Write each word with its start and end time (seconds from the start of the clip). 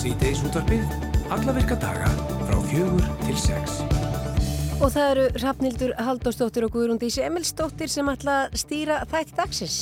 Sýteis 0.00 0.40
útvarpið, 0.48 0.84
alla 1.28 1.52
virka 1.52 1.76
daga 1.76 2.06
frá 2.48 2.54
fjögur 2.70 3.04
til 3.26 3.34
sex. 3.36 3.82
Og 4.80 4.88
það 4.94 5.08
eru 5.10 5.26
Rafnildur 5.42 5.92
Haldósdóttir 6.00 6.64
og 6.64 6.72
Guðrúndís 6.72 7.18
Emilsdóttir 7.20 7.92
sem 7.92 8.08
ætla 8.08 8.46
að 8.46 8.56
stýra 8.62 9.02
þætti 9.10 9.36
dagsins. 9.36 9.76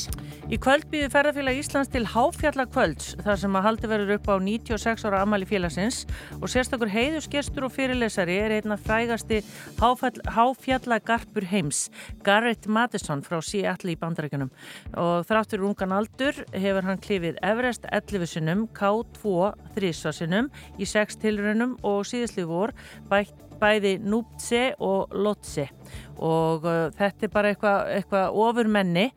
Í 0.49 0.57
kvöld 0.57 0.87
býður 0.89 1.11
ferðarfélag 1.12 1.59
Íslands 1.61 1.91
til 1.93 2.07
Háfjallakvölds 2.09 3.11
þar 3.21 3.37
sem 3.37 3.57
að 3.59 3.64
haldi 3.67 3.89
verður 3.91 4.14
upp 4.14 4.31
á 4.33 4.35
96 4.41 5.03
ára 5.05 5.19
amali 5.21 5.45
félagsins. 5.45 5.99
Og 6.39 6.49
sérstakur 6.49 6.89
heiðusgestur 6.89 7.67
og 7.67 7.75
fyrirlesari 7.75 8.39
er 8.41 8.55
einna 8.57 8.79
frægasti 8.81 9.43
Háfjallagarpur 9.77 11.45
heims, 11.50 11.82
Garrett 12.25 12.64
Madison 12.64 13.21
frá 13.27 13.43
Seattle 13.45 13.93
í 13.93 13.99
bandarækjunum 14.00 14.49
og 14.96 15.29
þráttur 15.29 15.67
ungan 15.69 15.93
aldur 15.99 16.41
hefur 16.55 16.89
hann 16.89 17.05
klifið 17.05 17.36
Everest 17.44 17.85
11 17.93 18.33
sinnum, 18.33 18.64
K2 18.72 19.53
þrísvarsinnum 19.77 20.49
í 20.80 20.89
6 20.89 21.21
tilrönum 21.27 21.77
og 21.85 22.08
síðastlið 22.08 22.49
vor 22.49 22.72
bæði 23.61 23.99
Núptse 24.00 24.71
og 24.80 25.13
Lotse 25.13 25.69
og 26.19 26.67
uh, 26.67 26.89
þetta 26.99 27.27
er 27.29 27.33
bara 27.33 27.53
eitthvað 27.53 27.93
eitthva 27.97 28.25
ofurmenni. 28.31 29.09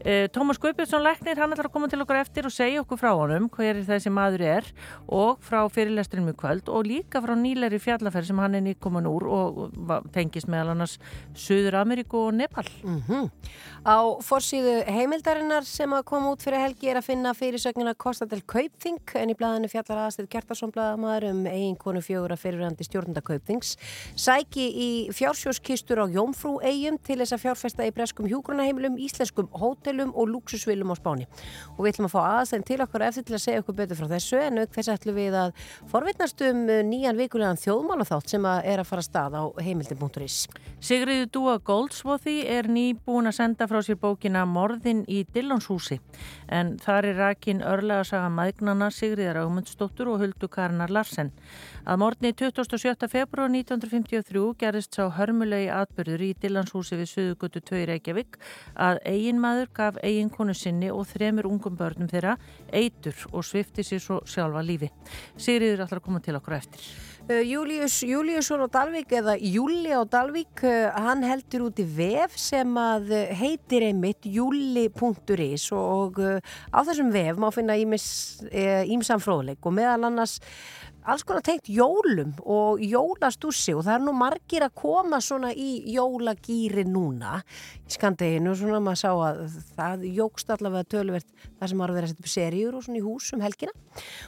Uh, 0.00 0.26
Tómas 0.32 0.60
Guðbjörnsson 0.60 1.04
Læknir, 1.04 1.36
hann 1.40 1.52
ætlar 1.52 1.68
að 1.68 1.74
koma 1.74 1.88
til 1.92 2.00
okkur 2.00 2.20
eftir 2.20 2.46
og 2.48 2.54
segja 2.54 2.80
okkur 2.80 3.00
frá 3.00 3.10
honum 3.12 3.50
hver 3.52 3.82
þessi 3.84 4.12
maður 4.12 4.44
er 4.48 4.68
og 5.12 5.42
frá 5.44 5.60
fyrirlesturum 5.72 6.30
í 6.32 6.36
kvöld 6.40 6.70
og 6.72 6.88
líka 6.88 7.20
frá 7.20 7.34
nýleiri 7.36 7.80
fjallaferð 7.82 8.30
sem 8.30 8.40
hann 8.40 8.56
er 8.56 8.64
nýkomin 8.64 9.08
úr 9.10 9.26
og 9.28 9.60
tengist 10.14 10.48
meðal 10.48 10.74
annars 10.74 10.96
Suður 11.36 11.80
Ameríku 11.82 12.26
og 12.28 12.34
Nepal. 12.34 12.68
Mm 12.84 13.02
-hmm. 13.08 13.30
Á 13.84 13.98
forsýðu 14.20 14.84
heimildarinnar 14.86 15.64
sem 15.64 15.90
að 15.90 16.04
koma 16.04 16.32
út 16.32 16.42
fyrir 16.42 16.60
helgi 16.60 16.88
er 16.88 16.96
að 16.96 17.08
finna 17.08 17.32
fyrirsögnina 17.34 17.94
Kostadel 17.94 18.42
Kaupþing 18.46 19.14
en 19.14 19.30
í 19.30 19.34
blæðinu 19.34 19.68
fjallar 19.68 20.06
aðstöð 20.06 20.28
Gjertarsson 20.28 20.72
blæðamaður 20.72 21.30
um 21.30 21.46
eiginkonu 21.46 22.00
fjögur 22.00 22.32
að 22.32 22.42
fyrirrandi 22.42 22.84
stjórnunda 22.84 23.20
Kaupþings. 23.20 23.76
Sæki 24.16 24.66
í 24.68 24.90
fjársjóskistur 25.12 25.98
á 26.04 26.06
Jómfrú 26.08 26.19
frú 26.36 26.56
eigum 26.62 26.98
til 27.02 27.18
þess 27.20 27.34
að 27.36 27.42
fjárfesta 27.44 27.86
í 27.88 27.92
breskum 27.94 28.28
hjúgrunaheimilum, 28.30 28.98
íslenskum 29.00 29.48
hótelum 29.56 30.12
og 30.14 30.28
luxusvilum 30.30 30.92
á 30.92 30.96
spáni. 30.98 31.26
Og 31.76 31.84
við 31.84 31.94
ætlum 31.94 32.08
að 32.08 32.14
fá 32.14 32.20
aðstæðin 32.40 32.66
til 32.68 32.80
okkur 32.84 33.04
eftir 33.06 33.26
til 33.26 33.36
að 33.36 33.44
segja 33.44 33.62
okkur 33.64 33.78
betur 33.80 34.00
frá 34.00 34.08
þessu 34.12 34.40
en 34.44 34.62
auk 34.62 34.74
þess 34.76 34.92
ætlum 34.94 35.18
við 35.18 35.36
að 35.40 35.54
forvittnast 35.90 36.44
um 36.46 36.62
nýjan 36.90 37.18
vikulegan 37.20 37.60
þjóðmálaþátt 37.60 38.34
sem 38.34 38.48
að 38.50 38.68
er 38.72 38.82
að 38.82 38.90
fara 38.90 39.06
stað 39.06 39.38
á 39.40 39.42
heimildin.is. 39.60 40.38
Sigriður 40.80 41.30
Dúa 41.34 41.56
Goldsvothi 41.64 42.36
er 42.48 42.70
nýbúin 42.70 43.30
að 43.30 43.38
senda 43.40 43.68
frá 43.70 43.80
sér 43.84 43.98
bókina 44.00 44.46
Morðin 44.48 45.02
í 45.08 45.24
Dillonshúsi 45.34 46.00
en 46.48 46.76
þar 46.82 47.10
er 47.10 47.20
rakin 47.24 47.64
örlega 47.64 48.04
að 48.04 48.10
saga 48.12 48.30
maðgnana 48.34 48.90
Sigriðar 48.94 49.42
Ámundsdóttur 49.44 50.10
og 50.12 50.22
Huldu 50.24 50.48
Karnar 50.50 50.92
Larsen. 50.92 51.32
Að 51.88 51.96
morgunni 52.02 52.34
27. 52.36 53.08
februar 53.08 53.48
1953 53.48 54.40
gerðist 54.60 54.96
sá 54.98 55.06
hörmulegi 55.16 55.70
atbyrður 55.72 56.24
í 56.26 56.30
Dillanshúsi 56.42 56.98
við 56.98 57.08
Suðugutu 57.08 57.62
2 57.70 57.86
Reykjavík 57.88 58.36
að 58.76 59.00
eiginmaður 59.08 59.70
gaf 59.78 60.00
eiginkonu 60.04 60.52
sinni 60.52 60.90
og 60.92 61.06
þremur 61.08 61.48
ungum 61.48 61.78
börnum 61.80 62.10
þeirra 62.10 62.34
eitur 62.68 63.16
og 63.32 63.46
svifti 63.48 63.84
sér 63.86 64.02
svo 64.04 64.18
sjálfa 64.28 64.60
lífi. 64.60 64.90
Sigriður 65.40 65.86
ætlar 65.86 66.02
að 66.02 66.04
koma 66.10 66.20
til 66.20 66.36
okkur 66.36 66.58
eftir. 66.58 66.84
Uh, 67.30 67.40
Július 67.46 67.96
Júliusson 68.04 68.64
á 68.64 68.68
Dalvík 68.74 69.14
eða 69.16 69.38
Júli 69.40 69.94
á 69.96 70.04
Dalvík, 70.04 70.60
uh, 70.66 70.92
hann 71.00 71.24
heldur 71.24 71.70
út 71.70 71.80
í 71.80 71.86
vef 71.86 72.36
sem 72.40 72.76
að 72.76 73.14
heitir 73.40 73.86
einmitt 73.88 74.28
júli.is 74.28 75.70
og 75.76 76.20
á 76.20 76.78
þessum 76.84 77.08
vef 77.14 77.40
má 77.40 77.48
finna 77.54 77.78
ímsam 77.80 79.22
fróðleik 79.22 79.64
og 79.64 79.76
meðal 79.80 80.10
annars 80.10 80.40
alls 81.08 81.24
konar 81.24 81.44
tengt 81.44 81.70
jólum 81.72 82.34
og 82.44 82.80
jólastúsi 82.84 83.72
og 83.76 83.84
það 83.86 83.94
er 83.94 84.02
nú 84.04 84.14
margir 84.16 84.64
að 84.66 84.74
koma 84.82 85.20
svona 85.24 85.52
í 85.54 85.70
jólagýri 85.94 86.84
núna 86.88 87.38
skandeginu 87.94 88.52
og 88.52 88.58
svona 88.60 88.80
maður 88.82 89.00
sá 89.00 89.10
að 89.12 89.40
það 89.76 90.04
jógst 90.16 90.52
allavega 90.54 90.88
töluvert 90.94 91.28
það 91.60 91.70
sem 91.72 91.82
var 91.82 91.92
að 91.92 91.98
vera 91.98 92.08
að 92.08 92.12
setja 92.12 92.24
upp 92.24 92.30
serjur 92.34 92.76
og 92.78 92.84
svona 92.86 93.00
í 93.00 93.04
hús 93.04 93.30
um 93.34 93.44
helgina 93.44 93.74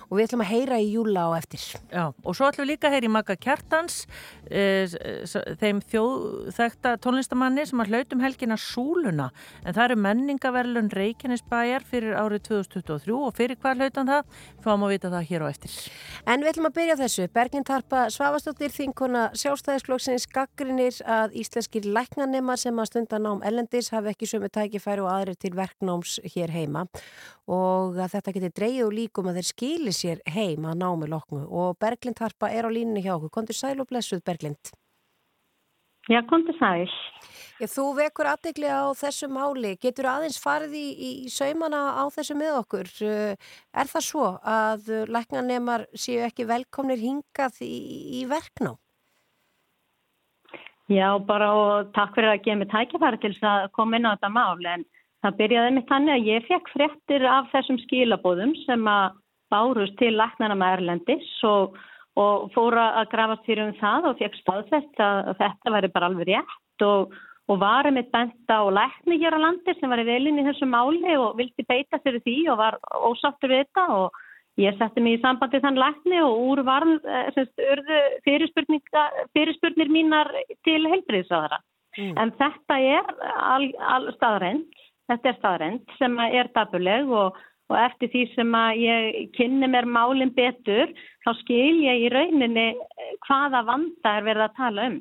og 0.08 0.16
við 0.16 0.24
ætlum 0.26 0.44
að 0.44 0.50
heyra 0.52 0.78
í 0.82 0.88
júla 0.92 1.26
á 1.28 1.30
eftir. 1.38 1.64
Já 1.92 2.04
og 2.10 2.36
svo 2.36 2.48
ætlum 2.48 2.66
við 2.66 2.72
líka 2.72 2.88
að 2.88 2.96
heyra 2.96 3.08
í 3.08 3.12
Magga 3.12 3.36
Kjartans 3.42 3.98
e, 4.50 4.86
þeim 5.60 5.82
þjóðþekta 5.92 6.94
tónlistamanni 7.04 7.66
sem 7.68 7.82
að 7.82 7.92
hlautum 7.92 8.24
helgina 8.24 8.58
Súluna 8.60 9.30
en 9.62 9.72
það 9.72 9.84
eru 9.86 9.98
menningaverlun 10.06 10.92
Reykjanesbæjar 10.92 11.86
fyrir 11.88 12.18
árið 12.18 12.46
2023 12.50 13.16
og 13.16 13.36
fyrir 13.38 13.60
hvað 13.62 13.82
hlautan 13.82 14.10
það 14.10 14.38
fáum 14.64 14.86
að 14.86 14.94
vita 14.96 15.12
það 15.12 15.28
hér 15.30 15.46
á 15.46 15.52
eftir. 15.52 15.78
En 16.26 16.42
við 16.42 16.52
ætlum 16.52 16.70
að 16.70 16.76
byrja 16.80 16.98
þessu. 17.00 17.28
Bergin 17.32 17.66
Tarpa 17.66 18.04
Svavastóttir 18.12 18.72
þinkona 18.74 19.28
sjálfstæðisflokksins 19.38 20.28
ellendis 23.52 23.92
hafi 23.92 24.12
ekki 24.12 24.28
sömu 24.30 24.48
tækifæri 24.52 25.04
og 25.04 25.12
aðrir 25.12 25.38
til 25.38 25.52
verknáms 25.56 26.18
hér 26.34 26.52
heima 26.54 26.86
og 27.46 27.98
að 28.00 28.16
þetta 28.16 28.36
geti 28.36 28.52
dreyið 28.58 28.84
og 28.86 28.94
líkum 28.96 29.28
að 29.30 29.40
þeir 29.40 29.50
skili 29.52 29.96
sér 29.96 30.22
heim 30.32 30.64
að 30.66 30.78
námi 30.82 31.10
loknu 31.12 31.44
og 31.46 31.76
Berglind 31.82 32.18
Tarpa 32.18 32.50
er 32.50 32.66
á 32.66 32.70
línunni 32.72 33.04
hjá 33.04 33.16
okkur. 33.18 33.32
Kondur 33.34 33.58
sæl 33.58 33.80
og 33.82 33.90
blessuð 33.90 34.24
Berglind. 34.24 34.72
Já, 36.10 36.18
kondur 36.26 36.56
sæl. 36.58 36.90
Já, 37.60 37.66
þú 37.70 37.84
vekur 37.94 38.26
aðdegli 38.26 38.66
á 38.66 38.90
þessu 38.98 39.28
máli. 39.30 39.76
Getur 39.78 40.08
aðeins 40.10 40.40
farið 40.42 40.74
í, 40.74 40.86
í 40.98 41.10
saumana 41.30 41.82
á 41.94 42.04
þessu 42.10 42.34
með 42.34 42.56
okkur? 42.58 42.90
Eh, 43.06 43.52
er 43.70 43.90
það 43.92 44.06
svo 44.08 44.28
að 44.42 44.90
læknanemar 45.06 45.86
séu 45.94 46.24
ekki 46.26 46.48
velkomnir 46.50 46.98
hingað 46.98 47.62
í, 47.62 47.76
í 48.18 48.24
verkná? 48.26 48.74
Já, 50.92 51.08
bara 51.24 51.48
og 51.56 51.92
takk 51.96 52.16
fyrir 52.16 52.32
að 52.32 52.42
gefa 52.44 52.58
mig 52.60 52.70
tækifæri 52.72 53.20
til 53.22 53.32
að 53.48 53.70
koma 53.76 53.96
inn 53.98 54.08
á 54.08 54.12
þetta 54.14 54.30
mál 54.34 54.66
en 54.74 54.84
það 55.24 55.38
byrjaði 55.40 55.74
mig 55.76 55.88
þannig 55.88 56.14
að 56.14 56.28
ég 56.28 56.46
fekk 56.50 56.70
fréttir 56.74 57.26
af 57.30 57.50
þessum 57.54 57.78
skilabóðum 57.86 58.52
sem 58.66 58.88
að 58.90 59.18
bárust 59.52 59.96
til 60.00 60.12
læknana 60.18 60.56
með 60.58 60.78
Erlendis 60.78 61.28
og, 61.48 61.76
og 62.20 62.48
fóra 62.56 62.88
að 63.00 63.10
grafast 63.14 63.46
fyrir 63.48 63.70
um 63.70 63.76
það 63.80 64.08
og 64.10 64.18
fekk 64.20 64.40
staðfest 64.40 65.04
að 65.06 65.34
þetta 65.40 65.76
væri 65.76 65.92
bara 65.94 66.10
alveg 66.10 66.32
rétt 66.32 66.86
og 66.88 67.14
og 67.50 67.58
var 67.60 67.88
einmitt 67.88 68.12
benta 68.12 68.60
á 68.62 68.64
lækni 68.70 69.18
hér 69.20 69.34
á 69.34 69.44
landi 69.44 69.74
sem 69.76 69.90
var 69.90 70.00
í 70.00 70.06
velin 70.06 70.38
í 70.38 70.44
þessu 70.46 70.68
máli 70.68 71.16
og 71.18 71.34
vildi 71.40 71.64
beita 71.68 71.98
sér 72.02 72.20
því 72.22 72.36
og 72.52 72.60
var 72.60 72.78
ósáttur 73.08 73.50
við 73.50 73.64
þetta 73.64 73.86
og 73.96 74.20
ég 74.60 74.76
setti 74.78 75.00
mig 75.00 75.18
í 75.18 75.22
sambandi 75.22 75.60
þann 75.62 75.80
lækni 75.80 76.18
og 76.24 76.40
úr 76.50 76.62
var 76.66 76.84
eh, 76.84 77.28
fyrirspurnir 78.26 79.92
mínar 79.92 80.30
til 80.66 80.82
heilbriðsraðara. 80.88 81.60
Mm. 81.98 82.12
En 82.20 82.32
þetta 82.40 82.78
er 82.80 83.08
all, 83.36 83.70
all 83.84 84.10
staðrænt, 84.16 84.68
þetta 85.10 85.28
er 85.28 85.38
staðrænt 85.38 85.96
sem 85.98 86.18
er 86.24 86.48
dabuleg 86.56 87.08
og, 87.12 87.38
og 87.72 87.78
eftir 87.80 88.12
því 88.12 88.24
sem 88.32 88.56
að 88.56 88.82
ég 88.82 89.30
kynni 89.36 89.68
mér 89.68 89.88
málinn 89.88 90.32
betur 90.36 90.92
þá 91.24 91.32
skil 91.42 91.82
ég 91.84 92.06
í 92.06 92.12
rauninni 92.12 92.68
hvaða 93.28 93.64
vanda 93.68 94.16
er 94.18 94.28
verið 94.28 94.46
að 94.48 94.60
tala 94.60 94.90
um. 94.90 95.00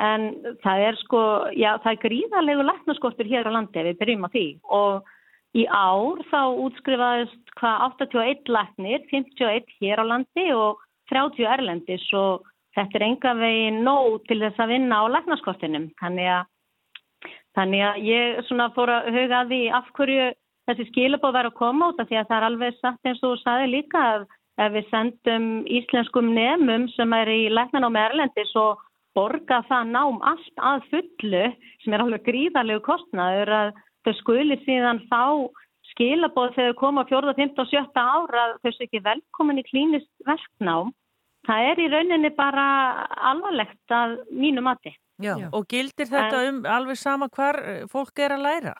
En 0.00 0.30
það 0.64 0.82
er 0.88 0.96
sko, 1.02 1.22
já 1.52 1.74
það 1.84 1.90
er 1.92 2.04
gríðarlegu 2.06 2.62
læknaskortur 2.64 3.28
hér 3.28 3.48
á 3.48 3.56
landi 3.56 3.84
við 3.84 3.98
byrjum 4.00 4.24
á 4.24 4.32
því 4.32 4.46
og 4.76 5.10
í 5.56 5.66
ár 5.66 6.20
þá 6.30 6.42
útskrifaðist 6.66 7.54
hvað 7.58 7.84
81 7.88 8.52
læknir, 8.54 9.02
51 9.10 9.74
hér 9.80 10.02
á 10.02 10.04
landi 10.06 10.46
og 10.54 10.82
30 11.10 11.48
erlendis 11.50 12.06
og 12.14 12.46
þetta 12.76 12.98
er 12.98 13.06
enga 13.08 13.34
veginn 13.38 13.80
nóg 13.86 14.20
til 14.28 14.38
þess 14.44 14.62
að 14.62 14.74
vinna 14.76 15.00
á 15.02 15.04
læknaskortinum. 15.16 15.88
Þannig 15.98 16.28
að, 16.36 16.44
þannig 17.58 17.86
að 17.88 18.04
ég 18.06 18.52
fór 18.76 18.94
að 18.94 19.10
huga 19.16 19.40
því 19.50 19.62
af 19.80 19.90
hverju 19.98 20.28
þessi 20.70 20.86
skilabóð 20.90 21.34
verður 21.34 21.50
að 21.50 21.58
koma 21.58 21.90
út 21.90 22.02
af 22.02 22.10
því 22.10 22.20
að 22.20 22.28
það 22.28 22.36
er 22.38 22.46
alveg 22.50 22.78
satt 22.78 23.10
eins 23.10 23.24
og 23.26 23.40
saði 23.42 23.72
líka 23.72 24.04
að 24.14 24.28
ef 24.60 24.72
við 24.76 24.88
sendum 24.92 25.48
íslenskum 25.66 26.32
nefnum 26.36 26.86
sem 26.94 27.12
er 27.16 27.30
í 27.32 27.42
læknan 27.50 27.86
á 27.86 27.90
með 27.90 28.08
erlendis 28.10 28.54
og 28.60 28.82
borga 29.16 29.62
það 29.66 29.92
nám 29.96 30.20
allt 30.30 30.62
að 30.70 30.84
fullu 30.92 31.44
sem 31.82 31.94
er 31.94 32.04
alveg 32.04 32.26
gríðarlegu 32.28 32.84
kostnaður 32.86 33.54
að 33.56 33.72
þau 34.06 34.14
skulir 34.20 34.60
síðan 34.64 35.02
fá 35.10 35.24
skilabóð 35.90 36.54
þegar 36.56 36.74
þau 36.74 36.80
koma 36.80 37.04
4, 37.08 37.34
15 37.38 37.62
og 37.62 37.70
17 37.70 38.00
ára 38.00 38.46
þau 38.60 38.72
séu 38.72 38.86
ekki 38.86 39.04
velkomin 39.04 39.60
í 39.60 39.66
klínist 39.66 40.10
verknám. 40.26 40.92
Það 41.48 41.70
er 41.70 41.80
í 41.80 41.88
rauninni 41.94 42.30
bara 42.36 42.66
alvarlegt 43.30 43.94
að 43.96 44.18
mínu 44.30 44.62
mati. 44.64 44.92
Já, 45.20 45.34
Já. 45.36 45.48
og 45.52 45.66
gildir 45.68 46.08
þetta 46.08 46.44
en, 46.46 46.60
um 46.60 46.68
alveg 46.68 46.96
sama 46.96 47.28
hvar 47.28 47.58
eh, 47.60 47.82
fólk 47.92 48.22
er 48.24 48.36
að 48.36 48.44
læra? 48.46 48.76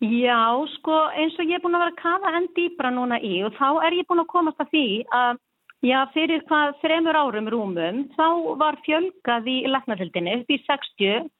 Já, 0.00 0.40
sko 0.76 0.96
eins 1.12 1.36
og 1.40 1.48
ég 1.48 1.58
er 1.58 1.62
búin 1.64 1.76
að 1.76 1.84
vera 1.84 1.94
að 1.94 2.00
kafa 2.00 2.32
enn 2.36 2.48
dýbra 2.56 2.90
núna 2.92 3.18
í 3.20 3.40
og 3.44 3.56
þá 3.56 3.84
er 3.86 3.96
ég 4.00 4.08
búin 4.08 4.22
að 4.22 4.32
komast 4.32 4.60
að 4.60 4.72
því 4.72 4.84
að 5.16 5.40
Já, 5.80 6.02
fyrir 6.12 6.42
hvað 6.44 6.74
þremur 6.82 7.16
árum 7.16 7.46
rúmum 7.48 8.00
þá 8.12 8.26
var 8.60 8.76
fjölgað 8.84 9.46
í 9.48 9.60
laknarhildinni 9.64 10.34
upp 10.42 10.50
í 10.52 10.58
60 10.66 11.30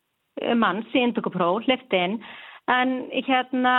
manns 0.57 0.95
í 0.95 1.03
indokupróf, 1.05 1.65
hliftin, 1.67 2.19
en 2.71 2.97
hérna 3.27 3.75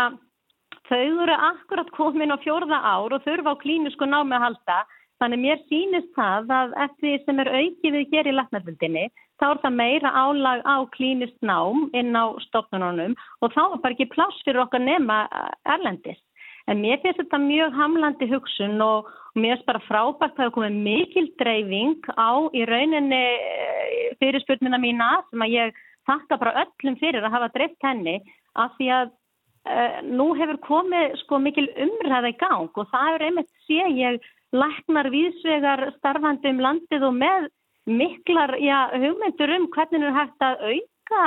þau 0.89 1.23
eru 1.23 1.35
akkurat 1.51 1.91
komin 1.95 2.33
á 2.33 2.37
fjórða 2.43 2.81
ár 2.83 3.15
og 3.15 3.23
þurfa 3.25 3.55
á 3.55 3.61
klínisku 3.61 4.07
námi 4.07 4.35
að 4.37 4.45
halda. 4.47 4.79
Þannig 5.21 5.41
mér 5.43 5.59
sýnist 5.69 6.09
það 6.17 6.49
að 6.57 6.71
eftir 6.87 7.19
sem 7.25 7.39
er 7.43 7.51
aukið 7.53 7.97
við 7.97 8.15
hér 8.15 8.29
í 8.31 8.33
laknarbundinni 8.33 9.03
þá 9.41 9.47
er 9.51 9.59
það 9.61 9.77
meira 9.77 10.11
álag 10.17 10.63
á 10.65 10.75
klínist 10.95 11.37
nám 11.45 11.87
inn 11.97 12.13
á 12.17 12.25
stofnununum 12.47 13.13
og 13.41 13.53
þá 13.53 13.61
er 13.63 13.79
bara 13.83 13.95
ekki 13.95 14.09
pláss 14.13 14.43
fyrir 14.45 14.63
okkar 14.65 14.81
nema 14.81 15.23
erlendis. 15.69 16.19
En 16.69 16.81
mér 16.81 17.01
finnst 17.01 17.21
þetta 17.21 17.41
mjög 17.41 17.77
hamlandi 17.77 18.29
hugsun 18.29 18.81
og 18.85 19.09
mér 19.37 19.55
finnst 19.55 19.69
bara 19.69 19.85
frábært 19.87 20.33
að 20.33 20.37
það 20.37 20.47
er 20.47 20.55
komið 20.57 20.81
mikil 20.89 21.27
dreifing 21.41 22.11
á 22.17 22.31
í 22.53 22.65
rauninni 22.69 23.21
eh, 23.21 24.11
fyrirspurnina 24.21 24.81
mína 24.81 25.09
sem 25.29 25.45
að 25.45 25.55
ég 25.57 25.81
þakka 26.09 26.37
bara 26.41 26.65
öllum 26.65 26.97
fyrir 27.01 27.25
að 27.25 27.35
hafa 27.35 27.49
dreift 27.55 27.85
henni 27.85 28.17
af 28.59 28.75
því 28.77 28.89
að 28.97 29.11
uh, 29.11 29.97
nú 30.07 30.31
hefur 30.39 30.61
komið 30.67 31.17
sko 31.23 31.41
mikil 31.43 31.67
umræða 31.87 32.33
í 32.33 32.37
gang 32.41 32.69
og 32.69 32.89
það 32.93 33.15
er 33.15 33.27
einmitt 33.27 33.51
sé 33.67 33.87
ég 33.97 34.31
læknar 34.51 35.11
vísvegar 35.13 35.85
starfandi 35.99 36.51
um 36.51 36.63
landið 36.63 37.07
og 37.07 37.15
með 37.19 37.47
miklar 37.87 38.57
já, 38.61 38.91
hugmyndur 38.93 39.55
um 39.55 39.69
hvernig 39.73 40.03
er 40.05 40.17
hægt 40.17 40.43
að 40.45 40.67
auka 40.69 41.23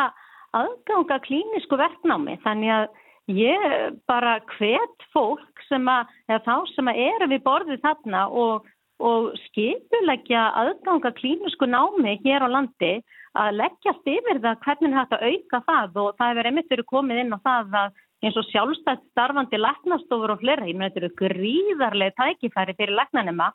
aðganga 0.55 1.17
klínisku 1.25 1.77
verknámi. 1.81 2.37
Þannig 2.45 2.71
að 2.71 2.93
Ég 3.31 3.95
bara 4.05 4.37
hvet 4.59 5.05
fólk 5.15 5.63
sem 5.71 5.87
að, 5.89 6.11
þá 6.45 6.57
sem 6.75 6.89
að 6.91 6.99
eru 7.07 7.29
við 7.31 7.45
borðið 7.47 7.81
þarna 7.81 8.27
og, 8.29 8.67
og 9.01 9.31
skipulegja 9.47 10.51
aðganga 10.61 11.15
klínusku 11.17 11.65
námi 11.65 12.19
hér 12.21 12.45
á 12.45 12.49
landi 12.53 12.99
að 13.35 13.57
leggjast 13.59 14.11
yfir 14.11 14.41
það 14.43 14.61
hvernig 14.65 14.97
þetta 14.99 15.21
auka 15.29 15.61
það 15.69 16.01
og 16.03 16.17
það 16.19 16.31
hefur 16.31 16.49
einmitt 16.51 16.73
verið 16.73 16.91
komið 16.93 17.21
inn 17.23 17.35
á 17.35 17.39
það 17.49 17.77
að 17.81 18.01
eins 18.25 18.39
og 18.41 18.47
sjálfstætt 18.49 19.03
starfandi 19.11 19.61
leknastofur 19.61 20.33
og 20.35 20.41
fleira, 20.41 20.69
ég 20.69 20.79
með 20.79 20.95
þetta 20.95 21.03
eru 21.03 21.17
gríðarlega 21.21 22.17
tækifæri 22.21 22.77
fyrir 22.79 22.97
leknanema 22.97 23.51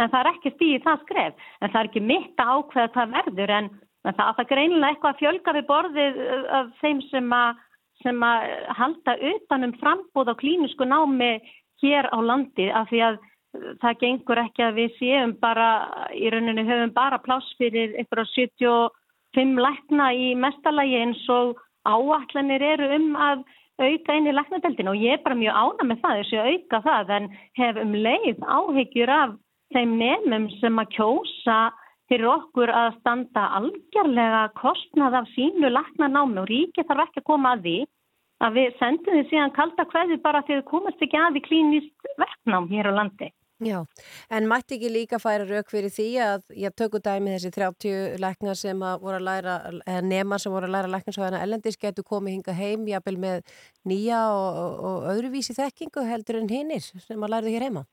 en 0.00 0.12
það 0.12 0.20
er 0.20 0.30
ekki 0.32 0.52
stíðið 0.54 0.84
það 0.86 1.02
skref. 1.02 1.48
En 1.60 1.72
það 1.72 1.80
er 1.80 1.90
ekki 1.90 2.04
mitt 2.12 2.42
að 2.42 2.52
ákveða 2.56 2.92
hvað 2.94 3.16
verður 3.16 3.54
en 3.56 3.68
það, 4.06 4.30
það 4.36 4.48
greinilega 4.52 4.92
eitthvað 4.92 5.12
að 5.12 5.20
fjölga 5.22 5.56
við 5.56 5.68
borðið 5.72 6.22
af 6.60 6.72
þeim 6.80 7.02
sem 7.10 7.36
að 7.40 7.60
sem 8.02 8.24
að 8.26 8.46
halda 8.74 9.12
utanum 9.30 9.74
frambóð 9.78 10.32
á 10.32 10.40
klínisku 10.40 10.86
námi 10.88 11.36
hér 11.82 12.08
á 12.10 12.18
landi 12.18 12.66
af 12.74 12.88
því 12.90 13.02
að 13.06 13.20
það 13.82 13.98
gengur 14.00 14.40
ekki 14.42 14.64
að 14.64 14.78
við 14.80 14.96
séum 14.96 15.34
bara, 15.42 15.68
í 16.16 16.30
rauninu 16.32 16.64
höfum 16.66 16.94
bara 16.96 17.20
pláss 17.22 17.52
fyrir 17.60 17.94
eitthvað 18.00 18.24
75 19.36 19.60
lækna 19.64 20.12
í 20.12 20.32
mestalagi 20.36 20.98
eins 21.00 21.22
og 21.32 21.60
áallanir 21.88 22.62
eru 22.62 22.88
um 22.96 23.12
að 23.16 23.44
auka 23.82 24.16
inn 24.16 24.28
í 24.28 24.34
læknadeldinu 24.36 24.92
og 24.92 25.00
ég 25.00 25.16
er 25.16 25.22
bara 25.24 25.38
mjög 25.38 25.60
ána 25.62 25.86
með 25.88 26.02
það 26.02 26.18
þess 26.18 26.34
að 26.38 26.50
auka 26.52 26.82
það 26.86 27.14
en 27.16 27.30
hef 27.58 27.80
um 27.82 27.94
leið 28.06 28.44
áhegjur 28.56 29.14
af 29.14 29.38
þeim 29.72 29.96
nefnum 30.02 30.50
sem 30.60 30.82
að 30.82 30.92
kjósa 30.96 31.58
fyrir 32.12 32.28
okkur 32.28 32.70
að 32.76 32.98
standa 33.00 33.48
algjörlega 33.58 34.42
kostnað 34.60 35.18
af 35.22 35.30
sínu 35.32 35.72
lakna 35.72 36.10
námi 36.12 36.42
og 36.42 36.48
ríki 36.50 36.84
þarf 36.84 37.06
ekki 37.08 37.22
að 37.22 37.28
koma 37.30 37.54
að 37.56 37.66
því 37.66 37.76
að 38.42 38.58
við 38.58 38.74
sendum 38.80 39.16
því 39.16 39.22
síðan 39.30 39.54
kalda 39.56 39.86
hverði 39.92 40.18
bara 40.22 40.42
því 40.46 40.58
að 40.58 40.68
komast 40.68 41.04
ekki 41.04 41.18
að 41.18 41.38
í 41.38 41.44
klínist 41.46 42.12
verknám 42.20 42.68
hér 42.72 42.90
á 42.90 42.98
landi. 43.00 43.30
Já, 43.62 43.78
en 44.30 44.46
mætti 44.50 44.74
ekki 44.74 44.88
líka 44.90 45.18
færa 45.22 45.44
rauk 45.46 45.68
fyrir 45.70 45.92
því 45.94 46.06
að 46.24 46.46
ég 46.58 46.74
tökku 46.74 46.98
dæmi 47.02 47.36
þessi 47.36 47.52
30 47.54 48.16
læknar 48.22 48.58
sem 48.58 48.80
voru 48.80 49.20
að 49.20 49.26
læra, 49.28 49.54
eða 49.86 50.02
nema 50.02 50.38
sem 50.42 50.54
voru 50.54 50.66
að 50.66 50.74
læra 50.74 50.90
læknarsvæðina 50.90 51.42
ellendis 51.44 51.78
getur 51.78 52.06
komið 52.08 52.38
hinga 52.38 52.56
heim 52.58 52.88
jafnvel 52.90 53.18
með 53.22 53.52
nýja 53.86 54.22
og, 54.34 54.58
og, 54.64 54.84
og 54.88 55.08
öðruvísi 55.14 55.54
þekkingu 55.58 56.06
heldur 56.08 56.40
en 56.40 56.50
hinnir 56.50 56.82
sem 56.82 57.22
að 57.22 57.34
læra 57.36 57.46
þau 57.46 57.54
hér 57.54 57.66
heima? 57.68 57.84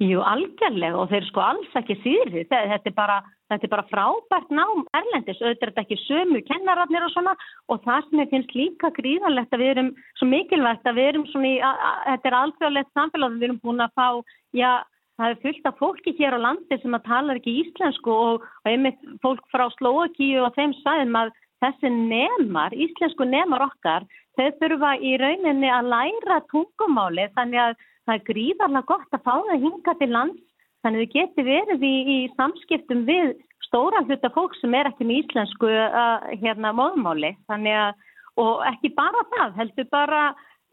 Jú, 0.00 0.20
algjörlega 0.24 1.00
og 1.00 1.10
þeir 1.12 1.26
sko 1.28 1.44
alls 1.44 1.74
ekki 1.80 1.96
síðri. 2.04 2.44
Þetta 2.48 2.88
er 2.88 2.96
bara, 2.96 3.18
þetta 3.50 3.66
er 3.66 3.72
bara 3.72 3.88
frábært 3.90 4.52
nám 4.54 4.84
erlendis, 4.94 5.40
auðvitað 5.40 5.66
er 5.66 5.72
þetta 5.72 5.82
ekki 5.84 5.98
sömu 6.04 6.42
kennararnir 6.46 7.06
og 7.06 7.12
svona. 7.14 7.34
Og 7.70 7.82
það 7.86 8.06
sem 8.06 8.22
ég 8.22 8.32
finnst 8.34 8.54
líka 8.56 8.92
gríðanlegt 8.96 9.56
að 9.56 9.64
við 9.64 9.72
erum 9.74 9.90
svo 10.20 10.30
mikilvægt 10.30 10.86
að 10.86 11.00
við 11.00 11.10
erum 11.10 11.26
svona 11.32 11.50
í, 11.50 11.58
að, 11.66 11.84
að, 11.88 12.00
þetta 12.06 12.30
er 12.30 12.38
alþjóðlegt 12.40 12.96
samfélag 12.98 13.36
við 13.36 13.48
erum 13.48 13.60
búin 13.64 13.84
að 13.84 13.94
fá, 13.98 14.08
já, 14.56 14.72
það 15.20 15.34
er 15.34 15.42
fullt 15.44 15.68
af 15.68 15.82
fólki 15.82 16.16
hér 16.20 16.38
á 16.38 16.44
landi 16.46 16.80
sem 16.80 16.96
að 16.96 17.06
tala 17.10 17.36
ekki 17.36 17.58
íslensku 17.64 18.14
og, 18.14 18.48
og 18.62 18.70
einmitt 18.70 19.00
fólk 19.24 19.44
frá 19.52 19.66
Slovakíu 19.76 20.46
og 20.46 20.54
þeim 20.56 20.74
sæðum 20.80 21.18
að 21.20 21.34
þessi 21.60 21.90
nemar, 21.92 22.72
íslensku 22.72 23.26
nemar 23.28 23.66
okkar, 23.66 24.06
þau 24.38 24.46
þurfa 24.62 24.94
í 25.04 25.16
rauninni 25.20 25.68
að 25.68 25.90
læra 25.92 26.38
tungumáli 26.52 27.26
þannig 27.34 27.64
að 27.66 27.74
það 28.06 28.14
er 28.14 28.24
gríðarlega 28.30 28.88
gott 28.88 29.18
að 29.18 29.26
fá 29.26 29.34
það 29.34 29.66
hinga 29.66 29.96
til 29.98 30.10
lands 30.14 30.46
þannig 30.84 31.06
þið 31.06 31.14
geti 31.16 31.46
verið 31.46 31.86
í, 31.86 31.96
í 32.14 32.18
samskiptum 32.36 33.06
við 33.08 33.34
stóra 33.66 34.02
hluta 34.06 34.30
fólk 34.34 34.56
sem 34.58 34.74
er 34.74 34.90
ekki 34.90 35.06
með 35.06 35.24
íslensku 35.24 35.68
uh, 35.70 36.30
hérna 36.42 36.72
móðmáli 36.76 37.34
þannig 37.50 37.76
að 37.84 38.06
og 38.40 38.62
ekki 38.70 38.92
bara 38.96 39.24
það, 39.34 39.50
heldur 39.58 39.88
bara 39.92 40.22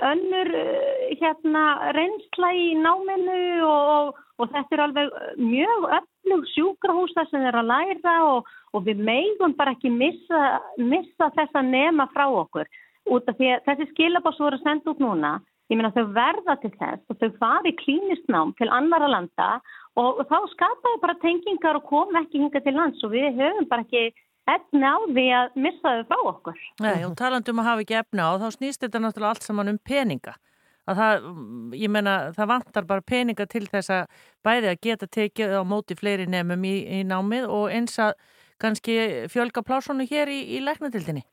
önnur 0.08 0.54
uh, 0.56 1.04
hérna 1.20 1.66
reynsla 1.98 2.54
í 2.56 2.70
náminu 2.80 3.42
og, 3.68 3.92
og, 3.98 4.24
og 4.38 4.54
þetta 4.54 4.78
er 4.78 4.84
alveg 4.86 5.18
mjög 5.42 5.90
öflug 6.00 6.48
sjúkrahúsa 6.54 7.28
sem 7.32 7.46
er 7.50 7.58
að 7.60 7.72
læra 7.74 8.16
og, 8.30 8.50
og 8.74 8.88
við 8.88 9.04
meigum 9.10 9.58
bara 9.58 9.76
ekki 9.76 9.92
missa, 9.94 10.62
missa 10.78 11.32
þessa 11.36 11.66
nema 11.66 12.08
frá 12.14 12.28
okkur. 12.30 12.70
Út 13.08 13.30
af 13.32 13.38
því 13.40 13.54
að 13.56 13.70
þessi 13.70 13.92
skilabás 13.94 14.40
voru 14.42 14.60
sendt 14.64 14.90
út 14.92 15.00
núna 15.00 15.38
Ég 15.68 15.76
meina 15.76 15.92
þau 15.92 16.14
verða 16.16 16.56
til 16.62 16.72
þess 16.80 17.12
og 17.12 17.18
þau 17.20 17.32
fari 17.42 17.74
klínistnám 17.82 18.54
til 18.60 18.70
annara 18.72 19.10
landa 19.12 19.48
og, 19.98 20.22
og 20.22 20.24
þá 20.30 20.38
skapaðu 20.54 21.02
bara 21.04 21.18
tengingar 21.24 21.80
og 21.80 21.86
kom 21.90 22.16
ekki 22.20 22.42
hinga 22.44 22.64
til 22.64 22.76
lands 22.78 23.04
og 23.06 23.14
við 23.16 23.30
höfum 23.38 23.70
bara 23.70 23.86
ekki 23.86 24.10
efna 24.48 24.94
á 24.96 24.98
því 25.12 25.26
að 25.36 25.56
missa 25.66 25.94
þau 25.94 26.04
frá 26.10 26.20
okkur. 26.32 26.60
Nei, 26.84 27.00
og 27.08 27.16
talandum 27.20 27.62
að 27.62 27.70
hafa 27.72 27.84
ekki 27.84 27.98
efna 28.02 28.30
á 28.30 28.32
þá 28.44 28.48
snýst 28.56 28.86
þetta 28.86 29.02
náttúrulega 29.04 29.34
allt 29.36 29.48
saman 29.48 29.74
um 29.74 29.80
peninga. 29.84 30.38
Að 30.88 31.00
það, 31.02 31.26
ég 31.76 31.92
meina, 31.92 32.14
það 32.36 32.52
vantar 32.54 32.86
bara 32.88 33.04
peninga 33.04 33.48
til 33.52 33.66
þess 33.68 33.92
að 33.92 34.22
bæði 34.48 34.70
að 34.72 34.84
geta 34.88 35.10
tekið 35.18 35.58
á 35.60 35.62
móti 35.68 35.98
fleiri 36.00 36.30
nefnum 36.32 36.64
í, 36.64 36.76
í 36.88 37.02
námið 37.04 37.50
og 37.52 37.74
eins 37.76 37.98
að 38.00 38.14
kannski 38.62 38.96
fjölga 39.34 39.66
plásonu 39.68 40.08
hér 40.08 40.32
í, 40.32 40.40
í 40.56 40.62
leknatildinni. 40.64 41.26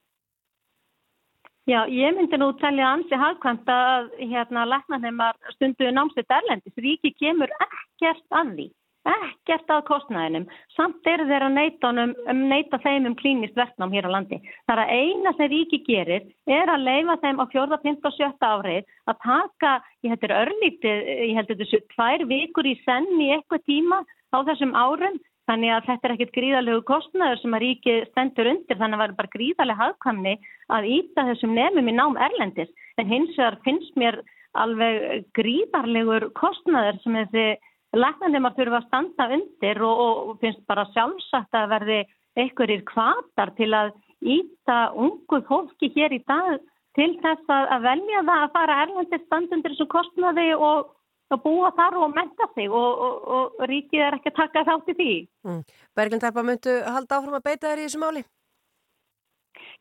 Já, 1.64 1.86
ég 1.88 2.12
myndi 2.12 2.36
nú 2.36 2.50
telja 2.60 2.90
ansi 2.92 3.16
hagkvæmt 3.16 3.70
að 3.72 4.10
hérna 4.20 4.66
læknarneimar 4.68 5.38
stundu 5.54 5.88
námsveit 5.96 6.34
erlendis. 6.36 6.74
Ríki 6.76 7.14
kemur 7.16 7.48
ekkert 7.56 8.36
að 8.36 8.50
því, 8.58 8.66
ekkert 9.14 9.72
að 9.72 9.86
kostnæðinum. 9.88 10.44
Samt 10.76 11.08
eru 11.08 11.24
þeir 11.30 11.46
að 11.46 11.56
neyta, 11.56 12.82
þeim 12.84 13.08
um 13.08 13.16
klínist 13.16 13.56
verknám 13.56 13.96
hér 13.96 14.10
á 14.12 14.14
landi. 14.18 14.42
Það 14.68 14.74
er 14.76 14.82
að 14.84 14.92
eina 15.00 15.32
sem 15.38 15.52
ríki 15.54 15.80
gerir 15.88 16.28
er 16.44 16.68
að 16.74 16.84
leifa 16.84 17.16
þeim 17.24 17.40
á 17.40 17.44
4. 17.56 17.80
5. 17.88 18.00
og 18.10 18.18
7. 18.20 18.48
árið 18.52 18.94
að 19.08 19.22
taka, 19.24 19.74
ég 20.04 20.12
heldur 20.12 20.38
örlítið, 20.42 21.12
ég 21.30 21.36
heldur 21.40 21.62
þessu 21.64 21.80
tvær 21.96 22.28
vikur 22.28 22.68
í 22.68 22.76
senn 22.84 23.08
í 23.16 23.32
eitthvað 23.38 23.64
tíma 23.72 24.04
á 24.04 24.38
þessum 24.44 24.76
árum 24.76 25.16
Þannig 25.44 25.72
að 25.74 25.88
þetta 25.90 26.08
er 26.08 26.14
ekkert 26.14 26.36
gríðalegu 26.38 26.82
kostnæður 26.88 27.40
sem 27.42 27.56
að 27.56 27.62
ríki 27.64 27.94
stendur 28.08 28.48
undir 28.48 28.78
þannig 28.80 28.96
að 28.96 29.02
það 29.02 29.10
er 29.10 29.16
bara 29.18 29.32
gríðalega 29.34 29.80
hafðkvæmni 29.82 30.34
að 30.76 30.88
íta 30.94 31.26
þessum 31.28 31.52
nefnum 31.58 31.90
í 31.90 31.94
nám 31.98 32.16
erlendis. 32.28 32.70
En 32.96 33.10
hins 33.10 33.36
vegar 33.36 33.58
finnst 33.66 34.00
mér 34.00 34.20
alveg 34.64 35.26
gríðarlegur 35.36 36.30
kostnæður 36.38 37.00
sem 37.02 37.18
þessi 37.20 37.46
læknandimar 37.94 38.56
þurfa 38.56 38.80
að 38.80 38.88
standa 38.88 39.28
undir 39.36 39.82
og, 39.84 40.04
og 40.30 40.40
finnst 40.40 40.64
bara 40.70 40.86
sjálfsagt 40.94 41.58
að 41.58 41.70
verði 41.74 42.00
einhverjir 42.40 42.84
kvatar 42.88 43.52
til 43.58 43.70
að 43.76 43.92
íta 44.24 44.78
ungu 44.96 45.42
fólki 45.48 45.92
hér 45.94 46.16
í 46.16 46.22
dag 46.24 46.56
til 46.96 47.12
þess 47.20 47.50
að 47.50 47.84
velja 47.84 48.22
það 48.24 48.40
að 48.40 48.52
fara 48.56 48.82
erlendis 48.86 49.24
standundir 49.26 49.74
þessu 49.74 49.90
kostnæði 49.92 50.48
og 50.56 50.94
að 51.32 51.42
búa 51.44 51.70
þar 51.76 51.98
og 52.02 52.14
menta 52.14 52.48
sig 52.54 52.68
og, 52.68 53.02
og, 53.06 53.28
og 53.36 53.66
ríkið 53.70 54.06
er 54.06 54.16
ekki 54.18 54.32
að 54.32 54.38
taka 54.42 54.64
þátt 54.68 54.92
í 54.92 54.96
því. 55.00 55.10
Mm. 55.48 55.60
Berglind 55.96 56.26
Harpa, 56.26 56.44
myndu 56.46 56.78
halda 56.84 57.18
áfram 57.18 57.38
að 57.38 57.46
beita 57.48 57.70
þér 57.70 57.82
í 57.82 57.86
þessu 57.88 58.02
máli? 58.02 58.24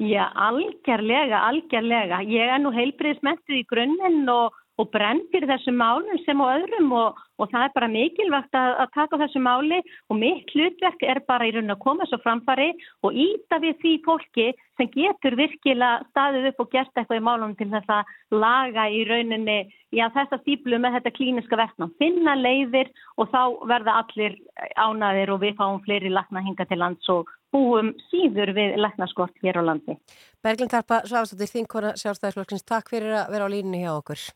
Já, 0.02 0.26
algjörlega, 0.48 1.44
algjörlega. 1.50 2.22
Ég 2.26 2.52
er 2.56 2.62
nú 2.64 2.72
heilbriðismentið 2.74 3.60
í 3.60 3.66
grunninn 3.70 4.24
og, 4.32 4.56
og 4.82 4.90
brendir 4.94 5.46
þessum 5.50 5.78
málum 5.78 6.20
sem 6.26 6.40
á 6.42 6.46
öðrum 6.56 6.94
og, 6.98 7.20
og 7.38 7.50
það 7.52 7.68
er 7.68 7.74
bara 7.76 7.90
mikilvægt 7.94 8.58
að, 8.58 8.72
að 8.84 8.94
taka 8.98 9.20
þessu 9.22 9.42
máli 9.46 9.80
og 10.10 10.18
mitt 10.18 10.54
hlutverk 10.56 11.06
er 11.06 11.22
bara 11.28 11.48
í 11.48 11.54
raun 11.54 11.74
að 11.76 11.84
koma 11.84 12.08
svo 12.10 12.20
framfari 12.24 12.72
og 13.06 13.14
íta 13.14 13.62
við 13.62 13.78
því 13.84 13.94
fólki 14.08 14.48
sem 14.80 14.90
getur 14.96 15.38
virkilega 15.38 16.02
staðið 16.10 16.50
upp 16.50 16.64
og 16.64 16.72
gert 16.74 16.98
eitthvað 16.98 17.22
í 17.22 17.26
málunum 17.28 17.56
til 17.60 17.70
þess 17.70 17.94
að 17.94 18.42
laga 18.42 18.88
í 18.90 19.04
rauninni 19.06 19.60
já, 19.94 20.08
þessa 20.16 20.42
stíplu 20.42 20.82
með 20.82 20.98
þetta 20.98 21.14
klíniska 21.20 21.60
verknam. 21.60 21.94
Finna 22.02 22.34
leiðir 22.40 22.90
og 23.22 23.30
þá 23.30 23.42
verða 23.70 24.00
allir 24.02 24.40
ánaðir 24.82 25.36
og 25.36 25.44
við 25.46 25.58
fáum 25.62 25.82
fleiri 25.86 26.10
lakna 26.14 26.42
hinga 26.42 26.66
til 26.66 26.82
lands 26.82 27.14
og 27.14 27.30
búum 27.54 27.94
síður 28.10 28.56
við 28.58 28.80
laknaskort 28.82 29.38
hér 29.46 29.62
á 29.62 29.64
landi. 29.70 30.00
Berglind 30.42 30.74
Harpa, 30.74 31.04
Sváfstóttir, 31.06 31.52
þinkona 31.54 31.94
sjálfstæðisflokksins, 32.02 32.66
takk 32.66 32.90
fyrir 32.90 33.20
að 33.22 33.36
vera 33.36 33.46
á 33.46 33.54
línni 33.54 33.84
hjá 33.86 33.94
okkur. 33.94 34.32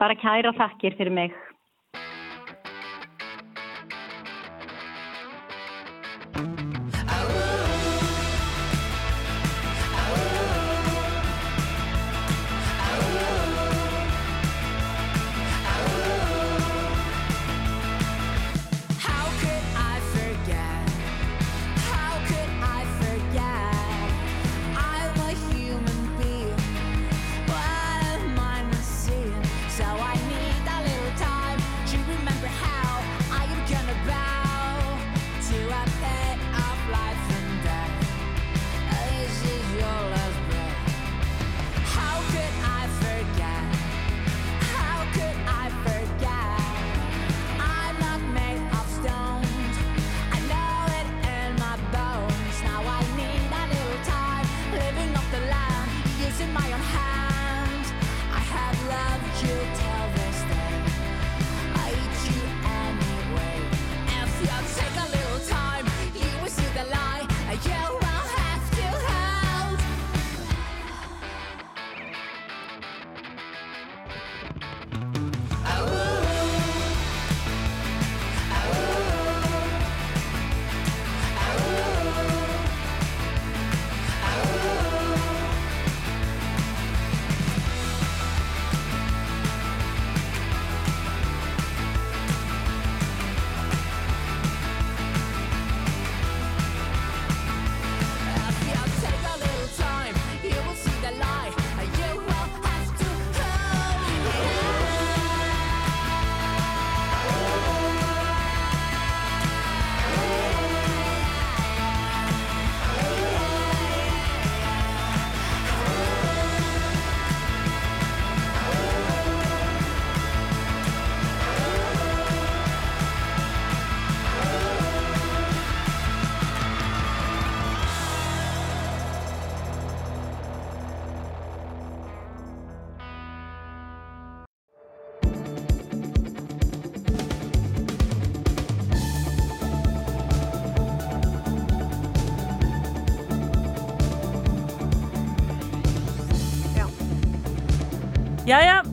Bara 0.00 0.16
kæra 0.16 0.52
þakkir 0.56 0.96
fyrir 0.96 1.12
mig. 1.12 1.32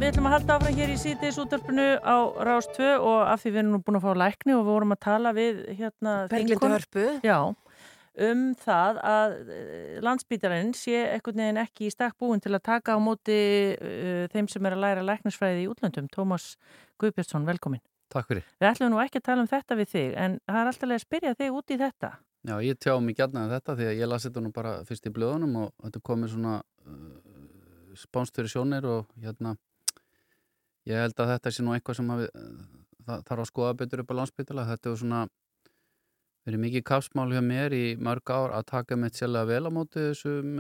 Við 0.08 0.14
ætlum 0.14 0.28
að 0.30 0.34
halda 0.38 0.56
áfram 0.56 0.76
hér 0.78 0.92
í 0.94 0.98
síðdeis 1.02 1.38
útdarpinu 1.42 1.86
á 2.00 2.16
Rás 2.48 2.68
2 2.78 2.86
og 2.96 3.18
af 3.28 3.42
því 3.42 3.50
við 3.52 3.58
erum 3.60 3.74
nú 3.74 3.80
búin 3.84 3.98
að 3.98 4.06
fá 4.06 4.20
lækni 4.22 4.54
og 4.56 4.62
við 4.62 4.70
vorum 4.72 4.96
að 4.96 5.02
tala 5.04 5.34
við 5.36 5.58
hérna 5.76 6.14
Já, 7.26 7.40
um 8.30 8.46
það 8.62 9.02
að 9.04 9.36
eh, 9.58 9.98
landsbítarinn 10.08 10.72
sé 10.80 11.02
ekkert 11.10 11.42
neginn 11.42 11.60
ekki 11.60 11.90
í 11.90 11.92
stakk 11.92 12.16
búin 12.24 12.40
til 12.40 12.54
að 12.56 12.64
taka 12.70 12.96
á 12.96 13.04
móti 13.04 13.36
uh, 13.76 14.24
þeim 14.32 14.48
sem 14.54 14.72
er 14.72 14.78
að 14.78 14.84
læra 14.86 15.06
læknisfræði 15.10 15.66
í 15.66 15.68
útlöndum. 15.74 16.08
Tómas 16.16 16.54
Guðbjörnsson, 17.04 17.50
velkomin 17.52 17.84
Takk 18.08 18.32
fyrir. 18.32 18.48
Við 18.64 18.72
ætlum 18.72 18.96
nú 18.96 19.04
ekki 19.04 19.20
að 19.20 19.28
tala 19.28 19.44
um 19.44 19.52
þetta 19.52 19.82
við 19.82 19.94
þig 19.98 20.18
en 20.24 20.42
það 20.48 20.64
er 20.64 20.72
alltaf 20.72 20.96
að 20.96 21.04
spyrja 21.04 21.38
þig 21.42 21.60
út 21.60 21.76
í 21.76 21.82
þetta. 21.84 22.16
Já, 22.48 22.56
ég 22.64 22.80
tjá 22.80 22.94
mig 23.04 23.20
gætnaði 23.20 23.50
um 23.50 23.56
þetta 23.58 23.80
því 23.82 23.92
að 23.92 23.98
ég 24.00 24.16
lasi 24.16 24.30
þetta 24.30 24.48
nú 24.48 24.56
bara 24.56 24.78
fyrst 24.88 25.12
í 25.12 25.18
blöðunum 25.20 25.64
og 25.66 25.72
þetta 25.84 26.08
komið 26.08 26.38
svona 26.38 26.60
uh, 26.88 27.96
spánstöru 28.08 28.56
sjónir 28.56 28.88
og 28.88 29.10
hérna 29.20 29.58
ég 30.88 31.04
held 31.04 31.20
að 31.20 31.34
þetta 31.34 31.54
sé 31.54 31.66
nú 31.66 31.76
eitthvað 31.76 32.00
sem 32.00 32.14
við, 32.22 32.30
það 33.08 33.28
þarf 33.28 33.44
að 33.44 33.52
skoða 33.52 33.78
betur 33.82 34.04
upp 34.04 34.14
á 34.16 34.18
landsbytala 34.22 34.70
þetta 34.72 34.92
er 34.92 35.02
svona 35.02 35.22
verið 36.48 36.62
mikið 36.64 36.84
kapsmál 36.88 37.28
hjá 37.34 37.42
mér 37.44 37.74
í 37.76 37.86
mörg 38.00 38.32
ár 38.32 38.54
að 38.56 38.68
taka 38.70 38.96
mitt 39.00 39.18
sérlega 39.20 39.50
vel 39.50 39.68
á 39.68 39.72
móti 39.76 40.00
þessum 40.00 40.54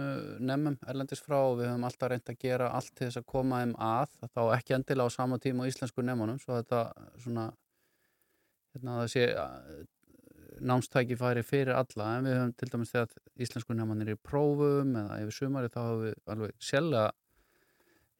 nefnum 0.44 0.76
erlendis 0.84 1.22
frá 1.24 1.38
og 1.38 1.62
við 1.62 1.70
höfum 1.70 1.86
alltaf 1.88 2.12
reynd 2.12 2.32
að 2.34 2.42
gera 2.42 2.72
allt 2.76 2.92
til 2.92 3.08
þess 3.08 3.22
að 3.22 3.28
koma 3.32 3.62
þeim 3.62 3.76
að. 3.88 4.18
Þá 4.34 4.42
ekki 4.58 4.76
endilega 4.76 5.08
á 5.08 5.16
sama 5.16 5.40
tíma 5.40 5.64
á 5.64 5.70
íslensku 5.72 6.04
nefnunum 6.04 6.42
svo 6.44 6.58
þetta 6.58 6.82
svona 7.24 7.46
hérna 8.76 8.98
það 8.98 9.14
sé 9.14 9.24
námstæki 10.68 11.16
færi 11.22 11.46
fyrir 11.48 11.78
alla. 11.78 12.10
En 12.18 12.28
við 12.28 12.36
höfum 12.36 12.54
til 12.60 12.70
dæmis 12.74 12.92
þegar 12.92 13.16
íslensku 13.48 13.78
nefnunir 13.80 14.12
er 14.12 14.20
í 14.20 14.24
prófum 14.28 14.92
eða 15.06 15.22
yfir 15.24 15.40
sumari 15.40 15.72
þá 15.72 15.82
höfum 15.86 16.06
við 16.10 16.20
alveg 16.36 16.60
sérlega 16.60 17.08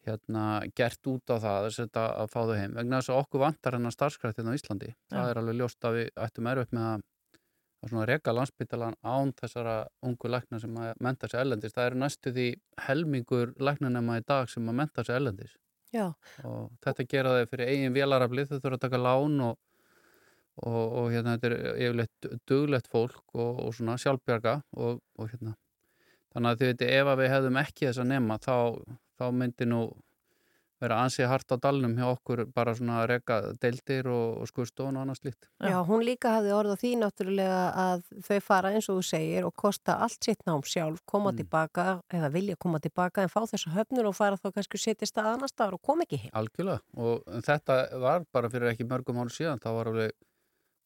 hérna, 0.08 0.46
gert 0.78 1.10
út 1.12 1.34
á 1.34 1.36
það 1.36 1.68
að, 1.68 2.00
að 2.08 2.32
fá 2.32 2.40
þau 2.40 2.56
heim 2.56 2.74
vegna 2.78 3.02
þess 3.02 3.14
að 3.14 3.22
okkur 3.24 3.44
vantar 3.44 3.78
hennar 3.78 3.96
starfskrættin 3.96 4.50
á 4.50 4.58
Íslandi 4.58 4.90
ja. 4.90 4.96
það 5.12 5.30
er 5.30 5.42
alveg 5.42 5.60
ljóst 5.62 5.88
að 5.88 6.00
við 6.00 6.10
ættum 6.26 6.50
erfitt 6.52 6.74
með 6.78 6.88
að, 6.88 7.06
að 7.88 8.08
reyka 8.12 8.36
landsbytalan 8.36 8.98
án 9.04 9.36
þessara 9.38 9.78
ungu 10.08 10.34
lækna 10.34 10.62
sem 10.64 10.82
að 10.82 11.04
menta 11.08 11.30
sér 11.30 11.44
ellendis 11.46 11.76
það 11.76 11.92
eru 11.92 12.02
næstu 12.04 12.34
því 12.36 12.48
helmingur 12.88 13.54
læknanema 13.70 14.20
í 14.22 14.26
dag 14.28 14.52
sem 14.52 14.68
að 14.68 14.80
menta 14.82 15.06
sér 15.08 15.22
ellendis 15.22 15.56
Já. 15.96 16.12
og 16.44 16.74
þetta 16.84 17.08
gera 17.14 17.38
þau 17.38 17.54
fyrir 17.54 17.72
eigin 17.72 17.96
vélaraflið 17.96 18.52
þau 18.52 18.58
þurfa 18.58 18.76
að 18.80 18.84
taka 18.88 19.00
lán 19.00 19.40
og, 19.46 19.56
og, 20.66 20.84
og 20.84 21.14
hérna 21.14 21.38
þetta 21.38 21.54
er 21.54 21.80
yfirleitt 21.86 22.30
duglegt 22.50 22.92
fólk 22.92 23.24
og, 23.38 23.64
og 23.68 23.72
svona 23.78 23.96
sjálfbjörga 24.02 24.60
og 24.76 25.00
hérna 25.24 25.56
þannig 26.38 26.52
að 26.52 26.60
þið 26.62 26.72
veitir 26.72 26.94
ef 26.94 27.12
við 27.18 27.32
hefðum 27.34 27.60
ekki 27.64 27.88
þess 27.88 28.02
að 28.04 28.10
nema 28.12 28.38
þá 28.44 28.56
þá 29.18 29.26
myndi 29.34 29.68
nú 29.70 29.82
vera 30.82 31.00
ansið 31.02 31.30
hart 31.32 31.54
á 31.54 31.58
dalnum 31.58 31.96
hjá 31.98 32.06
okkur 32.12 32.44
bara 32.54 32.74
svona 32.78 33.00
að 33.02 33.08
reyka 33.12 33.38
deildir 33.62 34.10
og, 34.14 34.44
og 34.44 34.50
skurstofun 34.52 35.00
og 35.00 35.06
annað 35.06 35.22
slíkt. 35.22 35.48
Já, 35.64 35.78
hún 35.88 36.04
líka 36.06 36.36
hafði 36.36 36.54
orðað 36.54 36.82
því 36.84 36.92
náttúrulega 37.02 37.64
að 37.84 38.04
þau 38.28 38.38
fara 38.46 38.74
eins 38.76 38.90
og 38.92 39.00
þú 39.00 39.08
segir 39.10 39.48
og 39.48 39.56
kosta 39.58 39.98
allt 40.06 40.30
sitt 40.30 40.46
nám 40.50 40.62
sjálf, 40.70 41.02
koma 41.10 41.34
mm. 41.34 41.42
tilbaka 41.42 41.88
eða 42.14 42.32
vilja 42.36 42.60
koma 42.62 42.82
tilbaka 42.84 43.26
en 43.26 43.34
fá 43.34 43.42
þessu 43.50 43.74
höfnur 43.74 44.12
og 44.12 44.18
fara 44.18 44.38
þá 44.38 44.52
kannski 44.52 44.82
setjast 44.84 45.18
að 45.18 45.34
annar 45.34 45.54
staðar 45.54 45.80
og 45.80 45.86
kom 45.90 46.06
ekki 46.06 46.22
heim. 46.28 46.34
Algjörlega 46.38 46.80
og 46.94 47.44
þetta 47.50 47.82
var 48.06 48.30
bara 48.34 48.54
fyrir 48.54 48.74
ekki 48.74 48.90
mörgum 48.90 49.22
ára 49.24 49.34
síðan, 49.34 49.64
þá 49.64 49.72
var 49.80 49.94
alveg 49.94 50.18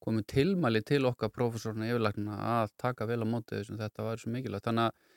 komið 0.01 0.29
tilmæli 0.31 0.81
til 0.88 1.03
okkar 1.05 1.29
profesorna 1.33 1.89
yfirleikna 1.91 2.38
að 2.55 2.71
taka 2.81 3.05
vel 3.09 3.21
á 3.21 3.27
mótið 3.27 3.59
þessum 3.59 3.81
þetta 3.81 4.05
var 4.07 4.21
svo 4.21 4.31
mikilvægt. 4.33 4.65
Þannig 4.65 4.88
að 4.88 5.10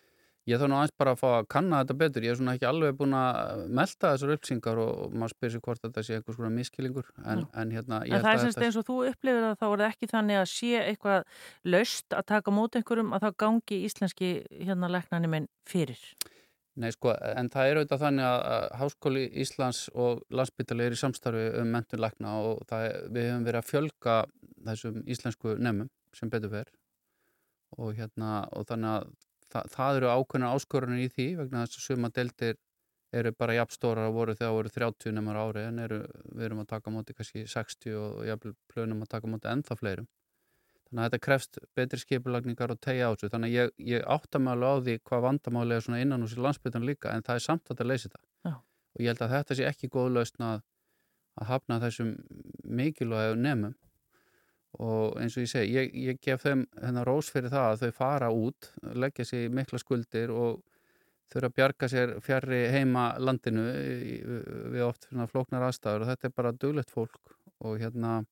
Ég 0.44 0.60
þarf 0.60 0.68
nú 0.68 0.76
aðeins 0.76 0.96
bara 1.00 1.14
að 1.14 1.20
fá 1.22 1.28
að 1.38 1.46
kanna 1.54 1.78
þetta 1.80 1.94
betur. 2.02 2.24
Ég 2.26 2.34
er 2.34 2.36
svona 2.36 2.54
ekki 2.58 2.66
alveg 2.68 2.98
búin 2.98 3.16
að 3.16 3.62
melda 3.78 4.10
þessar 4.12 4.34
upplýsingar 4.34 4.80
og, 4.82 5.14
maður 5.16 5.32
spyrir 5.32 5.54
sér 5.54 5.64
hvort 5.64 5.80
þetta 5.86 6.04
sé 6.04 6.18
einhvers 6.18 6.40
konar 6.40 6.52
miskilingur. 6.52 7.08
En, 7.24 7.46
en 7.62 7.72
hérna, 7.72 8.02
En 8.04 8.12
það 8.18 8.28
er 8.28 8.34
að 8.34 8.44
semst 8.44 8.66
eins 8.66 8.78
og 8.80 8.86
þú 8.90 8.98
upplifir 9.08 9.46
það 9.46 9.56
þá 9.62 9.66
er 9.70 9.82
það 9.84 9.88
ekki 9.88 10.10
þannig 10.12 10.40
að 10.42 10.46
sé 10.52 10.70
eitthvað 10.82 11.40
laust 11.76 12.18
að 12.20 12.28
taka 12.34 12.56
mót 12.58 12.76
einhverjum 12.76 13.16
að 13.16 13.24
þá 13.24 13.40
gangi 13.46 13.80
íslenski 13.88 14.30
hérna 14.52 14.92
læknani 14.92 15.32
minn 15.32 15.50
fyrir. 15.70 16.04
Nei, 16.74 16.90
sko, 16.90 17.12
en 17.14 17.48
það 17.54 17.68
er 17.70 17.78
auðvitað 17.78 18.00
þannig 18.02 18.24
að 18.26 18.40
að 18.52 18.64
Háskóli 18.80 19.26
Íslands 19.44 19.82
og 19.94 20.24
landsbytali 20.34 20.88
er 20.88 20.96
í 20.96 20.98
samstarfi 20.98 21.44
um 21.60 21.68
mentun 21.70 22.02
lækna 22.02 22.32
og 22.42 22.64
það 22.68 22.88
er, 22.88 22.96
við 23.14 23.28
hefum 23.30 23.44
verið 23.46 23.60
að 23.60 23.68
fjölga 23.68 24.16
þessum 24.66 24.96
íslensku 25.14 25.54
nefnum 25.54 25.92
sem 26.18 26.32
betur 26.32 26.50
fer 26.50 26.72
og 27.78 27.94
hérna, 27.94 28.40
og 28.58 28.66
þannig 28.66 28.90
að 28.90 29.06
það, 29.54 29.70
það 29.74 29.98
eru 30.00 30.12
ákveðna 30.12 30.52
áskorunir 30.54 31.04
í 31.04 31.10
því 31.12 31.28
vegna 31.40 31.64
þess 31.64 31.80
að 31.80 31.86
suma 31.88 32.10
deldir 32.14 32.58
eru 33.14 33.30
bara 33.38 33.54
jafnstórar 33.60 34.08
að 34.08 34.16
voru 34.16 34.34
þegar 34.34 34.56
voru 34.56 34.72
30 34.74 35.14
nefnur 35.14 35.38
ári 35.38 35.64
en 35.68 35.80
eru, 35.84 36.00
við 36.34 36.48
erum 36.48 36.62
að 36.64 36.70
taka 36.72 36.92
móti 36.94 37.14
kannski 37.14 37.44
60 37.50 37.96
og 38.00 38.20
jafnvel 38.26 38.54
plönum 38.72 39.04
að 39.04 39.12
taka 39.14 39.30
móti 39.30 39.50
ennþá 39.50 39.78
fleirum. 39.78 40.08
Þannig 40.88 41.00
að 41.00 41.06
þetta 41.06 41.24
krefst 41.26 41.60
betri 41.78 42.00
skipulagningar 42.02 42.74
og 42.74 42.80
tegja 42.82 43.10
á 43.10 43.12
þessu. 43.14 43.30
Þannig 43.32 43.52
að 43.52 43.54
ég, 43.54 43.70
ég 43.94 44.08
átta 44.16 44.40
mig 44.42 44.54
alveg 44.54 44.74
á 44.74 44.82
því 44.86 44.96
hvað 45.08 45.24
vandamáli 45.28 45.76
er 45.76 45.86
svona 45.86 46.02
innan 46.02 46.26
hús 46.26 46.34
í 46.36 46.42
landsbytun 46.42 46.86
líka 46.86 47.14
en 47.14 47.24
það 47.26 47.38
er 47.38 47.46
samt 47.46 47.64
að 47.64 47.72
þetta 47.72 47.88
leysi 47.88 48.10
það. 48.10 48.24
Já. 48.50 48.54
Og 48.94 49.02
ég 49.02 49.10
held 49.10 49.24
að 49.24 49.34
þetta 49.34 49.58
sé 49.58 49.68
ekki 49.70 49.90
góð 49.94 50.10
lausn 50.18 50.46
að, 50.50 50.60
að 51.40 51.50
hafna 51.50 51.80
þessum 51.82 52.12
mikilvægu 52.82 53.40
nefnum 53.40 53.74
og 54.82 55.18
eins 55.22 55.36
og 55.38 55.44
ég 55.44 55.50
segi, 55.50 55.74
ég, 55.76 55.90
ég 56.10 56.20
gef 56.22 56.42
þeim 56.42 56.64
hennar 56.82 57.06
rós 57.08 57.30
fyrir 57.30 57.52
það 57.52 57.70
að 57.70 57.82
þau 57.84 57.98
fara 57.98 58.30
út, 58.34 58.70
leggja 58.94 59.26
sér 59.28 59.52
mikla 59.54 59.78
skuldir 59.78 60.32
og 60.34 60.62
þurfa 61.32 61.50
að 61.50 61.56
bjarga 61.58 61.90
sér 61.90 62.14
fjarrri 62.22 62.60
heima 62.74 63.08
landinu 63.18 63.64
við 64.74 64.84
oft 64.86 65.08
flóknar 65.32 65.68
aðstæður 65.68 66.04
og 66.04 66.12
þetta 66.12 66.28
er 66.28 66.36
bara 66.36 66.54
duglegt 66.54 66.94
fólk 66.94 67.34
og 67.64 67.78
hérna 67.80 68.22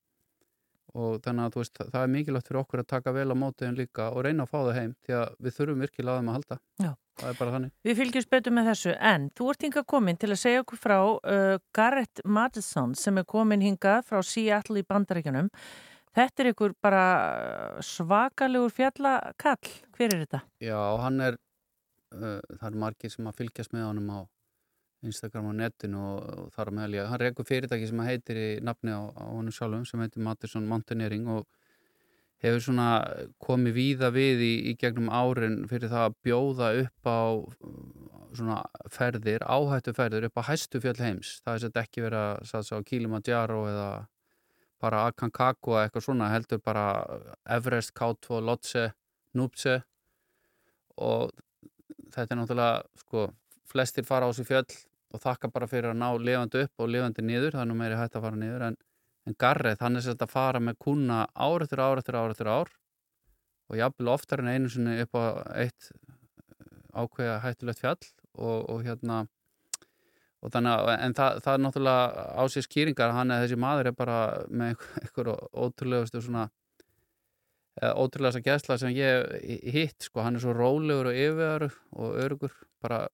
og 0.93 1.23
þannig 1.25 1.47
að 1.47 1.55
veist, 1.57 1.79
það 1.79 2.03
er 2.03 2.11
mikilvægt 2.13 2.49
fyrir 2.51 2.61
okkur 2.61 2.83
að 2.83 2.89
taka 2.91 3.15
vel 3.17 3.29
á 3.33 3.37
mótiðin 3.39 3.79
líka 3.79 4.11
og 4.13 4.27
reyna 4.27 4.45
að 4.45 4.51
fá 4.51 4.59
það 4.59 4.75
heim 4.79 4.91
því 5.07 5.15
að 5.19 5.39
við 5.39 5.55
þurfum 5.57 5.85
virkilega 5.87 6.17
að 6.19 6.27
að 6.27 6.37
halda 6.37 6.59
Já. 6.85 6.91
það 7.23 7.31
er 7.31 7.39
bara 7.39 7.55
þannig 7.55 7.73
Við 7.89 8.01
fylgjumst 8.01 8.33
betur 8.35 8.57
með 8.57 8.69
þessu 8.71 8.97
en 9.13 9.29
þú 9.39 9.49
ert 9.53 9.65
hingað 9.67 9.87
komin 9.95 10.21
til 10.21 10.31
að 10.31 10.43
segja 10.43 10.65
okkur 10.65 10.83
frá 10.83 10.99
uh, 10.99 11.55
Garrett 11.73 12.25
Madison 12.25 12.93
sem 12.99 13.23
er 13.23 13.29
komin 13.33 13.65
hingað 13.65 14.05
frá 14.11 14.21
Seattle 14.27 14.83
í 14.83 14.87
Bandaríkjanum. 14.89 15.49
Þetta 16.12 16.42
er 16.42 16.50
ykkur 16.50 16.75
bara 16.85 17.04
svakalegur 17.85 18.73
fjallakall. 18.75 19.73
Hver 19.97 20.12
er 20.12 20.25
þetta? 20.26 20.42
Já, 20.61 20.76
hann 21.00 21.25
er 21.25 21.38
uh, 22.12 22.40
það 22.59 22.69
er 22.69 22.78
margir 22.85 23.12
sem 23.14 23.28
að 23.28 23.38
fylgjast 23.40 23.73
með 23.73 23.88
honum 23.88 24.12
á 24.12 24.21
Instagram 25.09 25.49
og 25.50 25.57
netinu 25.59 26.02
og, 26.12 26.28
og 26.45 26.52
þar 26.54 26.71
á 26.71 26.73
meðal 26.76 26.99
ég, 26.99 27.09
hann 27.11 27.23
rekur 27.23 27.49
fyrirtæki 27.49 27.88
sem 27.90 28.02
að 28.04 28.11
heitir 28.12 28.38
í 28.38 28.50
nafni 28.62 28.95
á, 28.95 29.02
á 29.09 29.25
honum 29.33 29.54
sjálfum 29.54 29.88
sem 29.88 30.04
heitir 30.04 30.23
Mattisson 30.23 30.69
Mountaineering 30.71 31.26
og 31.33 31.49
hefur 32.42 32.62
svona 32.62 32.87
komið 33.42 33.76
víða 33.78 34.12
við 34.14 34.45
í, 34.47 34.52
í 34.71 34.76
gegnum 34.78 35.11
árin 35.11 35.62
fyrir 35.71 35.90
það 35.90 36.09
að 36.11 36.16
bjóða 36.28 36.71
upp 36.85 37.09
á 37.11 37.23
uh, 37.40 37.83
svona 38.37 38.62
ferðir, 38.92 39.45
áhættu 39.45 39.97
ferðir 39.97 40.28
upp 40.28 40.40
á 40.40 40.49
hæstu 40.52 40.81
fjöll 40.81 41.00
heims. 41.00 41.38
Það 41.45 41.54
er 41.54 41.64
sett 41.64 41.83
ekki 41.83 42.04
verið 42.04 42.26
að 42.28 42.49
satsa 42.52 42.81
á 42.81 42.87
Kilimanjaro 42.88 43.64
eða 43.69 43.90
bara 44.83 45.07
Aconcagua 45.11 45.85
eitthvað 45.85 46.07
svona 46.07 46.31
heldur 46.33 46.61
bara 46.65 46.87
Everest, 47.57 47.95
K2, 47.99 48.43
Lhotse, 48.43 48.89
Nupse 49.39 49.79
og 51.01 51.31
þetta 52.12 52.35
er 52.35 52.41
náttúrulega 52.41 53.03
sko, 53.05 53.27
flestir 53.71 54.07
fara 54.07 54.29
á 54.29 54.31
þessu 54.31 54.49
fjöll 54.49 54.79
og 55.12 55.23
þakka 55.23 55.53
bara 55.53 55.69
fyrir 55.69 55.93
að 55.93 56.01
ná 56.01 56.09
lifandi 56.19 56.65
upp 56.67 56.83
og 56.83 56.91
lifandi 56.93 57.25
niður, 57.25 57.55
það 57.57 57.65
er 57.65 57.71
nú 57.71 57.77
meiri 57.79 57.99
hægt 58.01 58.17
að 58.17 58.27
fara 58.27 58.41
niður 58.41 58.67
en, 58.69 58.79
en 59.29 59.37
Garrett, 59.39 59.83
hann 59.85 59.99
er 59.99 60.07
sett 60.07 60.25
að 60.25 60.33
fara 60.33 60.61
með 60.61 60.79
kuna 60.85 61.27
ár 61.33 61.65
eftir 61.65 61.83
ár 61.85 62.01
eftir 62.01 62.19
ár 62.19 62.35
eftir 62.35 62.51
ár 62.53 62.73
og 63.73 63.79
jafnvel 63.79 64.12
oftar 64.12 64.43
en 64.43 64.51
einu 64.53 64.73
sinni 64.73 64.99
upp 65.05 65.17
á 65.17 65.25
eitt 65.65 65.93
ákveða 66.93 67.39
hættulegt 67.45 67.81
fjall 67.81 68.01
og, 68.37 68.59
og 68.69 68.83
hérna 68.85 69.23
þannig 69.23 69.42
að, 70.43 70.89
en 70.97 71.15
það, 71.15 71.39
það 71.45 71.53
er 71.55 71.63
náttúrulega 71.63 72.27
á 72.35 72.43
sér 72.51 72.67
skýringar, 72.67 73.15
hann 73.15 73.31
er 73.31 73.45
þessi 73.45 73.59
maður 73.63 73.93
er 73.93 73.97
bara 73.99 74.19
með 74.51 74.73
einhver, 74.73 74.99
einhver 75.05 75.31
ótrúlegustu 75.53 76.23
svona 76.25 76.49
eða 77.81 77.95
ótrúlega 77.97 78.35
þessa 78.35 78.47
gæsla 78.49 78.79
sem 78.81 78.97
ég 78.97 79.71
hitt 79.73 80.09
sko, 80.09 80.23
hann 80.25 80.37
er 80.37 80.45
svo 80.45 80.55
rólegur 80.57 81.13
og 81.13 81.17
yfirvegar 81.17 81.69
og 81.71 82.19
örugur 82.25 82.57
bara 82.83 83.07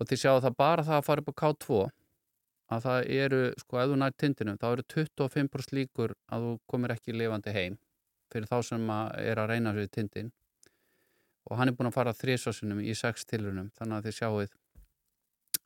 og 0.00 0.08
þið 0.08 0.22
sjáu 0.22 0.40
það 0.40 0.56
bara 0.58 0.86
það 0.86 0.98
að 0.98 1.06
fara 1.06 1.24
upp 1.24 1.30
á 1.30 1.40
K2 1.42 1.80
að 2.70 2.84
það 2.86 3.12
eru, 3.20 3.40
sko, 3.58 3.78
ef 3.82 3.90
þú 3.90 4.00
nært 4.00 4.18
tindinu 4.22 4.56
þá 4.58 4.66
eru 4.72 4.86
25% 4.94 5.76
líkur 5.76 6.14
að 6.30 6.46
þú 6.46 6.52
komir 6.70 6.94
ekki 6.94 7.14
lifandi 7.14 7.54
heim 7.54 7.78
fyrir 8.30 8.50
þá 8.50 8.58
sem 8.66 8.92
að 8.94 9.12
er 9.26 9.42
að 9.42 9.52
reyna 9.52 9.74
sér 9.76 9.90
tindin 9.94 10.32
og 11.50 11.58
hann 11.58 11.70
er 11.70 11.76
búin 11.76 11.90
að 11.90 11.96
fara 11.98 12.16
þrísvarsunum 12.16 12.82
í 12.82 12.94
sex 12.98 13.26
tilrunum 13.26 13.70
þannig 13.78 13.98
að 13.98 14.08
þið 14.08 14.18
sjáuð 14.18 14.56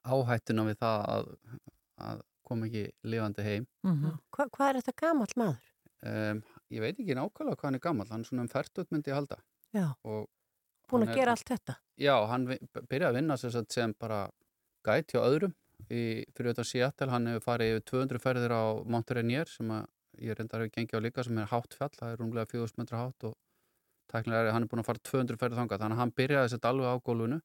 áhættuna 0.05 0.65
við 0.69 0.79
það 0.83 1.05
að, 1.15 1.29
að 2.09 2.23
koma 2.45 2.67
ekki 2.69 2.85
lifandi 3.09 3.43
heim 3.47 3.67
Mm 3.85 3.95
-hmm. 4.01 4.19
Hva, 4.37 4.47
hvað 4.51 4.69
er 4.69 4.81
þetta 4.83 4.97
gamall 5.01 5.35
maður? 5.37 5.71
um, 6.05 6.43
ég 6.71 6.81
veit 6.81 6.99
ekki 7.01 7.15
nákvæmlega 7.17 7.57
hvað 7.57 7.65
hann 7.71 7.75
er 7.75 7.85
gammal 7.87 8.07
hann 8.11 8.21
er 8.21 8.29
svona 8.29 8.43
um 8.43 8.49
færtut 8.49 8.91
myndi 8.93 9.11
ég 9.11 9.15
halda 9.15 9.37
Já, 9.75 9.95
og 10.05 10.29
búin 10.91 11.03
að 11.03 11.09
er- 11.11 11.15
gera 11.17 11.31
allt 11.33 11.49
þetta. 11.49 11.75
Já, 11.99 12.27
hann 12.27 12.47
byrjaði 12.47 13.09
að 13.11 13.15
vinna 13.15 13.37
sem, 13.37 13.51
sagt 13.51 13.73
sem 13.73 13.95
bara 13.99 14.31
gæt 14.85 15.13
hjá 15.15 15.21
öðrum 15.25 15.55
í, 15.91 16.25
fyrir 16.37 16.53
auðvitað 16.53 16.67
Seattle, 16.71 17.11
hann 17.11 17.27
hefur 17.27 17.41
farið 17.41 17.73
yfir 17.77 17.85
200 17.91 18.19
ferðir 18.21 18.53
á 18.53 18.63
Mount 18.87 19.11
Rainier 19.11 19.47
sem 19.49 19.69
að 19.71 19.87
ég 20.21 20.37
reyndar 20.39 20.61
hefur 20.61 20.71
gengið 20.77 20.99
á 21.01 21.05
líka 21.05 21.25
sem 21.25 21.39
er 21.39 21.47
hátt 21.51 21.75
fjall, 21.75 21.91
það 21.91 22.13
er 22.13 22.17
rúmlega 22.21 22.47
4000 22.47 22.79
metra 22.79 22.99
hátt 22.99 23.25
og 23.25 23.35
tæknilega 24.13 24.47
er 24.49 24.53
hann 24.53 24.63
er 24.63 24.69
búin 24.69 24.81
að 24.85 24.87
fara 24.87 24.99
200 25.03 25.37
ferðir 25.41 25.59
þangað, 25.59 25.79
þannig 25.81 25.97
að 25.97 26.03
hann 26.05 26.13
byrjaði 26.13 26.45
að 26.45 26.51
setja 26.55 26.69
alveg 26.71 26.87
á 26.87 26.97
gólfinu, 27.03 27.41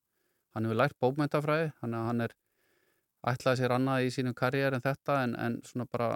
hann 0.54 0.65
hefur 0.65 0.76
lært 0.78 1.00
bókmyndafræði, 1.02 1.72
þannig 1.82 1.98
að 2.00 2.06
hann 2.10 2.22
er 2.22 2.34
ætlaði 3.28 3.62
sér 3.62 3.76
annað 3.76 4.06
í 4.08 4.12
sínum 4.16 4.36
karriér 4.38 4.78
en 4.78 4.84
þetta 4.84 5.18
en, 5.26 5.36
en 5.36 5.58
svona 5.68 5.88
bara 5.92 6.10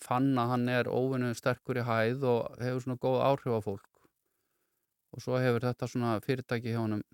fann 0.00 0.32
að 0.40 0.54
hann 0.54 0.68
er 0.72 0.90
óvinnu 0.90 1.30
sterkur 1.36 1.78
í 1.78 1.86
hæð 1.86 2.26
og 2.26 2.58
hefur 2.62 2.84
svona 2.84 3.02
góð 3.04 3.18
áhrif 3.26 3.54
á 3.54 3.60
fólk. 3.66 3.86
Og 5.14 5.22
svo 5.22 5.38
hefur 5.42 5.66
þetta 5.66 5.88
svona 5.90 6.16
fyrirtæki 6.24 6.74
hjá 6.74 6.80
honum 6.80 7.04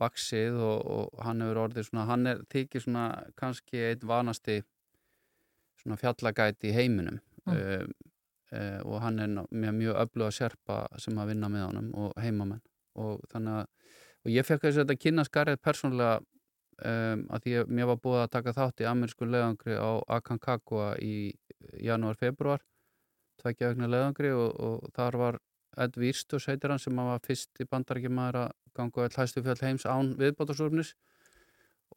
vaksið 0.00 0.60
og, 0.64 0.84
og 0.94 1.24
hann 1.24 1.42
hefur 1.44 1.64
orðið 1.66 1.88
svona, 1.88 2.06
hann 2.08 2.28
er 2.28 2.44
þykir 2.52 2.84
svona 2.84 3.06
kannski 3.40 3.82
einn 3.90 4.06
vanasti 4.08 4.60
svona 5.80 5.98
fjallagæti 6.00 6.70
í 6.70 6.76
heiminum. 6.76 7.20
Mm. 7.48 7.56
um, 7.56 7.92
uh, 8.52 8.80
og 8.84 8.98
hann 9.00 9.22
er 9.24 9.30
með 9.32 9.76
mjög 9.78 10.00
öfluga 10.02 10.34
sérpa 10.36 10.82
sem 11.00 11.16
að 11.16 11.32
vinna 11.32 11.48
með 11.52 11.68
honum 11.70 11.92
og 11.96 12.16
heimamenn. 12.20 12.64
Og 13.00 13.22
þannig 13.32 13.62
að 13.62 13.68
og 14.20 14.32
ég 14.34 14.44
fekk 14.44 14.66
að 14.68 14.82
þetta 14.82 14.96
kynna 15.00 15.24
skarið 15.24 15.62
persónulega 15.64 16.18
um, 16.86 17.26
að 17.30 17.44
því 17.44 17.54
að 17.60 17.72
mér 17.76 17.90
var 17.90 18.00
búið 18.04 18.22
að 18.24 18.32
taka 18.36 18.56
þátt 18.56 18.82
í 18.82 18.88
amerísku 18.90 19.28
leiðangri 19.28 19.76
á 19.76 19.90
Aconcagua 20.16 20.90
í 21.04 21.14
janúar-februar 21.84 22.64
tveikja 23.40 23.72
vegna 23.72 23.88
leiðangri 23.90 24.32
og, 24.36 24.50
og 24.60 24.90
þar 24.96 25.20
var 25.20 25.40
Ed 25.80 25.96
Vírstus 26.00 26.48
heitir 26.50 26.72
hann 26.72 26.82
sem 26.82 26.96
var 26.96 27.22
fyrst 27.24 27.62
í 27.62 27.66
bandarækjumæður 27.70 28.40
að 28.42 28.50
ganga 28.76 29.04
all 29.06 29.16
hæstu 29.16 29.42
fjöld 29.44 29.62
heims 29.64 29.86
án 29.86 30.14
viðbótarsúrnis 30.18 30.94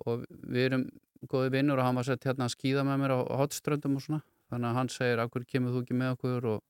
og 0.06 0.26
við 0.30 0.68
erum 0.68 0.86
góði 1.30 1.54
vinnur 1.56 1.80
og 1.80 1.88
hann 1.88 1.98
var 2.00 2.08
sett 2.08 2.28
hérna 2.28 2.48
að 2.48 2.56
skýða 2.58 2.84
með 2.88 3.02
mér 3.02 3.16
á 3.16 3.20
hotströndum 3.40 3.98
og 3.98 4.06
svona. 4.06 4.22
Þannig 4.52 4.70
að 4.70 4.78
hann 4.78 4.92
segir, 4.92 5.22
akkur 5.24 5.46
kemur 5.50 5.74
þú 5.74 5.84
ekki 5.84 5.98
með 5.98 6.16
okkur? 6.18 6.48
Og, 6.54 6.64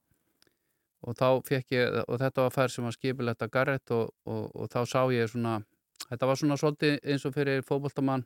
og 1.04 1.18
þá 1.20 1.28
fekk 1.48 1.76
ég 1.76 2.00
og 2.04 2.20
þetta 2.22 2.46
var 2.46 2.56
fær 2.56 2.74
sem 2.74 2.88
var 2.88 2.96
skipilegt 2.96 3.44
að 3.44 3.54
Garrett 3.56 3.96
og, 3.96 4.14
og, 4.30 4.46
og 4.54 4.70
þá 4.72 4.80
sá 4.88 5.02
ég 5.12 5.32
svona 5.32 5.58
þetta 6.14 6.30
var 6.30 6.40
svona 6.40 6.58
svolítið 6.62 7.00
eins 7.04 7.26
og 7.28 7.36
fyrir 7.36 7.66
fótboltamann 7.68 8.24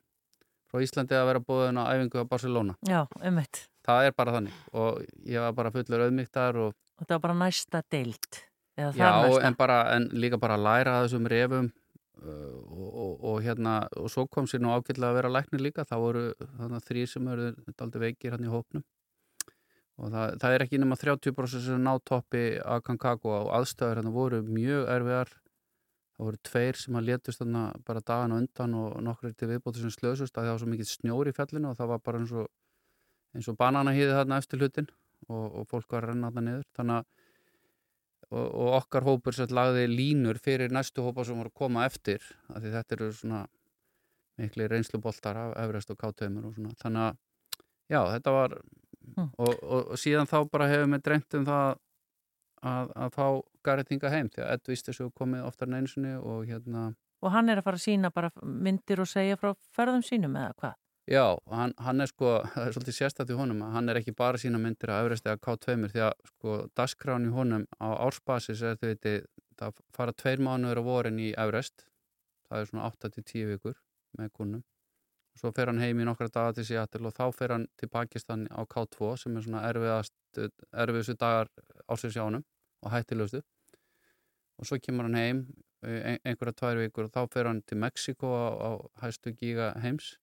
frá 0.68 0.82
Íslandi 0.84 1.16
að 1.16 1.26
vera 1.30 1.40
búin 1.44 1.80
á 1.80 1.88
æfingu 1.94 2.20
á 2.20 2.24
Barcelona. 2.28 2.76
Já, 2.84 3.00
ummitt. 3.24 3.64
Það 3.88 4.10
er 4.10 4.14
bara 4.20 4.36
þannig 4.36 4.56
og 4.76 5.02
ég 5.24 5.40
var 5.40 5.56
bara 5.56 5.72
fullur 5.72 6.06
auðmygtar 6.06 6.60
og 6.66 6.76
Þetta 6.98 7.14
var 7.14 7.20
bara 7.28 7.36
næsta 7.46 7.82
deild. 7.94 8.40
Eða 8.78 8.90
Já, 8.98 9.04
það 9.08 9.28
næsta. 9.28 9.42
en, 9.46 9.54
bara, 9.58 9.78
en 9.94 10.08
líka 10.12 10.38
bara 10.38 10.56
læra 10.58 10.96
þessum 11.04 11.28
refum 11.30 11.70
uh, 12.22 12.58
og, 12.68 12.88
og, 12.88 13.24
og 13.30 13.40
hérna 13.46 13.78
og 13.96 14.10
svo 14.12 14.26
kom 14.30 14.46
sér 14.50 14.62
nú 14.62 14.74
ágætlega 14.74 15.12
að 15.12 15.18
vera 15.20 15.32
læknir 15.32 15.64
líka 15.64 15.86
það 15.88 16.04
voru 16.04 16.24
þannig 16.58 16.86
þrý 16.90 17.04
sem 17.10 17.28
eru 17.32 17.50
aldrei 17.78 18.04
veikir 18.08 18.36
hann 18.36 18.46
í 18.46 18.52
hópnum 18.52 18.84
og 19.98 20.12
það, 20.14 20.36
það 20.42 20.54
er 20.54 20.64
ekki 20.66 20.78
nema 20.82 20.98
30% 21.00 21.64
sem 21.64 21.82
ná 21.82 21.92
toppi 22.06 22.44
að 22.62 22.84
Kankago 22.86 23.34
og 23.40 23.52
aðstöður 23.58 24.02
hérna 24.02 24.14
voru 24.14 24.42
mjög 24.46 24.86
erfiðar 24.94 25.32
það 26.18 26.28
voru 26.28 26.40
tveir 26.48 26.78
sem 26.78 26.98
að 26.98 27.08
létust 27.08 27.42
þarna 27.42 27.64
bara 27.86 28.02
dagan 28.04 28.34
og 28.34 28.42
undan 28.42 28.78
og 28.78 28.96
nokkur 29.06 29.34
til 29.38 29.50
viðbóti 29.52 29.82
sem 29.84 29.94
slösust 29.94 30.34
að 30.34 30.48
það 30.48 30.54
var 30.54 30.62
svo 30.62 30.70
mikið 30.72 30.90
snjór 30.90 31.30
í 31.30 31.34
fjallinu 31.36 31.70
og 31.70 31.78
það 31.78 31.92
var 31.92 32.02
bara 32.08 32.22
eins 32.22 32.34
og 32.34 32.48
eins 33.36 33.50
og 33.50 33.58
bananahýði 33.60 34.16
þarna 34.16 34.40
eftir 34.42 34.62
hlutin 34.62 34.90
og, 35.28 35.46
og 35.60 35.68
fólk 35.70 35.94
var 35.94 36.06
að 36.06 36.14
renna 36.14 36.32
þarna 36.32 36.46
niður 36.48 36.66
þannig 36.78 36.98
að 36.98 37.14
og, 38.28 38.48
og 38.48 38.74
okkar 38.80 39.06
hópur 39.06 39.36
sem 39.36 39.54
lagði 39.54 39.86
línur 39.92 40.40
fyrir 40.42 40.74
næstu 40.74 41.04
hópa 41.06 41.24
sem 41.24 41.38
voru 41.38 41.52
að 41.52 41.60
koma 41.62 41.86
eftir 41.88 42.24
af 42.50 42.60
því 42.60 42.74
þetta 42.74 42.98
eru 42.98 43.12
svona 43.16 43.44
miklu 44.38 44.68
reynsluboltar 44.70 45.38
af 45.38 45.54
Everest 45.64 45.90
og 45.90 45.98
K2 45.98 46.28
og 46.42 46.52
svona, 46.54 46.74
þannig 46.82 47.06
að 47.06 47.16
já, 47.88 48.00
þetta 48.12 48.34
var 48.36 48.58
Mm. 49.16 49.28
og, 49.40 49.62
og, 49.62 49.92
síðan 49.98 50.28
þá 50.28 50.38
bara 50.52 50.68
hefur 50.70 50.90
við 50.92 51.04
dreymt 51.06 51.36
um 51.38 51.46
það 51.48 51.68
að, 52.68 52.90
að 53.04 53.14
fá 53.14 53.26
Garrett 53.68 53.92
hinga 53.92 54.12
heim 54.12 54.32
því 54.32 54.44
að 54.44 54.52
Ed 54.56 54.72
víst 54.72 54.90
þessu 54.90 55.08
komið 55.20 55.46
oftar 55.48 55.70
en 55.70 55.78
einu 55.78 55.92
sinni 55.92 56.16
og 56.18 56.44
hérna 56.48 56.90
Og 57.22 57.32
hann 57.34 57.50
er 57.50 57.60
að 57.60 57.66
fara 57.66 57.80
að 57.80 57.84
sína 57.84 58.12
bara 58.14 58.30
myndir 58.42 59.02
og 59.02 59.08
segja 59.10 59.38
frá 59.40 59.50
ferðum 59.74 60.04
sínum 60.06 60.36
eða 60.38 60.54
hvað? 60.60 60.76
Já, 61.08 61.38
hann, 61.48 61.72
hann 61.80 62.04
er 62.04 62.10
sko, 62.10 62.30
það 62.52 62.66
er 62.66 62.74
svolítið 62.76 62.96
sérstætt 62.98 63.32
í 63.32 63.36
honum 63.38 63.62
að 63.64 63.74
hann 63.78 63.88
er 63.88 64.00
ekki 64.00 64.14
bara 64.16 64.40
sína 64.40 64.60
myndir 64.60 64.92
að 64.92 65.06
Everest 65.06 65.28
eða 65.28 65.40
K2 65.46 65.76
því 65.94 66.02
að 66.04 66.16
sko 66.30 66.56
dasgrán 66.78 67.28
í 67.28 67.34
honum 67.34 67.64
á 67.80 67.88
ársbasis 68.06 68.62
er 68.62 68.76
þau 68.80 68.88
viti 68.90 69.14
það 69.58 69.80
fara 69.96 70.14
tveir 70.22 70.42
mánuður 70.44 70.82
á 70.84 70.88
vorin 70.88 71.22
í 71.22 71.30
Everest 71.32 71.86
það 72.48 72.60
er 72.60 72.70
svona 72.70 72.90
8-10 72.92 73.48
vikur 73.54 73.78
með 74.18 74.34
kunnum 74.36 74.64
svo 75.38 75.52
fer 75.54 75.70
hann 75.70 75.80
heim 75.80 76.00
í 76.02 76.06
nokkra 76.06 76.28
daga 76.34 76.54
til 76.56 76.66
Seattle 76.68 77.08
og 77.08 77.16
þá 77.16 77.24
fer 77.34 77.54
hann 77.54 77.66
til 77.80 77.88
Pakistan 77.92 78.46
á 78.50 78.60
K2 78.68 79.12
sem 79.22 79.36
er 79.38 79.46
svona 79.46 79.64
erfiðast 79.70 80.42
erfiðustu 80.84 81.16
dagar 81.18 81.50
ásins 81.88 82.18
og 82.18 82.92
hættilegustu 82.92 83.42
og 84.58 84.68
svo 84.68 84.78
kemur 84.82 85.08
hann 85.08 85.18
heim 85.18 85.42
ein, 85.82 86.18
einhverja 86.24 86.56
tvær 86.60 86.80
vikur 86.82 87.06
og 87.06 87.12
þá 87.14 87.20
fer 87.32 87.50
hann 87.50 87.62
til 87.62 87.78
Mexiko 87.82 88.32
á, 88.34 88.48
á 88.58 88.70
hæstu 89.04 89.32
gíga 89.38 89.70
heims 89.82 90.16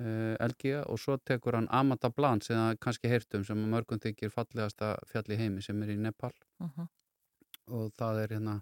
uh, 0.00 0.36
Elgiga 0.44 0.84
og 0.92 1.00
svo 1.02 1.16
tekur 1.18 1.58
hann 1.58 1.68
Amata 1.70 2.10
Blan 2.10 2.42
sem 2.44 2.58
það 2.58 2.80
kannski 2.84 3.12
heyrtum 3.12 3.44
sem 3.48 3.64
mörgum 3.72 4.02
þykir 4.04 4.32
fallegasta 4.34 4.96
fjall 5.10 5.28
í 5.32 5.40
heimi 5.40 5.64
sem 5.64 5.82
er 5.82 5.94
í 5.94 5.98
Nepal. 6.00 6.34
Uh 6.60 6.68
-huh. 6.76 6.88
og 7.68 7.92
það 7.96 8.22
er 8.22 8.36
hérna 8.36 8.60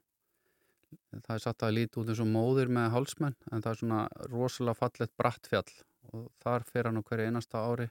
það 1.24 1.35
er 1.35 1.42
satt 1.42 1.62
að 1.62 1.76
líti 1.76 2.00
út 2.00 2.09
eins 2.11 2.22
og 2.22 2.30
móðir 2.30 2.68
með 2.72 2.90
hálsmenn 2.94 3.37
en 3.52 3.62
það 3.62 3.70
er 3.70 3.78
svona 3.80 4.09
rosalega 4.32 4.80
fallegt 4.80 5.16
bratt 5.16 5.46
fjall 5.50 5.72
og 6.12 6.30
þar 6.42 6.66
fer 6.70 6.88
hann 6.88 7.02
hverju 7.02 7.26
einasta 7.26 7.59
ári 7.59 7.88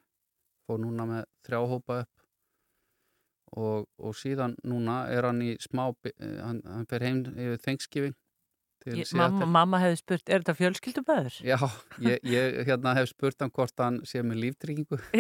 fór 0.66 0.80
núna 0.80 1.06
með 1.10 1.26
þrjáhópa 1.48 2.00
upp 2.04 2.25
og, 3.54 3.88
og 4.00 4.16
síðan 4.18 4.56
núna 4.66 5.06
er 5.14 5.24
hann 5.30 5.42
í 5.46 5.56
smá 5.62 5.92
bi- 6.04 6.16
hann, 6.20 6.62
hann 6.66 6.86
fer 6.90 7.04
heim 7.06 7.24
yfir 7.36 7.60
þengskifing 7.66 8.16
mamma, 9.18 9.46
mamma 9.50 9.80
hefði 9.82 9.98
spurt, 9.98 10.30
er 10.30 10.44
þetta 10.44 10.54
fjölskylduböður? 10.60 11.38
Já, 11.42 11.56
ég, 12.06 12.20
ég 12.30 12.60
hérna, 12.68 12.92
hef 12.94 13.08
spurt 13.10 13.40
hann 13.42 13.50
hvort 13.56 13.74
hann 13.82 14.02
sé 14.06 14.22
með 14.22 14.44
líftryggingu 14.44 15.00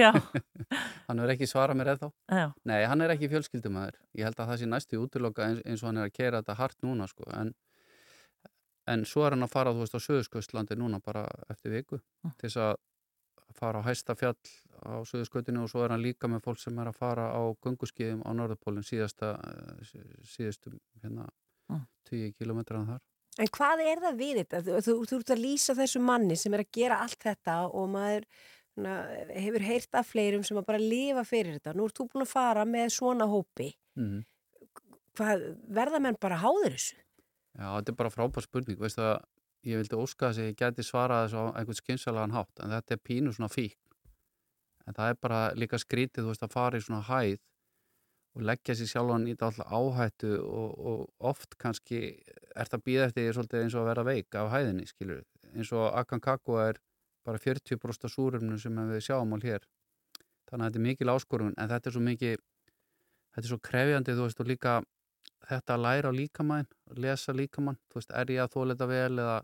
hann 1.07 1.19
er 1.23 1.33
ekki 1.33 1.47
svarað 1.49 1.79
mér 1.79 1.93
eða 1.95 2.09
þá 2.11 2.51
Nei, 2.69 2.83
hann 2.85 3.01
er 3.01 3.13
ekki 3.15 3.29
fjölskyldumæður. 3.31 3.97
Ég 4.19 4.27
held 4.27 4.37
að 4.43 4.51
það 4.51 4.59
sé 4.61 4.69
næstu 4.69 4.99
útiloka 5.01 5.47
eins, 5.47 5.63
eins 5.65 5.81
og 5.81 5.89
hann 5.89 6.01
er 6.03 6.09
að 6.11 6.13
kera 6.19 6.41
þetta 6.43 6.57
hart 6.59 6.77
núna 6.85 7.07
sko. 7.09 7.25
En, 7.33 7.55
en 8.93 9.05
svo 9.09 9.25
er 9.25 9.33
hann 9.33 9.45
að 9.47 9.53
fara 9.55 9.73
þú 9.73 9.81
veist 9.81 9.97
á 9.97 10.05
Suðurskauðslandi 10.05 10.77
núna 10.77 10.99
bara 11.01 11.25
eftir 11.49 11.73
viku 11.79 12.01
Mm. 12.25 12.35
til 12.37 12.49
þess 12.49 12.57
að 12.67 12.75
fara 13.59 13.81
á 13.81 13.87
hæsta 13.87 14.15
fjall 14.19 14.37
á 14.85 14.93
Suðurskautinu 15.07 15.63
og 15.63 15.71
svo 15.71 15.85
er 15.85 15.93
hann 15.95 16.03
líka 16.03 16.29
með 16.31 16.43
fólk 16.45 16.59
sem 16.61 16.77
er 16.81 16.91
að 16.91 16.99
fara 16.99 17.29
á 17.31 17.41
gunguskiðum 17.63 18.25
á 18.27 18.29
Norðurpólinn 18.35 18.85
síðasta 18.85 19.35
eh, 19.39 20.61
hérna 21.01 21.29
Mm. 21.71 21.85
10 22.09 22.35
kilometraðan 22.37 22.91
þar. 22.95 22.99
En 23.41 23.49
hvað 23.51 23.81
er 23.83 24.01
það 24.03 24.19
við 24.19 24.37
þetta? 24.41 24.59
Þú, 24.65 24.75
þú, 24.85 24.93
þú 25.09 25.17
ert 25.19 25.33
að 25.33 25.41
lýsa 25.43 25.75
þessu 25.75 26.01
manni 26.03 26.37
sem 26.39 26.53
er 26.55 26.63
að 26.63 26.69
gera 26.77 26.99
allt 27.03 27.25
þetta 27.25 27.55
og 27.67 27.89
maður 27.91 28.27
na, 28.79 28.93
hefur 29.33 29.65
heyrt 29.65 29.97
af 29.99 30.11
fleirum 30.13 30.45
sem 30.47 30.59
að 30.59 30.67
bara 30.69 30.83
lifa 30.83 31.25
fyrir 31.27 31.57
þetta. 31.57 31.73
Nú 31.75 31.87
ert 31.89 31.97
þú 31.99 32.07
búin 32.11 32.25
að 32.25 32.31
fara 32.31 32.67
með 32.69 32.93
svona 32.99 33.29
hópi. 33.31 33.73
Mm 33.99 34.23
Hvað, 35.15 35.43
verða 35.71 35.99
menn 36.03 36.17
bara 36.19 36.35
háður 36.41 36.73
þessu? 36.73 36.97
Já, 37.55 37.67
þetta 37.77 37.91
er 37.93 37.95
bara 38.01 38.09
frábær 38.11 38.43
spurning, 38.43 38.75
veistu 38.81 38.99
að 38.99 39.13
ég 39.65 39.81
vildi 39.81 39.97
óska 39.97 40.29
þess 40.29 40.41
að 40.43 40.49
ég 40.51 40.59
gæti 40.59 40.85
svarað 40.85 41.25
þessu 41.25 41.41
á 41.41 41.45
einhvern 41.57 41.79
skynsalagan 41.79 42.35
hátt, 42.35 42.61
en 42.61 42.73
þetta 42.75 42.95
er 42.95 43.03
pínu 43.09 43.33
svona 43.33 43.51
fík. 43.51 43.77
En 44.85 44.93
það 44.93 45.11
er 45.11 45.19
bara 45.21 45.41
líka 45.57 45.79
skrítið, 45.81 46.25
þú 46.25 46.31
veist, 46.31 46.45
að 46.45 46.53
fara 46.53 46.77
í 46.77 46.85
svona 46.85 47.05
hæð 47.07 47.39
og 48.35 48.43
leggja 48.43 48.75
sér 48.75 48.89
sjálfan 48.91 49.27
í 49.31 49.35
alltaf 49.35 49.71
áhættu 49.71 50.33
og, 50.43 50.73
og 50.75 51.29
oft 51.31 51.55
kannski 51.61 52.01
er 52.55 52.69
það 52.71 52.83
býða 52.87 53.07
eftir 53.07 53.31
því 53.31 53.61
eins 53.61 53.77
og 53.77 53.81
að 53.81 53.89
vera 53.89 54.05
veik 54.09 54.37
af 54.37 54.51
hæðinni, 54.51 54.87
skilur. 54.89 55.23
Eins 55.55 55.71
og 55.71 55.87
Akankagua 55.95 56.67
er 56.73 56.81
bara 57.25 57.41
40% 57.41 58.11
súrumnu 58.11 58.59
sem 58.61 58.81
við 58.91 59.05
sjáum 59.07 59.33
ál 59.33 59.45
hér. 59.45 59.63
Þannig 60.45 60.65
að 60.65 60.67
þetta 60.67 60.81
er 60.81 60.85
mikil 60.85 61.13
áskorun, 61.15 61.55
en 61.57 61.71
þetta 61.71 61.89
er 61.89 61.95
svo 61.95 62.03
mikið, 62.05 62.43
þetta 63.33 63.45
er 63.45 63.53
svo 63.53 63.61
krefjandi, 63.65 64.17
þú 64.19 64.27
veist, 64.27 64.43
og 64.43 64.51
líka 64.51 64.75
þetta 65.49 65.75
að 65.75 65.85
læra 65.85 66.11
líkamæn, 66.13 66.69
lesa 67.01 67.33
líkamæn, 67.33 67.79
þú 67.89 68.01
veist, 68.01 68.13
er 68.13 68.33
ég 68.35 68.43
að 68.43 68.53
þóla 68.53 68.75
þetta 68.75 68.89
vel 68.91 69.23
eða 69.23 69.39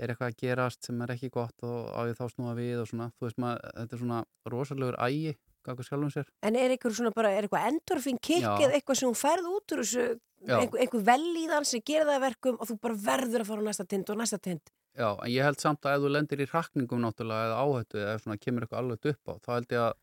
er 0.00 0.12
eitthvað 0.12 0.32
að 0.32 0.40
gerast 0.40 0.86
sem 0.86 1.00
er 1.04 1.14
ekki 1.14 1.30
gott 1.32 1.64
og 1.66 1.88
á 1.92 2.00
ég 2.08 2.18
þá 2.18 2.26
snúa 2.32 2.52
við 2.56 2.82
og 2.82 2.90
svona, 2.90 3.08
þú 3.16 3.28
veist 3.28 3.40
maður, 3.42 3.72
þetta 3.78 3.96
er 3.96 4.02
svona 4.02 4.20
rosalegur 4.52 4.98
ægi, 5.06 5.32
gaggur 5.62 5.86
sjálfum 5.86 6.12
sér. 6.12 6.28
En 6.42 6.58
er 6.58 6.74
eitthvað 6.74 6.96
svona 6.98 7.14
bara, 7.14 7.32
er 7.32 7.46
eitthvað 7.46 7.66
endorfin 7.70 8.20
kikk 8.22 8.46
eða 8.50 8.76
eitthvað 8.78 9.00
sem 9.00 9.10
hún 9.10 9.18
færð 9.18 9.50
út 9.52 9.74
úr 9.74 9.82
þessu, 9.82 10.06
einhver, 10.48 10.84
einhver 10.84 11.04
velíðan 11.08 11.68
sem 11.68 11.84
gerir 11.84 12.08
það 12.08 12.16
að 12.16 12.24
verkum 12.26 12.56
og 12.58 12.70
þú 12.70 12.78
bara 12.86 13.02
verður 13.08 13.44
að 13.44 13.52
fara 13.52 13.66
á 13.66 13.68
næsta 13.68 13.86
tind 13.90 14.14
og 14.14 14.22
næsta 14.22 14.40
tind. 14.42 14.72
Já, 14.92 15.08
en 15.08 15.30
ég 15.32 15.46
held 15.46 15.60
samt 15.62 15.86
að 15.86 15.98
ef 15.98 16.02
þú 16.04 16.08
lendir 16.12 16.42
í 16.42 16.48
rakningum 16.50 17.04
náttúrulega 17.04 17.50
eða 17.50 17.60
áhættu 17.62 18.00
eða 18.02 18.16
svona 18.24 18.40
kemur 18.40 18.66
eitthvað 18.66 18.82
alveg 18.82 19.06
upp 19.12 19.30
á, 19.30 19.34
þá 19.44 19.52
held 19.54 19.76
ég 19.76 19.84
að, 19.86 19.94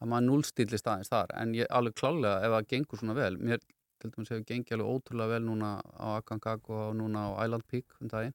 að 0.00 0.10
maður 0.10 0.26
núlstýrli 0.30 0.80
staðins 0.80 1.12
þar, 1.12 1.34
en 1.38 1.52
ég 1.54 1.70
alveg 1.70 1.94
klálega 2.00 2.40
ef 2.40 2.54
það 2.56 2.66
gengur 2.72 3.02
svona 3.02 3.18
vel, 3.20 3.36
mér 3.38 3.62
til 4.00 4.10
dæmis 4.10 4.32
hefur 4.32 4.46
gengið 4.48 4.76
alveg 4.78 4.90
ótrúlega 4.96 5.34
vel 5.36 5.44
núna 5.46 5.70
á 5.78 6.08
Akankagua 6.16 6.88
og 6.88 6.96
núna 6.98 7.28
á 7.36 7.44
Island 7.44 7.68
Peak 7.70 8.00
um 8.00 8.10
daginn 8.10 8.34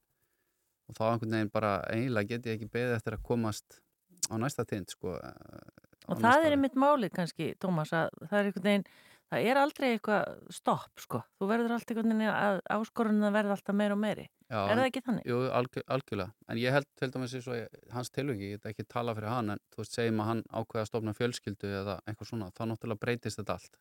og 0.89 0.97
þá 0.97 1.03
einhvern 1.09 1.37
veginn 1.37 1.53
bara 1.53 1.73
eiginlega 1.89 2.31
get 2.35 2.49
ég 2.49 2.59
ekki 2.59 2.71
beðið 2.75 2.95
eftir 2.99 3.17
að 3.17 3.25
komast 3.31 3.81
á 4.29 4.35
næsta 4.41 4.65
tind, 4.69 4.93
sko. 4.93 5.17
á 5.17 6.09
og 6.09 6.15
næsta 6.15 6.29
það 6.29 6.45
er 6.45 6.55
einmitt 6.57 6.79
máli 6.79 7.11
kannski, 7.13 7.51
Tómas, 7.61 7.93
að 7.93 8.09
það 8.29 8.39
er 8.39 8.49
einhvern 8.49 8.67
veginn, 8.69 8.87
það 9.31 9.49
er 9.49 9.59
aldrei 9.61 9.87
eitthvað 9.91 10.53
stopp, 10.53 11.01
sko. 11.01 11.21
Þú 11.39 11.49
verður 11.49 11.75
alltaf 11.75 11.95
einhvern 11.95 12.13
veginn 12.13 12.33
að 12.33 12.61
áskorunum 12.77 13.29
að 13.29 13.37
verða 13.39 13.57
alltaf 13.57 13.77
meira 13.77 13.97
og 13.97 14.01
meiri. 14.01 14.27
Já, 14.45 14.59
Er 14.69 14.77
það 14.77 14.87
ekki 14.91 15.01
þannig? 15.07 15.25
Jú, 15.25 15.37
algjör, 15.57 15.83
algjörlega. 15.95 16.33
En 16.53 16.59
ég 16.61 16.75
held 16.75 16.87
til 16.99 17.09
dæmis 17.09 17.33
eins 17.33 17.47
og 17.49 17.79
hans 17.95 18.11
tilviki, 18.13 18.51
ég 18.51 18.59
get 18.59 18.67
ekki 18.69 18.85
tala 18.85 19.15
fyrir 19.17 19.31
hann, 19.33 19.55
en 19.55 19.61
þú 19.73 19.81
veist, 19.81 19.95
segjum 19.97 20.21
að 20.21 20.29
hann 20.29 20.43
ákveða 20.51 20.83
að 20.83 20.89
stofna 20.91 21.13
fjölskyldu 21.17 21.71
eða 21.81 21.95
eitthvað 22.05 22.29
svona, 22.29 22.51
þá 22.53 22.61
náttúrulega 22.69 23.01
breytist 23.01 23.41
þetta 23.41 23.55
allt. 23.57 23.79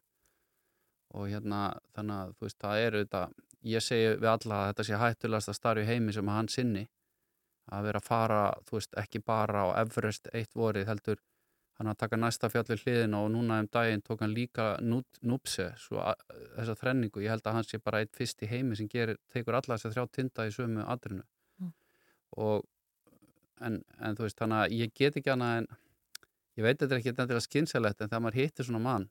Og 1.14 1.28
hérna, 1.28 1.60
þannig 1.94 2.22
að, 2.22 2.32
þú 2.38 2.46
veist, 2.48 2.60
það 2.64 2.84
er 2.86 2.96
auðvitað, 2.96 3.36
ég 3.74 3.84
segi 3.84 4.08
við 4.14 4.30
alla 4.32 4.60
að 4.62 4.70
þetta 4.70 4.86
sé 4.88 5.02
hættulegast 5.04 5.52
að 5.52 5.58
starfi 5.60 5.86
heimi 5.90 6.16
sem 6.16 6.32
hann 6.32 6.50
sinni, 6.56 6.86
að 7.72 7.86
vera 7.88 8.00
að 8.02 8.08
fara, 8.08 8.40
þú 8.68 8.76
veist, 8.78 8.96
ekki 9.00 9.20
bara 9.24 9.64
á 9.64 9.68
Everest 9.84 10.28
eitt 10.32 10.52
vorið, 10.54 10.86
heldur 10.90 11.22
hann 11.78 11.90
að 11.90 11.96
taka 12.04 12.16
næsta 12.16 12.48
fjallir 12.52 12.78
hliðina 12.84 13.18
og 13.24 13.30
núna 13.34 13.58
um 13.62 13.68
daginn 13.72 14.02
tók 14.04 14.20
hann 14.22 14.34
líka 14.34 14.76
Núpse, 14.80 15.72
þessa 15.80 16.76
þrenningu, 16.78 17.22
ég 17.24 17.32
held 17.34 17.46
að 17.46 17.56
hann 17.58 17.66
sé 17.66 17.80
bara 17.82 18.02
eitt 18.04 18.14
fyrst 18.14 18.44
í 18.46 18.50
heimi 18.50 18.76
sem 18.78 18.88
gerir, 18.88 19.18
tekur 19.32 19.56
alla 19.58 19.74
þess 19.78 19.88
að 19.88 19.96
þrjá 19.96 20.12
tinda 20.12 20.46
í 20.46 20.52
sömu 20.54 20.86
adrinu 20.86 21.24
Mm. 21.60 21.70
og 22.36 22.64
en, 23.62 23.82
en 24.02 24.16
þú 24.16 24.24
veist, 24.26 24.38
þannig 24.38 24.58
að 24.58 24.72
ég 24.74 24.94
get 24.94 25.16
ekki 25.20 25.30
annað 25.30 25.58
en 25.60 25.68
ég 26.58 26.64
veit 26.66 26.78
þetta 26.78 26.94
er 26.94 26.98
ekki 26.98 27.12
endilega 27.12 27.44
skynselegt 27.44 28.00
en 28.02 28.08
þegar 28.10 28.22
maður 28.24 28.40
hittir 28.40 28.66
svona 28.66 28.82
mann 28.82 29.04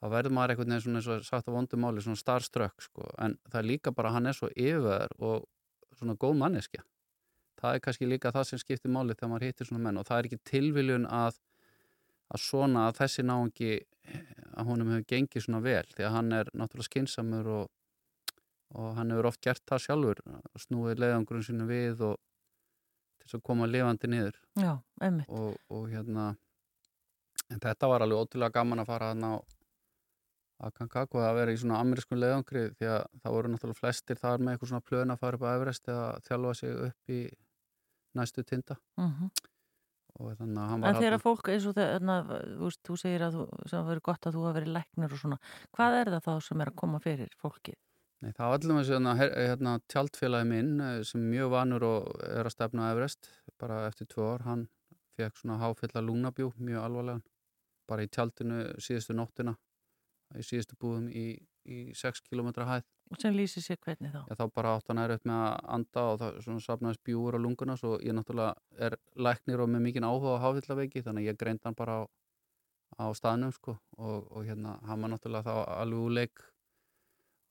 þá 0.00 0.06
verður 0.14 0.32
maður 0.36 0.54
einhvern 0.54 0.72
veginn 0.72 0.84
svona 0.86 1.00
eins 1.02 1.10
og 1.12 1.26
sagt 1.28 1.48
á 1.48 1.52
vondum 1.52 1.82
máli 1.84 2.00
svona 2.04 2.16
starströkk 2.16 2.80
sko, 2.86 3.04
en 3.20 3.36
það 3.50 3.58
er 3.60 3.68
líka 3.68 3.92
bara 3.92 4.12
hann 4.14 4.26
er 4.30 4.36
svo 4.36 4.48
yfirveður 4.56 5.12
og 5.20 5.44
svona 5.98 6.16
góð 6.16 6.38
manneskja 6.40 6.84
það 7.60 7.76
er 7.76 7.84
kannski 7.84 8.08
líka 8.08 8.32
það 8.34 8.48
sem 8.48 8.62
skiptir 8.62 8.92
máli 8.92 9.16
þegar 9.16 9.32
maður 9.32 9.46
hittir 9.48 9.68
svona 9.68 9.84
menn 9.86 10.00
og 10.00 10.08
það 10.08 10.18
er 10.18 10.28
ekki 10.28 10.40
tilviljun 10.50 11.06
að 11.06 11.38
að 12.30 12.44
svona 12.44 12.86
að 12.88 12.98
þessi 13.00 13.26
náungi 13.26 13.70
að 14.54 14.66
honum 14.70 14.90
hefur 14.92 15.06
gengið 15.12 15.44
svona 15.44 15.62
vel 15.64 15.84
því 15.94 16.06
að 16.06 16.16
hann 16.16 16.32
er 16.36 16.50
náttúrulega 16.54 16.88
skinsamur 16.88 17.50
og, 17.56 17.70
og 18.78 18.90
hann 18.98 19.14
hefur 19.14 19.30
oft 19.30 19.42
gert 19.44 19.62
það 19.68 19.84
sjálfur 19.86 20.22
snúið 20.64 21.02
leiðangurinn 21.02 21.46
sinu 21.46 21.66
við 21.70 22.04
og 22.10 22.18
til 23.20 23.26
þess 23.26 23.38
að 23.38 23.46
koma 23.50 23.68
lifandi 23.68 24.10
niður. 24.10 24.38
Já, 24.58 24.72
og, 25.28 25.56
og 25.70 25.88
hérna 25.90 26.30
en 27.50 27.62
þetta 27.62 27.90
var 27.90 28.04
alveg 28.04 28.22
ótrúlega 28.22 28.56
gaman 28.60 28.82
að 28.82 28.92
fara 28.92 29.10
hann 29.12 29.26
á 29.26 29.34
Akankagua 30.60 31.30
að 31.30 31.38
vera 31.38 31.52
í 31.54 31.60
svona 31.60 31.78
amerískun 31.80 32.20
leiðangri 32.20 32.66
því 32.76 32.88
að 32.92 33.04
það 33.22 33.34
voru 33.36 33.50
náttúrulega 33.50 33.80
flestir 33.80 34.18
þar 34.20 34.42
með 34.42 34.54
eitthvað 34.54 34.72
svona 34.72 34.86
plön 34.90 35.14
að 35.14 35.22
fara 35.22 35.38
upp 35.38 35.46
á 35.48 35.54
Everest 35.54 35.88
eða 35.88 36.08
þjálfa 36.26 36.56
sig 36.58 36.82
upp 36.88 37.14
í 37.16 37.20
næstu 38.18 38.44
tinda. 38.44 38.76
Mm 38.98 39.30
og 40.20 40.34
þannig 40.36 40.58
að 40.60 40.68
hann 40.68 40.82
En 40.84 40.92
var 40.92 40.96
þegar 41.00 41.14
þarna- 41.14 41.22
fólk 41.22 41.48
eins 41.48 41.66
og 41.70 41.74
þegar, 41.78 42.00
þú, 42.84 42.96
segir 42.98 43.22
að 43.24 43.36
það 43.70 43.86
verið 43.88 44.02
gott 44.02 44.26
að 44.26 44.34
þú 44.34 44.40
hafa 44.44 44.56
verið 44.58 44.72
læknir 44.74 45.12
og 45.14 45.20
svona, 45.22 45.38
hvað 45.72 45.94
er 46.00 46.10
það 46.12 46.24
þá 46.26 46.32
sem 46.44 46.60
er 46.60 46.70
að 46.72 46.76
koma 46.76 46.98
fyrir 47.00 47.30
fólkið? 47.40 47.76
Nei, 48.20 48.32
það 48.36 48.50
var 48.50 48.58
allir 48.58 48.74
með 48.76 49.16
her- 49.16 49.36
hérna, 49.38 49.72
tjaldfélagi 49.88 50.48
minn 50.50 50.80
eh, 50.80 51.02
sem 51.08 51.20
mjög 51.30 51.50
vanur 51.54 51.82
og 51.88 52.20
er 52.26 52.44
að 52.44 52.52
stefna 52.52 52.90
Everest 52.92 53.30
bara 53.56 53.86
eftir 53.88 54.06
tvö 54.12 54.34
ár, 54.34 54.42
hann 54.44 54.68
fekk 55.16 55.36
svona 55.40 55.56
háfylla 55.62 56.02
lungnabjú, 56.04 56.52
mjög 56.58 56.84
alvarlegan 56.84 57.22
bara 57.88 58.02
í 58.04 58.08
tjaldinu 58.12 58.60
síðustu 58.76 59.14
nóttina 59.16 59.56
í 60.36 60.42
síðustu 60.44 60.76
búðum 60.76 61.08
í 61.08 61.38
í 61.64 61.94
6 61.94 62.20
km 62.28 62.50
hæð 62.66 62.84
sem 63.18 63.34
lýsir 63.34 63.64
sér 63.64 63.78
hvernig 63.82 64.12
þá? 64.14 64.20
Já, 64.28 64.34
þá 64.38 64.44
bara 64.54 64.74
átt 64.76 64.90
hann 64.92 65.02
er 65.02 65.14
upp 65.16 65.24
með 65.26 65.40
að 65.42 65.70
anda 65.76 66.04
og 66.12 66.20
það 66.20 66.36
svona 66.44 66.64
safnaðist 66.66 67.02
bjúur 67.08 67.36
á 67.36 67.40
lunguna 67.42 67.76
svo 67.80 67.96
ég 67.98 68.14
náttúrulega 68.14 68.86
er 68.86 68.96
læknir 69.16 69.64
og 69.64 69.72
með 69.72 69.84
mikinn 69.86 70.06
áhuga 70.06 70.36
á 70.38 70.42
háfillaveiki 70.44 71.02
þannig 71.06 71.26
að 71.26 71.32
ég 71.32 71.40
greind 71.40 71.66
hann 71.66 71.78
bara 71.78 71.96
á, 71.98 72.02
á 73.02 73.06
staðnum 73.18 73.52
sko 73.56 73.74
og, 73.98 74.30
og 74.30 74.46
hérna 74.46 74.76
hann 74.86 75.02
var 75.02 75.14
náttúrulega 75.14 75.48
þá 75.48 75.74
alveg 75.80 76.04
úr 76.06 76.16
leik 76.20 76.44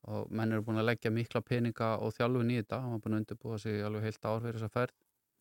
og 0.08 0.32
menn 0.32 0.56
eru 0.56 0.64
búin 0.64 0.80
að 0.80 0.90
leggja 0.94 1.12
mikla 1.12 1.42
peninga 1.44 1.92
og 2.00 2.14
þjálfun 2.16 2.54
í 2.54 2.60
þetta 2.62 2.80
hann 2.84 2.96
var 2.96 3.04
búin 3.04 3.18
að 3.18 3.24
undirbúa 3.24 3.60
sig 3.60 3.84
alveg 3.84 4.08
heilt 4.08 4.26
ár 4.26 4.40
fyrir 4.44 4.60
þessa 4.60 4.72
ferð. 4.76 4.96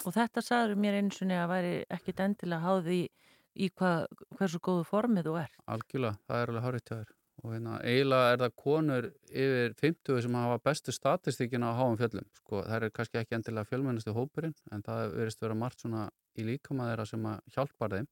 Og 0.07 0.15
þetta 0.15 0.43
sagður 0.43 0.83
mér 0.83 0.99
eins 0.99 1.23
og 1.23 1.31
að 1.35 1.53
væri 1.53 1.73
ekkit 1.95 2.25
endilega 2.27 2.67
háði 2.67 2.99
í, 2.99 3.07
í 3.55 3.71
hvað, 3.71 4.07
hversu 4.39 4.61
góðu 4.63 4.85
formið 4.87 5.31
þú 5.31 5.39
er 5.45 5.55
Algjörlega, 5.75 6.19
það 6.27 6.43
er 6.43 6.53
alveg 6.53 7.17
og 7.45 7.53
hérna, 7.55 7.79
eiginlega 7.87 8.33
er 8.33 8.41
það 8.43 8.55
konur 8.59 9.07
yfir 9.31 9.75
50 9.79 10.23
sem 10.25 10.37
hafa 10.41 10.59
bestu 10.65 10.95
statistíkina 10.95 11.71
á 11.71 11.79
háum 11.79 11.99
fjöllum, 12.01 12.27
sko, 12.41 12.63
það 12.67 12.87
er 12.89 12.95
kannski 12.97 13.21
ekki 13.21 13.37
endilega 13.39 13.71
fjölmennustu 13.71 14.15
hópurinn, 14.17 14.57
en 14.75 14.83
það 14.87 15.15
verist 15.15 15.45
vera 15.45 15.59
margt 15.59 15.85
svona 15.85 16.09
í 16.39 16.47
líkamæðira 16.49 17.07
sem 17.07 17.29
að 17.31 17.55
hjálpar 17.55 17.95
þeim. 17.95 18.09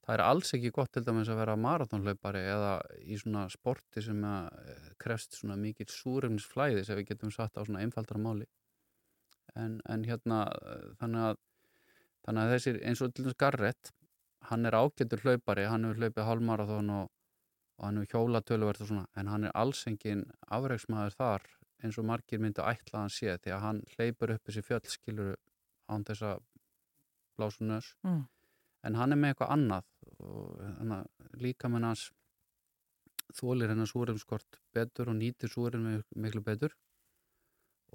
Það 0.00 0.14
er 0.14 0.22
alls 0.24 0.54
ekki 0.56 0.72
gott 0.74 0.90
til 0.94 1.04
dæmis 1.04 1.28
að 1.28 1.42
vera 1.42 1.58
marathónhlaupari 1.60 2.40
eða 2.48 2.72
í 3.04 3.18
svona 3.20 3.44
sporti 3.52 4.02
sem 4.02 4.24
krefst 4.98 5.36
svona 5.36 5.58
mikið 5.60 5.92
súrefnisflæðis 5.92 6.88
ef 6.88 6.98
við 7.02 7.12
getum 7.12 7.34
satt 7.34 7.60
á 7.60 7.62
svona 7.62 7.84
einfaldara 7.84 8.22
máli. 8.24 8.48
En, 9.54 9.78
en 9.84 10.06
hérna, 10.08 10.46
þannig 11.02 11.28
að, 11.28 11.40
þannig 12.24 12.42
að 12.42 12.52
þessir 12.56 12.82
eins 12.88 13.04
og 13.04 13.12
til 13.12 13.26
dæmis 13.26 13.38
Garrett, 13.44 13.92
hann 14.48 14.64
er 14.64 14.78
ágættur 14.80 15.20
hlaupari, 15.26 15.68
hann 15.68 15.84
hefur 15.84 16.00
hlaupið 16.06 16.28
hálfmarathón 16.30 16.92
og 16.96 17.10
og 17.80 17.86
hann 17.86 18.02
er 18.02 18.10
hjólatöluvert 18.12 18.82
og 18.84 18.90
svona 18.90 19.06
en 19.16 19.30
hann 19.32 19.48
er 19.48 19.56
alls 19.56 19.86
engin 19.88 20.26
afreiksmaður 20.52 21.16
þar 21.16 21.46
eins 21.80 21.98
og 21.98 22.06
margir 22.10 22.42
myndi 22.42 22.60
ætla 22.60 22.98
að 22.98 23.04
hann 23.06 23.14
sé 23.14 23.36
því 23.40 23.54
að 23.56 23.64
hann 23.64 23.80
hleypur 23.94 24.34
upp 24.34 24.48
þessi 24.48 24.64
fjöll 24.66 24.92
skilur 24.94 25.36
án 25.88 26.04
þess 26.04 26.26
að 26.28 26.42
blásu 27.40 27.64
nös 27.64 27.94
mm. 28.04 28.20
en 28.88 28.98
hann 29.00 29.16
er 29.16 29.20
með 29.22 29.32
eitthvað 29.32 29.54
annað 29.56 29.88
og 30.20 31.40
líka 31.40 31.72
með 31.72 31.88
hans 31.88 32.04
þólir 33.40 33.72
hennar 33.72 33.88
súrumskort 33.88 34.60
betur 34.74 35.12
og 35.12 35.16
nýtir 35.16 35.52
súrum 35.52 35.88
miklu 36.16 36.44
betur 36.44 36.76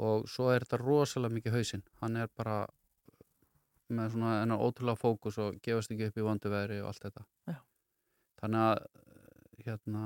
og 0.01 0.25
svo 0.31 0.49
er 0.51 0.65
þetta 0.65 0.81
rosalega 0.81 1.37
mikið 1.37 1.57
hausinn 1.59 1.85
hann 2.01 2.17
er 2.23 2.31
bara 2.33 2.63
með 3.95 4.15
svona 4.15 4.39
enna 4.41 4.57
ótrúlega 4.57 4.97
fókus 4.97 5.37
og 5.41 5.59
gefast 5.63 5.93
ekki 5.93 6.09
upp 6.09 6.17
í 6.17 6.25
vondu 6.25 6.49
veri 6.49 6.81
og 6.81 6.89
allt 6.89 7.05
þetta 7.05 7.25
Já. 7.51 7.59
þannig 8.41 8.65
að 8.71 9.03
hérna, 9.65 10.05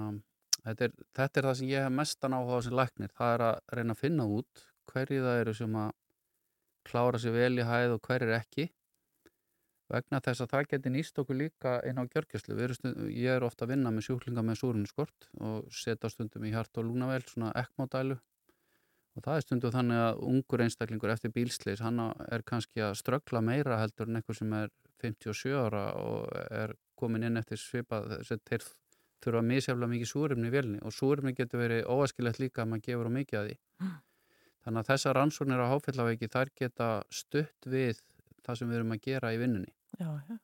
þetta, 0.63 0.89
er, 0.89 0.97
þetta 1.19 1.41
er 1.41 1.47
það 1.49 1.57
sem 1.59 1.71
ég 1.71 1.85
hef 1.85 1.95
mestan 1.99 2.35
áhuga 2.37 2.59
á 2.59 2.65
sem 2.65 2.75
læknir, 2.79 3.13
það 3.17 3.33
er 3.35 3.45
að 3.49 3.77
reyna 3.77 3.95
að 3.95 4.03
finna 4.03 4.27
út 4.39 4.65
hverju 4.89 5.23
það 5.25 5.39
eru 5.43 5.55
sem 5.57 5.79
að 5.79 5.95
klára 6.89 7.21
sér 7.21 7.35
vel 7.35 7.55
í 7.59 7.65
hæð 7.67 7.95
og 7.95 8.03
hverju 8.07 8.35
ekki. 8.37 8.69
Vegna 9.89 10.21
þess 10.21 10.43
að 10.43 10.51
það 10.51 10.67
getur 10.71 10.93
nýst 10.93 11.19
okkur 11.21 11.37
líka 11.37 11.71
inn 11.89 11.97
á 11.97 12.05
gjörgjastlu 12.05 12.57
ég 13.09 13.29
er 13.33 13.45
ofta 13.45 13.65
að 13.65 13.71
vinna 13.73 13.93
með 13.93 14.05
sjúklinga 14.05 14.43
með 14.45 14.59
súrunskort 14.61 15.29
og 15.41 15.71
setja 15.73 16.11
stundum 16.13 16.45
í 16.45 16.53
hart 16.53 16.77
og 16.77 16.85
lúnavel 16.85 17.23
svona 17.25 17.49
ekkmódælu 17.57 18.19
og 19.17 19.25
það 19.25 19.39
er 19.39 19.45
stundum 19.47 19.73
þannig 19.73 20.03
að 20.03 20.21
ungur 20.29 20.63
einstaklingur 20.63 21.13
eftir 21.15 21.33
bílsleis, 21.33 21.81
hann 21.81 22.03
er 22.29 22.45
kannski 22.45 22.83
að 22.85 22.99
ströggla 23.01 23.41
meira 23.41 23.79
heldur 23.81 24.11
en 24.11 24.19
eitthvað 24.19 24.39
sem 24.43 24.53
er 24.59 24.69
57 25.01 25.57
ára 25.57 25.83
og 25.97 26.29
er 26.53 26.75
komin 26.99 27.25
inn 27.25 27.41
eftir 27.41 27.57
svipa 27.57 28.03
þeir 28.29 28.67
þurfa 29.23 29.41
misjaflega 29.45 29.93
mikið 29.93 30.11
súrumni 30.11 30.49
í 30.49 30.53
velni 30.53 30.79
og 30.85 30.95
súrumni 30.95 31.35
getur 31.37 31.63
verið 31.63 31.87
óaskilegt 31.91 32.39
líka 32.39 32.63
að 32.63 32.71
maður 32.73 32.85
gefur 32.87 33.09
á 33.09 33.11
mikið 33.17 33.39
að 33.39 33.49
því. 33.49 33.57
Mm. 33.83 33.97
Þannig 34.65 34.81
að 34.81 34.89
þessar 34.91 35.17
rannsóknir 35.17 35.63
á 35.63 35.71
háfélaveiki 35.71 36.29
þær 36.31 36.51
geta 36.61 36.89
stutt 37.09 37.69
við 37.69 38.01
það 38.45 38.59
sem 38.59 38.69
við 38.71 38.79
erum 38.79 38.95
að 38.95 39.03
gera 39.05 39.31
í 39.33 39.39
vinnunni. 39.39 39.71
Já, 39.99 40.09
já. 40.27 40.35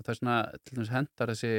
Og 0.00 0.04
það 0.04 0.12
er 0.12 0.18
svona, 0.18 0.36
til 0.64 0.76
dæmis 0.76 0.92
hendar 0.94 1.32
þessi 1.32 1.52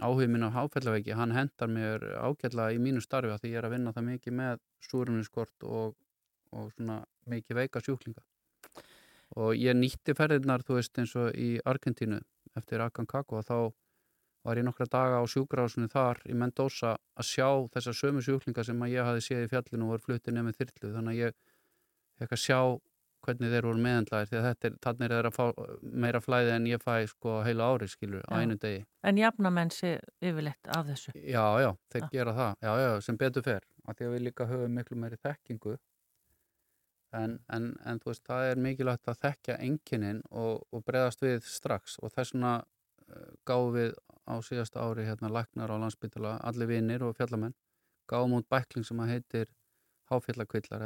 áhug 0.00 0.30
minn 0.32 0.46
á 0.48 0.50
háfélaveiki, 0.56 1.14
hann 1.18 1.34
hendar 1.36 1.68
mér 1.68 2.06
ágætlega 2.24 2.72
í 2.72 2.80
mínu 2.82 3.02
starfi 3.04 3.32
að 3.34 3.42
því 3.42 3.52
ég 3.52 3.60
er 3.60 3.68
að 3.68 3.74
vinna 3.76 3.92
það 3.92 4.08
mikið 4.08 4.36
með 4.38 4.62
súrumniskort 4.88 5.66
og, 5.68 5.96
og 6.56 6.70
svona 6.76 7.02
mikið 7.28 7.58
veika 7.60 7.82
sjúklinga. 7.84 8.24
Og 9.42 9.54
ég 9.56 9.76
nýtti 9.76 10.14
ferðirnar, 10.16 10.64
þú 10.64 10.78
veist, 10.78 10.96
eins 11.00 11.14
og 11.16 11.36
í 11.36 11.54
Argentínu 11.68 12.20
eftir 12.58 12.84
Akankako 12.84 13.40
og 13.40 13.46
þá 13.48 13.56
var 14.42 14.58
ég 14.58 14.66
nokkra 14.66 14.86
daga 14.90 15.20
á 15.22 15.24
sjúkrarásinu 15.30 15.90
þar 15.92 16.22
í 16.26 16.36
Mendoza 16.38 16.96
að 17.18 17.28
sjá 17.28 17.48
þessar 17.74 17.98
sömu 17.98 18.22
sjúklinga 18.24 18.64
sem 18.66 18.82
að 18.82 18.94
ég 18.96 19.10
hafi 19.10 19.26
séð 19.26 19.44
í 19.46 19.50
fjallinu 19.52 19.86
og 19.86 19.94
voru 19.94 20.06
fluttið 20.06 20.38
nefnir 20.38 20.58
þyrlu 20.58 20.94
þannig 20.96 21.12
að 21.12 21.20
ég 21.20 21.36
fekk 22.18 22.34
að 22.36 22.42
sjá 22.46 22.58
hvernig 23.22 23.52
þeir 23.52 23.68
voru 23.68 23.82
meðendlæðir 23.84 24.30
því 24.30 24.38
að 24.38 24.46
þetta 24.48 24.68
er, 24.68 24.76
þannig 24.82 25.04
er 25.06 25.12
þeir 25.14 25.28
að 25.28 25.36
fá 25.36 25.44
meira 26.04 26.20
flæði 26.22 26.54
en 26.56 26.66
ég 26.66 26.82
fæ 26.82 26.94
sko 27.12 27.36
heila 27.46 27.68
ári 27.70 27.88
skilur 27.90 28.24
á 28.26 28.34
einu 28.40 28.56
degi. 28.58 28.82
En 29.06 29.20
jafnamenn 29.20 29.70
sé 29.74 29.92
yfirleitt 30.18 30.70
af 30.74 30.88
þessu? 30.90 31.14
Já, 31.14 31.44
já, 31.62 31.70
þeir 31.94 32.02
já. 32.02 32.08
gera 32.16 32.34
það, 32.38 32.52
já, 32.66 32.72
já, 32.82 32.90
sem 33.06 33.20
betur 33.20 33.46
fer 33.46 33.68
að 33.86 33.98
því 33.98 34.08
að 34.08 34.14
við 34.16 34.24
líka 34.26 34.48
höfum 34.50 34.76
miklu 34.78 34.98
meiri 34.98 35.20
þekkingu 35.22 35.76
en, 37.18 37.38
en, 37.52 37.70
en 37.86 38.00
þú 38.02 38.12
veist, 38.12 38.24
það 38.26 38.48
er 38.50 38.62
mikilvægt 38.66 39.10
að 39.10 39.22
þekkja 39.26 39.58
enginin 39.68 40.22
og, 40.30 40.62
og 40.72 40.84
bregðast 40.86 41.22
við 41.24 41.46
strax 41.46 41.98
og 42.02 42.14
þess 42.14 42.34
vegna 42.34 42.54
uh, 42.62 43.30
gáum 43.48 43.74
við 43.76 43.94
á 44.28 44.34
síðasta 44.44 44.84
ári 44.84 45.06
hérna 45.06 45.30
læknar 45.32 45.72
á 45.72 45.76
landsbytala, 45.82 46.38
allir 46.42 46.70
vinnir 46.70 47.02
og 47.02 47.16
fjallamenn 47.16 47.54
gáum 48.10 48.36
út 48.38 48.48
bækling 48.50 48.86
sem 48.86 49.00
að 49.00 49.14
heitir 49.16 49.50
Háfjallakvillar 50.10 50.82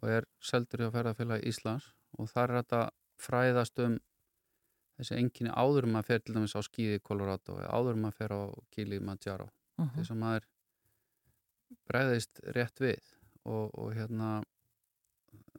og 0.00 0.08
er 0.08 0.26
seldur 0.40 0.82
í 0.82 0.86
að 0.88 0.96
ferðarfélag 0.96 1.44
Íslands 1.48 1.92
og 2.18 2.28
þar 2.32 2.50
er 2.50 2.58
þetta 2.62 2.80
fræðast 3.22 3.82
um 3.84 3.98
þessi 4.98 5.18
enginni 5.18 5.52
áður 5.52 5.88
um 5.88 5.98
að 6.00 6.08
fer 6.10 6.22
til 6.22 6.36
dæmis 6.36 6.56
á 6.56 6.60
skíði 6.64 6.98
í 7.00 7.04
Colorado 7.04 7.58
eða 7.60 7.72
áður 7.72 7.98
um 7.98 8.08
að 8.08 8.16
fer 8.18 8.34
á 8.36 8.40
Kili 8.74 9.00
Mandjaro 9.00 9.48
uh 9.48 9.84
-huh. 9.84 9.94
þess 9.96 10.14
að 10.14 10.22
maður 10.24 10.48
bregðist 11.88 12.40
rétt 12.56 12.80
við 12.80 13.02
og, 13.44 13.70
og 13.78 13.94
hérna 13.96 14.42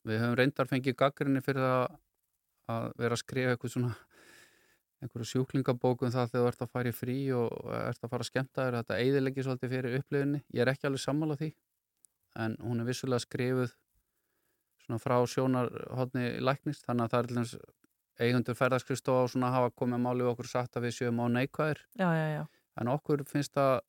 við 0.03 0.19
höfum 0.21 0.37
reyndar 0.37 0.67
fengið 0.67 0.95
gaggrinni 0.95 1.41
fyrir 1.41 1.65
að, 1.67 1.97
að 2.67 2.91
vera 2.97 3.17
að 3.17 3.23
skrifa 3.23 3.53
eitthvað 3.53 3.75
svona 3.75 3.95
einhverju 5.03 5.29
sjúklingabókum 5.29 6.11
það 6.13 6.33
þegar 6.33 6.43
þú 6.43 6.49
ert 6.51 6.65
að 6.65 6.73
fara 6.73 6.91
í 6.91 6.95
frí 6.95 7.17
og 7.35 7.69
ert 7.77 8.03
að 8.03 8.11
fara 8.13 8.25
að 8.25 8.29
skemta 8.31 8.65
þér 8.65 8.79
þetta 8.79 8.99
eiðilegi 9.03 9.45
svolítið 9.45 9.73
fyrir 9.75 9.97
upplifinni 9.99 10.43
ég 10.53 10.63
er 10.63 10.73
ekki 10.73 10.89
alveg 10.89 11.03
sammála 11.03 11.39
því 11.39 11.53
en 12.43 12.57
hún 12.63 12.81
er 12.81 12.89
vissulega 12.89 13.23
skrifuð 13.23 13.73
svona 14.83 14.99
frá 15.03 15.15
sjónarhóttni 15.29 16.27
læknist 16.43 16.85
þannig 16.87 17.05
að 17.05 17.13
það 17.13 17.23
er 17.23 17.31
dæmis 17.31 17.55
eigundur 18.23 18.57
ferðarskristofa 18.57 19.25
og 19.25 19.31
svona 19.33 19.53
hafa 19.53 19.73
komið 19.79 20.03
málið 20.03 20.29
okkur 20.33 20.49
sagt 20.49 20.77
að 20.77 20.87
við 20.87 20.99
sjöum 20.99 21.23
á 21.23 21.25
neikvæðir 21.37 21.81
já, 21.97 22.07
já, 22.13 22.27
já. 22.37 22.43
en 22.81 22.93
okkur 22.93 23.25
finnst 23.29 23.57
að 23.57 23.79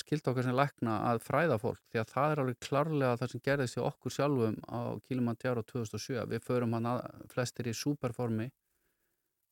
skilt 0.00 0.28
okkar 0.30 0.46
sem 0.46 0.56
lækna 0.56 0.96
að 1.10 1.22
fræða 1.26 1.58
fólk 1.60 1.80
því 1.90 2.00
að 2.00 2.12
það 2.14 2.32
er 2.32 2.42
alveg 2.42 2.60
klarlega 2.66 3.18
það 3.20 3.32
sem 3.32 3.42
gerðist 3.46 3.78
í 3.78 3.82
okkur 3.84 4.14
sjálfum 4.14 4.56
á 4.70 4.80
Kilimanjaro 5.06 5.64
2007 5.66 6.26
við 6.30 6.44
förum 6.46 6.76
hann 6.76 6.88
að 6.94 7.00
flestir 7.32 7.70
í 7.70 7.76
superformi 7.76 8.48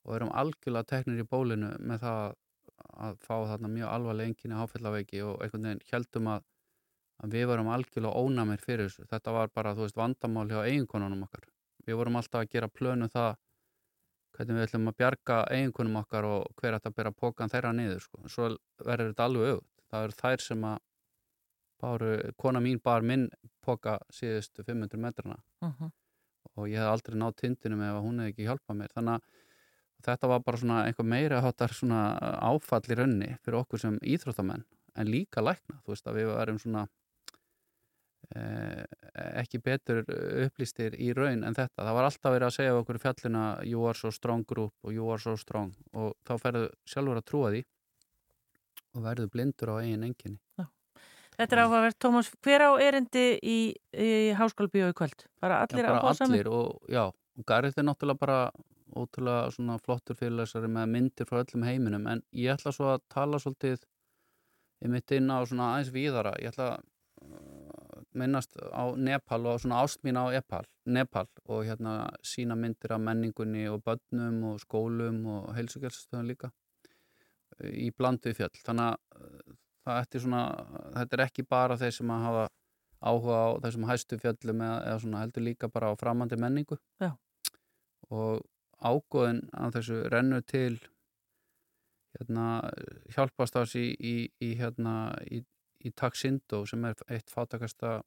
og 0.08 0.14
erum 0.16 0.30
algjörlega 0.40 0.88
teknir 0.88 1.20
í 1.20 1.26
bólinu 1.28 1.74
með 1.78 2.04
það 2.04 2.22
að 3.08 3.18
fá 3.22 3.34
þarna 3.50 3.70
mjög 3.72 3.90
alvarlega 3.92 4.32
enginni 4.32 4.62
áfællaveiki 4.62 5.20
og 5.26 5.42
einhvern 5.44 5.68
veginn 5.68 5.84
heldum 5.92 6.30
að, 6.32 6.46
að 7.22 7.36
við 7.36 7.46
varum 7.50 7.70
algjörlega 7.74 8.22
ónamir 8.24 8.64
fyrir 8.64 8.88
þessu. 8.88 9.06
Þetta 9.10 9.34
var 9.36 9.52
bara, 9.54 9.74
þú 9.76 9.84
veist, 9.84 9.98
vandamál 9.98 10.48
hjá 10.50 10.62
eiginkonunum 10.64 11.26
okkar. 11.28 11.44
Við 11.86 12.00
vorum 12.00 12.18
alltaf 12.20 12.42
að 12.42 12.52
gera 12.56 12.70
plönu 12.80 13.08
um 13.08 13.12
það 13.12 13.30
hvernig 14.38 14.58
við 14.58 14.66
ætlum 14.68 14.90
að 14.90 14.98
bjarga 15.02 15.38
eiginkonum 15.54 16.00
okkar 16.02 16.28
og 16.28 16.60
hver 16.60 16.78
að 16.78 16.90
bera 16.94 17.14
pókan 17.14 17.52
þeirra 17.52 17.72
niður, 17.74 18.04
sko. 18.04 18.22
Svo 18.30 18.50
verður 18.84 19.12
þetta 19.12 19.28
alveg 19.28 19.52
auðvitað. 19.52 19.74
Það 19.88 20.04
eru 20.06 20.18
þær 20.18 20.44
sem 20.44 20.66
að 20.68 20.78
báru, 21.78 22.12
kona 22.36 22.60
mín 22.60 22.80
bar 22.84 23.06
minn 23.06 23.28
póka 23.64 23.98
síðustu 24.12 24.64
500 24.66 25.00
metrana 25.00 25.36
uh 25.62 25.72
-huh. 25.78 25.90
og 26.56 26.68
ég 26.68 26.78
hef 26.78 26.90
aldrei 26.92 27.18
nátt 27.18 27.36
tindinum 27.36 27.82
ef 27.82 28.02
hún 28.02 28.18
hefði 28.18 28.32
ekki 28.32 28.48
hjálpað 28.48 28.78
mér. 28.80 28.94
Þannig 28.94 29.14
að 29.14 29.22
þetta 30.04 30.30
var 30.30 30.44
bara 30.46 30.60
svona 30.60 30.84
einhver 30.86 31.06
meira 31.06 31.42
hátar 31.44 31.74
svona 31.74 32.02
áfall 32.44 32.86
í 32.86 32.98
raunni 32.98 33.34
fyrir 33.42 33.60
okkur 33.62 33.82
sem 33.82 33.98
íþróttamenn 34.02 34.64
en 34.98 35.10
líka 35.10 35.42
lækna, 35.44 35.78
þú 35.84 35.94
veist 35.94 36.08
að 36.10 36.18
við 36.18 36.30
varum 36.32 36.58
svona 36.62 36.84
eh, 38.34 38.84
ekki 39.42 39.60
betur 39.62 40.02
upplýstir 40.46 40.96
í 40.98 41.12
raun 41.16 41.44
en 41.46 41.56
þetta, 41.56 41.82
það 41.82 41.98
var 41.98 42.08
alltaf 42.08 42.34
verið 42.34 42.48
að 42.48 42.56
segja 42.56 42.78
okkur 42.78 42.98
í 42.98 43.04
fjallina 43.04 43.44
you 43.68 43.84
are 43.86 43.98
so 43.98 44.12
strong 44.14 44.46
group 44.48 44.74
og 44.82 44.94
you 44.94 45.10
are 45.12 45.22
so 45.22 45.36
strong 45.38 45.74
og 45.92 46.16
þá 46.26 46.34
ferðu 46.42 46.64
sjálfur 46.88 47.22
að 47.22 47.28
trúa 47.30 47.52
því 47.54 47.62
og 48.96 49.06
verðu 49.06 49.30
blindur 49.32 49.74
á 49.74 49.80
eigin 49.82 50.10
enginni 50.10 50.40
Já. 50.58 50.66
Þetta 51.38 51.54
er 51.54 51.60
áhugavert, 51.62 51.96
Tómas, 52.02 52.28
hver 52.42 52.64
á 52.66 52.70
erindi 52.82 53.26
í, 53.46 53.58
í 53.94 54.08
háskólabíu 54.34 54.88
í 54.90 54.94
kvöld? 54.98 55.22
Bara 55.38 55.60
allir 55.62 55.86
já, 55.86 55.92
bara 55.94 56.10
allir 56.10 56.48
og 56.50 56.88
já, 56.90 57.04
og 57.06 57.44
Garrið 57.46 57.78
er 57.78 57.86
náttúrulega 57.86 58.18
bara 58.18 58.38
ótrúlega 58.96 59.50
svona 59.54 59.78
flottur 59.82 60.16
fyrirlesari 60.18 60.70
með 60.72 60.92
myndir 60.94 61.28
frá 61.28 61.42
öllum 61.42 61.66
heiminum 61.66 62.06
en 62.10 62.22
ég 62.32 62.54
ætla 62.54 62.72
svo 62.74 62.92
að 62.94 63.04
tala 63.12 63.40
svolítið 63.42 63.82
ég 64.84 64.92
mitt 64.92 65.14
inn 65.16 65.30
á 65.32 65.38
svona 65.42 65.72
aðeins 65.74 65.92
víðara. 65.94 66.34
Ég 66.42 66.52
ætla 66.52 66.68
að 66.74 66.84
uh, 67.26 68.02
minnast 68.18 68.54
á 68.58 68.84
Nepal 68.96 69.40
og 69.50 69.60
svona 69.62 69.82
ást 69.84 70.02
mín 70.06 70.20
á 70.20 70.24
Nepal, 70.32 70.64
Nepal 70.86 71.26
og 71.46 71.64
hérna 71.66 71.94
sína 72.24 72.56
myndir 72.58 72.94
af 72.94 73.02
menningunni 73.02 73.66
og 73.70 73.82
börnum 73.86 74.42
og 74.52 74.60
skólum 74.62 75.24
og 75.34 75.50
heilsugjálsastöðum 75.58 76.30
líka 76.30 76.52
í 77.58 77.90
blandu 77.90 78.34
fjöll. 78.38 78.54
Þannig 78.64 78.92
að 78.92 79.24
uh, 79.24 79.56
það 79.88 80.02
ætti 80.04 80.22
svona 80.22 80.44
þetta 80.98 81.18
er 81.18 81.24
ekki 81.26 81.46
bara 81.48 81.78
þeir 81.80 81.96
sem 81.98 82.14
að 82.14 82.26
hafa 82.28 82.46
áhuga 82.98 83.38
á 83.38 83.48
þessum 83.62 83.86
hæstu 83.88 84.18
fjöllum 84.18 84.62
eða, 84.66 84.78
eða 84.90 85.00
svona 85.04 85.22
heldur 85.22 85.44
líka 85.46 85.70
bara 85.70 85.90
á 85.90 85.94
framandi 85.98 86.38
menningu. 86.40 86.78
Já. 87.02 87.12
og 88.08 88.40
ágóðin 88.78 89.42
af 89.52 89.74
þessu 89.76 90.02
rennu 90.12 90.40
til 90.46 90.78
hérna, 92.18 92.46
hjálpastás 93.14 93.74
í, 93.78 93.90
í, 93.98 94.16
í, 94.42 94.54
hérna, 94.58 95.14
í, 95.30 95.44
Taksindo 95.96 96.64
sem 96.66 96.82
er 96.84 96.98
eitt 97.08 97.30
fátakasta 97.32 98.02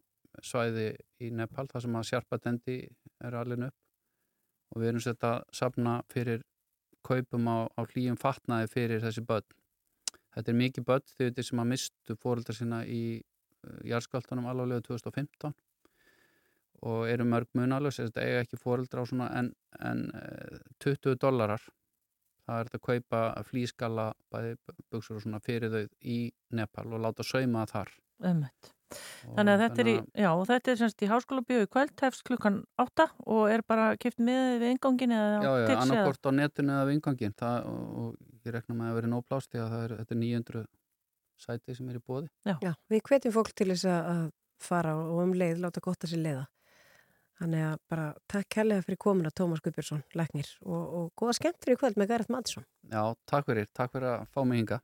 svæði 0.45 0.91
í 1.23 1.31
Nepal, 1.33 1.65
það 1.71 1.85
sem 1.85 1.95
að 1.97 2.07
Sjarpatendi 2.09 2.75
er 3.23 3.37
alveg 3.39 3.63
upp 3.69 4.75
og 4.75 4.81
við 4.81 4.91
erum 4.91 5.03
sett 5.03 5.23
að 5.27 5.39
sapna 5.55 5.95
fyrir 6.11 6.43
kaupum 7.07 7.47
á, 7.49 7.57
á 7.73 7.81
hlýjum 7.83 8.19
fatnaði 8.21 8.69
fyrir 8.71 9.01
þessi 9.03 9.23
börn. 9.25 9.47
Þetta 10.35 10.51
er 10.51 10.59
mikið 10.59 10.87
börn 10.87 11.07
því 11.09 11.27
þetta 11.29 11.47
sem 11.47 11.63
að 11.63 11.71
mistu 11.71 12.17
fóröldar 12.21 12.55
sína 12.59 12.83
í 12.85 13.01
jarðskváltanum 13.87 14.47
alvarlega 14.51 14.85
2015 14.87 15.55
og 16.87 17.05
eru 17.09 17.27
mörg 17.29 17.51
munalus, 17.57 17.99
þetta 18.01 18.25
eiga 18.25 18.41
ekki 18.45 18.59
fóröldra 18.59 19.05
á 19.05 19.09
svona 19.09 19.29
en, 19.37 19.51
en 19.79 20.07
uh, 20.17 20.59
20 20.83 21.19
dollarar. 21.21 21.63
Það 22.47 22.57
er 22.59 22.69
þetta 22.69 22.79
að 22.79 22.85
kaupa 22.87 23.21
flýskalla 23.47 24.05
bæði 24.33 24.55
buksur 24.91 25.19
og 25.19 25.25
svona 25.25 25.39
fyrir 25.45 25.71
þau 25.71 25.83
í 26.01 26.19
Nepal 26.57 26.87
og 26.89 27.03
láta 27.05 27.25
sauma 27.25 27.67
það 27.69 27.75
þar. 27.75 27.91
Ömmett. 28.31 28.71
Þannig 29.21 29.53
að 29.53 29.61
þetta 29.61 29.81
er 29.81 29.87
í, 29.87 29.93
já, 30.19 30.29
þetta 30.49 30.71
er 30.71 30.79
semst 30.81 31.03
í 31.05 31.07
háskóla 31.07 31.43
bíu 31.47 31.61
í 31.63 31.69
kvöld, 31.71 31.93
hefst 32.01 32.25
klukkan 32.27 32.57
8 32.81 33.05
og 33.23 33.45
er 33.53 33.63
bara 33.63 33.93
kipt 34.01 34.19
með 34.19 34.57
við 34.65 34.73
ingangin 34.73 35.13
eða 35.15 35.37
Já, 35.45 35.51
já, 35.61 35.77
annarkort 35.77 36.27
á 36.27 36.31
netinu 36.35 36.75
eða 36.75 36.89
við 36.89 36.97
ingangin 36.97 37.37
það, 37.39 37.69
og, 37.71 37.85
og 38.01 38.43
ég 38.43 38.57
rekna 38.57 38.75
með 38.75 38.89
að 38.89 38.97
vera 38.99 39.11
nóg 39.13 39.23
plásti 39.29 39.61
að 39.61 39.71
það 39.71 39.85
er, 39.85 39.95
þetta 40.01 40.15
er 40.17 40.21
900 40.25 40.65
sæti 41.45 41.77
sem 41.77 41.93
er 41.93 42.01
í 42.01 42.03
bóði 42.03 42.27
Já, 42.51 42.73
við 42.91 43.03
hvetjum 43.07 43.35
fólk 43.37 43.55
til 43.55 43.69
þess 43.71 43.87
að 43.93 44.11
að 44.11 44.25
fara 44.61 44.95
og 44.99 45.21
um 45.23 45.33
leið 45.37 45.61
láta 45.63 45.83
gott 45.83 46.05
að 46.05 46.13
sér 46.13 46.23
leiða. 46.25 46.43
Þannig 47.41 47.63
að 47.65 47.79
bara 47.89 48.03
takk 48.29 48.51
kærlega 48.53 48.85
fyrir 48.85 48.99
komuna 49.01 49.31
Tómas 49.33 49.63
Guðbjörnsson, 49.65 50.03
læknir 50.13 50.49
og, 50.61 50.83
og 50.99 51.05
góða 51.17 51.33
skemmtur 51.39 51.73
í 51.73 51.77
kvöld 51.81 51.97
með 51.97 52.11
Gareth 52.13 52.33
Madsson. 52.33 52.67
Já, 52.85 53.01
takk 53.31 53.49
fyrir, 53.49 53.65
takk 53.73 53.95
fyrir 53.95 54.09
að 54.11 54.29
fá 54.29 54.45
mig 54.45 54.61
hinga 54.61 54.77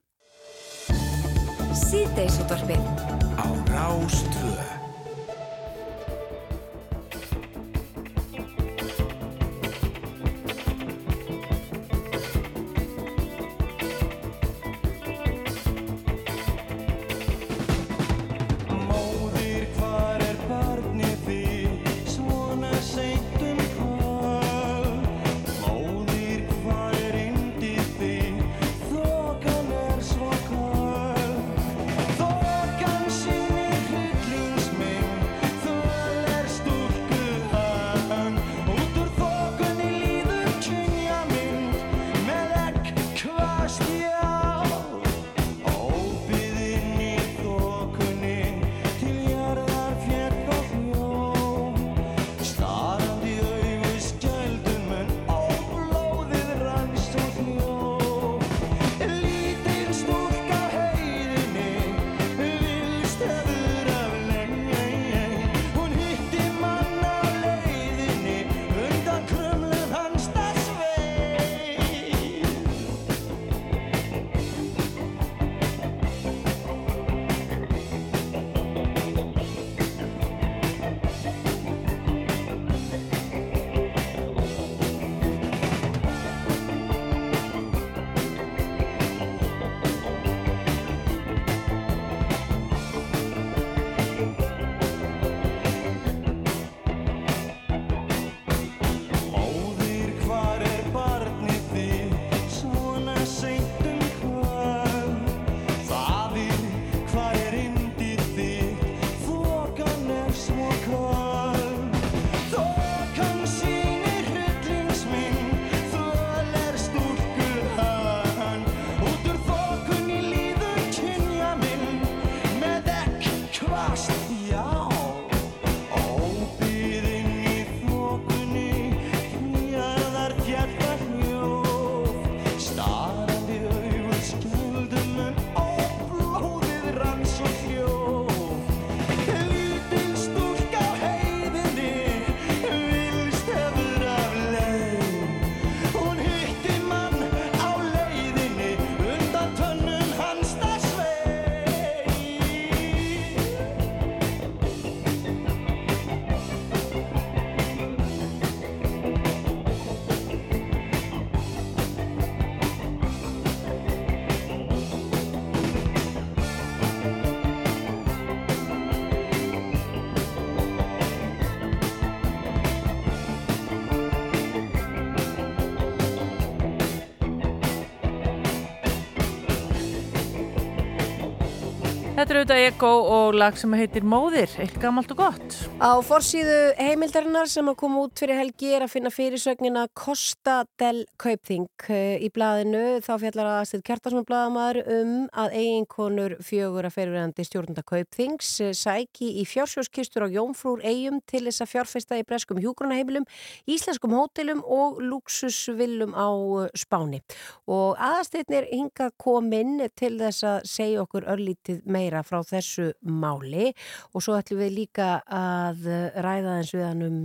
Þetta 182.27 182.35
er 182.35 182.41
auðvitað 182.41 182.65
Ego 182.65 182.87
og 183.15 183.35
lag 183.39 183.55
sem 183.55 183.75
heitir 183.79 184.03
Móðir, 184.03 184.51
eitt 184.59 184.73
gammalt 184.83 185.13
og 185.13 185.21
gott. 185.21 185.53
Á 185.79 185.95
forsíðu 186.03 186.57
heimildarinnar 186.75 187.47
sem 187.47 187.71
að 187.71 187.77
koma 187.79 188.01
út 188.03 188.19
fyrir 188.19 188.35
helgi 188.41 188.73
er 188.75 188.83
að 188.83 188.91
finna 188.97 189.13
fyrirsögnina 189.15 189.85
Costa 189.95 190.57
del 190.75 191.05
Kaupþing 191.23 191.69
í 191.93 192.27
blaðinu. 192.33 192.99
Þá 193.05 193.11
fjallar 193.21 193.47
að 193.49 193.57
Astrid 193.61 193.83
Kjartarsson 193.87 194.25
blaðamaður 194.27 194.79
um 194.95 195.13
að 195.37 195.55
eiginkonur 195.59 196.35
fjögur 196.43 196.87
að 196.87 196.95
fyrirverandi 196.95 197.45
stjórnunda 197.47 197.83
Kaupþings 197.87 198.49
eh, 198.65 198.73
sæki 198.77 199.29
í 199.41 199.45
fjársjóskistur 199.47 200.25
á 200.25 200.33
Jónfrúr 200.33 200.83
eigum 200.85 201.17
til 201.29 201.43
þess 201.47 201.65
að 201.65 201.71
fjárfesta 201.73 202.19
í 202.19 202.25
breskum 202.27 202.61
hjúgrunaheimilum, 202.63 203.27
íslenskum 203.69 204.15
hótelum 204.17 204.61
og 204.63 205.01
luxusvillum 205.03 206.15
á 206.17 206.29
eh, 206.65 206.71
Spáni. 206.77 207.23
Og 207.65 207.95
aðasteytnir 207.95 208.69
hinga 208.71 209.11
komin 209.17 209.83
til 209.95 210.13
þess 210.21 210.47
að 210.47 210.61
segja 210.69 211.03
okkur 211.07 211.27
örlítið 211.33 211.83
meira 211.87 212.23
frá 212.27 212.39
þessu 212.45 212.91
máli 213.01 213.73
og 214.13 214.23
svo 214.23 214.37
ætlum 214.39 214.63
við 214.65 214.79
líka 214.83 215.11
að 215.25 215.85
ræða 216.15 216.57
eins 216.61 216.73
við 216.75 216.89
hann 216.91 217.05
um 217.07 217.21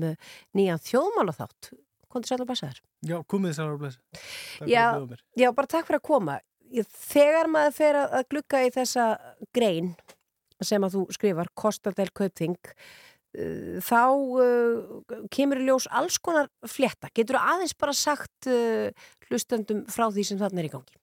nýjan 0.56 0.86
þjóðmálaþátt. 0.90 1.74
Kondur 2.12 2.28
sæl 2.28 2.42
og 2.44 2.48
bæsaður. 2.50 2.80
Já, 3.08 3.18
komið 3.24 3.60
á 3.60 3.64
blessi. 3.80 4.00
Takk 4.58 4.68
Já. 4.70 4.86
Já, 5.40 5.48
bara 5.56 5.70
takk 5.70 5.88
fyrir 5.88 6.00
að 6.02 6.08
koma. 6.08 6.40
Þegar 7.12 7.48
maður 7.52 7.76
fer 7.76 8.00
að 8.00 8.18
að 8.18 8.26
glugga 8.32 8.60
í 8.64 8.72
þessa 8.72 9.06
grein 9.56 9.94
sem 10.62 10.84
að 10.86 10.94
þú 10.96 11.06
skrifar, 11.16 11.50
Kostadel 11.58 12.08
Kaupþing, 12.14 12.54
uh, 13.34 13.78
þá 13.82 14.02
uh, 14.06 15.16
kemur 15.32 15.60
í 15.60 15.66
ljós 15.66 15.88
alls 15.90 16.20
konar 16.22 16.50
flétta. 16.68 17.10
Getur 17.16 17.40
þú 17.40 17.44
aðeins 17.54 17.76
bara 17.80 17.96
sagt 17.96 18.50
uh, 18.52 18.92
hlustendum 19.28 19.84
frá 19.90 20.06
því 20.12 20.28
sem 20.28 20.40
þarna 20.40 20.62
er 20.62 20.70
í 20.70 20.72
gangi? 20.72 20.98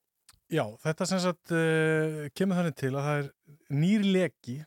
Já, 0.49 0.63
þetta 0.81 1.05
sem 1.05 1.21
sagt 1.21 1.53
uh, 1.53 2.25
kemur 2.37 2.61
þannig 2.61 2.77
til 2.79 2.93
að 2.95 3.03
það 3.05 3.19
er 3.19 3.31
nýr 3.81 4.05
leki 4.07 4.59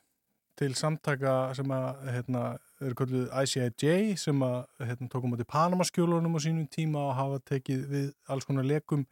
til 0.59 0.73
samtaka 0.77 1.33
sem 1.57 1.71
að 1.73 2.03
hérna, 2.13 2.43
eru 2.87 2.97
kalluð 2.99 3.27
ICIJ 3.43 4.15
sem 4.21 4.45
að 4.45 4.57
hérna, 4.83 5.09
tókum 5.11 5.35
átti 5.35 5.47
Panamaskjólunum 5.49 6.37
á 6.37 6.39
sínum 6.43 6.67
tíma 6.71 7.07
og 7.09 7.15
hafa 7.17 7.39
tekið 7.51 7.85
við 7.91 8.09
alls 8.31 8.47
konar 8.49 8.67
lekum 8.67 9.05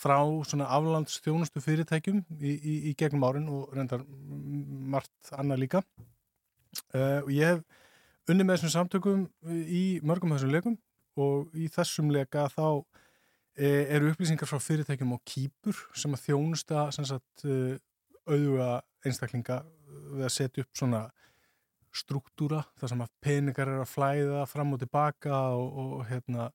frá 0.00 0.18
svona 0.48 0.68
aflandsþjónustu 0.76 1.60
fyrirtækjum 1.64 2.22
í, 2.38 2.54
í, 2.54 2.74
í 2.90 2.94
gegnum 2.98 3.26
árin 3.26 3.50
og 3.52 3.74
reyndar 3.76 4.04
margt 4.06 5.34
annað 5.36 5.64
líka. 5.64 5.82
Uh, 6.94 7.20
og 7.26 7.30
ég 7.34 7.56
hef 7.56 8.30
unni 8.30 8.46
með 8.46 8.60
þessum 8.60 8.74
samtökum 8.76 9.26
í 9.50 9.84
mörgum 10.06 10.32
þessum 10.36 10.54
lekum 10.54 10.78
og 11.20 11.50
í 11.58 11.66
þessum 11.72 12.12
leka 12.14 12.46
þá 12.52 12.66
eh, 13.58 13.90
eru 13.96 14.12
upplýsingar 14.12 14.48
frá 14.48 14.60
fyrirtækjum 14.62 15.16
á 15.16 15.18
Kýpur 15.26 15.80
sem 15.98 16.14
að 16.14 16.26
þjónusta 16.28 16.86
sagt, 16.94 17.44
eh, 17.44 17.76
auðuga 18.30 18.80
einstaklinga 19.06 19.62
við 20.14 20.26
að 20.28 20.34
setja 20.34 20.64
upp 20.64 20.78
svona 20.78 21.02
struktúra 21.96 22.62
þar 22.78 22.92
sem 22.92 23.02
að 23.04 23.12
peningar 23.24 23.70
er 23.70 23.82
að 23.82 23.90
flæða 23.90 24.44
fram 24.50 24.74
og 24.76 24.82
tilbaka 24.82 25.40
og, 25.58 25.80
og 25.82 26.04
hérna 26.10 26.50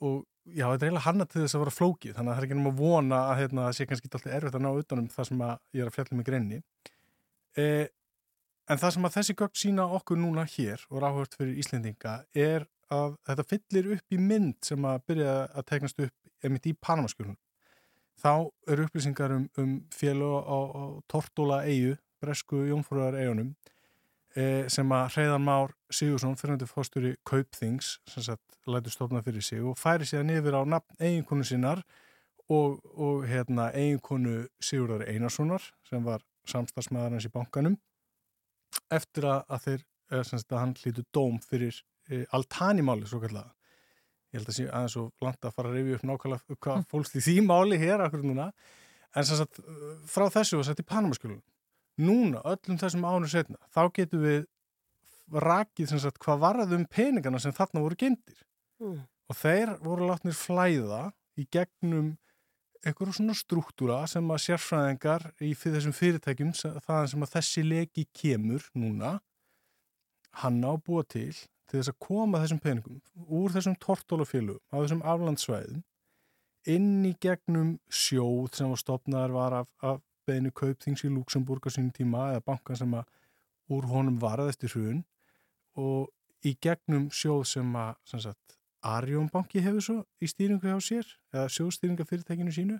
og 0.00 0.24
já, 0.44 0.64
þetta 0.64 0.74
er 0.74 0.88
eiginlega 0.88 1.06
hanna 1.06 1.26
til 1.28 1.42
þess 1.44 1.56
að 1.56 1.64
vera 1.64 1.76
flókið 1.76 2.16
þannig 2.16 2.32
að 2.32 2.36
það 2.36 2.42
er 2.42 2.48
ekki 2.48 2.58
nema 2.58 2.72
að 2.72 2.80
vona 2.80 3.20
að 3.28 3.40
hérna, 3.40 3.66
það 3.68 3.76
sé 3.76 3.86
kannski 3.90 4.10
alltaf 4.10 4.36
erfitt 4.36 4.58
að 4.58 4.64
ná 4.64 4.70
utanum 4.72 5.08
það 5.12 5.28
sem 5.30 5.42
ég 5.46 5.82
er 5.84 5.90
að 5.90 5.96
fjalla 5.96 6.18
með 6.18 6.28
greinni 6.30 6.60
eh, 7.60 7.86
en 8.70 8.80
það 8.80 8.94
sem 8.96 9.08
að 9.08 9.16
þessi 9.18 9.36
gögn 9.40 9.60
sína 9.62 9.86
okkur 9.98 10.20
núna 10.20 10.46
hér 10.56 10.86
og 10.90 11.04
ráhört 11.04 11.36
fyrir 11.38 11.60
Íslendinga 11.62 12.16
er 12.34 12.66
að 12.90 13.14
þetta 13.28 13.46
fyllir 13.52 13.92
upp 13.96 14.14
í 14.14 14.18
mynd 14.18 14.58
sem 14.66 14.88
að 14.88 15.04
byrja 15.10 15.36
að 15.46 15.68
tegnast 15.70 16.02
upp 16.02 16.46
emitt 16.46 16.66
í 16.70 16.74
Panamaskjölunum 16.74 17.38
þá 18.20 18.32
eru 18.70 18.86
upplýsingar 18.86 19.34
um, 19.36 19.44
um 19.60 19.76
félag 19.94 20.44
á, 20.44 20.58
á 20.76 20.84
Tortóla 21.10 21.62
eigu, 21.68 21.96
bresku 22.20 22.64
jónfrúðar 22.68 23.18
eigunum 23.20 23.52
e, 23.54 23.79
sem 24.70 24.92
að 24.94 25.08
Hreiðar 25.14 25.40
Már 25.42 25.72
Sigursson, 25.90 26.36
fyrirhandi 26.38 26.68
fórstjóri 26.70 27.16
Kaupþings, 27.26 27.96
sem 28.06 28.22
sagt 28.22 28.50
lætur 28.70 28.94
stofna 28.94 29.22
fyrir 29.26 29.42
sig 29.42 29.62
og 29.64 29.78
færi 29.78 30.06
síðan 30.06 30.32
yfir 30.36 30.54
á 30.54 30.62
nafn 30.68 31.02
eiginkonu 31.02 31.46
sinnar 31.46 31.82
og, 32.50 32.80
og 32.94 33.24
hérna 33.30 33.70
eiginkonu 33.74 34.44
Sigurðar 34.62 35.06
Einarssonar 35.08 35.64
sem 35.88 36.04
var 36.04 36.22
samstagsmaður 36.48 37.16
hans 37.16 37.28
í 37.28 37.32
bankanum 37.32 37.78
eftir 38.92 39.26
að, 39.30 39.40
að 39.48 39.64
þeir, 39.66 39.86
sem 40.26 40.42
sagt 40.42 40.52
að 40.54 40.62
hann 40.62 40.76
hlýtu 40.78 41.06
dóm 41.14 41.40
fyrir 41.42 41.80
e, 42.10 42.24
Altani-máli, 42.36 43.08
svo 43.08 43.20
kallega 43.22 43.50
ég 44.30 44.38
held 44.38 44.50
að 44.52 44.58
sé 44.60 44.66
aðeins 44.68 44.98
og 45.00 45.24
langt 45.24 45.46
að 45.46 45.56
fara 45.56 45.70
að 45.70 45.78
rifja 45.78 45.98
upp 45.98 46.06
nákvæmlega 46.10 46.58
hvað 46.66 46.84
fólst 46.90 47.16
í 47.18 47.24
því 47.24 47.36
máli 47.46 47.78
hér 47.80 48.04
akkur 48.04 48.22
núna, 48.22 48.50
en 49.14 49.26
sem 49.26 49.40
sagt 49.40 49.58
frá 50.10 50.28
þessu 50.30 50.60
var 50.60 50.68
sett 50.68 50.82
í 50.82 50.86
Panamaskjölunum 50.86 51.42
núna, 52.00 52.40
öllum 52.44 52.78
þessum 52.80 53.04
ánum 53.06 53.30
setna 53.30 53.60
þá 53.74 53.82
getum 53.96 54.24
við 54.24 54.46
rakið 55.30 55.92
sem 55.92 56.00
sagt 56.02 56.18
hvað 56.22 56.42
varðum 56.42 56.86
peningana 56.90 57.38
sem 57.42 57.54
þarna 57.54 57.84
voru 57.84 57.98
gendir 57.98 58.46
Mm. 58.80 59.02
og 59.28 59.36
þeir 59.36 59.74
voru 59.84 60.06
látnir 60.08 60.32
flæða 60.32 61.10
í 61.36 61.44
gegnum 61.52 62.14
einhverjum 62.80 63.12
svona 63.12 63.34
struktúra 63.36 63.98
sem 64.08 64.24
að 64.32 64.40
sérfræðingar 64.46 65.26
í 65.44 65.50
þessum 65.52 65.92
fyrirtækjum 65.92 66.54
það 66.56 67.08
sem 67.12 67.26
að 67.26 67.34
þessi 67.34 67.64
leki 67.66 68.06
kemur 68.16 68.64
núna 68.72 69.18
hann 70.40 70.64
á 70.64 70.72
búa 70.80 71.04
til 71.04 71.34
til 71.68 71.76
þess 71.76 71.92
að 71.92 72.00
koma 72.06 72.40
þessum 72.40 72.62
peningum 72.64 73.02
úr 73.28 73.52
þessum 73.52 73.76
tortólafélugum 73.84 74.64
á 74.72 74.76
þessum 74.80 75.04
aflandsvæðum 75.12 75.84
inn 76.72 77.04
í 77.04 77.12
gegnum 77.20 77.74
sjóð 77.92 78.56
sem 78.56 78.72
var 78.72 78.80
stopnaðar 78.80 79.36
var 79.36 79.58
af, 79.60 79.68
af 79.84 80.00
beinu 80.26 80.52
kaupþings 80.52 81.04
í 81.06 81.10
Luxemburg 81.12 81.66
á 81.66 81.70
sínum 81.70 81.92
tíma 81.96 82.30
eða 82.34 82.46
bankan 82.52 82.78
sem 82.80 82.94
að 82.94 83.08
úr 83.70 83.86
honum 83.90 84.18
varað 84.20 84.52
eftir 84.54 84.74
hrun 84.74 85.04
og 85.78 86.10
í 86.46 86.56
gegnum 86.62 87.08
sjóð 87.14 87.44
sem 87.54 87.76
að 87.76 88.34
Arjónbanki 88.80 89.60
hefur 89.60 89.84
svo 89.84 89.96
í 90.24 90.28
stýringu 90.30 90.64
hjá 90.64 90.78
sér 90.80 91.08
eða 91.34 91.50
sjóðstýringafyrirtækinu 91.52 92.54
sínu 92.54 92.78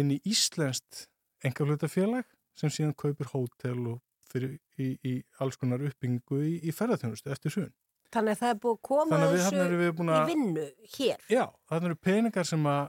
inn 0.00 0.14
í 0.14 0.20
Íslenskt 0.24 1.06
engarhlutafélag 1.44 2.24
sem 2.56 2.72
síðan 2.72 2.96
kaupir 2.96 3.28
hótel 3.34 3.76
og 3.92 4.00
fyrir 4.30 4.56
í, 4.80 4.94
í 5.04 5.14
alls 5.42 5.58
konar 5.60 5.84
uppbyggingu 5.84 6.40
í, 6.40 6.54
í 6.64 6.72
ferðarþjónustu 6.74 7.32
eftir 7.34 7.54
hrun. 7.54 7.72
Þannig 8.14 8.36
að 8.36 8.40
það 8.40 8.52
er 8.54 8.58
búið 8.62 8.74
að 8.74 8.82
koma 8.88 9.18
að 9.18 9.34
þessu 9.34 9.92
búin 9.98 10.10
í 10.10 10.16
að 10.16 10.28
vinnu 10.30 10.66
hér. 10.96 11.24
Já, 11.30 11.44
þannig 11.70 11.90
eru 11.90 12.00
peningar 12.08 12.48
sem 12.48 12.68
að 12.70 12.82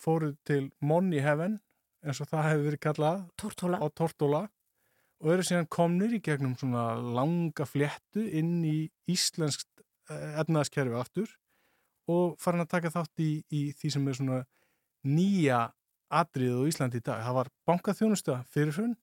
fóru 0.00 0.32
til 0.48 0.62
Money 0.80 1.22
Heaven 1.24 1.58
eins 2.06 2.20
og 2.22 2.30
það 2.30 2.48
hefur 2.50 2.66
verið 2.68 2.82
kallað 2.86 3.24
Tortóla. 3.40 3.80
á 3.82 3.86
Tortóla 3.90 4.42
og 5.22 5.32
eru 5.32 5.46
síðan 5.46 5.70
komnir 5.72 6.12
í 6.16 6.22
gegnum 6.22 6.54
svona 6.58 6.92
langa 7.00 7.66
fléttu 7.68 8.26
inn 8.26 8.60
í 8.64 8.78
íslenskt 9.10 9.82
efnaðaskerfi 10.10 10.96
aftur 10.96 11.32
og 12.10 12.36
farin 12.38 12.62
að 12.62 12.72
taka 12.76 12.92
þátt 12.94 13.22
í, 13.22 13.30
í 13.50 13.62
því 13.74 13.92
sem 13.92 14.06
er 14.06 14.18
svona 14.18 14.40
nýja 15.06 15.60
atriðið 16.14 16.62
á 16.62 16.68
Íslandi 16.70 17.00
í 17.00 17.04
dag. 17.06 17.22
Það 17.26 17.38
var 17.40 17.50
bankaþjónusta 17.66 18.36
fyrir 18.52 18.76
hrun, 18.76 18.96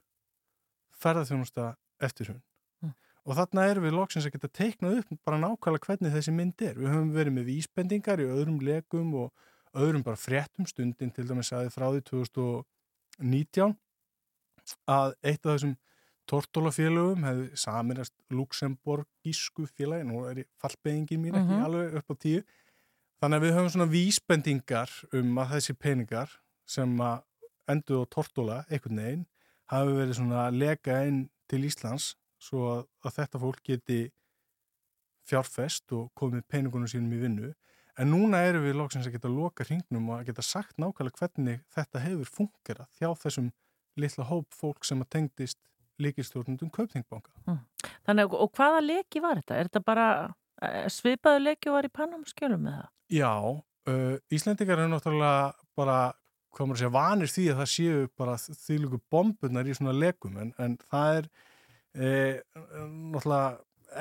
ferðarþjónusta 1.04 1.74
eftir 2.04 2.30
hrun. 2.30 2.43
Mm. 2.84 2.93
Og 3.28 3.39
þarna 3.39 3.66
erum 3.72 3.88
við 3.88 3.97
loksins 3.97 4.28
að 4.28 4.38
geta 4.38 4.51
teiknað 4.60 5.01
upp 5.01 5.18
bara 5.28 5.41
nákvæmlega 5.41 5.89
hvernig 5.89 6.16
þessi 6.16 6.36
mynd 6.36 6.64
er. 6.64 6.80
Við 6.80 6.93
höfum 6.93 7.12
verið 7.16 7.38
með 7.38 7.49
vísbendingar 7.51 8.24
í 8.24 8.30
öðrum 8.30 8.62
lekum 8.64 9.12
og 9.26 9.49
öðrum 9.74 10.06
bara 10.06 10.20
fréttum 10.20 10.68
stundin 10.70 11.12
til 11.12 11.28
dæmis 11.28 11.51
aðeins 11.51 11.76
frá 11.76 11.89
því 11.89 12.04
2019 13.20 13.76
að 14.88 15.14
eitt 15.24 15.45
af 15.45 15.55
þessum 15.57 15.74
tortólafélögum 16.32 17.26
hefði 17.28 17.57
saminast 17.59 18.14
Luxemburgísku 18.32 19.66
félagi, 19.68 20.05
nú 20.07 20.24
er 20.30 20.45
fallbeðingin 20.61 21.20
mín 21.22 21.36
ekki 21.36 21.51
Mhm. 21.57 21.64
alveg 21.66 21.95
upp 21.99 22.09
á 22.11 22.16
tíu 22.16 22.43
þannig 23.22 23.38
að 23.39 23.43
við 23.43 23.53
höfum 23.57 23.72
svona 23.74 23.91
vísbendingar 23.91 24.89
um 25.14 25.36
að 25.38 25.51
þessi 25.55 25.74
peningar 25.80 26.30
sem 26.66 26.97
að 26.97 27.24
endur 27.68 28.03
á 28.03 28.11
tortóla 28.11 28.66
einhvern 28.70 28.97
veginn 29.03 29.26
hafi 29.70 29.91
verið 29.99 30.16
svona 30.16 30.47
að 30.47 30.57
leka 30.59 31.03
inn 31.07 31.30
til 31.49 31.64
Íslands 31.64 32.16
svo 32.39 32.59
að, 32.80 32.88
að 33.05 33.14
þetta 33.20 33.39
fólk 33.39 33.61
geti 33.64 34.11
fjárfest 35.28 35.91
og 35.95 36.09
komið 36.20 36.43
peningunum 36.51 36.88
sínum 36.88 37.14
í 37.16 37.20
vinnu 37.22 37.53
en 38.00 38.10
núna 38.10 38.41
erum 38.48 38.66
við 38.66 38.78
loksins 38.80 39.08
að 39.08 39.18
geta 39.18 39.32
loka 39.32 39.66
hringnum 39.68 40.10
og 40.12 40.20
að 40.20 40.32
geta 40.32 40.46
sagt 40.46 40.80
nákvæmlega 40.82 41.20
hvernig 41.20 41.62
þetta 41.76 42.02
hefur 42.04 42.32
fungerað 42.38 43.02
hjá 43.02 43.10
þessum 43.24 43.52
litla 44.00 44.26
hóp 44.30 44.56
fólk 44.58 44.88
sem 44.88 45.04
að 45.04 45.12
tengdist 45.18 45.60
líkistjórnundum 46.02 46.72
Kaupþingbanka. 46.74 47.60
Þannig, 48.08 48.34
og 48.34 48.50
hvaða 48.58 48.82
leki 48.82 49.22
var 49.24 49.41
þetta? 49.41 49.60
Er 49.60 49.70
þetta 49.70 49.84
bara 49.86 50.08
eh, 50.66 50.88
svipaðu 50.91 51.44
leki 51.44 51.70
og 51.70 51.78
var 51.78 51.88
í 51.88 51.94
Panamaskjölum 51.94 52.66
með 52.66 52.80
það? 52.80 52.89
Já, 53.14 53.34
uh, 53.94 54.16
Íslendingar 54.34 54.82
eru 54.82 54.91
náttúrulega 54.91 55.44
bara, 55.78 55.98
hvað 56.56 56.70
maður 56.70 56.80
að 56.80 56.82
segja, 56.82 56.96
vanir 56.98 57.34
því 57.34 57.46
að 57.52 57.62
það 57.62 57.72
séu 57.76 58.08
bara 58.24 58.38
þýlugu 58.66 59.02
bombunar 59.14 59.70
í 59.70 59.78
svona 59.78 59.94
lekum 59.98 60.39
en, 60.41 60.54
en 60.62 60.80
það 60.89 61.20
er 61.20 61.30
e, 61.94 62.10
náttúrulega 63.14 63.48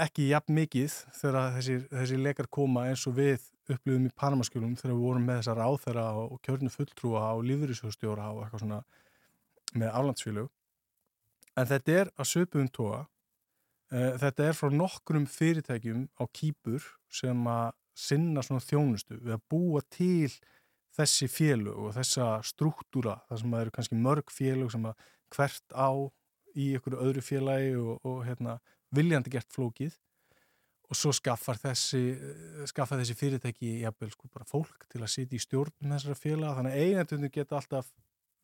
ekki 0.05 0.29
jafn 0.31 0.55
mikið 0.57 0.95
þegar 1.19 1.55
þessi, 1.57 1.77
þessi 1.91 2.19
lekar 2.21 2.49
koma 2.53 2.87
eins 2.91 3.05
og 3.11 3.17
við 3.19 3.45
upplifum 3.71 4.09
í 4.09 4.13
Panamaskjölum 4.19 4.75
þegar 4.81 4.95
við 4.97 5.07
vorum 5.07 5.29
með 5.29 5.41
þessa 5.41 5.57
ráþera 5.59 6.07
og 6.23 6.41
kjörnu 6.47 6.73
fulltrúa 6.73 7.25
og 7.37 7.45
lífyrísjóðstjóra 7.49 8.31
og 8.33 8.43
eitthvað 8.45 8.65
svona 8.65 8.81
með 9.79 9.93
aflandsfélög. 9.93 10.51
En 11.57 11.69
þetta 11.69 11.99
er 12.01 12.13
að 12.17 12.31
söpum 12.33 12.71
tóa 12.73 13.03
uh, 13.03 14.13
þetta 14.23 14.49
er 14.49 14.59
frá 14.59 14.73
nokkrum 14.73 15.29
fyrirtækjum 15.31 16.09
á 16.17 16.25
kýpur 16.33 16.89
sem 17.13 17.47
að 17.49 17.77
sinna 17.93 18.43
svona 18.45 18.65
þjónustu 18.65 19.19
við 19.21 19.37
að 19.37 19.47
búa 19.53 19.83
til 19.93 20.33
þessi 20.97 21.29
félög 21.33 21.77
og 21.77 21.95
þessa 21.97 22.35
struktúra 22.45 23.19
þar 23.29 23.41
sem 23.43 23.55
að 23.55 23.65
eru 23.65 23.75
kannski 23.77 24.01
mörg 24.01 24.33
félög 24.33 24.73
sem 24.73 24.89
að 24.89 25.07
hvert 25.33 25.77
á 25.77 25.93
í 26.53 26.73
einhverju 26.77 27.01
öðru 27.01 27.25
félagi 27.25 27.75
og, 27.81 28.01
og 28.05 28.25
hérna, 28.27 28.59
viljandi 28.95 29.33
gert 29.33 29.53
flókið 29.55 29.99
og 30.93 30.99
svo 30.99 31.13
skaffar 31.17 31.57
þessi, 31.61 32.03
skaffar 32.69 33.01
þessi 33.01 33.17
fyrirtæki 33.17 33.79
jafnvel 33.83 34.11
sko 34.13 34.29
bara 34.33 34.49
fólk 34.49 34.87
til 34.93 35.01
að 35.01 35.13
sitja 35.15 35.39
í 35.39 35.43
stjórn 35.43 35.93
þessara 35.95 36.19
félaga 36.19 36.59
þannig 36.59 36.75
að 36.77 36.87
eigendunum 36.87 37.33
geta 37.33 37.57
alltaf 37.57 37.93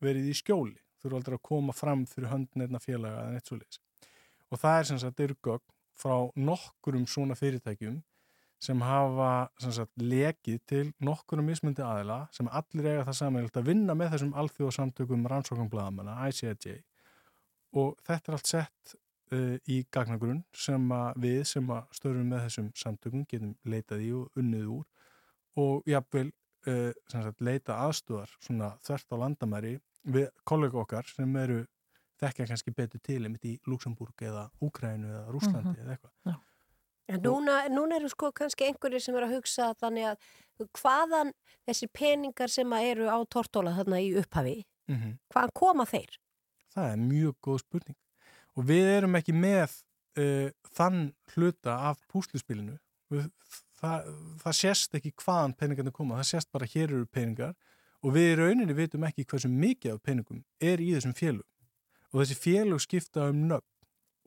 verið 0.01 0.31
í 0.31 0.37
skjóli. 0.39 0.79
Þurfa 0.99 1.19
aldrei 1.19 1.35
að 1.37 1.45
koma 1.45 1.75
fram 1.75 2.07
fyrir 2.09 2.31
höndin 2.33 2.65
einna 2.65 2.81
félaga 2.81 3.21
eða 3.21 3.35
neitt 3.35 3.47
svo 3.51 3.59
leiðis 3.59 3.79
og 4.49 4.61
það 4.61 4.79
er 4.79 4.87
sem 4.89 4.99
sagt 5.01 5.19
eru 5.23 5.35
gögn 5.45 5.75
frá 5.99 6.15
nokkurum 6.49 7.05
svona 7.09 7.37
fyrirtækjum 7.37 7.99
sem 8.59 8.81
hafa 8.83 9.31
sem 9.61 9.71
sagt, 9.75 9.93
lekið 10.01 10.59
til 10.67 10.85
nokkurum 11.03 11.47
mismundi 11.47 11.83
aðila 11.85 12.25
sem 12.35 12.49
allir 12.51 12.89
eiga 12.89 13.05
það 13.07 13.19
samanlegt 13.21 13.59
að 13.59 13.69
vinna 13.71 13.95
með 13.95 14.15
þessum 14.15 14.33
alþjóðsamtökum 14.41 15.27
rannsóknbladamana, 15.31 16.17
ICIJ 16.27 16.81
og 17.79 17.95
þetta 18.03 18.31
er 18.31 18.37
allt 18.37 18.51
sett 18.51 18.95
í 19.69 19.83
gagnagrunn 19.93 20.43
sem 20.53 20.91
að 20.91 21.19
við 21.25 21.43
sem 21.45 21.69
að 21.69 21.87
störum 21.99 22.29
með 22.31 22.45
þessum 22.47 22.69
samtökum 22.75 23.25
getum 23.29 23.55
leitað 23.65 24.01
í 24.05 24.11
og 24.17 24.39
unnið 24.39 24.67
úr 24.73 24.85
og 25.59 25.89
jafnvel 25.89 26.31
uh, 26.67 26.91
sagt, 27.11 27.41
leita 27.41 27.77
aðstúðar 27.85 28.31
svona 28.39 28.71
þvert 28.85 29.13
á 29.13 29.15
landamæri 29.23 29.73
við 30.09 30.29
kollega 30.47 30.81
okkar 30.81 31.05
sem 31.07 31.35
eru 31.35 31.65
þekkja 32.19 32.47
kannski 32.49 32.71
betur 32.75 32.99
til 33.03 33.23
einmitt 33.23 33.45
í 33.45 33.59
Luxemburg 33.67 34.21
eða 34.21 34.49
Úkrænu 34.61 35.07
eða 35.07 35.31
Rúslandi 35.31 35.75
Mhm. 35.75 35.81
eða 35.83 35.95
eitthvað. 35.97 36.39
En 37.09 37.21
núna, 37.25 37.53
núna 37.73 37.95
eru 37.95 38.09
sko 38.09 38.31
kannski 38.31 38.67
einhverjir 38.67 39.01
sem 39.01 39.15
eru 39.15 39.25
að 39.25 39.35
hugsa 39.37 39.73
þannig 39.81 40.05
að 40.11 40.67
hvaðan 40.77 41.31
þessi 41.67 41.87
peningar 41.93 42.49
sem 42.49 42.69
að 42.69 42.89
eru 42.91 43.07
á 43.09 43.17
tortóla 43.25 43.73
þarna 43.77 44.01
í 44.03 44.11
upphafi, 44.19 44.65
Mm 44.89 45.17
hvaðan 45.33 45.53
koma 45.55 45.85
þeir? 45.85 46.19
Það 46.75 46.91
er 46.91 46.97
mjög 46.97 47.33
góð 47.41 47.59
spurning 47.59 47.97
og 48.59 48.67
við 48.67 48.91
erum 48.97 49.15
ekki 49.19 49.33
með 49.35 49.71
uh, 50.19 50.51
þann 50.75 51.09
hluta 51.33 51.79
af 51.89 52.01
púsluspilinu. 52.11 52.75
Við, 53.09 53.29
það, 53.79 54.09
það 54.43 54.57
sést 54.59 54.99
ekki 54.99 55.15
hvaðan 55.23 55.55
peningarnir 55.57 55.95
koma, 55.95 56.19
það 56.19 56.31
sést 56.33 56.51
bara 56.53 56.69
hér 56.69 56.89
eru 56.91 57.07
peningar. 57.07 57.55
Og 58.03 58.13
við 58.15 58.33
í 58.33 58.35
rauninni 58.39 58.75
vitum 58.75 59.03
ekki 59.07 59.25
hversu 59.27 59.49
mikið 59.51 59.97
af 59.97 60.03
peningum 60.05 60.43
er 60.63 60.79
í 60.79 60.93
þessum 60.93 61.15
félug 61.17 61.47
og 62.09 62.21
þessi 62.23 62.37
félug 62.39 62.81
skipta 62.81 63.27
um 63.29 63.43
nöfn. 63.49 63.67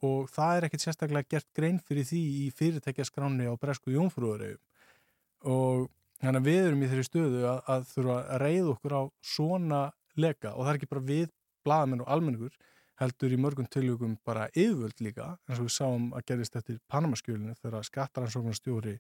Og 0.03 0.27
það 0.31 0.57
er 0.57 0.67
ekkert 0.67 0.85
sérstaklega 0.85 1.31
gert 1.31 1.49
grein 1.55 1.79
fyrir 1.87 2.07
því 2.07 2.21
í 2.43 2.47
fyrirtækjaskráni 2.59 3.47
á 3.47 3.55
Bresku 3.59 3.95
Jónfrúðaregjum 3.95 4.61
og 5.53 5.89
þannig 6.23 6.41
að 6.41 6.49
við 6.49 6.67
erum 6.67 6.83
í 6.83 6.89
þeirri 6.91 7.07
stöðu 7.07 7.45
að, 7.51 7.61
að 7.75 7.87
þurfa 7.91 8.17
að 8.21 8.43
reyða 8.43 8.73
okkur 8.75 8.95
á 8.95 9.03
svona 9.33 9.81
leka. 10.15 10.53
Og 10.55 10.63
það 10.63 10.73
er 10.73 10.79
ekki 10.81 10.91
bara 10.93 11.07
við 11.07 11.33
blaðamenn 11.67 12.05
og 12.05 12.13
almenningur 12.15 12.59
heldur 13.01 13.33
í 13.33 13.39
mörgum 13.41 13.69
tilvíkum 13.73 14.17
bara 14.27 14.49
yfirvöld 14.53 15.01
líka 15.05 15.33
eins 15.49 15.59
og 15.59 15.69
við 15.69 15.77
sáum 15.77 16.09
að 16.17 16.27
gerist 16.31 16.57
eftir 16.59 16.81
Panamaskjölinu 16.93 17.55
þegar 17.61 17.87
skattaransóknarstjóri 17.89 18.97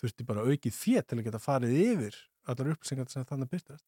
þurfti 0.00 0.26
bara 0.28 0.46
aukið 0.46 0.74
fjett 0.76 1.08
til 1.08 1.20
að 1.20 1.28
geta 1.28 1.42
farið 1.42 1.76
yfir 1.82 2.18
allar 2.46 2.72
upplýsingar 2.74 3.10
sem 3.12 3.26
þannig 3.28 3.52
byrtast 3.52 3.86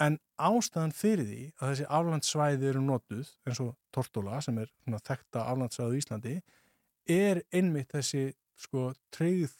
en 0.00 0.18
ástæðan 0.40 0.94
fyrir 0.96 1.26
því 1.28 1.40
að 1.58 1.72
þessi 1.72 1.88
aflandssvæði 1.98 2.68
eru 2.70 2.84
notuð 2.84 3.32
eins 3.48 3.62
og 3.64 3.74
Tortóla 3.94 4.40
sem 4.44 4.60
er 4.62 4.70
þekta 5.08 5.46
aflandssvæði 5.50 5.96
í 5.98 6.04
Íslandi 6.04 6.36
er 7.10 7.42
einmitt 7.52 7.92
þessi 7.96 8.30
sko 8.60 8.90
treyð 9.14 9.52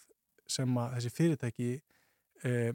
sem 0.50 0.78
að 0.80 0.96
þessi 0.96 1.12
fyrirtæki 1.16 1.72
eh, 2.44 2.72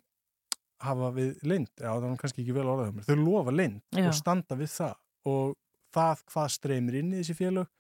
hafa 0.84 1.12
við 1.16 1.36
lind, 1.48 1.72
já 1.80 1.90
það 1.90 2.08
var 2.08 2.18
kannski 2.22 2.44
ekki 2.44 2.56
vel 2.56 2.68
orðað 2.68 2.92
um 2.92 3.06
þau 3.06 3.16
lofa 3.22 3.54
lind 3.56 3.82
Já. 3.96 4.08
og 4.10 4.18
standa 4.18 4.58
við 4.60 4.72
það. 4.74 4.98
Og 5.32 5.56
það 5.96 6.24
hvað 6.34 6.54
streymir 6.60 7.00
inn 7.02 7.14
í 7.14 7.22
þessi 7.22 7.38
félög 7.40 7.72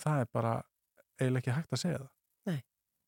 það 0.00 0.24
er 0.24 0.30
bara 0.32 0.58
eiginlega 1.20 1.44
ekki 1.44 1.56
hægt 1.58 1.76
að 1.76 1.82
segja 1.84 2.02
það 2.02 2.12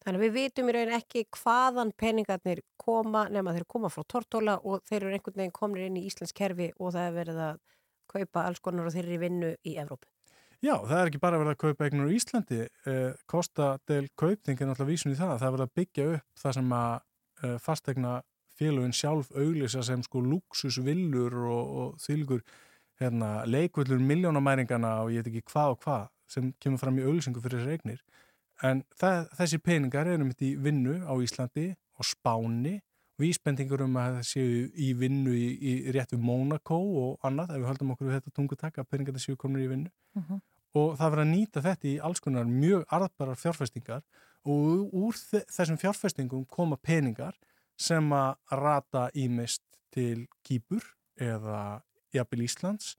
Þannig 0.07 0.21
að 0.21 0.23
við 0.23 0.35
vitum 0.37 0.69
í 0.71 0.73
raun 0.77 0.93
ekki 0.95 1.21
hvaðan 1.35 1.89
peningarnir 1.99 2.61
koma 2.79 3.25
nema 3.27 3.51
þeir 3.57 3.65
koma 3.67 3.89
frá 3.91 4.05
tortóla 4.07 4.53
og 4.63 4.85
þeir 4.87 5.01
eru 5.01 5.17
einhvern 5.17 5.41
veginn 5.41 5.55
komnir 5.57 5.89
inn 5.89 5.97
í 5.99 6.05
Íslands 6.07 6.35
kerfi 6.37 6.69
og 6.79 6.93
það 6.95 7.09
er 7.09 7.17
verið 7.17 7.41
að 7.43 7.57
kaupa 8.13 8.45
alls 8.47 8.63
konar 8.63 8.87
og 8.87 8.95
þeir 8.95 9.03
eru 9.03 9.17
í 9.17 9.19
vinnu 9.25 9.51
í 9.67 9.73
Evrópu. 9.83 10.07
Já, 10.63 10.77
það 10.79 11.01
er 11.01 11.11
ekki 11.11 11.23
bara 11.25 11.41
verið 11.41 11.57
að 11.57 11.59
kaupa 11.65 11.89
eignur 11.89 12.13
í 12.13 12.21
Íslandi 12.21 12.61
eh, 12.63 13.19
Kosta 13.27 13.73
del 13.91 14.07
kaupting 14.15 14.63
er 14.63 14.71
náttúrulega 14.71 14.93
vísun 14.93 15.17
í 15.17 15.19
það 15.19 15.35
það 15.41 15.49
er 15.49 15.57
verið 15.57 15.67
að 15.67 15.75
byggja 15.81 16.07
upp 16.13 16.45
það 16.45 16.57
sem 16.61 16.71
að 16.79 16.95
eh, 17.43 17.59
fastegna 17.67 18.15
félögin 18.57 18.97
sjálf 18.97 19.35
auglýsa 19.35 19.83
sem 19.91 20.07
sko 20.07 20.23
luxusvillur 20.23 21.41
og, 21.51 21.75
og 21.83 21.99
þýlgur 22.07 22.47
hérna, 23.01 23.45
leikvöllur 23.47 24.01
miljónamæringana 24.01 24.93
og 25.05 25.11
ég 25.13 25.23
veit 25.25 25.33
ekki 25.35 25.43
hvað 25.53 25.75
og 25.75 25.81
hvað 25.85 26.07
sem 26.29 26.53
kemur 26.61 26.79
fram 26.83 26.99
í 26.99 27.05
auglýsingu 27.07 27.43
fyrir 27.45 27.61
þessar 27.61 27.77
eignir 27.77 28.01
en 28.65 28.83
það, 28.99 29.29
þessi 29.39 29.59
peningar 29.63 30.07
eru 30.09 30.25
mitt 30.25 30.41
í 30.43 30.55
vinnu 30.57 30.99
á 31.05 31.13
Íslandi 31.23 31.75
og 32.01 32.05
Spáni 32.09 32.81
vísbendingur 33.21 33.81
um 33.87 33.95
að 33.97 34.19
það 34.19 34.27
séu 34.29 34.65
í 34.77 34.91
vinnu 34.97 35.33
í, 35.33 35.47
í 35.61 35.93
rétt 35.95 36.13
við 36.13 36.21
Monaco 36.25 36.77
og 37.03 37.25
annað 37.25 37.55
ef 37.55 37.63
við 37.63 37.69
höldum 37.71 37.93
okkur 37.95 38.09
við 38.11 38.17
þetta 38.19 38.35
tungutak 38.37 38.79
að 38.83 38.89
peningarnir 38.91 39.25
séu 39.25 39.37
komin 39.41 39.65
í 39.65 39.69
vinnu 39.71 39.91
Mhm. 40.17 40.41
og 40.77 40.97
það 40.99 41.11
verður 41.13 41.25
að 41.25 41.33
nýta 41.33 41.63
þetta 41.65 41.89
í 41.89 41.95
alls 42.05 42.21
konar 42.21 42.45
mjög 42.45 42.85
arðbarar 42.93 43.37
fjárfestingar 43.41 44.03
og 44.45 44.93
úr 44.93 45.15
þe- 45.17 45.45
þessum 45.53 45.79
fjárfestingum 45.81 46.45
koma 46.49 46.77
peningar 46.77 47.35
sem 47.79 48.09
að 48.13 48.37
rata 48.53 49.11
ímist 49.15 49.63
til 49.93 50.27
Kýpur 50.45 50.83
eða 51.21 51.83
jafnvel 52.17 52.47
Íslands 52.47 52.95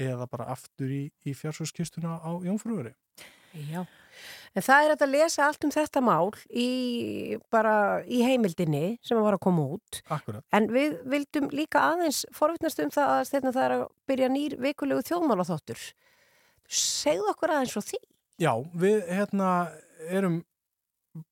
eða 0.00 0.26
bara 0.30 0.48
aftur 0.54 0.90
í, 0.90 1.02
í 1.22 1.34
fjársjóðskistuna 1.38 2.18
á 2.18 2.30
Jónfrúri. 2.42 2.94
Já. 3.70 3.84
En 4.54 4.62
það 4.62 4.86
er 4.86 4.92
að 4.94 5.12
lesa 5.12 5.44
allt 5.46 5.66
um 5.66 5.72
þetta 5.74 6.00
mál 6.04 6.30
í, 6.50 7.36
bara 7.50 8.02
í 8.06 8.20
heimildinni 8.26 8.96
sem 9.02 9.18
var 9.18 9.36
að 9.36 9.44
koma 9.46 9.66
út. 9.76 10.00
Akkurat. 10.14 10.44
En 10.54 10.68
við 10.74 10.96
vildum 11.10 11.50
líka 11.54 11.82
aðeins 11.92 12.22
forvittnast 12.34 12.82
um 12.82 12.90
það 12.94 13.12
að 13.16 13.28
steina 13.30 13.54
það 13.54 13.66
er 13.66 13.76
að 13.76 13.84
byrja 14.10 14.30
nýr 14.34 14.56
vikulegu 14.62 15.06
þjóðmálaþáttur. 15.10 15.86
Segðu 16.70 17.30
okkur 17.34 17.54
aðeins 17.54 17.74
frá 17.74 17.86
því. 17.90 18.02
Já, 18.42 18.52
við 18.74 19.00
hérna 19.10 19.50
erum 20.10 20.42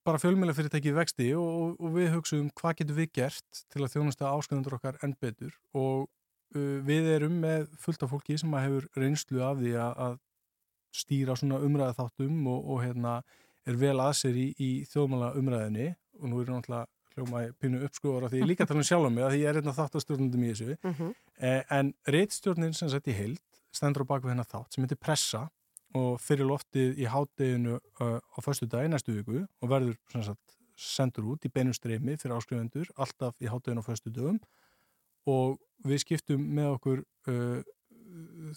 bara 0.07 0.21
fjölmjöla 0.23 0.55
fyrirtæki 0.55 0.93
í 0.93 0.97
vexti 0.97 1.29
og, 1.35 1.79
og 1.83 1.95
við 1.97 2.13
hugsaum 2.15 2.51
hvað 2.59 2.83
getum 2.83 2.99
við 2.99 3.15
gert 3.19 3.63
til 3.73 3.83
að 3.83 3.97
þjónusta 3.97 4.31
ásköðundur 4.31 4.77
okkar 4.79 4.99
enn 5.03 5.17
betur 5.19 5.57
og 5.75 6.07
við 6.55 7.09
erum 7.17 7.39
með 7.43 7.69
fullt 7.81 8.03
af 8.05 8.13
fólki 8.13 8.37
sem 8.41 8.53
hefur 8.59 8.89
reynslu 8.99 9.43
af 9.47 9.59
því 9.61 9.75
að, 9.81 10.19
stýra 10.93 11.33
svona 11.39 11.57
umræða 11.65 11.95
þáttum 11.97 12.49
og, 12.53 12.67
og 12.69 12.83
hérna 12.85 13.13
er 13.65 13.79
vel 13.81 13.95
að 14.03 14.11
sér 14.19 14.37
í, 14.37 14.49
í 14.61 14.71
þjóðmála 14.91 15.31
umræðinni 15.41 15.87
og 16.21 16.27
nú 16.29 16.43
er 16.43 16.51
náttúrulega 16.53 16.87
hljóma 17.15 17.43
í 17.47 17.51
pínu 17.61 17.81
uppskóður 17.87 18.27
af 18.27 18.33
því 18.33 18.43
ég 18.43 18.51
líka 18.51 18.67
tala 18.69 18.83
um 18.83 18.89
sjálf 18.89 19.09
um 19.09 19.17
mig 19.17 19.25
að 19.25 19.35
því 19.35 19.41
ég 19.43 19.51
er 19.51 19.59
hérna 19.61 19.75
þáttastjórnundum 19.77 20.45
í 20.45 20.51
þessu. 20.53 20.77
Mm 20.83 20.95
-hmm. 20.99 21.15
Eh, 21.43 21.63
en 21.79 21.95
reittstjórnin 22.07 22.75
sem 22.77 22.89
sett 22.89 23.09
í 23.09 23.17
heild 23.17 23.41
stendur 23.73 24.05
á 24.05 24.11
baku 24.13 24.29
hennar 24.29 24.49
þátt 24.49 24.75
sem 24.75 24.85
heitir 24.85 25.01
Pressa 25.01 25.49
og 25.99 26.21
fyrir 26.21 26.49
loftið 26.49 26.99
í 27.01 27.09
hátteginu 27.09 27.79
uh, 28.01 28.19
á 28.21 28.39
föstu 28.45 28.67
dag 28.67 28.89
næstu 28.89 29.13
viku 29.13 29.47
og 29.61 29.69
verður 29.69 29.97
sagt, 30.25 30.57
sendur 30.77 31.33
út 31.35 31.45
í 31.45 31.53
beinum 31.53 31.77
streymi 31.77 32.17
fyrir 32.17 32.37
áskrifendur 32.37 32.89
alltaf 32.97 33.35
í 33.41 33.51
hátteginu 33.51 33.85
á 33.85 33.89
föstu 33.89 34.13
dögum 34.13 34.41
og 35.29 35.61
við 35.87 36.03
skiptum 36.05 36.43
með 36.57 36.75
okkur 36.77 37.05
uh, 37.31 37.63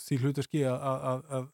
því 0.02 0.18
hlutarski 0.22 0.66
að, 0.68 0.84
að, 0.84 1.24
að, 1.38 1.48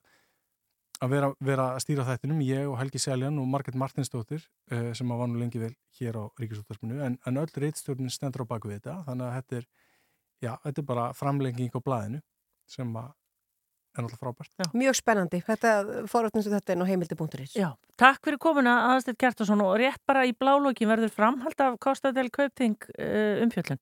að 1.02 1.14
vera, 1.14 1.30
vera 1.52 1.68
að 1.76 1.84
stýra 1.86 2.08
þættinum, 2.08 2.42
ég 2.48 2.68
og 2.70 2.80
Helgi 2.80 3.02
Seljan 3.04 3.40
og 3.42 3.48
Marget 3.52 3.78
Martinsdóttir 3.80 4.44
uh, 4.72 4.92
sem 4.98 5.14
að 5.14 5.24
var 5.24 5.32
nú 5.32 5.40
lengi 5.42 5.62
vel 5.62 5.74
hér 6.00 6.20
á 6.20 6.24
Ríkisúttarpinu 6.42 7.02
en, 7.06 7.18
en 7.26 7.42
öll 7.42 7.56
reittstjórnin 7.64 8.12
stendur 8.14 8.46
á 8.48 8.52
baku 8.52 8.74
þetta 8.74 9.02
þannig 9.08 9.28
að 9.28 9.40
þetta 9.40 9.62
er 9.62 9.70
já, 10.42 10.54
þetta 10.66 10.84
er 10.84 10.88
bara 10.94 11.10
framlenging 11.18 11.76
á 11.78 11.80
blaðinu 11.84 12.22
sem 12.70 12.96
að 12.98 13.12
er 13.92 14.06
náttúrulega 14.06 14.22
frábært. 14.24 14.74
Mjög 14.78 14.98
spennandi. 14.98 15.42
Þetta 15.44 15.72
forvittnast 16.10 16.48
um 16.48 16.56
þetta 16.56 16.74
er 16.74 16.80
nú 16.80 16.88
heimildi.is. 16.88 17.56
Já, 17.60 17.70
takk 18.00 18.24
fyrir 18.24 18.40
komuna 18.42 18.78
aðasteyt 18.92 19.20
Kjartason 19.20 19.64
og 19.66 19.74
rétt 19.82 20.02
bara 20.08 20.24
í 20.28 20.32
blálókin 20.38 20.90
verður 20.92 21.12
framhald 21.12 21.64
af 21.64 21.76
Kostadel 21.84 22.30
Kaupting 22.32 22.78
uh, 22.96 23.44
umfjöllun. 23.44 23.82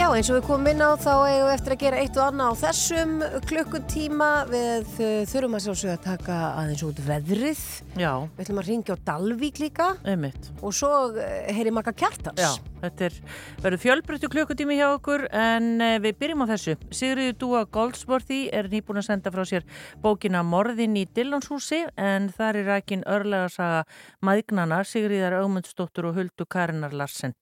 Já, 0.00 0.06
eins 0.16 0.30
og 0.32 0.38
við 0.38 0.44
komum 0.46 0.68
inn 0.70 0.80
á 0.80 0.96
þá 0.96 1.10
eigum 1.28 1.42
við 1.44 1.50
eftir 1.52 1.72
að 1.74 1.80
gera 1.82 1.98
eitt 2.00 2.14
og 2.16 2.22
annað 2.30 2.54
á 2.56 2.60
þessum 2.62 3.10
klukkutíma 3.50 4.28
við 4.48 4.86
uh, 4.96 5.08
þurfum 5.28 5.56
að 5.58 5.64
sjálfsögja 5.66 5.96
að 5.98 6.06
taka 6.06 6.36
aðeins 6.62 6.84
út 6.86 7.02
veðrið 7.04 7.64
Já, 8.00 8.12
við 8.24 8.40
ætlum 8.46 8.60
að 8.62 8.70
ringja 8.70 8.96
á 8.96 9.04
Dalvík 9.10 9.60
líka 9.60 9.88
einmitt. 10.08 10.48
og 10.64 10.72
svo 10.78 10.90
uh, 11.10 11.18
heyri 11.52 11.74
makka 11.76 11.92
kjartans 12.00 12.40
Já, 12.40 12.48
þetta 12.80 13.06
er, 13.10 13.18
verður 13.60 13.82
fjölbreyttu 13.82 14.30
klukkutími 14.32 14.78
hjá 14.78 14.86
okkur 14.94 15.26
en 15.36 15.68
eh, 15.84 15.98
við 16.00 16.16
byrjum 16.22 16.46
á 16.48 16.50
þessu. 16.54 16.78
Sigriður 16.96 17.36
Dúa 17.44 17.62
Goldsworthy 17.68 18.40
er 18.56 18.70
nýbúin 18.72 19.02
að 19.02 19.08
senda 19.10 19.34
frá 19.34 19.44
sér 19.52 19.68
bókina 20.00 20.40
Morðin 20.40 20.96
í 20.96 21.04
Dillonshúsi 21.12 21.82
en 22.00 22.32
þar 22.32 22.62
er 22.62 22.72
rækin 22.72 23.04
örlega 23.04 23.52
saga 23.52 23.84
maðgnana 24.24 24.80
Sigriðar 24.88 25.42
Ögmundsdóttur 25.42 26.08
og 26.08 26.16
Huldu 26.16 26.48
Karinar 26.48 26.96
Larsen. 26.96 27.36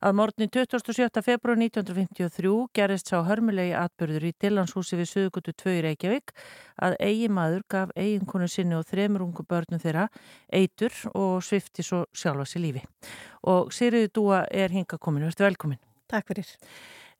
Að 0.00 0.14
morgunni 0.16 0.48
27. 0.48 1.20
februar 1.20 1.58
1953 1.60 2.50
gerist 2.72 3.10
sá 3.10 3.18
hörmulegi 3.26 3.74
atbyrður 3.76 4.24
í 4.24 4.32
Dillonshúsi 4.40 4.96
við 4.96 5.10
Suðugutu 5.10 5.52
2 5.60 5.74
í 5.76 5.82
Reykjavík 5.84 6.32
að 6.86 6.96
eigi 7.04 7.26
maður 7.28 7.66
gaf 7.74 7.92
eiginkonu 7.92 8.48
sinni 8.48 8.78
og 8.78 8.86
þremur 8.88 9.26
ungu 9.26 9.44
börnum 9.44 9.82
þeirra 9.82 10.06
eitur 10.56 10.96
og 11.12 11.44
svifti 11.44 11.84
svo 11.84 12.06
sjálfa 12.16 12.48
sér 12.48 12.64
lífi. 12.64 12.82
Og 13.52 13.68
Sigriður 13.76 14.14
Dúa 14.16 14.40
er 14.48 14.72
hinga 14.72 14.96
komin, 14.96 15.28
verður 15.28 15.50
velkomin. 15.50 15.82
Takk 16.08 16.32
fyrir 16.32 16.48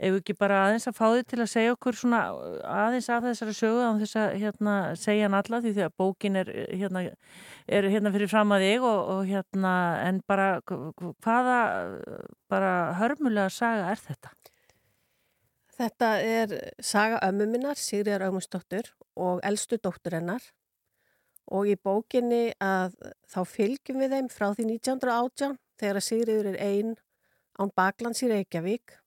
Ef 0.00 0.14
við 0.14 0.18
ekki 0.22 0.34
bara 0.40 0.58
aðeins 0.64 0.88
að 0.88 0.96
fá 0.96 1.04
þið 1.04 1.24
til 1.28 1.38
að 1.42 1.50
segja 1.52 1.72
okkur 1.74 1.96
svona 2.00 2.20
aðeins 2.64 3.08
af 3.12 3.24
þessari 3.26 3.54
sögu 3.58 3.82
á 3.84 3.92
þess 4.00 4.16
að 4.16 4.36
hérna, 4.40 4.76
segja 4.96 5.26
hann 5.26 5.36
alla 5.36 5.60
því 5.60 5.72
því 5.76 5.82
að 5.84 5.96
bókin 6.00 6.38
er 6.40 6.52
hérna, 6.72 7.02
er 7.68 7.88
hérna 7.92 8.12
fyrir 8.14 8.30
fram 8.32 8.54
að 8.56 8.64
þig 8.64 8.86
og, 8.88 9.00
og 9.14 9.20
hérna 9.28 9.74
en 10.06 10.22
bara 10.30 10.46
hvaða 10.64 11.58
bara 12.48 12.72
hörmulega 13.00 13.52
saga 13.52 13.90
er 13.92 14.00
þetta? 14.00 14.32
Þetta 15.80 16.08
er 16.20 16.56
saga 16.84 17.20
ömmu 17.24 17.46
minnar, 17.48 17.78
Sigriðar 17.80 18.26
Ögmundsdóttur 18.26 18.90
og 19.20 19.44
elstu 19.44 19.78
dóttur 19.80 20.16
hennar 20.18 20.48
og 21.50 21.68
í 21.68 21.76
bókinni 21.76 22.50
að 22.62 22.96
þá 23.28 23.40
fylgjum 23.48 24.02
við 24.02 24.16
þeim 24.16 24.32
frá 24.32 24.50
því 24.54 24.66
1918 24.76 25.56
þegar 25.80 26.04
Sigriður 26.04 26.50
er 26.52 26.58
ein 26.64 26.92
án 27.60 27.72
baklands 27.76 28.22
í 28.24 28.30
Reykjavík. 28.30 28.99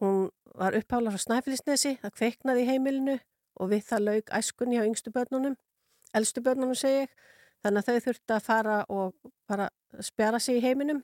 Hún 0.00 0.30
var 0.54 0.76
upphála 0.76 1.12
frá 1.14 1.20
Snæfellsnesi, 1.22 1.96
það 2.02 2.14
kveiknaði 2.18 2.64
í 2.64 2.68
heimilinu 2.70 3.16
og 3.56 3.70
við 3.72 3.86
það 3.88 4.04
laug 4.08 4.32
æskunni 4.38 4.80
á 4.80 4.84
yngstu 4.84 5.12
börnunum, 5.14 5.56
elstu 6.16 6.42
börnunum 6.44 6.76
segi 6.76 7.06
ég, 7.06 7.12
þannig 7.64 7.82
að 7.82 7.88
þau 7.88 8.06
þurfti 8.06 8.36
að 8.36 8.46
fara 8.46 8.76
og 8.92 9.32
bara 9.48 9.68
spjara 10.04 10.40
sig 10.42 10.60
í 10.60 10.64
heiminum. 10.64 11.02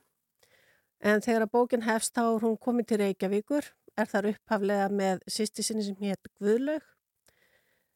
En 1.03 1.21
þegar 1.25 1.47
að 1.47 1.53
bókin 1.57 1.85
hefst 1.87 2.13
þá 2.15 2.23
er 2.27 2.45
hún 2.45 2.57
komið 2.61 2.89
til 2.91 2.99
Reykjavíkur, 3.01 3.69
er 3.97 4.09
þar 4.09 4.29
upphaflega 4.31 4.87
með 4.89 5.23
sýsti 5.27 5.65
sinni 5.65 5.85
sem 5.87 5.97
hétt 5.99 6.29
Guðlaug. 6.39 6.85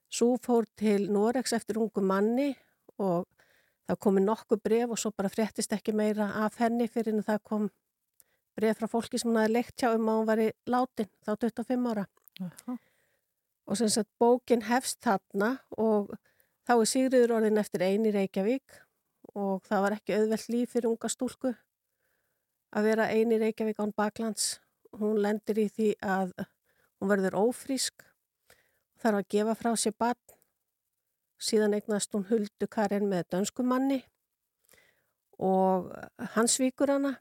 Svo 0.10 0.36
fór 0.42 0.66
til 0.80 1.10
Noregs 1.12 1.54
eftir 1.54 1.80
ungu 1.82 2.02
manni 2.02 2.56
og 2.98 3.28
það 3.88 4.00
komi 4.04 4.24
nokkuð 4.24 4.62
bref 4.64 4.94
og 4.94 5.00
svo 5.00 5.12
bara 5.16 5.32
fréttist 5.32 5.74
ekki 5.76 5.94
meira 5.96 6.32
af 6.44 6.58
henni 6.62 6.88
fyrir 6.92 7.16
en 7.16 7.26
það 7.28 7.44
kom 7.44 7.70
bref 8.58 8.80
frá 8.80 8.90
fólki 8.90 9.20
sem 9.22 9.30
hún 9.30 9.40
hafi 9.42 9.54
leikt 9.54 9.78
hjá 9.78 9.94
um 9.94 10.10
að 10.10 10.20
hún 10.20 10.30
væri 10.32 10.48
látin 10.74 11.10
þá 11.26 11.32
25 11.46 11.92
ára. 11.92 12.08
Aha. 12.42 12.78
Og 13.68 13.78
sem 13.78 13.92
sagt 13.92 14.10
bókin 14.20 14.66
hefst 14.68 15.02
þarna 15.04 15.58
og 15.78 16.14
þá 16.68 16.74
er 16.78 16.90
Sigriður 16.90 17.36
orðin 17.38 17.62
eftir 17.62 17.84
eini 17.84 18.14
Reykjavík 18.16 18.82
og 19.36 19.66
það 19.68 19.84
var 19.84 19.96
ekki 19.98 20.16
auðvelt 20.18 20.50
líf 20.54 20.74
fyrir 20.76 20.90
unga 20.92 21.12
stúlku 21.12 21.54
að 22.76 22.90
vera 22.90 23.10
eini 23.12 23.40
Reykjavík 23.42 23.80
án 23.84 23.94
baklands. 23.96 24.58
Hún 24.98 25.20
lendir 25.22 25.60
í 25.60 25.68
því 25.70 25.90
að 26.02 26.34
hún 26.98 27.12
verður 27.12 27.38
ófrísk, 27.44 28.06
þarf 28.98 29.22
að 29.22 29.30
gefa 29.36 29.56
frá 29.60 29.72
sér 29.78 29.96
barn, 30.00 30.38
síðan 31.38 31.76
eignast 31.78 32.16
hún 32.16 32.26
huldu 32.32 32.70
Karin 32.72 33.10
með 33.12 33.28
dönskumanni 33.36 34.02
og 35.38 35.92
hann 36.34 36.50
svíkur 36.50 36.96
hana. 36.96 37.18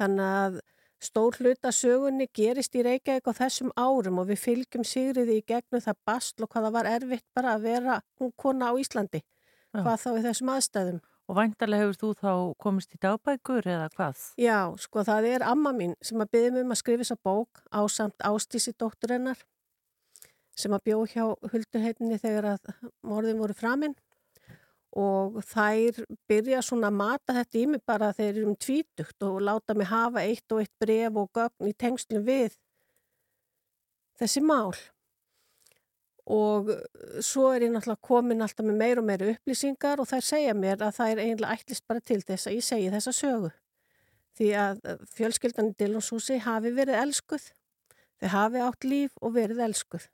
Þannig 0.00 0.32
að 0.40 0.58
stór 1.06 1.36
hluta 1.40 1.72
sögunni 1.72 2.28
gerist 2.34 2.76
í 2.76 2.84
Reykjavík 2.84 3.28
á 3.28 3.32
þessum 3.36 3.72
árum 3.76 4.20
og 4.22 4.30
við 4.30 4.42
fylgjum 4.42 4.84
Sigriði 4.86 5.40
í 5.40 5.44
gegnum 5.48 5.84
það 5.84 5.98
bastl 6.08 6.46
og 6.46 6.52
hvaða 6.52 6.72
var 6.76 6.88
erfitt 6.90 7.26
bara 7.36 7.56
að 7.56 7.66
vera 7.68 7.98
hún 8.20 8.32
kona 8.36 8.72
á 8.72 8.74
Íslandi. 8.80 9.22
Já. 9.22 9.82
Hvað 9.82 10.00
þá 10.04 10.10
í 10.12 10.24
þessum 10.26 10.52
aðstæðum. 10.54 11.02
Og 11.26 11.34
væntalega 11.34 11.82
hefur 11.82 11.98
þú 12.00 12.10
þá 12.20 12.32
komist 12.62 12.94
í 12.94 13.00
dagbækur 13.02 13.66
eða 13.66 13.88
hvað? 13.96 14.22
Já, 14.38 14.58
sko 14.78 15.02
það 15.04 15.28
er 15.32 15.44
amma 15.44 15.72
mín 15.74 15.96
sem 16.04 16.22
að 16.22 16.32
byggja 16.36 16.62
um 16.62 16.74
að 16.74 16.80
skrifa 16.80 17.02
þessa 17.02 17.18
bók 17.26 17.62
á 17.74 17.80
samt 17.90 18.22
ástísi 18.22 18.72
dóttur 18.78 19.16
hennar 19.16 19.40
sem 20.56 20.72
að 20.72 20.84
bjó 20.86 21.00
hjá 21.10 21.24
hulduheitinni 21.50 22.18
þegar 22.22 22.52
að 22.54 22.70
morðin 23.04 23.42
voru 23.42 23.56
framinn 23.58 23.96
og 24.96 25.40
þær 25.44 25.98
byrja 26.30 26.62
svona 26.64 26.88
að 26.88 26.98
mata 26.98 27.34
þetta 27.36 27.58
í 27.60 27.64
mig 27.68 27.82
bara 27.84 28.12
þegar 28.16 28.32
þeir 28.32 28.40
eru 28.40 28.50
um 28.50 28.58
tvítugt 28.64 29.26
og 29.28 29.42
láta 29.44 29.76
mig 29.76 29.90
hafa 29.90 30.24
eitt 30.24 30.52
og 30.54 30.62
eitt 30.62 30.72
bref 30.80 31.18
og 31.20 31.28
gögn 31.36 31.68
í 31.68 31.74
tengslum 31.76 32.24
við 32.24 32.56
þessi 34.16 34.40
mál. 34.40 34.72
Og 36.26 36.72
svo 37.22 37.52
er 37.54 37.68
ég 37.68 37.74
náttúrulega 37.74 38.02
komin 38.08 38.42
alltaf 38.42 38.66
með 38.66 38.80
meir 38.80 38.98
og 38.98 39.06
meiri 39.06 39.28
upplýsingar 39.36 40.00
og 40.02 40.08
þær 40.10 40.24
segja 40.26 40.56
mér 40.58 40.80
að 40.82 40.96
það 40.96 41.12
er 41.12 41.22
eiginlega 41.22 41.58
ætlist 41.60 41.86
bara 41.86 42.02
til 42.02 42.18
þess 42.24 42.48
að 42.48 42.56
ég 42.56 42.66
segi 42.66 42.90
þessa 42.96 43.14
sögu. 43.14 43.52
Því 44.36 44.48
að 44.60 44.80
fjölskyldan 45.14 45.70
í 45.70 45.76
Dillonshúsi 45.78 46.40
hafi 46.44 46.72
verið 46.76 46.98
elskuð, 47.04 47.44
þau 48.20 48.28
hafi 48.32 48.64
átt 48.64 48.88
líf 48.88 49.14
og 49.20 49.36
verið 49.36 49.62
elskuð. 49.68 50.08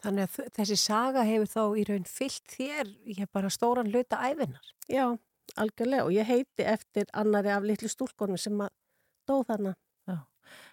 Þannig 0.00 0.26
að 0.26 0.52
þessi 0.56 0.78
saga 0.80 1.24
hefur 1.28 1.50
þá 1.50 1.62
í 1.76 1.84
raun 1.90 2.06
fyllt 2.08 2.54
þér 2.54 2.94
ég 3.18 3.28
bara 3.32 3.50
stóran 3.52 3.90
hluta 3.92 4.20
æfinar. 4.24 4.72
Já, 4.88 5.06
algjörlega 5.60 6.06
og 6.06 6.14
ég 6.16 6.28
heiti 6.28 6.64
eftir 6.64 7.10
annari 7.12 7.52
af 7.52 7.66
litlu 7.68 7.90
stúlkonum 7.90 8.40
sem 8.40 8.56
að 8.64 8.72
dó 9.28 9.42
þarna. 9.44 9.74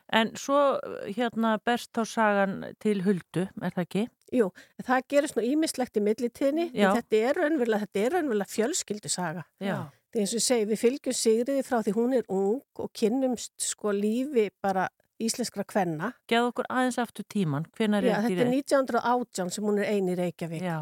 En 0.07 0.31
svo 0.39 0.57
hérna 1.03 1.57
berst 1.67 1.91
þá 1.95 2.03
sagan 2.07 2.53
til 2.83 3.01
Huldu, 3.03 3.43
er 3.59 3.73
það 3.75 3.83
ekki? 3.83 4.03
Jú, 4.37 4.47
það 4.87 5.05
gerist 5.11 5.37
nú 5.37 5.43
ímislegt 5.43 5.99
í 5.99 6.03
millitíðni, 6.03 6.69
Já. 6.75 6.93
þetta 6.95 7.19
er 7.19 7.39
raunverulega, 7.41 7.87
þetta 7.87 8.03
er 8.03 8.15
raunverulega 8.15 8.53
fjölskyldu 8.53 9.11
saga. 9.11 9.43
Já. 9.63 9.75
Því 10.11 10.23
eins 10.23 10.35
og 10.37 10.43
segi, 10.45 10.67
við 10.69 10.81
fylgjum 10.83 11.17
Sigriði 11.19 11.65
frá 11.67 11.81
því 11.83 11.95
hún 11.97 12.15
er 12.15 12.29
ung 12.31 12.79
og 12.79 12.91
kynnumst 12.95 13.67
sko 13.67 13.91
lífi 13.95 14.47
bara 14.63 14.87
íslenskra 15.23 15.65
kvenna. 15.67 16.11
Geð 16.29 16.51
okkur 16.51 16.67
aðeins 16.69 16.99
aftur 17.01 17.25
tíman, 17.29 17.65
hvenar 17.77 18.05
Já, 18.05 18.17
er 18.17 18.27
þetta 18.27 18.45
er 18.45 18.53
1918 18.53 19.51
sem 19.55 19.65
hún 19.65 19.81
er 19.81 19.91
eini 19.95 20.13
í 20.13 20.19
Reykjavík 20.19 20.63
Já, 20.65 20.77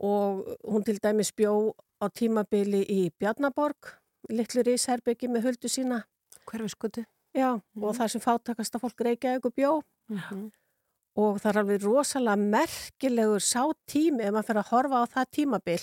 og 0.00 0.46
hún 0.64 0.84
til 0.86 0.98
dæmis 1.02 1.32
bjó 1.36 1.74
á 2.00 2.06
tímabili 2.08 2.82
í 2.88 3.00
Bjarnaborg, 3.20 3.94
litlu 4.32 4.64
risherbyggi 4.66 5.28
með 5.28 5.50
huldu 5.50 5.68
sína. 5.68 6.02
Hverfiskutu. 6.48 7.04
Já, 7.36 7.52
og 7.60 7.92
það 7.96 8.08
sem 8.14 8.22
fátakasta 8.24 8.80
fólk 8.82 9.04
Reykjavík 9.06 9.46
og 9.46 9.54
bjó. 9.54 9.74
Mhm. 10.10 10.50
og 11.20 11.40
það 11.42 11.50
er 11.50 11.58
alveg 11.60 11.82
rosalega 11.84 12.36
merkilegur 12.54 13.42
sá 13.42 13.62
tími 13.90 14.22
ef 14.24 14.32
maður 14.34 14.46
fyrir 14.48 14.60
að 14.62 14.70
horfa 14.70 15.00
á 15.02 15.04
það 15.14 15.26
tímabil 15.36 15.82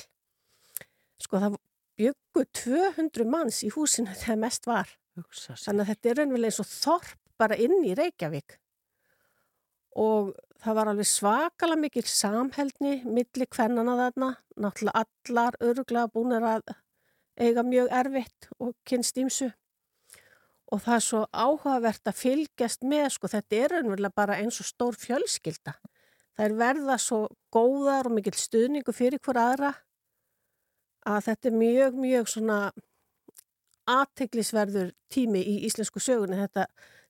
sko 1.24 1.42
það 1.44 1.58
byggu 2.00 2.44
200 2.62 3.28
manns 3.28 3.60
í 3.68 3.72
húsinu 3.76 4.14
þegar 4.22 4.40
mest 4.44 4.68
var 4.70 4.88
þannig 5.18 5.84
að 5.84 5.90
þetta 5.92 6.10
er 6.10 6.20
raunverulega 6.22 6.52
eins 6.52 6.62
og 6.64 6.70
þorp 6.72 7.20
bara 7.40 7.58
inn 7.60 7.84
í 7.86 7.96
Reykjavík. 7.98 8.58
Og 9.98 10.34
það 10.62 10.80
var 10.80 10.92
alveg 10.92 11.10
svakalega 11.10 11.82
mikil 11.82 12.06
samheldni 12.10 13.00
milli 13.06 13.48
kvennana 13.50 13.96
þarna. 14.02 14.34
Náttúrulega 14.58 15.06
allar 15.06 15.58
öruglega 15.62 16.12
búinir 16.14 16.46
að 16.46 16.76
eiga 17.38 17.64
mjög 17.64 17.94
erfitt 17.94 18.50
og 18.60 18.76
kynst 18.88 19.18
ímsu 19.22 19.52
og 20.68 20.82
það 20.84 20.98
er 20.98 21.04
svo 21.06 21.22
áhugavert 21.32 22.10
að 22.10 22.18
fylgjast 22.20 22.84
með, 22.88 23.08
sko, 23.16 23.30
þetta 23.32 23.60
er 23.60 23.74
raunverulega 23.76 24.20
bara 24.20 24.40
eins 24.42 24.60
og 24.60 24.68
stór 24.68 24.98
fjölskylda. 25.00 25.78
Það 26.36 26.46
er 26.46 26.56
verða 26.60 26.98
svo 27.02 27.22
góðar 27.54 28.10
og 28.10 28.18
mikill 28.18 28.36
stuðningu 28.38 28.94
fyrir 28.96 29.22
hver 29.24 29.40
aðra 29.42 29.72
að 31.08 31.30
þetta 31.30 31.50
er 31.50 31.58
mjög, 31.62 31.98
mjög 32.04 32.30
svona 32.34 32.60
aðteglisverður 33.88 34.92
tími 35.14 35.40
í 35.40 35.56
íslensku 35.70 36.04
sögunni. 36.04 36.42
Þetta 36.44 36.68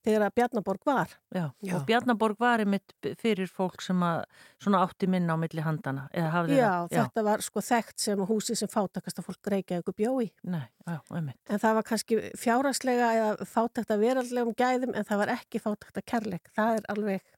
þegar 0.08 0.26
að 0.30 0.36
Bjarnaborg 0.40 0.88
var. 0.88 1.14
Já. 1.36 1.44
Já. 1.68 1.74
og 1.76 1.86
Bjarnaborg 1.90 2.40
var 2.42 2.64
einmitt 2.64 3.10
fyrir 3.22 3.52
fólk 3.52 3.84
sem 3.84 4.02
að 4.08 4.24
svona 4.64 4.82
átti 4.88 5.10
minna 5.12 5.36
á 5.36 5.38
milli 5.44 5.62
handana 5.66 6.08
eða 6.16 6.32
hafði 6.34 6.58
Já, 6.58 6.72
það? 6.88 6.98
þetta 6.98 7.26
var 7.28 7.46
sko 7.46 7.64
þekkt 7.70 8.06
sem 8.08 8.26
húsi 8.32 8.56
sem 8.58 8.72
fátakasta 8.72 9.26
fólk 9.28 9.52
reykjaði 9.54 9.84
ykkur 9.84 9.98
bjói. 10.02 10.28
Nei, 10.48 10.64
já, 10.88 10.98
einmitt. 11.14 11.40
En 11.52 11.60
það 11.62 11.78
var 11.82 11.88
kannski 11.92 12.22
fjáraslega 12.40 13.14
eða 13.20 13.50
fátakt 13.52 13.92
að 13.92 14.06
veraldlegum 14.08 14.56
gæðum 14.58 14.96
en 14.96 15.06
það 15.12 15.22
var 15.26 15.34
ekki 15.38 15.60
fátakt 15.68 16.00
að 16.00 16.08
kærleik. 16.14 16.48
Það 16.56 16.80
er 16.80 16.88
alveg, 16.96 17.34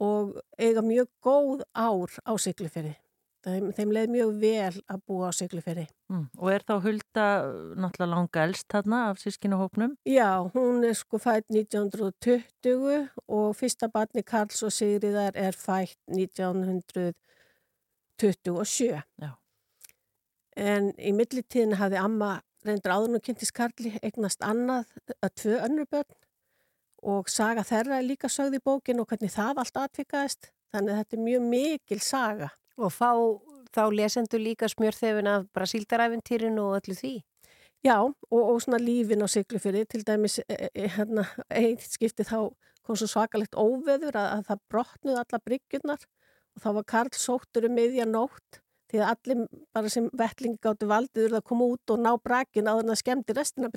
og 0.00 0.40
eiga 0.58 0.82
mjög 0.82 1.08
góð 1.24 1.62
ár 1.76 2.10
á 2.24 2.32
Siglufjörði. 2.40 2.94
Þeim, 3.42 3.72
þeim 3.74 3.90
leið 3.90 4.12
mjög 4.14 4.36
vel 4.38 4.76
að 4.86 5.00
búa 5.10 5.34
á 5.34 5.34
Siglufjörði. 5.34 5.88
Mm. 6.12 6.26
Og 6.38 6.50
er 6.52 6.62
þá 6.62 6.78
Hulda 6.84 7.24
uh, 7.42 7.74
náttúrulega 7.74 8.12
langa 8.12 8.44
elst 8.46 8.68
þarna 8.70 9.10
af 9.10 9.18
sískinahópnum? 9.18 9.98
Já, 10.06 10.46
hún 10.54 10.84
er 10.86 10.94
sko 10.98 11.18
fætt 11.22 11.46
1920 11.50 13.08
og 13.26 13.56
fyrsta 13.58 13.88
barni 13.90 14.22
Karls 14.22 14.62
og 14.62 14.72
Sigriðar 14.74 15.32
er 15.34 15.52
fætt 15.58 15.98
1927. 16.06 19.02
Já. 19.02 19.30
En 20.54 20.92
í 21.00 21.12
millitíðinu 21.16 21.76
hafði 21.80 21.96
amma 21.98 22.42
reyndur 22.66 22.94
áður 22.94 23.18
og 23.18 23.24
kynntist 23.26 23.54
Karli 23.56 23.94
eignast 24.02 24.42
annað 24.46 24.90
að 25.18 25.34
tvö 25.42 25.58
önnur 25.66 25.88
börn 25.90 26.18
og 27.02 27.30
saga 27.30 27.64
þeirra 27.66 27.98
er 27.98 28.06
líka 28.06 28.30
sögð 28.30 28.60
í 28.60 28.62
bókin 28.62 29.02
og 29.02 29.08
hvernig 29.10 29.32
það 29.34 29.62
allt 29.62 29.80
atvikaðist. 29.84 30.52
Þannig 30.72 30.92
að 30.92 31.00
þetta 31.00 31.16
er 31.16 31.24
mjög 31.26 31.48
mikil 31.50 32.00
saga. 32.00 32.48
Og 32.78 32.92
fá 32.94 33.10
þá 33.74 33.82
lesendur 33.92 34.40
líka 34.40 34.68
smjörþefin 34.70 35.28
af 35.28 35.46
bara 35.52 35.68
síldaræfintýrinu 35.68 36.62
og 36.62 36.78
öllu 36.80 36.96
því. 36.96 37.14
Já, 37.82 37.98
og, 37.98 38.42
og 38.42 38.60
svona 38.62 38.78
lífin 38.78 39.24
á 39.24 39.28
Siglufyrði, 39.28 39.84
til 39.90 40.04
dæmis 40.06 40.38
e, 40.46 40.68
e, 40.70 40.86
hérna, 40.86 41.24
eitt 41.50 41.82
skipti 41.82 42.22
þá 42.22 42.52
kom 42.86 42.98
svo 42.98 43.08
svakalegt 43.10 43.58
óveður 43.58 44.18
að, 44.20 44.28
að 44.36 44.44
það 44.50 44.60
brotnuð 44.70 45.18
alla 45.18 45.40
bryggjurnar 45.42 46.04
og 46.52 46.62
þá 46.62 46.68
var 46.76 46.86
Karl 46.92 47.18
sóttur 47.18 47.66
um 47.66 47.74
miðja 47.74 48.06
nótt 48.06 48.60
því 48.92 49.00
að 49.00 49.12
allir 49.12 49.46
bara 49.72 49.92
sem 49.92 50.08
vettlingi 50.20 50.60
gáttu 50.62 50.88
valdiður 50.90 51.38
að 51.38 51.46
koma 51.48 51.70
út 51.72 51.94
og 51.94 52.02
ná 52.02 52.10
brakin 52.20 52.68
á 52.68 52.76
þannig 52.76 52.94
að 52.94 53.00
skemmti 53.00 53.36
restina 53.38 53.72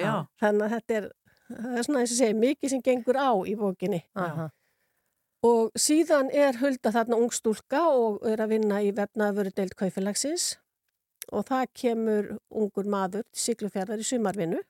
já. 0.00 0.12
Þannig 0.40 0.64
að 0.66 0.74
þetta 0.76 0.96
er, 0.98 1.06
það 1.52 1.76
er 1.76 1.86
svona 1.88 2.02
eins 2.02 2.14
og 2.14 2.20
segja, 2.22 2.40
mikið 2.46 2.72
sem 2.72 2.82
gengur 2.88 3.20
á 3.20 3.30
í 3.44 3.54
bókinni. 3.60 4.02
Aha. 4.16 4.48
Og 5.42 5.72
síðan 5.74 6.30
er 6.30 6.58
Hulda 6.60 6.92
þarna 6.94 7.18
ungstúlka 7.18 7.84
og 7.90 8.20
er 8.30 8.40
að 8.44 8.54
vinna 8.54 8.78
í 8.80 8.92
vefnaðvöru 8.94 9.52
deild 9.56 9.74
kaufélagsins 9.78 10.52
og 11.30 11.46
það 11.48 11.64
kemur 11.78 12.28
ungur 12.50 12.88
maður 12.90 13.26
til 13.30 13.42
Siglufjörðar 13.46 14.02
í 14.02 14.06
sumarvinnu 14.06 14.60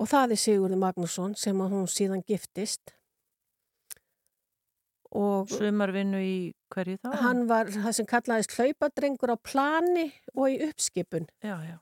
og 0.00 0.10
það 0.10 0.34
er 0.34 0.42
Sigurður 0.42 0.80
Magnússon 0.82 1.34
sem 1.38 1.58
hún 1.58 1.88
síðan 1.90 2.24
giftist 2.26 2.94
Sumarvinnu 5.14 6.18
í 6.18 6.36
hverju 6.74 6.98
þá? 7.04 7.10
hann 7.22 7.44
var 7.50 7.70
það 7.70 7.92
sem 7.98 8.06
kallaðist 8.10 8.56
hlaupadrengur 8.58 9.34
á 9.34 9.38
plani 9.38 10.08
og 10.34 10.48
í 10.50 10.58
uppskipun 10.66 11.28
Já, 11.44 11.54
já. 11.62 11.76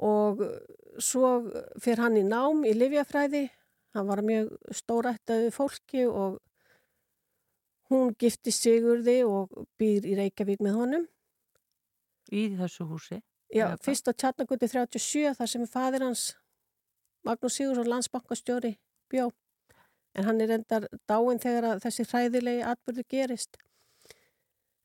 og 0.00 0.40
svo 1.02 1.34
fyrir 1.82 2.02
hann 2.06 2.16
í 2.20 2.24
nám 2.26 2.64
í 2.66 2.72
Livjafræði 2.76 3.44
hann 3.94 4.08
var 4.08 4.22
mjög 4.26 4.54
stórættaði 4.74 5.52
fólki 5.54 6.06
og 6.08 6.40
hún 7.92 8.14
gifti 8.18 8.50
Sigurði 8.54 9.20
og 9.28 9.52
býr 9.78 10.06
í 10.08 10.16
Reykjavík 10.18 10.64
með 10.64 10.78
honum 10.80 11.04
Í 12.32 12.46
þessu 12.56 12.86
húsi? 12.88 13.18
Já, 13.52 13.66
Eða 13.68 13.76
fyrst 13.84 14.08
á 14.08 14.12
Tjarnagutti 14.16 14.66
37 14.72 15.34
þar 15.36 15.50
sem 15.52 15.66
fadir 15.68 16.02
hans 16.02 16.22
Magnús 17.24 17.58
Sigursson 17.60 17.90
landsbankastjóri 17.92 18.72
bjó 19.12 19.28
en 20.14 20.28
hann 20.28 20.40
er 20.40 20.54
endar 20.58 20.88
dáin 21.10 21.40
þegar 21.42 21.80
þessi 21.84 22.06
hræðilegi 22.10 22.66
atbyrðu 22.72 23.06
gerist 23.10 23.58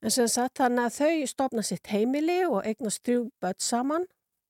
en 0.02 0.14
sem 0.14 0.28
sagt 0.28 0.62
þannig 0.62 0.88
að 0.88 0.96
þau 0.98 1.30
stopna 1.34 1.66
sitt 1.66 1.92
heimili 1.92 2.40
og 2.46 2.64
eignast 2.64 3.04
þrjú 3.04 3.28
börn 3.42 3.60
saman 3.60 4.08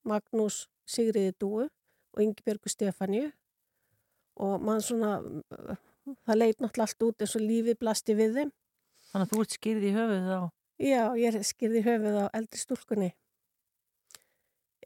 Magnús 0.09 0.65
Sigriði 0.89 1.35
Dúu 1.41 1.67
og 1.67 2.23
Ingibjörgu 2.23 2.71
Stefáníu 2.73 3.29
og 4.41 4.63
mann 4.65 4.81
svona 4.83 5.19
það 6.25 6.39
leit 6.39 6.63
náttúrulega 6.63 6.87
allt 6.87 7.07
út 7.09 7.23
eins 7.23 7.37
og 7.37 7.45
lífið 7.45 7.79
blasti 7.83 8.17
við 8.17 8.39
þeim 8.39 8.57
Þannig 9.11 9.27
að 9.27 9.33
þú 9.33 9.43
ert 9.43 9.57
skýrð 9.57 9.87
í 9.87 9.95
höfuð 9.97 10.29
þá? 10.31 10.41
Já, 10.81 11.03
ég 11.19 11.39
skýrði 11.49 11.83
höfuð 11.85 12.19
á 12.23 12.27
eldri 12.39 12.61
stúlkunni. 12.61 13.09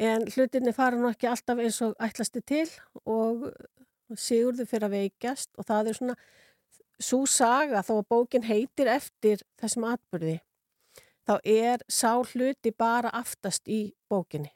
En 0.01 0.25
hlutinni 0.33 0.73
fara 0.75 0.99
nú 0.99 1.11
ekki 1.11 1.29
alltaf 1.31 1.61
eins 1.61 1.81
og 1.85 1.93
ætlasti 2.03 2.41
til 2.43 2.67
og 3.05 3.45
Sigurður 4.13 4.69
fyrir 4.69 4.89
að 4.89 4.97
veikjast 4.99 5.51
og 5.59 5.67
það 5.69 5.91
er 5.91 5.99
svona 5.99 6.17
svo 7.01 7.25
saga 7.27 7.83
þó 7.83 7.95
að 7.99 8.09
bókin 8.13 8.47
heitir 8.47 8.91
eftir 8.93 9.43
þessum 9.61 9.87
atbyrði. 9.89 10.39
Þá 11.25 11.35
er 11.49 11.85
sá 11.89 12.21
hluti 12.21 12.71
bara 12.77 13.11
aftast 13.17 13.69
í 13.69 13.95
bókinni. 14.13 14.53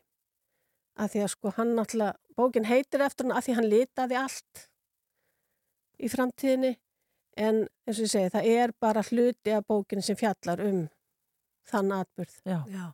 Af 0.98 1.14
því 1.14 1.22
að 1.24 1.32
sko 1.32 1.52
hann 1.56 1.72
náttúrulega, 1.78 2.18
bókin 2.36 2.68
heitir 2.68 3.02
eftir 3.06 3.26
hann 3.26 3.38
af 3.38 3.46
því 3.46 3.56
hann 3.56 3.70
litaði 3.70 4.18
allt 4.18 4.68
í 5.98 6.10
framtíðinni 6.12 6.74
en 7.38 7.64
eins 7.86 7.98
og 7.98 8.04
ég 8.04 8.12
segi 8.12 8.32
það 8.34 8.52
er 8.52 8.74
bara 8.82 9.04
hluti 9.06 9.54
af 9.54 9.66
bókinni 9.66 10.04
sem 10.04 10.18
fjallar 10.18 10.62
um 10.66 10.86
þann 11.68 11.92
atbyrð. 12.00 12.38
Já. 12.44 12.60
Já. 12.68 12.86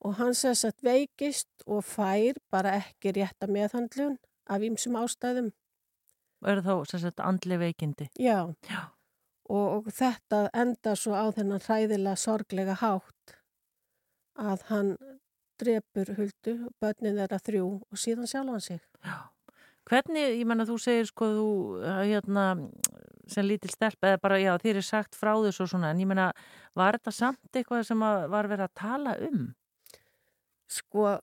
Og 0.00 0.16
hann 0.16 0.34
sess 0.36 0.64
að 0.64 0.84
veikist 0.86 1.66
og 1.66 1.84
fær 1.84 2.38
bara 2.52 2.78
ekki 2.78 3.12
rétta 3.18 3.48
meðhandlun 3.50 4.16
af 4.48 4.64
ýmsum 4.64 4.96
ástæðum. 4.96 5.50
Eru 6.48 6.64
þá 6.64 6.74
sagt 6.88 7.20
andli 7.20 7.58
veikindi? 7.60 8.08
Já. 8.18 8.48
Já. 8.70 8.80
Og, 9.50 9.66
og 9.80 9.90
þetta 9.92 10.46
endar 10.54 10.98
svo 10.98 11.16
á 11.18 11.26
þennan 11.34 11.62
hræðilega 11.64 12.16
sorglega 12.20 12.76
hátt 12.80 13.34
að 14.40 14.62
hann 14.70 14.94
drepur 15.60 16.14
huldu, 16.16 16.54
börnin 16.80 17.18
þeirra 17.18 17.40
þrjú 17.42 17.66
og 17.82 18.00
síðan 18.00 18.30
sjálf 18.30 18.54
hann 18.54 18.64
sig. 18.64 18.80
Já. 19.04 19.18
Hvernig, 19.90 20.36
ég 20.38 20.46
menna 20.46 20.64
þú 20.68 20.76
segir 20.78 21.08
sko 21.08 21.26
þú, 21.34 21.48
hérna, 21.82 22.44
sem 23.28 23.46
lítil 23.46 23.72
stelp 23.72 24.06
eða 24.06 24.20
bara, 24.22 24.38
já, 24.38 24.52
þér 24.62 24.78
er 24.78 24.86
sagt 24.86 25.18
frá 25.18 25.32
þessu 25.42 25.64
og 25.64 25.72
svona, 25.72 25.90
en 25.90 26.02
ég 26.02 26.08
menna, 26.08 26.28
var 26.78 26.98
þetta 26.98 27.14
samt 27.16 27.58
eitthvað 27.58 27.82
sem 27.88 28.04
var 28.04 28.48
verið 28.50 28.68
að 28.68 28.76
tala 28.78 29.16
um? 29.26 29.48
Sko, 30.70 31.16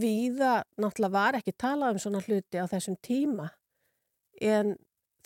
víða 0.00 0.54
náttúrulega 0.80 1.12
var 1.12 1.38
ekki 1.38 1.54
talað 1.60 1.98
um 1.98 2.02
svona 2.06 2.22
hluti 2.24 2.62
á 2.62 2.64
þessum 2.70 2.96
tíma 3.04 3.50
en 4.40 4.74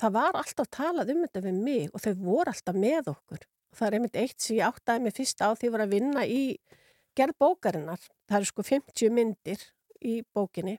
það 0.01 0.15
var 0.17 0.39
alltaf 0.41 0.69
talað 0.73 1.15
um 1.15 1.25
þetta 1.25 1.43
við 1.45 1.63
mig 1.65 1.89
og 1.95 2.05
þau 2.05 2.13
voru 2.21 2.53
alltaf 2.53 2.77
með 2.77 3.11
okkur. 3.15 3.47
Það 3.77 3.87
er 3.87 3.97
einmitt 3.99 4.19
eitt 4.19 4.39
sem 4.43 4.57
ég 4.59 4.67
áttaði 4.67 5.05
mig 5.05 5.17
fyrst 5.17 5.43
á 5.45 5.49
því 5.51 5.61
að 5.61 5.67
ég 5.69 5.75
var 5.75 5.85
að 5.85 5.95
vinna 5.95 6.25
í 6.27 6.43
gerð 7.19 7.37
bókarinnar. 7.43 8.01
Það 8.27 8.39
eru 8.39 8.51
sko 8.51 8.67
50 8.67 9.15
myndir 9.15 9.67
í 10.01 10.21
bókinni 10.35 10.79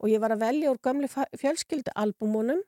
og 0.00 0.12
ég 0.12 0.22
var 0.22 0.34
að 0.34 0.44
velja 0.44 0.72
úr 0.72 0.80
gömlu 0.84 1.08
fjölskyldualbumunum 1.10 2.62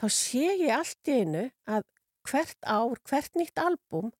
þá 0.00 0.06
sé 0.14 0.46
ég 0.58 0.72
allt 0.74 1.10
í 1.10 1.20
einu 1.22 1.44
að 1.70 1.84
hvert 2.28 2.58
ár, 2.66 2.98
hvert 3.06 3.36
nýtt 3.38 3.60
album 3.60 4.10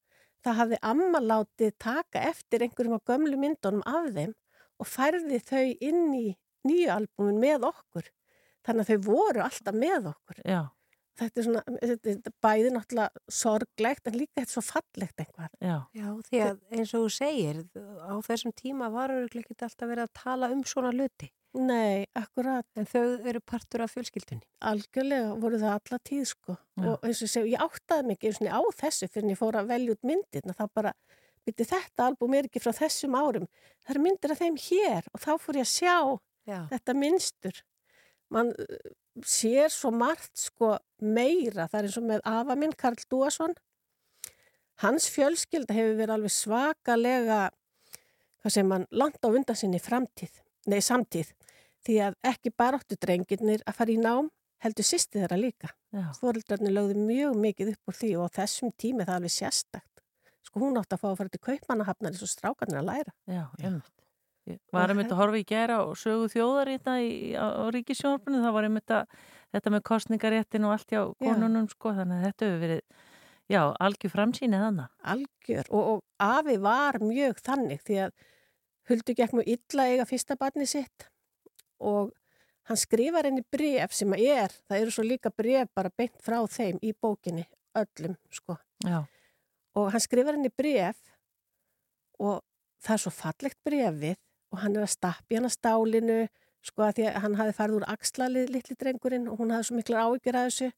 það 0.45 0.59
hafði 0.61 0.79
amma 0.93 1.21
látið 1.21 1.75
taka 1.83 2.23
eftir 2.31 2.65
einhverjum 2.65 2.97
af 2.97 3.05
gömlu 3.09 3.41
myndunum 3.41 3.85
af 3.89 4.09
þeim 4.15 4.33
og 4.81 4.89
færði 4.89 5.41
þau 5.45 5.67
inn 5.85 6.07
í 6.17 6.27
nýju 6.69 6.93
albumin 6.95 7.41
með 7.41 7.67
okkur. 7.71 8.07
Þannig 8.67 8.85
að 8.85 8.93
þau 8.93 9.09
voru 9.09 9.43
alltaf 9.45 9.77
með 9.77 10.13
okkur. 10.13 10.45
Já. 10.45 10.61
Þetta 11.21 11.41
er 11.41 11.45
svona, 11.45 11.63
þetta 11.83 12.13
er 12.13 12.35
bæði 12.45 12.71
náttúrulega 12.73 13.35
sorglegt 13.41 14.09
en 14.09 14.17
líka 14.17 14.41
þetta 14.41 14.47
er 14.47 14.55
svo 14.55 14.63
fallegt 14.65 15.21
einhvað. 15.21 15.51
Já. 15.61 15.77
Já, 15.97 16.07
því 16.31 16.41
að 16.47 16.63
eins 16.79 16.95
og 16.97 17.05
þú 17.05 17.11
segir, 17.13 17.61
á 17.77 18.15
þessum 18.25 18.55
tíma 18.57 18.89
var 18.95 19.13
auðvitað 19.13 19.43
ekki 19.43 19.59
alltaf 19.67 19.91
verið 19.91 20.07
að 20.07 20.15
tala 20.23 20.51
um 20.55 20.63
svona 20.65 20.95
hluti. 20.95 21.29
Nei, 21.59 22.07
akkurat. 22.15 22.67
En 22.79 22.87
þau 22.87 23.27
eru 23.27 23.41
partur 23.43 23.83
af 23.83 23.91
fjölskyldunni. 23.97 24.47
Algjörlega 24.71 25.33
voru 25.43 25.59
það 25.59 25.77
alla 25.81 25.99
tíð 26.07 26.29
sko 26.31 26.55
Já. 26.55 26.85
og 26.93 27.07
eins 27.09 27.21
og 27.21 27.27
ég 27.27 27.33
segi, 27.35 27.55
ég 27.57 27.65
áttaði 27.65 28.07
mig 28.07 28.19
ekki 28.19 28.31
eins 28.31 28.41
og 28.45 28.55
á 28.55 28.61
þessu 28.85 29.09
fyrir 29.11 29.35
ég 29.35 29.41
fór 29.41 29.59
að 29.59 29.73
velja 29.73 29.97
út 29.97 30.07
myndirna 30.07 30.55
þá 30.55 30.65
bara, 30.79 30.93
byrju 31.45 31.67
þetta 31.73 32.07
albúm 32.07 32.37
er 32.39 32.47
ekki 32.47 32.63
frá 32.63 32.71
þessum 32.77 33.19
árum, 33.19 33.49
það 33.83 33.97
eru 33.97 34.05
myndir 34.07 34.35
af 34.37 34.41
þeim 34.45 34.61
hér 34.63 35.11
og 35.11 35.25
þá 35.25 35.33
fór 35.43 35.59
ég 35.59 35.67
að 35.67 35.73
sjá 35.75 35.97
Já. 36.47 36.61
þetta 36.71 36.97
minnstur 36.97 37.61
mann 38.35 38.53
uh, 38.55 38.93
sér 39.27 39.73
svo 39.73 39.91
margt 39.95 40.33
sko 40.39 40.77
meira, 41.03 41.67
það 41.69 41.79
er 41.81 41.89
eins 41.89 41.99
og 42.01 42.09
með 42.09 42.25
afa 42.29 42.57
minn 42.59 42.77
Karl 42.79 43.03
Dúason 43.11 43.57
hans 44.85 45.09
fjölskylda 45.13 45.77
hefur 45.77 45.97
verið 45.99 46.15
alveg 46.17 46.35
svakalega 46.35 47.41
hvað 48.41 48.55
sem 48.55 48.69
mann 48.69 48.87
langt 48.91 49.21
á 49.21 49.29
undan 49.29 49.59
sinni 49.59 49.81
framtíð, 49.83 50.33
nei 50.73 50.81
samtíð. 50.85 51.33
Því 51.85 51.97
að 52.07 52.17
ekki 52.33 52.53
bara 52.57 52.81
áttu 52.81 52.97
drengirnir 53.01 53.65
að 53.69 53.77
fara 53.79 53.93
í 53.93 53.99
nám, 54.01 54.29
heldur 54.61 54.85
sýsti 54.85 55.21
þeirra 55.21 55.39
líka. 55.41 55.73
Já. 55.93 56.11
Þoreldrarnir 56.19 56.75
lögðu 56.77 57.05
mjög 57.05 57.39
mikið 57.41 57.73
upp 57.75 57.93
úr 57.93 57.99
því 58.01 58.11
og 58.19 58.29
á 58.29 58.37
þessum 58.41 58.73
tími 58.77 59.07
það 59.07 59.15
er 59.15 59.21
alveg 59.21 59.37
sérstakt. 59.37 60.05
Sko 60.45 60.65
hún 60.65 60.81
átti 60.81 60.97
að 60.97 61.03
fá 61.05 61.09
að 61.11 61.17
fara 61.21 61.33
til 61.33 61.43
kaupmannahafnar 61.49 62.13
eins 62.13 62.25
og 62.25 62.33
strákarnir 62.33 62.81
að 62.81 62.91
læra. 62.91 63.17
Já, 63.29 63.45
einmitt. 64.47 64.61
Ég 64.61 64.75
var 64.77 64.93
einmitt 64.93 65.13
að 65.13 65.21
horfa 65.21 65.41
í 65.41 65.47
gera 65.49 65.79
og 65.85 65.95
sögu 66.01 66.31
þjóðar 66.33 66.73
í 66.73 66.79
þetta 66.79 66.97
á, 67.41 67.47
ríkisjónarpunni, 67.77 68.43
það 68.45 68.57
var 68.57 68.69
einmitt 68.69 68.95
að 68.97 69.15
þetta 69.55 69.75
með 69.75 69.85
kostningaréttin 69.91 70.67
og 70.67 70.75
allt 70.77 70.95
hjá 70.95 71.03
konunum 71.21 71.69
sko, 71.71 71.95
þannig 71.99 72.19
að 72.21 72.27
þetta 72.29 72.49
hefur 72.49 72.65
verið 72.65 72.83
já, 73.51 73.63
algjör 73.87 74.15
framsýnið 74.15 74.65
þannig. 74.67 74.91
Algjör 75.15 75.71
og, 75.71 75.91
og 75.95 76.29
afi 76.31 76.57
var 76.63 77.01
mjög 77.03 77.43
þannig 77.45 77.87
því 77.87 78.03
að 78.07 78.29
Huldu 78.91 79.15
gekk 79.15 79.37
mjög 79.37 79.51
illa 79.53 79.87
eiga 79.87 80.07
fyrsta 80.09 80.35
barni 80.41 80.67
sitt 80.67 81.07
og 81.79 82.11
hann 82.69 82.79
skrifar 82.81 83.29
henni 83.29 83.45
bref 83.53 83.95
sem 83.95 84.13
að 84.15 84.25
er, 84.33 84.55
það 84.67 84.83
eru 84.83 84.95
svo 84.95 85.05
líka 85.07 85.33
bref 85.35 85.71
bara 85.77 85.93
beint 85.97 86.17
frá 86.23 86.41
þeim 86.51 86.81
í 86.83 86.93
bókinni 86.95 87.47
öllum 87.79 88.17
sko 88.35 88.57
Já, 88.85 89.05
og 89.79 89.91
hann 89.95 90.03
skrifar 90.03 90.39
henni 90.39 90.51
bref 90.51 90.99
og 92.21 92.41
það 92.83 92.97
er 92.97 93.03
svo 93.05 93.13
fallegt 93.15 93.61
brefið 93.67 94.19
og 94.51 94.63
hann 94.65 94.77
er 94.77 94.87
að 94.87 94.95
stappi 94.95 95.39
hann 95.39 95.49
að 95.49 95.57
stálinu 95.57 96.21
sko 96.67 96.85
að 96.85 96.99
því 96.99 97.07
að 97.09 97.23
hann 97.25 97.39
hafi 97.39 97.57
farið 97.57 97.79
úr 97.79 97.87
axlalið 97.95 98.51
litli 98.55 98.77
drengurinn 98.81 99.31
og 99.31 99.41
hún 99.41 99.55
hafi 99.55 99.71
svo 99.71 99.79
miklu 99.79 99.97
áhyggjur 99.97 100.39
að 100.41 100.51
þessu. 100.51 100.69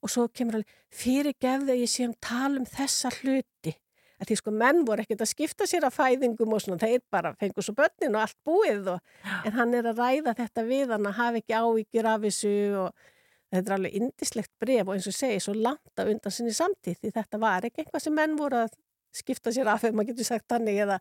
Og 0.00 0.10
svo 0.10 0.26
kemur 0.32 0.58
hann 0.58 0.66
fyrirgefði 0.96 1.74
að 1.74 1.82
ég 1.84 1.92
sé 1.92 2.08
um 2.08 2.16
tala 2.24 2.58
um 2.58 2.66
þessa 2.66 3.12
hluti. 3.20 3.76
Að 4.20 4.28
því 4.28 4.36
sko 4.40 4.52
menn 4.52 4.82
voru 4.88 5.04
ekkert 5.04 5.22
að 5.24 5.30
skipta 5.30 5.68
sér 5.68 5.86
að 5.86 5.96
fæðingum 5.96 6.56
og 6.56 6.64
svona 6.64 6.80
þeir 6.82 7.04
bara 7.12 7.32
fengur 7.40 7.64
svo 7.64 7.76
börnin 7.76 8.16
og 8.16 8.24
allt 8.24 8.36
búið 8.44 8.90
og, 8.96 9.14
en 9.48 9.56
hann 9.56 9.72
er 9.76 9.88
að 9.88 10.02
ræða 10.02 10.34
þetta 10.42 10.64
við 10.66 10.92
hann 10.92 11.08
að 11.08 11.16
hafa 11.20 11.40
ekki 11.40 11.56
áhyggjur 11.56 12.08
af 12.10 12.26
þessu 12.26 12.52
og 12.82 13.06
þetta 13.50 13.64
er 13.64 13.76
alveg 13.78 13.96
indislegt 14.00 14.52
bref 14.60 14.84
og 14.84 14.92
eins 14.94 15.08
og 15.08 15.16
segi 15.16 15.40
svo 15.42 15.54
langt 15.56 16.02
að 16.02 16.12
undan 16.12 16.34
sinni 16.34 16.52
samtíð 16.54 17.00
því 17.00 17.14
þetta 17.16 17.40
var 17.42 17.66
ekki 17.66 17.82
eitthvað 17.82 18.04
sem 18.04 18.16
menn 18.16 18.36
voru 18.38 18.60
að 18.66 18.76
skipta 19.16 19.54
sér 19.54 19.72
af 19.72 19.88
ef 19.88 19.96
maður 19.96 20.12
getur 20.12 20.28
sagt 20.28 20.46
þannig 20.52 20.84
eða 20.84 21.00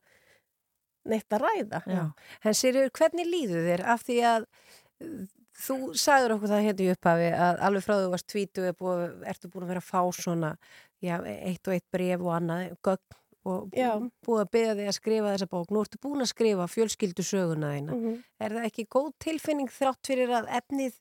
neitt 1.05 1.35
að 1.35 1.45
ræða. 1.45 1.81
já, 1.87 2.03
En 2.43 2.53
Sirjur, 2.53 2.89
hvernig 2.91 3.27
líður 3.29 3.67
þér 3.69 3.85
af 3.95 4.03
því 4.07 4.17
að 4.33 4.47
uh, 5.03 5.23
þú 5.59 5.77
sagður 5.99 6.35
okkur 6.37 6.53
það 6.53 6.65
hérna 6.67 6.85
í 6.85 6.91
upphafi 6.95 7.31
að 7.35 7.63
alveg 7.67 7.83
frá 7.83 7.95
þú 7.99 8.11
varst 8.13 8.29
tvítu 8.31 8.67
er 8.67 8.75
ertu 9.27 9.49
búin 9.51 9.65
að 9.67 9.73
vera 9.73 9.83
að 9.83 9.89
fá 9.89 10.01
svona 10.15 10.51
já, 11.03 11.15
eitt 11.23 11.67
og 11.67 11.73
eitt 11.75 11.87
bref 11.91 12.21
og 12.23 12.35
annað 12.35 12.75
gögn 12.83 13.17
og 13.49 13.71
Já. 13.73 13.93
búið 14.25 14.41
að 14.43 14.49
beða 14.51 14.73
þig 14.77 14.87
að 14.91 14.95
skrifa 14.97 15.29
þessa 15.33 15.47
bók. 15.49 15.69
Nú 15.71 15.81
ertu 15.83 15.99
búin 16.03 16.23
að 16.23 16.29
skrifa 16.33 16.65
fjölskyldu 16.69 17.23
söguna 17.23 17.69
þína. 17.71 17.95
Mhm. 17.95 18.17
Er 18.43 18.55
það 18.57 18.67
ekki 18.67 18.85
góð 18.95 19.07
tilfinning 19.25 19.71
þrátt 19.71 20.09
fyrir 20.11 20.33
að 20.35 20.49
efnið 20.59 20.99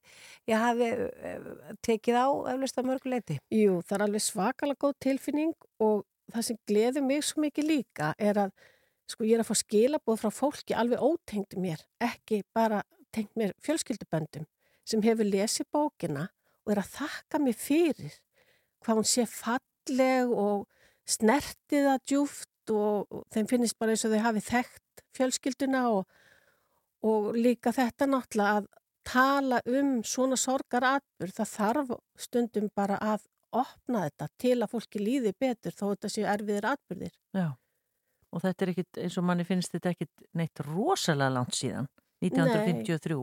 ég 0.49 0.63
hafi 0.63 0.91
uh, 0.95 1.75
tekið 1.83 2.15
á 2.23 2.27
eflust 2.55 2.79
að 2.79 2.89
mörguleiti? 2.93 3.39
Jú, 3.51 3.81
það 3.83 3.97
er 3.99 4.07
alveg 4.07 4.23
svakalega 4.23 4.83
góð 4.87 4.95
tilfinning 5.03 5.55
og 5.83 6.05
það 6.33 6.47
sem 6.49 6.61
gleður 6.69 7.07
mig 7.11 7.25
svo 7.27 7.43
mikið 7.43 7.69
líka 7.73 8.15
er 8.19 8.39
að 8.47 8.53
sko 9.09 9.27
ég 9.27 9.39
er 9.39 9.43
að 9.43 9.51
fá 9.51 9.59
skilabóð 9.63 10.23
frá 10.23 10.33
fólki 10.35 10.77
alveg 10.77 11.03
ótengt 11.03 11.57
mér, 11.61 11.83
ekki 12.01 12.43
bara 12.57 12.83
tengt 13.15 13.35
mér 13.39 13.55
fjölskylduböndum 13.65 14.47
sem 14.89 15.03
hefur 15.05 15.29
lesið 15.29 15.69
bókina 15.73 16.29
og 16.65 16.75
er 16.75 16.83
að 16.83 16.93
þakka 16.99 17.41
mér 17.43 17.57
fyrir 17.57 18.19
hvað 18.85 19.01
hún 19.01 19.09
sé 19.09 19.25
falleg 19.29 20.33
og 20.33 20.67
snertiða 21.09 21.97
djúft 22.05 22.73
og, 22.73 23.09
þeim 23.33 23.49
finnist 23.49 23.79
bara 23.81 23.95
eins 23.95 24.05
og 24.05 24.13
þau 24.13 24.25
hafi 24.27 24.45
þekkt 24.45 25.05
fjölskylduna 25.17 25.85
og, 25.95 26.05
og 27.09 27.31
líka 27.37 27.73
þetta 27.75 28.09
náttúrulega 28.11 28.61
að 28.61 28.69
tala 29.09 29.63
um 29.65 30.03
svona 30.05 30.37
sorgaratbur, 30.37 31.31
það 31.33 31.53
þarf 31.55 31.95
stundum 32.21 32.69
bara 32.77 32.99
að 33.01 33.25
opna 33.57 34.05
þetta 34.05 34.29
til 34.37 34.59
að 34.59 34.73
fólki 34.75 35.01
líði 35.01 35.33
betur 35.41 35.73
þó 35.73 35.87
þetta 35.95 36.11
séu 36.13 36.27
erfiðir 36.29 36.69
atbyrðir. 36.75 37.15
já. 37.33 37.49
Og 38.33 38.43
þetta 38.45 38.65
er 38.67 38.73
ekkit, 38.75 39.01
eins 39.05 39.17
og 39.21 39.25
manni 39.25 39.47
finnst 39.49 39.73
þetta 39.73 39.95
ekkit 39.95 40.27
neitt 40.37 40.61
rosalega 40.67 41.33
langt 41.39 41.57
síðan, 41.57 41.89
1953. 42.25 43.17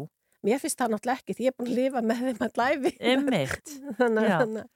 Mér 0.46 0.62
finnst 0.62 0.80
það 0.82 0.96
náttúrulega 0.96 1.22
ekki 1.22 1.36
því 1.38 1.46
ég 1.46 1.54
er 1.54 1.58
búin 1.60 1.70
að 1.72 1.78
lifa 1.80 2.02
með 2.06 2.26
þeim 2.26 2.42
að 2.48 2.60
læfi. 2.62 2.92
Þannig, 4.00 4.74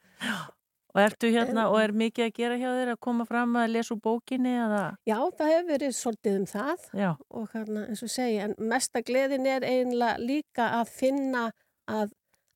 Og 0.90 0.98
ertu 1.04 1.30
hérna 1.30 1.68
og 1.70 1.78
er 1.84 1.92
mikið 1.94 2.26
að 2.26 2.32
gera 2.34 2.56
hjá 2.58 2.70
þér 2.74 2.92
að 2.96 3.00
koma 3.06 3.26
fram 3.30 3.58
að 3.62 3.74
lesa 3.76 3.94
úr 3.94 4.00
bókinni 4.02 4.56
eða? 4.58 4.80
já, 5.06 5.18
það 5.38 5.52
hefur 5.54 5.68
verið 5.70 5.92
svolítið 5.94 6.38
um 6.40 6.48
það 6.50 6.86
Já, 6.98 7.10
og 7.30 7.52
hérna, 7.54 7.84
eins 7.92 8.02
og 8.08 8.10
segi, 8.10 8.40
en 8.42 8.56
mesta 8.72 9.04
gleðin 9.06 9.46
er 9.46 9.68
eiginlega 9.70 10.18
líka 10.24 10.72
að 10.80 10.94
finna 10.96 11.44
að 11.86 12.16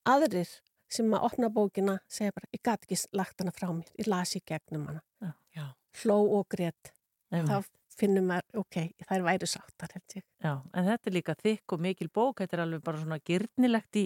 aðrir 0.10 0.50
sem 0.94 1.14
að 1.14 1.28
opna 1.30 1.52
bókina 1.54 2.00
segja 2.10 2.34
bara, 2.34 2.50
ég 2.54 2.64
gæti 2.66 2.90
ekki 2.90 3.00
lagt 3.22 3.42
hana 3.46 3.54
frá 3.54 3.70
mér, 3.70 3.94
ég 4.02 4.10
lasi 4.10 4.42
gegnum 4.50 4.90
hana. 4.90 5.06
Já. 5.54 5.68
Hló 6.02 6.18
og 6.40 6.50
grét. 6.50 6.90
Þá 7.34 7.58
finnum 7.98 8.28
maður, 8.30 8.64
ok, 8.64 8.80
það 9.04 9.16
er 9.18 9.26
væri 9.28 9.50
sáttar. 9.50 9.94
Já, 10.14 10.52
en 10.52 10.88
þetta 10.90 11.10
er 11.10 11.16
líka 11.18 11.36
þykk 11.40 11.76
og 11.76 11.84
mikil 11.86 12.10
bók, 12.14 12.42
þetta 12.42 12.58
er 12.58 12.64
alveg 12.66 12.84
bara 12.86 13.02
svona 13.02 13.20
gyrnilegt 13.30 14.00
í, 14.02 14.06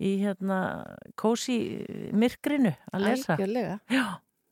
í 0.00 0.14
hérna 0.22 0.60
kósi 1.20 1.58
myrkrinu 2.16 2.74
að 2.92 3.06
lesa. 3.06 3.36
Algjörlega. 3.36 3.80
Já, 3.92 4.04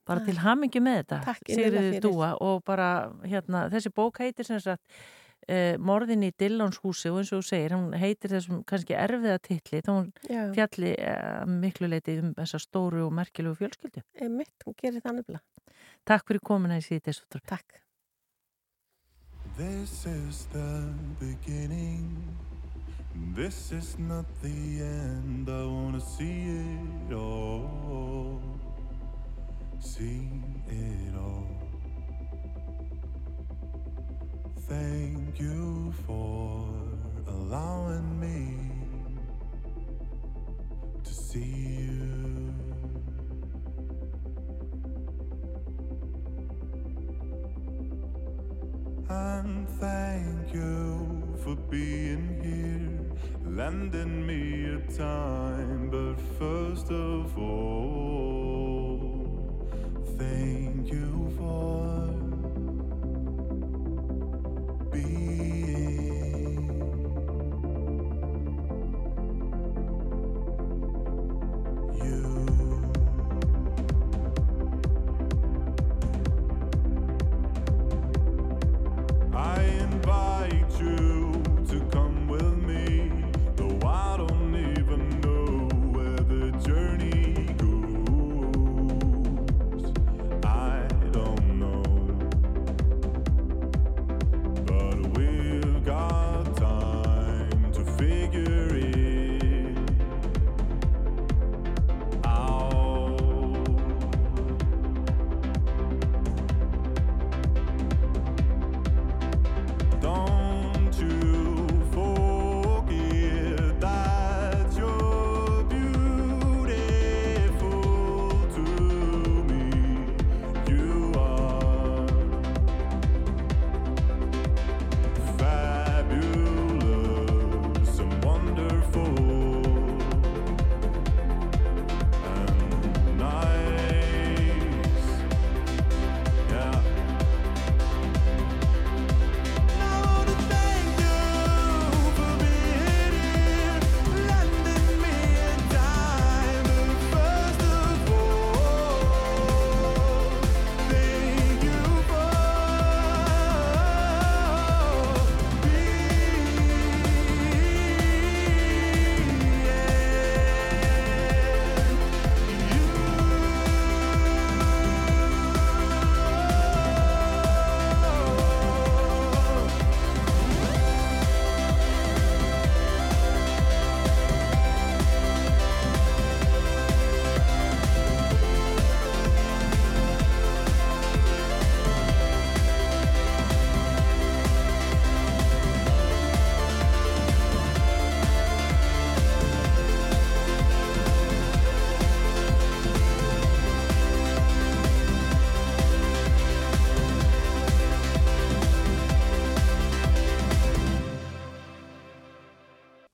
bara 0.09 0.25
til 0.25 0.37
hamingi 0.41 0.83
með 0.83 0.99
þetta, 1.03 1.37
fyrir. 1.47 1.97
Dúa 2.03 2.35
og 2.45 2.61
bara 2.67 2.91
hérna, 3.25 3.67
þessi 3.73 3.93
bók 3.95 4.21
heitir 4.23 4.47
sem 4.47 4.61
sagt 4.63 5.01
eh, 5.49 5.75
Morðin 5.81 6.27
í 6.27 6.31
Dillons 6.37 6.79
húsi 6.83 7.11
og 7.11 7.21
eins 7.21 7.33
og 7.33 7.43
þú 7.43 7.49
segir, 7.49 7.75
hún 7.77 7.97
heitir 7.97 8.33
þessum 8.35 8.63
kannski 8.69 8.97
erfiða 8.97 9.41
titli, 9.45 9.83
þá 9.85 9.91
hún 9.95 10.09
Já, 10.29 10.41
fjalli 10.55 10.95
eh, 10.95 11.43
miklu 11.49 11.89
leiti 11.91 12.19
um 12.21 12.33
þessa 12.37 12.61
stóru 12.61 13.05
og 13.07 13.13
merkilegu 13.17 13.57
fjölskyldu. 13.63 14.05
einmitt, 14.21 14.55
hún 14.65 14.77
gerir 14.77 15.05
það 15.05 15.21
nefnilega. 15.21 15.77
Takk 16.09 16.25
fyrir 16.29 16.45
komuna 16.45 16.79
í 16.79 16.85
síðan 16.85 17.41
Takk. 17.49 17.81
This 19.59 20.05
is 20.05 20.47
the 20.53 20.87
beginning. 21.19 22.23
This 23.35 23.73
is 23.73 23.99
not 23.99 24.23
the 24.41 24.79
end. 24.79 25.49
I 25.49 25.65
wanna 25.65 25.99
see 25.99 26.63
it 26.63 27.13
all. 27.13 28.39
See 29.81 30.31
it 30.69 31.13
all. 31.13 31.59
Thank 34.69 35.41
you 35.41 35.93
for 36.07 36.69
allowing 37.27 38.17
me 38.17 38.71
to 41.03 41.13
see 41.13 41.83
you. 41.83 42.08
Thank 49.79 50.53
you 50.53 51.23
for 51.43 51.55
being 51.55 52.27
here, 52.43 52.99
lending 53.49 54.25
me 54.27 54.65
a 54.75 54.79
time. 54.91 55.89
But 55.89 56.19
first 56.37 56.91
of 56.91 57.37
all, 57.37 58.99
thank 60.17 60.91
you 60.91 61.31
for 61.37 62.18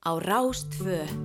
á 0.06 0.14
Rástfö. 0.20 1.25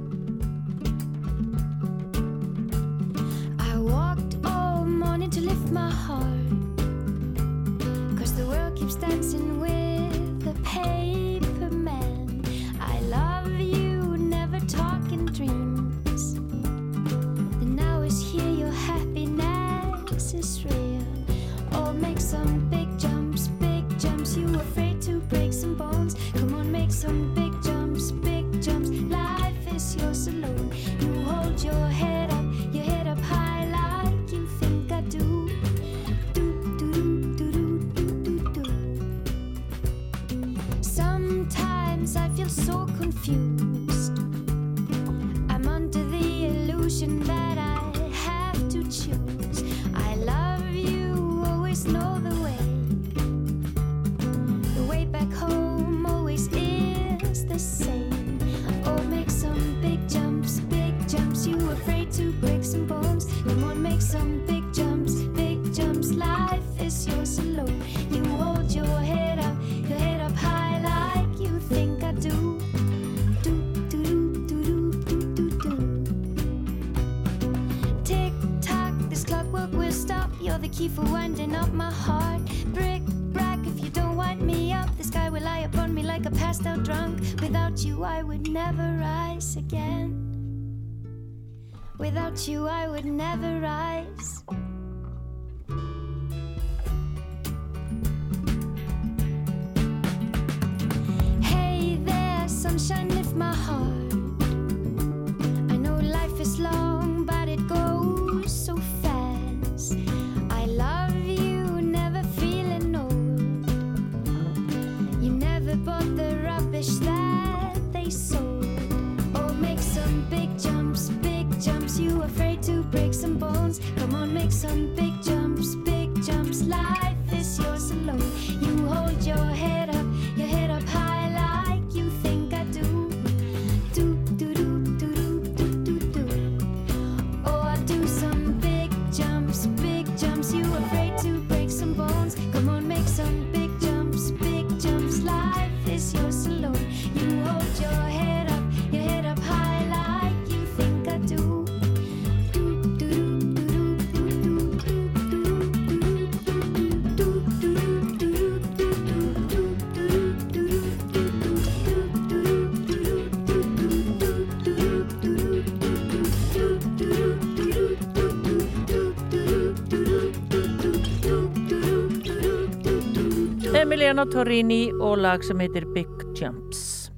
Emiliano 174.11 174.27
Torrini 174.27 174.89
og 174.99 175.21
lag 175.23 175.45
sem 175.47 175.61
heitir 175.63 175.85
Big 175.95 176.09
Jumps. 176.35 177.13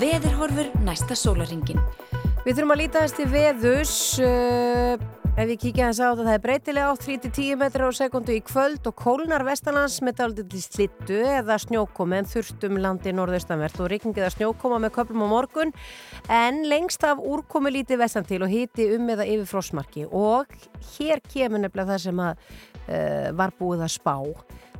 Veðurhorfur 0.00 0.70
næsta 0.86 1.12
sólaringin. 1.12 1.82
Við 2.46 2.54
þurfum 2.54 2.72
að 2.72 2.80
líta 2.80 3.02
þess 3.02 3.16
til 3.18 3.26
veðus 3.28 3.92
uh, 4.24 4.94
ef 5.36 5.50
við 5.50 5.58
kíkja 5.66 5.90
þess 5.90 6.00
á 6.00 6.08
þetta 6.08 6.24
það 6.24 6.32
er 6.32 6.42
breytilega 6.46 6.94
átt 6.94 7.04
3-10 7.04 7.60
metrar 7.60 7.92
á 7.92 7.98
sekundu 7.98 8.32
í 8.32 8.40
kvöld 8.48 8.88
og 8.88 8.96
kólnar 8.96 9.44
vestanlands 9.44 9.98
með 10.00 10.16
daldið 10.22 10.48
til 10.54 10.62
slittu 10.64 11.20
eða 11.28 11.58
snjókomi 11.60 12.22
en 12.22 12.30
þurftum 12.32 12.80
landi 12.80 13.12
norðaustanvert 13.12 13.76
og 13.84 13.92
rikningið 13.92 14.30
að 14.30 14.38
snjókoma 14.38 14.80
með 14.80 14.94
köplum 14.96 15.26
á 15.26 15.34
morgun 15.34 15.76
en 16.32 16.62
lengst 16.72 17.04
af 17.04 17.20
úrkomi 17.20 17.74
lítið 17.76 18.00
vestan 18.00 18.24
til 18.24 18.40
og 18.48 18.54
hiti 18.54 18.88
um 18.96 19.12
eða 19.12 19.28
yfir 19.28 19.50
frosmarki 19.52 20.08
og 20.08 20.48
hér 20.94 21.20
kemur 21.28 21.66
nefnilega 21.66 21.92
það 21.92 22.06
sem 22.08 22.24
að 22.30 22.46
uh, 22.86 23.28
var 23.36 23.52
búið 23.60 23.84
að 23.90 23.98
spá 23.98 24.16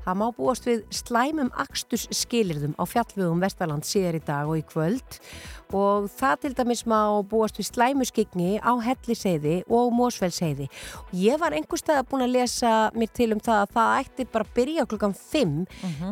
Það 0.07 0.18
má 0.20 0.26
búast 0.36 0.66
við 0.68 0.84
slæmum 0.94 1.48
aksturs 1.59 2.04
skilirðum 2.14 2.76
á 2.78 2.86
fjallvögum 2.86 3.40
Vestaland 3.42 3.86
síðar 3.88 4.20
í 4.20 4.22
dag 4.22 4.46
og 4.46 4.61
í 4.61 4.62
kvöld 4.62 5.16
og 5.74 6.07
það 6.14 6.36
til 6.44 6.50
dæmis 6.61 6.84
má 6.86 7.00
búast 7.26 7.59
við 7.59 7.66
slæmuskygni 7.72 8.61
á 8.62 8.70
Helliseiði 8.86 9.57
og 9.66 9.90
Mósfellsheiði. 9.98 10.68
Ég 11.18 11.40
var 11.42 11.57
einhver 11.59 11.80
stað 11.82 12.04
að 12.04 12.11
búin 12.12 12.26
að 12.28 12.36
lesa 12.36 12.74
mér 12.94 13.11
til 13.18 13.32
um 13.34 13.42
það 13.42 13.64
að 13.64 13.74
það 13.74 13.96
ætti 14.04 14.28
bara 14.36 14.46
að 14.46 14.54
byrja 14.61 14.86
klukkan 14.92 15.16
5 15.18 15.57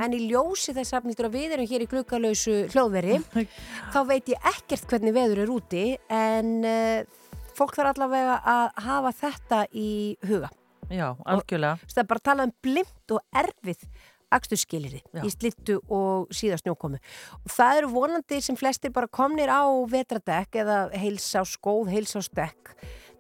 en 0.03 0.19
í 0.19 0.21
ljósi 0.27 0.75
þess 0.75 0.99
að 0.99 1.31
við 1.37 1.55
erum 1.55 1.71
hér 1.71 1.87
í 1.87 1.91
klukkalausu 1.95 2.57
hljóðveri 2.75 3.21
þá 3.95 4.01
veit 4.11 4.35
ég 4.35 4.51
ekkert 4.51 4.91
hvernig 4.91 5.15
veður 5.15 5.45
er 5.45 5.55
úti 5.55 5.87
en 6.11 6.53
uh, 6.67 7.07
fólk 7.55 7.79
þarf 7.79 7.95
allavega 7.95 8.43
að 8.43 8.85
hafa 8.89 9.17
þetta 9.23 9.65
í 9.71 9.91
huga. 10.27 10.51
Já, 10.95 11.09
algjörlega. 11.27 11.79
Það 11.91 12.03
er 12.03 12.11
bara 12.11 12.23
að 12.23 12.29
tala 12.31 12.49
um 12.49 12.53
blimt 12.65 13.15
og 13.17 13.41
erfið 13.43 13.87
aksturskiliri 14.35 15.01
í 15.25 15.31
slittu 15.33 15.79
og 15.93 16.33
síðast 16.35 16.65
snjókomu. 16.65 17.01
Og 17.45 17.55
það 17.55 17.81
eru 17.81 17.91
vonandi 17.95 18.41
sem 18.45 18.59
flestir 18.59 18.93
bara 18.95 19.11
komnir 19.11 19.53
á 19.53 19.63
vetradekk 19.91 20.61
eða 20.65 20.79
heilsa 20.99 21.43
á 21.43 21.45
skóð, 21.47 21.93
heilsa 21.95 22.23
á 22.23 22.23
stekk. 22.25 22.75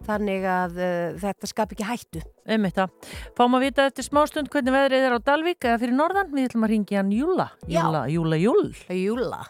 Þannig 0.05 0.45
að 0.51 0.81
uh, 0.83 1.15
þetta 1.23 1.49
skap 1.49 1.71
ekki 1.73 1.87
hættu. 1.89 2.25
Einmitt 2.45 2.77
það. 2.77 3.13
Fáum 3.39 3.57
að 3.57 3.69
vita 3.69 3.87
eftir 3.89 4.05
smástund 4.05 4.51
hvernig 4.53 4.75
veðrið 4.75 5.07
er 5.07 5.17
á 5.17 5.21
Dalvík 5.31 5.65
eða 5.65 5.81
fyrir 5.81 5.97
norðan. 5.97 6.35
Við 6.35 6.51
ætlum 6.51 6.67
að 6.67 6.75
ringja 6.75 7.01
hann 7.01 7.15
Júla. 7.15 7.47
Júla, 7.71 8.05
Júla, 8.13 8.41
Júl. 8.43 8.75
Júla. 8.91 9.41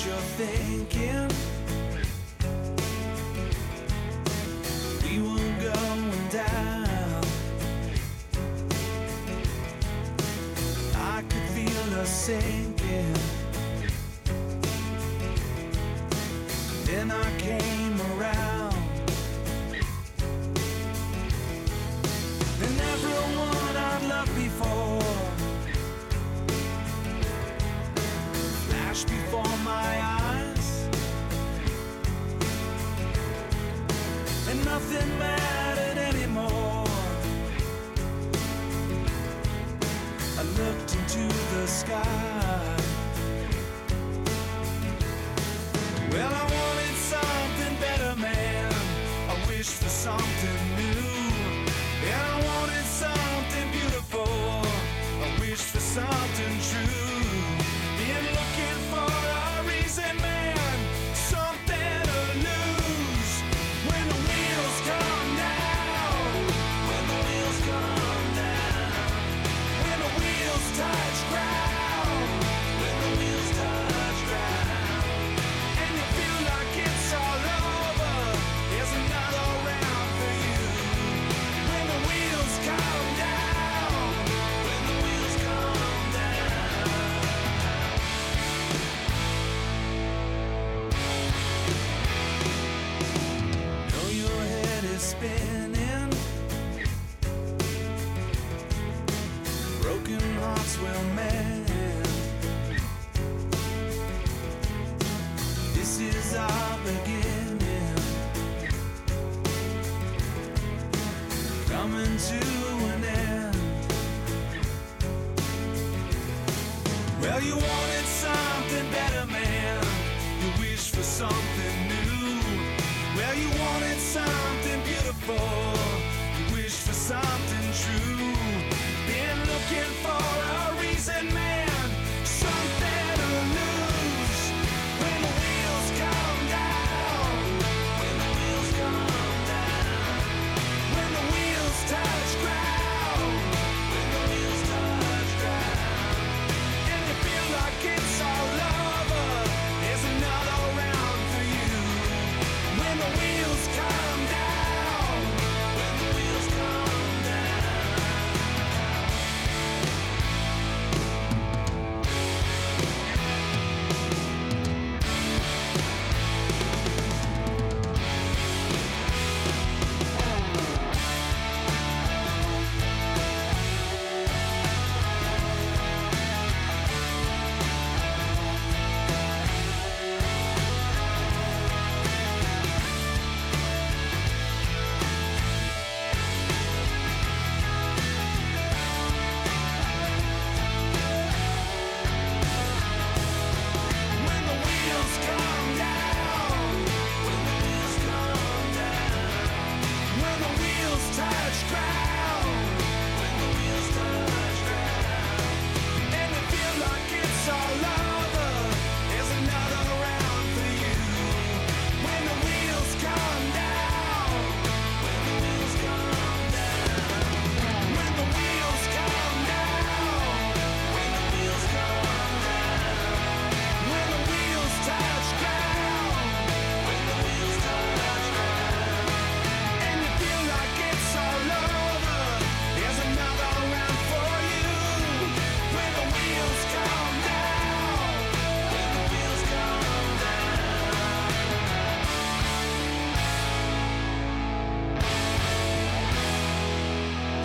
You're 0.00 0.16
thinking. 0.38 1.28
We 5.02 5.20
were 5.20 5.52
going 5.60 6.28
down. 6.30 7.22
I 10.96 11.22
could 11.28 11.46
feel 11.54 11.84
her 11.96 12.06
sinking. 12.06 13.14
Then 16.86 17.10
I 17.10 17.38
came 17.38 17.81
flash 29.02 29.18
before 29.18 29.58
my 29.64 30.00
eyes. 30.02 30.88
And 34.48 34.64
nothing 34.64 35.18
mattered 35.18 35.98
anymore. 35.98 36.86
I 40.38 40.42
looked 40.42 40.94
into 40.94 41.28
the 41.54 41.66
sky. 41.66 42.76
Well, 46.10 46.32
I 46.34 46.42
wanted 46.42 46.96
something 46.96 47.76
better, 47.80 48.20
man. 48.20 48.72
I 49.28 49.46
wished 49.48 49.74
for 49.82 49.88
something 49.88 50.60
new. 50.76 51.02
And 52.04 52.20
I 52.20 52.36
wanted 52.46 52.84
something 52.84 53.70
beautiful. 53.70 54.62
I 55.24 55.40
wished 55.40 55.64
for 55.64 55.80
something 55.80 56.51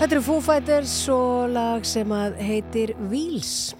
Þetta 0.07 0.15
eru 0.15 0.23
Foo 0.23 0.39
Fighters 0.39 0.91
og 1.11 1.49
lag 1.51 1.83
sem 1.83 2.11
að 2.15 2.37
heitir 2.39 2.93
Wheels. 3.09 3.73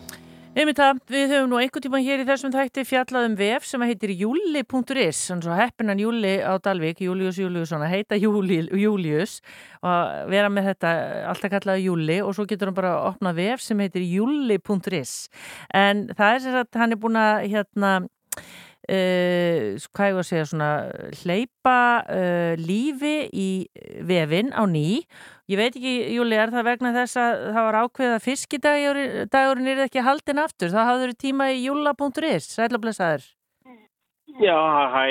Það, 0.51 0.97
við 1.07 1.31
höfum 1.31 1.53
nú 1.53 1.59
einhvern 1.61 1.85
tíma 1.85 2.01
hér 2.03 2.19
í 2.19 2.25
þessum 2.27 2.51
þætti 2.51 2.83
fjallað 2.89 3.29
um 3.29 3.37
vef 3.39 3.63
sem 3.63 3.85
heitir 3.87 4.11
júli.is, 4.11 5.21
heppinan 5.61 6.03
Júli 6.03 6.33
á 6.43 6.59
Dalvik, 6.59 6.99
Július 7.07 7.39
Júliusson, 7.39 7.87
að 7.87 7.93
heita 7.93 8.19
Júli, 8.19 8.59
Július 8.75 9.37
og 9.79 10.27
vera 10.27 10.51
með 10.51 10.73
þetta 10.73 10.93
alltaf 11.31 11.55
kallaði 11.55 11.87
Júli 11.87 12.19
og 12.19 12.35
svo 12.35 12.43
getur 12.51 12.73
hann 12.73 12.79
bara 12.81 12.97
að 12.97 13.09
opna 13.13 13.35
vef 13.39 13.63
sem 13.63 13.87
heitir 13.87 14.03
júli.is 14.03 15.17
en 15.71 16.09
það 16.11 16.33
er 16.33 16.43
sem 16.43 16.59
sagt, 16.59 16.75
hann 16.83 16.91
er 16.91 17.05
búin 17.07 17.23
að 17.23 17.47
hérna 17.55 17.99
Uh, 18.87 19.75
hvað 19.91 20.07
ég 20.07 20.13
var 20.15 20.21
að 20.21 20.27
segja 20.29 20.43
svona 20.47 20.67
hleypa 21.19 21.79
uh, 22.07 22.53
lífi 22.55 23.15
í 23.35 23.47
vefin 24.07 24.53
á 24.55 24.63
ný 24.63 25.01
ég 25.47 25.59
veit 25.59 25.75
ekki, 25.75 25.95
Júli, 26.17 26.37
er 26.37 26.51
það 26.51 26.67
vegna 26.67 26.93
þess 26.95 27.19
að 27.21 27.33
það 27.55 27.67
var 27.67 27.79
ákveð 27.81 28.13
að 28.13 28.23
fiskidagurinn 28.25 29.71
er 29.73 29.83
ekki 29.85 30.03
haldin 30.03 30.43
aftur, 30.43 30.73
þá 30.73 30.81
hafður 30.91 31.13
tíma 31.23 31.51
í 31.53 31.61
júla.is, 31.65 32.49
sælablessaður 32.57 33.27
Já, 34.37 34.57
hæ, 34.93 35.05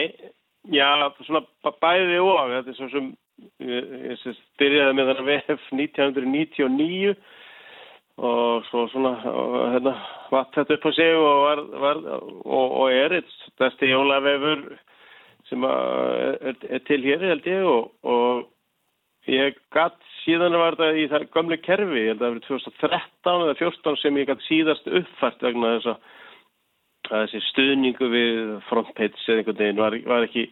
já, 0.70 0.86
svona 1.26 1.42
bæði 1.82 2.18
og, 2.22 2.52
þetta 2.52 2.70
er 2.70 2.76
svo 2.78 2.90
sem, 2.92 3.08
ég, 3.64 3.88
ég 4.12 4.20
sem 4.20 4.36
byrjaði 4.60 4.98
með 4.98 5.10
þennan 5.10 5.30
VF 5.30 5.64
1999 5.74 7.16
og 8.26 8.68
svo 8.70 8.86
svona, 8.92 9.14
hérna, 9.74 9.94
vatt 10.32 10.54
þetta 10.56 10.76
upp 10.76 10.86
á 10.88 10.90
sig 10.96 11.16
og, 11.16 11.32
var, 11.44 11.64
var, 11.82 12.02
og, 12.44 12.76
og 12.82 12.92
er 12.92 13.16
eitt 13.18 13.32
stærsti 13.50 13.90
jólavefur 13.90 14.62
sem 15.50 15.64
er, 15.68 16.56
er 16.70 16.84
til 16.86 17.02
hér, 17.04 17.26
held 17.32 17.48
ég, 17.50 17.66
og, 17.66 17.90
og 18.06 18.46
ég 19.30 19.56
gatt 19.74 19.98
síðan 20.24 20.58
var 20.58 20.76
þetta 20.78 20.98
í 20.98 21.08
það 21.10 21.26
gömlu 21.34 21.58
kerfi, 21.62 22.02
ég 22.02 22.12
held 22.12 22.20
að 22.20 22.26
það 22.26 22.34
verið 22.34 22.46
2013 22.50 23.44
eða 23.46 23.58
2014 23.60 24.00
sem 24.02 24.20
ég 24.20 24.30
gatt 24.30 24.46
síðast 24.46 24.92
uppfært 25.00 25.44
vegna 25.46 25.74
þess 25.76 25.92
að 25.94 26.14
að 27.06 27.26
þessi 27.26 27.42
stuðningu 27.50 28.08
við 28.10 28.38
frontpage 28.66 29.26
eða 29.26 29.42
einhvern 29.42 29.60
veginn 29.60 29.82
var, 29.82 29.96
var 30.08 30.26
ekki 30.26 30.46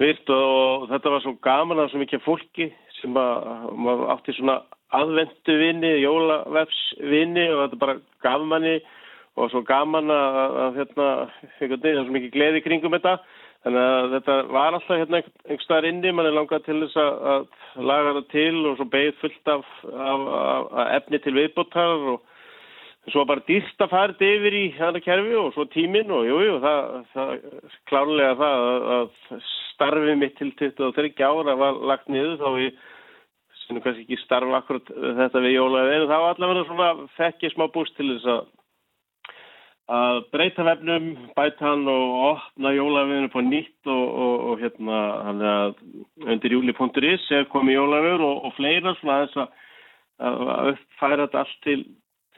virt 0.00 0.32
og, 0.34 0.88
þetta 0.90 1.12
var 1.14 1.24
svo 1.24 1.34
gaman 1.44 1.80
af 1.82 1.92
svo 1.92 2.00
mikið 2.02 2.24
fólki 2.24 2.68
sem 2.98 3.16
að 3.20 4.04
átti 4.14 4.34
svona 4.36 4.58
aðvendu 4.94 5.56
vinni, 5.58 5.94
jólavefsvinni 6.02 7.46
og 7.52 7.62
þetta 7.64 7.80
bara 7.80 7.96
gaf 8.24 8.44
manni 8.50 8.76
og 9.34 9.50
svo 9.50 9.64
gaman 9.66 10.12
að, 10.14 10.36
að 10.64 10.76
hérna, 10.80 11.08
einhvern 11.58 11.80
veginn, 11.82 11.82
það 11.82 12.02
er 12.02 12.04
svo 12.04 12.16
mikið 12.18 12.36
gleði 12.36 12.64
kringum 12.66 12.94
þetta 12.98 13.16
Þannig 13.64 13.80
að 13.80 14.10
þetta 14.12 14.34
var 14.52 14.76
alltaf 14.76 14.98
hérna 15.00 15.20
einhver 15.22 15.62
staðar 15.64 15.86
inni, 15.88 16.12
mann 16.12 16.28
er 16.28 16.36
langað 16.36 16.66
til 16.66 16.76
þess 16.82 17.00
að, 17.00 17.44
laga 17.80 18.12
það 18.18 18.26
til 18.34 18.58
og 18.68 18.76
svo 18.76 18.86
beigð 18.92 19.20
fullt 19.22 19.50
af, 19.54 19.70
af, 19.88 20.24
af, 20.40 20.66
af 20.82 20.90
efni 20.98 21.20
til 21.24 21.34
viðbótar 21.38 22.08
og 22.12 23.12
svo 23.12 23.24
bara 23.28 23.44
dýrt 23.48 23.84
að 23.84 23.92
fara 23.92 24.12
þetta 24.12 24.28
yfir 24.36 24.56
í 24.58 24.64
hana 24.78 25.00
kerfi 25.04 25.36
og 25.40 25.50
svo 25.56 25.66
tíminn 25.72 26.12
og 26.12 26.28
jújú, 26.28 26.44
jú, 26.46 26.58
það, 26.64 26.92
það 27.14 27.32
klárlega 27.90 28.34
það 28.40 28.66
að, 28.68 28.88
að 28.96 29.46
starfið 29.74 30.18
mitt 30.20 30.36
til 30.38 30.50
23 30.60 31.14
ára 31.24 31.56
var 31.60 31.80
lagt 31.90 32.12
niður 32.12 32.36
þá 32.40 32.60
ég 32.62 32.82
sem 33.64 33.80
kannski 33.80 34.04
ekki 34.04 34.20
starfa 34.20 34.60
akkurat 34.60 34.92
þetta 34.92 35.40
við 35.44 35.56
jólaðið 35.56 35.94
en 35.96 36.10
þá 36.10 36.18
allavega 36.18 36.66
svona 36.68 36.90
fekk 37.16 37.46
ég 37.46 37.54
smá 37.54 37.64
búst 37.72 37.96
til 37.96 38.10
þess 38.12 38.28
að 38.34 38.42
að 39.92 40.20
breyta 40.32 40.64
vefnum, 40.64 41.10
bæta 41.36 41.66
hann 41.66 41.88
og 41.90 42.12
opna 42.30 42.72
jólaveðinu 42.72 43.30
på 43.32 43.42
nýtt 43.44 43.90
og, 43.92 44.04
og, 44.24 44.44
og 44.48 44.62
hérna 44.62 45.00
að 45.28 45.74
undir 46.24 46.54
júli.is 46.56 47.26
er 47.30 47.50
komið 47.52 47.78
jólaveður 47.78 48.24
og, 48.24 48.38
og 48.48 48.54
fleira 48.56 48.94
svona 49.00 49.18
þess 49.24 49.42
að, 49.42 49.58
að 50.30 50.70
uppfæra 50.72 51.26
þetta 51.26 51.42
allt 51.42 51.58
til, 51.66 51.82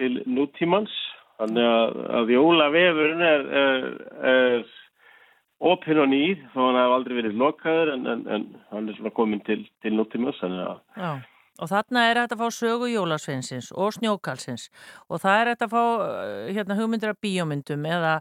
til 0.01 0.13
nútímans 0.27 0.97
þannig 1.39 1.71
að, 1.71 2.03
að 2.19 2.35
jólavefurinn 2.35 3.25
er, 3.29 3.47
er, 3.63 3.89
er 4.33 4.67
opinn 5.71 6.03
og 6.03 6.11
nýð 6.11 6.43
þó 6.51 6.61
hann 6.65 6.81
hef 6.83 6.99
aldrei 6.99 7.17
verið 7.21 7.41
lokaður 7.41 7.95
en, 7.95 8.07
en, 8.11 8.27
en 8.27 8.51
hann 8.73 8.91
er 8.91 8.99
svona 8.99 9.15
komin 9.15 9.45
til, 9.47 9.63
til 9.85 9.95
nútímans 9.95 10.43
þannig 10.43 10.67
að 10.67 10.79
Já. 10.99 11.11
Og 11.61 11.71
þarna 11.71 12.09
er 12.11 12.21
þetta 12.23 12.37
að 12.37 12.43
fá 12.43 12.59
sögu 12.59 12.91
jólasveinsins 12.93 13.71
og 13.73 13.95
snjókalsins 13.97 14.69
og 15.09 15.23
það 15.23 15.41
er 15.41 15.51
þetta 15.53 15.69
að 15.69 15.77
fá 15.77 15.85
uh, 15.85 16.51
hérna, 16.53 16.77
hugmyndir 16.81 17.15
af 17.15 17.23
bíómyndum 17.25 17.87
eða 17.89 18.19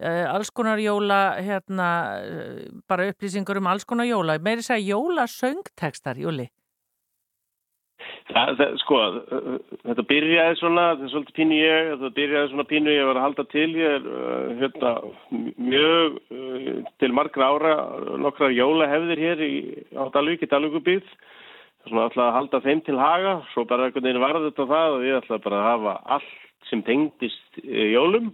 uh, 0.00 0.24
alls 0.34 0.52
konar 0.54 0.80
jóla, 0.80 1.20
hérna, 1.44 1.90
uh, 2.24 2.62
bara 2.88 3.10
upplýsingur 3.12 3.60
um 3.60 3.68
alls 3.70 3.84
konar 3.84 4.08
jóla. 4.08 4.38
Meiri 4.40 4.64
þess 4.64 4.78
að 4.78 4.88
jólasöngtekstar, 4.94 6.20
Júli. 6.20 6.48
Það, 8.30 8.50
það, 8.58 8.74
sko, 8.80 8.98
þetta 9.82 10.04
byrjaði 10.08 10.58
svona, 10.60 10.84
þetta 10.94 11.06
er 11.06 11.12
svolítið 11.12 11.36
pínu 11.36 11.56
ég, 11.58 11.88
þetta 11.90 12.10
byrjaði 12.16 12.50
svona 12.52 12.66
pínu 12.70 12.94
ég 12.94 13.08
var 13.08 13.18
að 13.18 13.26
halda 13.26 13.44
til, 13.50 13.66
ég 13.76 13.96
er 13.96 14.06
uh, 14.06 14.52
hérna, 14.60 14.92
mjög 15.58 16.16
uh, 16.30 16.70
til 17.02 17.10
margra 17.16 17.50
ára 17.50 17.74
nokkra 18.22 18.52
jólahefðir 18.54 19.24
hér 19.24 19.44
í, 19.44 19.52
á 19.98 20.06
Dalvík, 20.14 20.46
í 20.46 20.50
Dalvíkubíð, 20.50 21.10
svona 21.88 22.06
alltaf 22.06 22.22
að 22.26 22.36
halda 22.36 22.60
þeim 22.66 22.84
til 22.86 22.98
haga, 23.00 23.34
svo 23.54 23.64
bara 23.68 23.88
einhvern 23.88 24.06
veginn 24.06 24.22
varði 24.22 24.50
þetta 24.50 24.68
það 24.74 24.96
og 24.96 25.06
ég 25.08 25.18
ætla 25.20 25.40
bara 25.46 25.60
að 25.60 25.68
hafa 25.70 25.96
allt 26.16 26.68
sem 26.70 26.84
tengdist 26.86 27.60
uh, 27.64 27.86
jólum. 27.94 28.32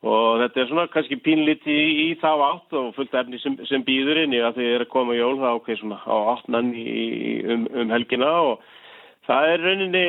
Og 0.00 0.40
þetta 0.40 0.60
er 0.62 0.68
svona 0.70 0.88
kannski 0.88 1.18
pínliti 1.20 1.74
í, 1.76 1.88
í 2.06 2.10
þá 2.22 2.30
átt 2.32 2.76
og 2.78 2.94
fullt 2.96 3.16
efni 3.20 3.40
sem, 3.42 3.58
sem 3.68 3.82
býður 3.84 4.22
inn 4.22 4.32
í 4.32 4.40
að 4.40 4.56
því 4.56 4.68
er 4.74 4.84
að 4.86 4.92
koma 4.94 5.16
jól 5.18 5.34
það 5.42 5.58
ok, 5.58 5.72
svona 5.76 5.98
á 6.00 6.16
áttnan 6.34 6.70
um, 6.72 7.66
um 7.82 7.92
helgina 7.92 8.30
og 8.48 8.62
Það 9.30 9.52
er 9.52 9.60
rauninni, 9.62 10.06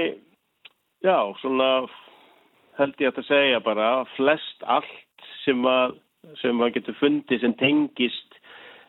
já, 1.06 1.18
svona 1.42 1.68
held 2.80 3.02
ég 3.04 3.12
að 3.12 3.20
það 3.20 3.28
segja 3.28 3.64
bara 3.66 3.90
flest 4.16 4.64
allt 4.66 5.28
sem 5.44 5.66
að, 5.70 5.98
sem 6.42 6.64
að 6.64 6.72
getur 6.78 6.98
fundið 6.98 7.44
sem 7.44 7.54
tengist 7.60 8.31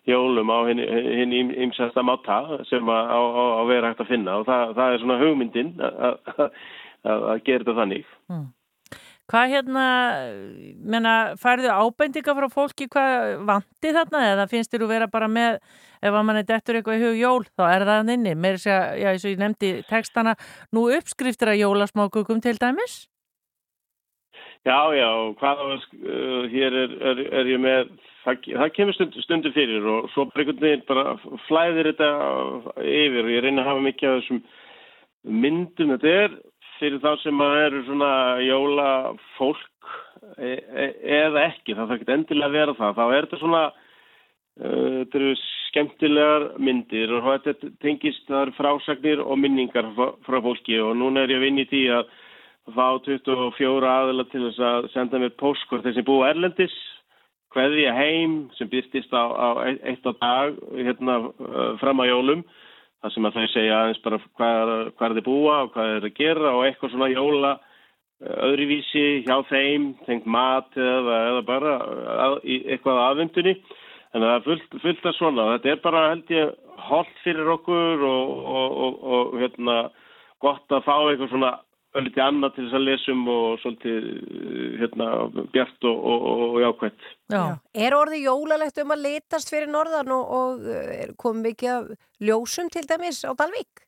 jólum 0.08 0.50
á 0.50 0.58
hinn 0.66 1.34
ímsasta 1.34 2.02
máta 2.02 2.40
sem 2.70 2.88
að, 2.90 3.12
á, 3.14 3.20
á, 3.22 3.62
vera 3.68 3.92
hægt 3.92 4.02
að 4.02 4.10
finna 4.10 4.40
og 4.40 4.48
það, 4.48 4.74
það 4.78 4.94
er 4.94 5.04
svona 5.04 5.20
hugmyndin 5.20 5.70
að, 5.82 6.42
að 7.04 7.44
gera 7.46 7.62
þetta 7.62 7.78
þannig. 7.78 8.10
Mm. 8.32 8.50
Hvað 9.32 9.52
hérna, 9.54 9.84
menna, 10.92 11.12
færðu 11.40 11.70
ábendinga 11.70 12.34
frá 12.36 12.48
fólki 12.52 12.88
hvað 12.90 13.44
vandi 13.48 13.92
þarna 13.94 14.24
eða 14.32 14.48
finnst 14.50 14.74
þér 14.74 14.84
að 14.84 14.92
vera 14.92 15.08
bara 15.12 15.28
með 15.30 15.60
ef 16.02 16.10
að 16.10 16.26
mann 16.26 16.40
er 16.40 16.48
dettur 16.48 16.78
eitthvað 16.78 16.98
í 16.98 17.04
hug 17.06 17.20
jól 17.20 17.46
þá 17.46 17.64
er 17.68 17.86
það 17.86 17.94
hann 17.94 18.12
inni, 18.16 18.34
mér 18.34 18.58
sé 18.60 18.74
að, 18.74 18.98
já, 18.98 19.08
eins 19.12 19.24
og 19.24 19.32
ég 19.32 19.40
nefndi 19.40 19.72
textana, 19.88 20.34
nú 20.74 20.88
uppskriftir 20.98 21.52
að 21.52 21.62
jólasmákukum 21.62 22.42
til 22.42 22.58
dæmis? 22.58 22.98
Já, 24.66 24.78
já, 24.94 25.08
hvað 25.38 25.62
uh, 25.70 26.42
hér 26.50 26.76
er, 26.82 26.96
er, 27.12 27.22
er 27.40 27.52
ég 27.54 27.62
með 27.62 27.94
það, 28.24 28.48
það 28.62 28.72
kemur 28.76 28.96
stund, 28.96 29.18
stundu 29.24 29.52
fyrir 29.54 29.86
og 29.88 30.08
svo 30.14 30.26
bregundin 30.32 30.84
bara 30.88 31.16
flæðir 31.48 31.92
þetta 31.92 32.10
yfir. 32.78 33.22
Og 33.26 33.34
ég 33.34 33.44
reyna 33.44 33.64
að 33.64 33.70
hafa 33.70 33.84
mikið 33.86 34.10
af 34.10 34.18
þessum 34.20 34.42
myndum, 35.42 35.94
þetta 35.94 36.16
er 36.24 36.36
fyrir 36.78 37.02
þá 37.02 37.12
sem 37.22 37.44
að 37.44 37.60
eru 37.66 37.84
svona 37.86 38.12
jólafólk 38.42 39.92
e, 40.38 40.50
e, 40.50 40.88
eða 41.20 41.46
ekki, 41.48 41.76
það 41.76 41.84
þarf 41.84 41.96
ekki 42.00 42.14
endilega 42.16 42.50
að 42.50 42.58
vera 42.58 42.76
það, 42.80 42.98
þá 42.98 43.04
er 43.06 43.26
þetta 43.26 43.40
svona 43.42 43.62
uh, 43.68 44.96
þetta 44.96 45.20
eru 45.20 45.36
skemmtilegar 45.68 46.48
myndir 46.60 47.14
og 47.16 47.30
þetta 47.46 47.70
tengist 47.84 48.26
þar 48.28 48.52
frásagnir 48.58 49.22
og 49.22 49.38
minningar 49.40 49.88
frá, 49.96 50.40
fólki. 50.42 50.76
Og 50.82 50.96
núna 50.98 51.24
er 51.24 51.36
ég 51.36 51.40
að 51.40 51.46
vinna 51.46 51.64
í 51.64 51.70
því 51.70 51.84
að 51.98 52.12
fá 52.72 52.86
24 53.06 53.92
aðila 53.92 54.26
til 54.30 54.42
þess 54.46 54.66
að 54.66 54.90
senda 54.92 55.18
mér 55.22 55.32
póskort 55.40 55.86
þessi 55.86 56.04
búa 56.06 56.28
Erlendis 56.30 56.74
hverði 57.54 57.86
ég 57.86 57.98
heim 57.98 58.36
sem 58.58 58.70
byrstist 58.72 59.12
á, 59.12 59.24
á 59.28 59.48
eitt 59.68 60.06
á 60.08 60.12
dag 60.12 60.56
hérna 60.76 61.18
fram 61.80 62.02
á 62.02 62.04
jólum 62.08 62.46
þar 63.02 63.14
sem 63.14 63.28
að 63.28 63.36
þau 63.36 63.52
segja 63.52 63.78
aðeins 63.80 64.02
bara 64.04 64.22
hvað, 64.38 64.72
hvað 64.96 65.06
er 65.08 65.18
þið 65.18 65.28
búa 65.28 65.58
og 65.64 65.70
hvað 65.74 65.94
er 65.96 66.08
að 66.08 66.18
gera 66.18 66.56
og 66.56 66.64
eitthvað 66.66 66.94
svona 66.94 67.12
jóla 67.12 67.52
öðruvísi 68.22 69.06
hjá 69.26 69.34
þeim, 69.48 69.92
tengt 70.06 70.28
mat 70.30 70.76
eða, 70.78 71.16
eða 71.32 71.46
bara 71.46 71.72
að, 72.26 72.36
eitthvað 72.46 73.00
aðvendunni 73.08 73.56
Þannig 74.12 74.28
að 74.28 74.32
það 74.32 74.46
fullt, 74.46 74.74
fullt 74.82 75.06
að 75.08 75.14
svona. 75.16 75.44
Þetta 75.54 75.70
er 75.72 75.78
bara 75.86 76.00
held 76.10 76.32
ég 76.34 76.50
holdt 76.88 77.20
fyrir 77.24 77.50
okkur 77.54 78.02
og, 78.04 78.32
og, 78.52 78.74
og, 78.84 78.98
og 79.16 79.36
hérna, 79.40 79.76
gott 80.44 80.74
að 80.74 80.84
fá 80.84 80.96
eitthvað 80.98 81.30
svona 81.32 81.52
ölliti 81.98 82.23
annað 82.24 82.56
til 82.56 82.64
þess 82.66 82.78
að 82.78 82.86
lesum 82.89 83.23
og 83.28 83.47
svolítið 83.62 84.09
hérna, 84.81 85.09
bjart 85.52 85.89
og 85.90 86.59
jákvæmt. 86.62 87.06
Já. 87.35 87.43
Er 87.86 87.97
orðið 87.98 88.27
jólalegt 88.27 88.82
um 88.82 88.94
að 88.97 89.06
litast 89.06 89.52
fyrir 89.52 89.73
norðan 89.73 90.12
og 90.16 90.69
komum 91.20 91.48
ekki 91.52 91.73
að 91.74 91.94
ljósum 92.23 92.73
til 92.73 92.86
dæmis 92.89 93.24
á 93.28 93.32
Dalvík? 93.36 93.85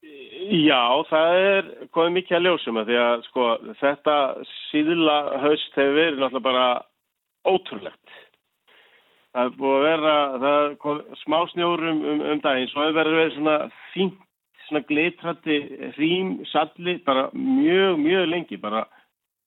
Já, 0.00 1.04
það 1.10 1.34
er 1.38 1.66
komið 1.92 2.14
mikið 2.16 2.36
að 2.38 2.46
ljósum 2.46 2.78
að 2.80 2.88
því 2.88 3.00
að 3.02 3.26
sko, 3.26 3.48
þetta 3.82 4.14
síðla 4.70 5.16
haust 5.42 5.76
hefur 5.76 5.98
verið 5.98 6.22
náttúrulega 6.22 6.46
bara 6.46 6.68
ótrúlegt. 7.50 8.14
Það 9.30 9.44
er 9.46 9.58
búið 9.58 9.76
að 9.76 9.84
vera, 9.86 10.14
það 10.44 10.72
kom 10.82 11.02
smá 11.20 11.36
snjórum 11.52 12.00
um, 12.00 12.24
um 12.32 12.40
daginn, 12.42 12.70
svo 12.72 12.86
hefur 12.86 12.98
verið 12.98 13.18
verið 13.18 13.36
svona 13.36 13.58
fínt, 13.92 14.24
svona 14.70 14.86
glitrandi 14.88 15.58
hrým, 15.96 16.40
salli, 16.46 16.98
bara 17.06 17.28
mjög, 17.34 17.98
mjög 17.98 18.26
lengi, 18.30 18.56
bara 18.56 18.84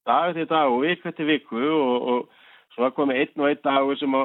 dag 0.07 0.33
til 0.35 0.49
dag 0.49 0.71
og 0.71 0.81
viku 0.83 1.11
til 1.11 1.27
viku 1.27 1.61
og, 1.63 2.07
og 2.11 2.29
svo 2.75 2.89
komið 2.97 3.21
einn 3.21 3.43
og 3.43 3.49
einn 3.49 3.63
dag 3.63 3.93
sem 3.99 4.17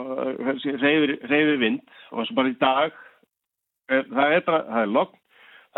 reyfir 0.83 1.57
vind 1.61 1.81
og 2.11 2.27
svo 2.27 2.35
bara 2.35 2.53
í 2.53 2.59
dag, 2.61 2.99
það 3.89 4.35
er 4.35 4.45
bara, 4.47 4.63
það 4.67 4.83
er 4.83 4.95
logn, 4.97 5.21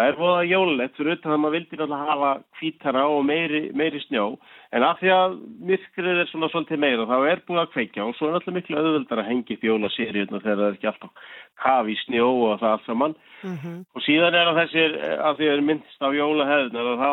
það 0.00 0.08
er 0.08 0.20
að 0.30 0.50
jólulegt 0.50 0.96
fyrir 0.96 1.18
utan 1.18 1.34
að 1.34 1.42
maður 1.42 1.56
vildi 1.56 1.76
náttúrulega 1.76 2.10
hafa 2.10 2.30
hvítara 2.58 3.06
og 3.12 3.24
meiri, 3.28 3.62
meiri 3.76 4.00
snjó 4.06 4.26
en 4.72 4.86
af 4.86 5.00
því 5.00 5.12
að 5.14 5.36
myrkrið 5.70 6.22
er 6.22 6.30
svona 6.30 6.50
svolítið 6.52 6.82
meira 6.84 7.08
þá 7.10 7.16
er 7.32 7.42
búið 7.46 7.62
að 7.64 7.72
kveikja 7.74 8.06
og 8.06 8.16
svo 8.16 8.28
er 8.30 8.36
náttúrulega 8.36 8.58
miklu 8.60 8.80
öðvöldar 8.80 9.22
að 9.22 9.30
hengi 9.30 9.58
fjólaseríuna 9.60 10.40
þegar 10.40 10.60
það 10.60 10.66
er 10.68 10.78
ekki 10.78 10.90
alltaf 10.92 11.28
kafi 11.60 11.98
snjó 12.06 12.30
og 12.48 12.60
það 12.62 12.72
allt 12.76 12.88
saman 12.88 13.18
Mm 13.42 13.56
-hmm. 13.56 13.84
og 13.94 14.02
síðan 14.04 14.34
er 14.36 14.48
að 14.50 14.58
þessir 14.60 14.96
að 15.24 15.36
því 15.36 15.46
er 15.48 15.60
minnst 15.64 16.02
á 16.04 16.08
jólahefðnar 16.12 16.88
og 16.92 16.98
þá 17.00 17.12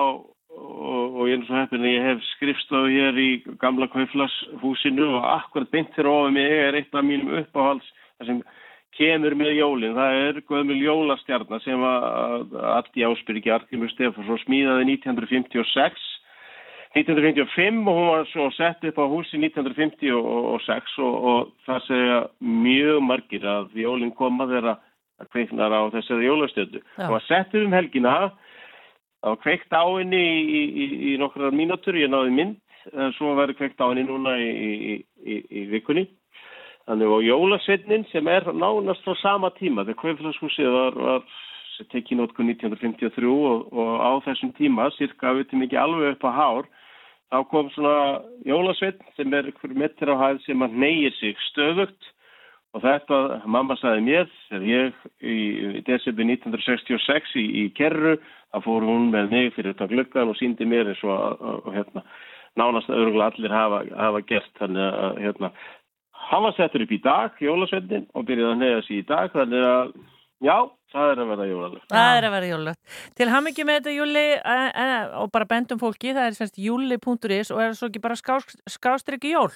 og, 0.57 1.15
og 1.17 1.29
ég 1.29 1.39
er 1.39 1.45
svo 1.45 1.55
heppin 1.55 1.85
að 1.85 1.95
ég 1.95 2.07
hef 2.07 2.23
skrifstofu 2.35 2.89
hér 2.91 3.19
í 3.21 3.29
gamla 3.61 3.87
kauflashúsinu 3.93 5.05
og 5.17 5.27
akkurat 5.37 5.71
beint 5.71 5.93
fyrir 5.95 6.11
ofið 6.11 6.33
mig 6.33 6.51
er 6.51 6.75
eitt 6.79 6.95
af 6.95 7.05
mínum 7.05 7.37
uppáhalds 7.39 7.87
kemur 8.97 9.35
með 9.37 9.57
jólinn. 9.59 9.95
Það 9.97 10.19
er 10.25 10.39
Guðmjöl 10.49 10.79
Jólastjarnar 10.81 11.63
sem 11.63 11.83
að 11.85 12.55
Aldi 12.73 13.05
Ásbyrgi 13.07 13.53
Artimur 13.53 13.91
Stefansson 13.93 14.41
smíðaði 14.45 14.87
1956 14.97 16.07
1955 16.97 17.83
og 17.83 17.97
hún 17.97 18.09
var 18.09 18.27
svo 18.31 18.47
sett 18.55 18.85
upp 18.89 18.97
á 18.97 19.05
húsi 19.05 19.37
1956 19.37 20.97
og, 21.03 21.15
og 21.29 21.49
það 21.67 21.81
segja 21.85 22.19
mjög 22.41 23.01
margir 23.05 23.45
að 23.45 23.75
jólinn 23.77 24.15
koma 24.17 24.47
þeirra 24.49 24.77
að 25.21 25.31
kveiknar 25.33 25.73
á 25.73 25.81
þessari 25.93 26.29
jólastjöldu. 26.29 26.81
Það 26.95 27.13
var 27.13 27.25
sett 27.27 27.57
um 27.59 27.75
helgina 27.75 28.15
það 28.17 29.33
var 29.33 29.41
kveikt 29.43 29.73
á 29.77 29.83
henni 29.85 30.23
í, 30.23 30.39
í, 30.41 30.63
í, 30.63 30.87
í 31.11 31.17
nokkrar 31.21 31.53
mínútur, 31.53 31.97
ég 31.97 32.09
náði 32.09 32.33
mynd 32.33 32.57
en 32.93 33.13
svo 33.17 33.33
verður 33.35 33.59
kveikt 33.59 33.81
á 33.83 33.89
henni 33.89 34.05
núna 34.07 34.37
í 34.39 35.63
vikunni 35.73 36.07
Þannig 36.87 37.11
og 37.11 37.25
jólasveitnin 37.25 38.05
sem 38.13 38.27
er 38.31 38.47
nánast 38.55 39.03
frá 39.03 39.15
sama 39.19 39.51
tíma 39.57 39.83
þegar 39.83 39.99
Kveiflashúsið 40.01 40.69
var, 40.71 40.99
var 41.07 41.25
tekið 41.91 42.21
nótku 42.21 42.45
1953 42.45 43.27
og, 43.27 43.65
og 43.75 43.89
á 43.99 44.11
þessum 44.25 44.53
tíma, 44.57 44.87
cirka 44.95 45.33
við 45.35 45.49
til 45.49 45.59
mikið 45.61 45.81
alveg 45.81 46.15
upp 46.15 46.23
á 46.25 46.31
hár, 46.37 46.69
þá 47.27 47.39
kom 47.51 47.71
svona 47.75 48.21
jólasveitn 48.47 49.11
sem 49.17 49.35
er 49.35 49.49
einhver 49.51 49.75
metri 49.83 50.15
á 50.15 50.21
hæð 50.21 50.39
sem 50.45 50.63
að 50.63 50.77
neyir 50.85 51.17
sig 51.19 51.35
stöðugt. 51.49 52.13
Og 52.75 52.83
þetta, 52.83 53.17
mamma 53.49 53.77
sagði 53.79 54.03
mér 54.05 54.25
þegar 54.49 54.65
ég 54.69 54.97
í, 55.23 55.35
í 55.79 55.83
desember 55.87 56.27
1966 56.27 57.35
í, 57.39 57.45
í 57.63 57.63
Kerru 57.77 58.17
þá 58.51 58.59
fór 58.63 58.85
hún 58.85 59.07
með 59.13 59.31
mig 59.33 59.53
fyrir 59.55 59.73
þetta 59.73 59.87
glöggan 59.91 60.31
og 60.31 60.37
síndi 60.39 60.67
mér 60.67 60.91
eins 60.91 61.03
og 61.07 61.71
hérna, 61.73 62.03
nánast 62.59 62.91
örgulega 62.91 63.31
allir 63.31 63.55
hafa, 63.55 63.81
hafa 63.97 64.21
gert 64.29 64.51
þannig 64.59 64.99
að 64.99 65.21
hérna, 65.23 65.51
hann 66.31 66.43
var 66.43 66.55
settur 66.57 66.83
upp 66.85 66.93
í 66.93 67.01
dag, 67.03 67.39
jólasveitin 67.41 68.07
og 68.13 68.27
byrjaði 68.27 68.53
að 68.53 68.61
neyja 68.63 68.81
sig 68.87 69.01
í 69.01 69.05
dag 69.07 69.31
þannig 69.35 69.67
að 69.67 69.93
já, 70.43 70.55
það 70.93 71.11
er 71.11 71.21
að 71.21 71.31
verða 71.31 71.47
jólalöf 71.51 71.87
Það 71.93 72.17
er 72.17 72.27
að 72.27 72.35
vera 72.35 72.51
jólulegt. 72.51 72.99
Til 73.17 73.29
ham 73.33 73.49
ekki 73.51 73.67
með 73.67 73.79
þetta 73.79 73.95
júli 73.95 74.25
e, 74.35 74.59
e, 74.83 74.89
og 75.21 75.31
bara 75.33 75.49
bendum 75.49 75.81
fólki, 75.81 76.13
það 76.17 76.29
er 76.29 76.37
semst 76.37 76.61
júli.is 76.61 77.51
og 77.53 77.63
er 77.63 77.71
það 77.71 77.79
svo 77.79 77.91
ekki 77.91 78.03
bara 78.03 78.19
skás, 78.19 78.59
skástryggi 78.77 79.33
jól? 79.33 79.51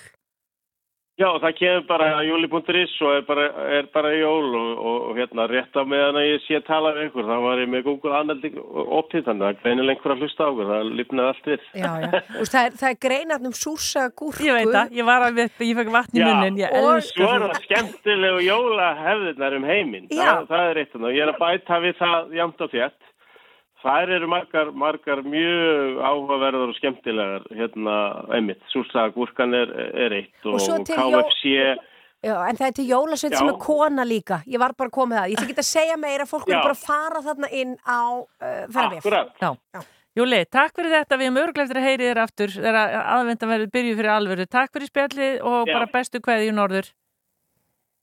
Já, 1.21 1.27
það 1.43 1.53
kemur 1.59 1.83
bara 1.89 2.07
júli.is 2.25 2.93
og 3.05 3.11
er 3.13 3.25
bara, 3.27 3.43
er 3.77 3.89
bara 3.93 4.11
jól 4.15 4.47
og, 4.57 4.69
og, 4.73 4.95
og 5.11 5.19
hérna 5.19 5.45
rétt 5.51 5.77
á 5.77 5.83
meðan 5.85 6.17
að 6.17 6.27
ég 6.27 6.45
sé 6.47 6.57
að 6.57 6.65
tala 6.69 6.93
við 6.95 7.09
ykkur, 7.09 7.27
þá 7.29 7.35
var 7.45 7.61
ég 7.61 7.69
með 7.69 7.83
Google 7.87 8.15
Analytics 8.17 8.63
optið 8.97 9.27
þannig 9.27 9.47
að 9.47 9.59
greinileg 9.61 9.99
einhver 9.99 10.15
að 10.15 10.23
hlusta 10.25 10.47
á 10.47 10.49
okkur, 10.49 10.71
það 10.71 10.89
lifnaði 11.01 11.33
allt 11.33 11.51
við. 11.51 11.67
Já, 11.83 11.91
já. 12.05 12.09
Úst, 12.41 12.55
það, 12.55 12.63
er, 12.63 12.79
það 12.81 12.89
er 12.89 12.99
greinat 13.05 13.47
um 13.51 13.55
súrsa 13.61 14.07
gúrku. 14.09 14.47
Ég 14.47 14.57
veit 14.57 14.73
það, 14.73 14.97
ég 14.97 15.09
var 15.11 15.27
að 15.27 15.39
við, 15.41 15.61
ég 15.67 15.79
fekk 15.81 15.93
vatn 15.97 16.17
í 16.17 16.23
Já, 16.23 16.27
munnin, 16.31 16.59
ég 16.63 16.75
og 16.81 16.89
elska 16.95 17.21
svo 17.21 17.31
er 17.35 17.45
það 17.45 17.61
skemmtilegu 17.67 18.43
jólahefðirnar 18.47 19.59
um 19.59 19.69
heiminn. 19.69 20.09
Já. 20.09 20.25
Það, 20.25 20.49
það 20.51 20.67
er 20.71 20.81
eitt 20.83 20.99
og 21.01 21.07
ég 21.11 21.23
er 21.27 21.33
að 21.35 21.41
bæta 21.45 21.81
við 21.85 21.97
það 22.01 22.37
jamt 22.41 22.65
og 22.65 22.75
þétt. 22.75 23.10
Það 23.81 24.11
eru 24.15 24.27
margar, 24.29 24.71
margar 24.77 25.21
mjög 25.25 26.01
áhugaverðar 26.05 26.69
og 26.69 26.75
skemmtilegar 26.77 27.47
hérna 27.57 27.95
einmitt. 28.35 28.61
Súrsagúrkan 28.69 29.55
er, 29.57 29.71
er 30.05 30.17
eitt 30.19 30.45
og, 30.45 30.59
Og 30.59 30.85
til 30.85 30.99
jó- 30.99 31.23
KFC. 31.23 31.55
Já, 32.21 32.35
en 32.45 32.59
það 32.59 32.67
er 32.67 32.75
til 32.77 32.85
jólasveit 32.85 33.33
sem 33.33 33.47
er 33.49 33.57
kona 33.57 34.03
líka. 34.05 34.43
Ég 34.45 34.61
var 34.61 34.75
bara 34.77 34.93
komið 34.93 35.17
það. 35.17 35.31
Ég 35.31 35.39
ætla 35.39 35.47
ekki 35.49 35.63
að 35.63 35.69
segja 35.71 35.97
meira, 35.97 36.27
fólk 36.29 36.45
vil 36.45 36.59
bara 36.59 36.77
fara 36.77 37.23
þarna 37.25 37.49
inn 37.49 37.73
á 37.81 38.01
uh, 38.21 38.61
ferðarvél. 38.69 38.99
Akkurat. 39.01 39.33
Já. 39.41 39.81
Júli, 40.21 40.41
takk 40.51 40.75
fyrir 40.75 40.91
þetta, 40.91 41.17
við 41.17 41.29
erum 41.29 41.39
örglega 41.41 41.65
eftir 41.65 41.79
að 41.79 41.85
heyri 41.87 42.07
þér 42.11 42.19
aftur 42.21 42.53
þegar 42.53 42.95
aðvenda 43.15 43.47
verður 43.47 43.69
byrjuð 43.73 43.99
fyrir 44.01 44.13
alvöru. 44.13 44.45
Takk 44.51 44.73
fyrir 44.75 44.89
spjallið 44.91 45.37
og 45.41 45.59
Já. 45.65 45.73
bara 45.73 45.87
bestu 45.95 46.21
kveði 46.21 46.49
í 46.51 46.55
norður. 46.57 46.89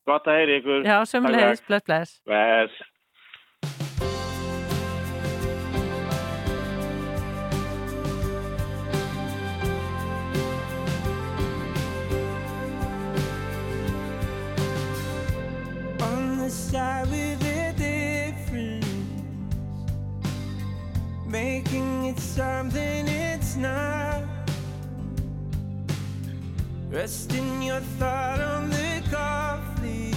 Gott 0.09 0.27
að 0.27 0.39
heyri 0.41 0.55
ykkur. 0.63 0.87
Já, 0.89 0.97
sömulegis, 1.05 1.63
bless, 1.69 1.85
bless. 1.85 2.15
Bless. 2.27 2.79
Side 16.51 17.09
with 17.11 17.43
a 17.45 17.73
difference, 17.77 18.87
making 21.27 22.07
it 22.07 22.19
something 22.19 23.07
it's 23.07 23.57
not. 23.57 24.23
Resting 26.91 27.62
your 27.62 27.81
thought 27.99 28.41
on 28.41 28.70
the 28.70 29.03
coffee, 29.11 30.15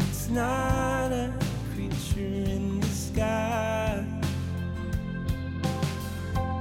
it's 0.00 0.28
not 0.28 1.10
a 1.10 1.32
creature 1.74 2.20
in 2.20 2.78
the 2.80 2.86
sky. 2.86 4.04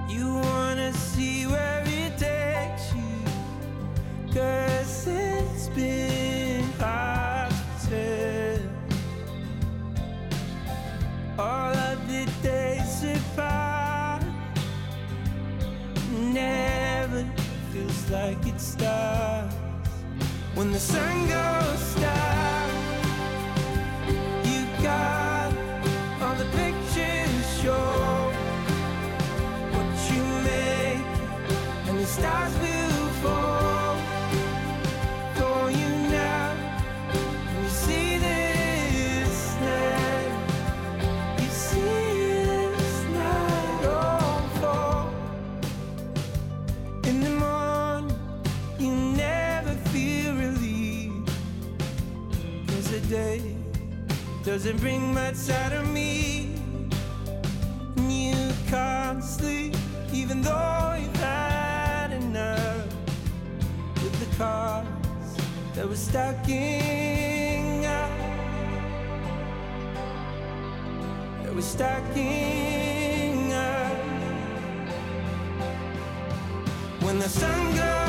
You 0.09 0.33
wanna 0.33 0.91
see 0.93 1.45
where 1.45 1.83
it 1.85 2.17
takes 2.17 2.93
you. 2.95 3.13
Cause 4.33 5.07
it's 5.07 5.67
been 5.69 6.22
like 18.13 18.45
it 18.45 18.61
starts. 18.61 19.55
When 20.53 20.71
the 20.71 20.79
sun 20.79 21.15
goes 21.27 21.85
down 21.95 22.69
You 24.49 24.59
got 24.83 25.51
all 26.21 26.35
the 26.35 26.45
pictures 26.59 27.45
show. 27.61 28.31
What 29.73 29.89
you 30.11 30.23
make 30.49 31.07
And 31.89 31.97
the 31.99 32.05
stars 32.05 32.55
doesn't 54.53 54.77
bring 54.81 55.11
much 55.15 55.49
out 55.49 55.73
of 55.73 55.89
me. 55.89 56.53
And 57.97 58.11
you 58.11 58.51
can't 58.67 59.23
sleep, 59.23 59.73
even 60.13 60.43
though 60.43 60.95
you've 60.95 61.15
had 61.15 62.11
enough 62.11 62.85
with 63.95 64.15
the 64.19 64.35
cars 64.37 64.85
that 65.73 65.89
were 65.89 65.95
stacking 65.95 67.83
up. 67.87 68.11
That 71.41 71.55
were 71.55 71.61
stacking 71.63 73.53
up. 73.53 73.97
When 77.01 77.17
the 77.17 77.27
sun 77.27 77.75
goes 77.75 78.02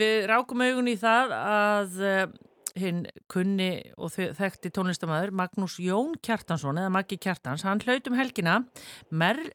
við 0.00 0.16
rákum 0.30 0.62
augun 0.66 0.88
í 0.92 0.96
það 1.00 1.34
að 1.40 1.98
uh, 2.04 2.24
hinn 2.80 3.00
kunni 3.30 3.70
og 3.98 4.12
þe- 4.14 4.30
þekkti 4.38 4.70
tónlistamæður 4.76 5.32
Magnús 5.40 5.78
Jón 5.82 6.12
Kjartansson 6.22 6.78
eða 6.80 6.92
Maggi 6.94 7.18
Kjartans, 7.20 7.64
hann 7.66 7.82
hlaut 7.82 8.06
um 8.12 8.18
helgina 8.20 8.60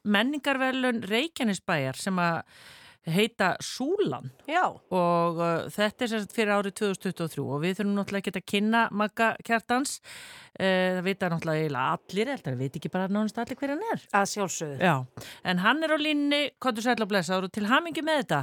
menningarverlun 0.04 1.00
Reykjanesbæjar 1.08 1.96
sem 2.00 2.18
að 2.20 2.42
heita 3.06 3.52
Súlan 3.62 4.32
Já. 4.50 4.64
og 4.90 5.36
uh, 5.38 5.68
þetta 5.70 6.02
er 6.04 6.10
sérst 6.10 6.32
fyrir 6.34 6.50
árið 6.56 6.74
2023 6.80 7.44
og 7.46 7.60
við 7.62 7.76
þurfum 7.78 7.92
náttúrulega 8.00 8.24
ekki 8.24 8.40
að 8.42 8.48
kynna 8.50 8.80
Magga 8.98 9.28
Kjartans 9.46 9.92
uh, 10.00 10.98
það 10.98 11.00
vita 11.06 11.28
náttúrulega 11.30 11.84
allir 11.92 12.32
það 12.42 12.58
veit 12.64 12.80
ekki 12.80 12.90
bara 12.90 13.06
nánast 13.06 13.38
allir 13.38 13.60
hver 13.60 13.76
hann 13.76 13.86
er 13.94 14.02
Að 14.10 14.26
sjálfsögðu. 14.32 14.80
Já, 14.82 14.96
en 15.46 15.62
hann 15.62 15.86
er 15.86 15.94
á 15.94 15.98
línni, 16.02 16.42
hvað 16.58 16.80
þú 16.80 16.86
sætla 16.88 17.06
að 17.06 17.12
blessa 17.14 17.38
og 17.38 17.46
til 17.54 17.68
hamingi 17.70 18.02
með 18.06 18.24
þetta 18.24 18.42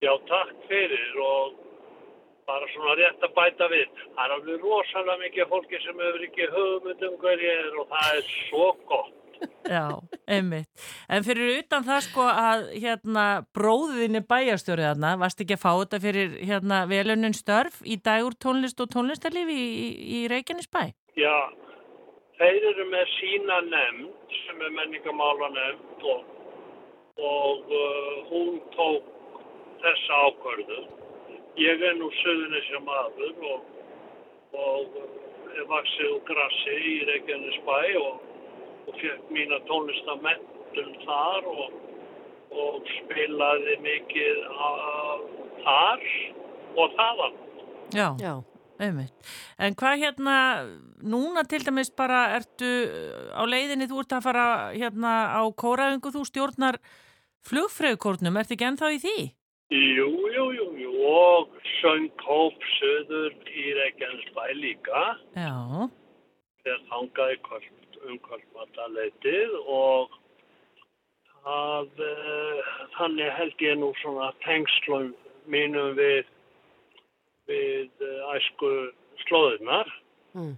Já, 0.00 0.14
takk 0.28 0.52
fyrir 0.64 1.18
og 1.20 1.56
bara 2.48 2.68
svona 2.72 2.94
rétt 2.96 3.24
að 3.26 3.34
bæta 3.36 3.66
við. 3.68 3.90
Það 4.14 4.22
er 4.24 4.34
alveg 4.36 4.62
rosalega 4.64 5.16
mikið 5.26 5.50
fólki 5.50 5.80
sem 5.84 6.00
hefur 6.00 6.24
ekki 6.24 6.46
hugmynd 6.54 7.04
um 7.08 7.18
hver 7.20 7.42
ég 7.44 7.66
er 7.66 7.76
og 7.82 7.90
það 7.90 8.20
er 8.20 8.30
svo 8.30 8.68
gott. 8.88 9.18
Já, 9.68 9.84
einmitt. 10.36 10.86
En 11.12 11.24
fyrir 11.24 11.60
utan 11.60 11.84
það 11.84 12.00
sko 12.06 12.24
að 12.30 12.64
hérna 12.80 13.26
bróðinni 13.56 14.24
bæjarstjórið 14.32 14.88
þarna, 14.88 15.12
varst 15.20 15.44
ekki 15.44 15.58
að 15.58 15.62
fá 15.66 15.70
þetta 15.82 16.02
fyrir 16.06 16.34
hérna 16.48 16.80
velunin 16.88 17.36
störf 17.36 17.78
í 17.84 18.00
dagur 18.00 18.36
tónlist 18.40 18.80
og 18.80 18.88
tónlistarlífi 18.96 19.60
í, 19.60 19.70
í, 19.84 19.86
í 20.16 20.24
Reykjanesbæ? 20.32 20.82
Já, 21.20 21.36
þeir 22.40 22.68
eru 22.72 22.88
með 22.88 23.14
sína 23.18 23.62
nefnd 23.68 24.36
sem 24.46 24.64
er 24.64 24.76
menningamála 24.80 25.54
nefnd 25.60 26.10
og, 26.16 26.36
og 27.20 27.74
uh, 27.84 28.20
hún 28.32 28.60
tók 28.76 29.16
þessa 29.82 30.18
ákvörðu. 30.28 30.80
Ég 31.60 31.82
er 31.84 31.96
nú 31.98 32.08
söðunisja 32.20 32.80
maður 32.86 33.46
og, 33.52 33.64
og 34.56 34.98
er 35.56 35.66
vaksið 35.70 36.12
úr 36.14 36.22
grassi 36.28 36.76
í 36.92 36.94
Reykjanesbæ 37.08 37.78
og, 38.00 38.20
og 38.86 39.00
fekk 39.00 39.32
mína 39.34 39.58
tónlistamentum 39.68 40.92
þar 41.04 41.48
og, 41.50 41.74
og 42.50 42.92
spilaði 42.98 43.76
mikið 43.84 44.46
þar 45.64 46.06
og 46.78 46.96
þaðan. 46.96 47.36
Já, 47.90 48.08
Já. 48.22 48.32
einmitt. 48.78 49.34
En 49.58 49.74
hvað 49.78 50.04
hérna, 50.04 50.36
núna 51.02 51.44
til 51.50 51.64
dæmis 51.66 51.90
bara 51.90 52.28
ertu 52.38 52.70
á 53.34 53.42
leiðinni, 53.42 53.90
þú 53.90 54.04
ert 54.04 54.16
að 54.16 54.26
fara 54.28 54.46
hérna 54.70 55.14
á 55.34 55.42
kóraðingu, 55.50 56.14
þú 56.14 56.24
stjórnar 56.28 56.80
flugfröðkórnum, 57.48 58.38
ertu 58.38 58.56
ekki 58.56 58.70
ennþá 58.70 58.94
í 58.94 59.02
því? 59.02 59.18
Jú, 59.70 60.08
jú, 60.34 60.44
jú, 60.50 60.66
jú, 60.82 60.92
og 61.06 61.52
söngkóp 61.78 62.56
söður 62.80 63.36
í 63.46 63.68
Reykjanesbæ 63.78 64.46
líka. 64.58 65.02
Já. 65.38 65.86
Þegar 66.64 66.80
þangaði 66.88 67.36
kvöld, 67.46 67.98
um 68.08 68.16
kvöldmataleitið 68.24 69.54
og 69.62 70.16
það, 71.44 72.02
uh, 72.02 72.72
þannig 72.96 73.30
held 73.36 73.62
ég 73.62 73.78
nú 73.78 73.92
svona 74.00 74.32
tengslum 74.42 75.12
mínum 75.46 75.94
við, 75.94 76.26
við 77.46 78.02
uh, 78.02 78.34
æsku 78.34 78.72
slóðunar. 79.22 79.94
Mm. 80.34 80.56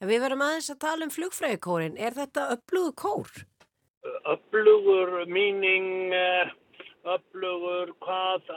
Við 0.00 0.24
verum 0.24 0.46
aðeins 0.46 0.72
að 0.72 0.80
tala 0.86 1.04
um 1.04 1.12
flugfræðikórin. 1.12 2.00
Er 2.00 2.16
þetta 2.16 2.48
öflugu 2.56 2.96
kór? 3.04 3.44
Öflugur 4.32 5.26
míning, 5.28 6.16
uh, 6.16 6.56
öflugur, 7.08 7.92
hvað, 8.04 8.50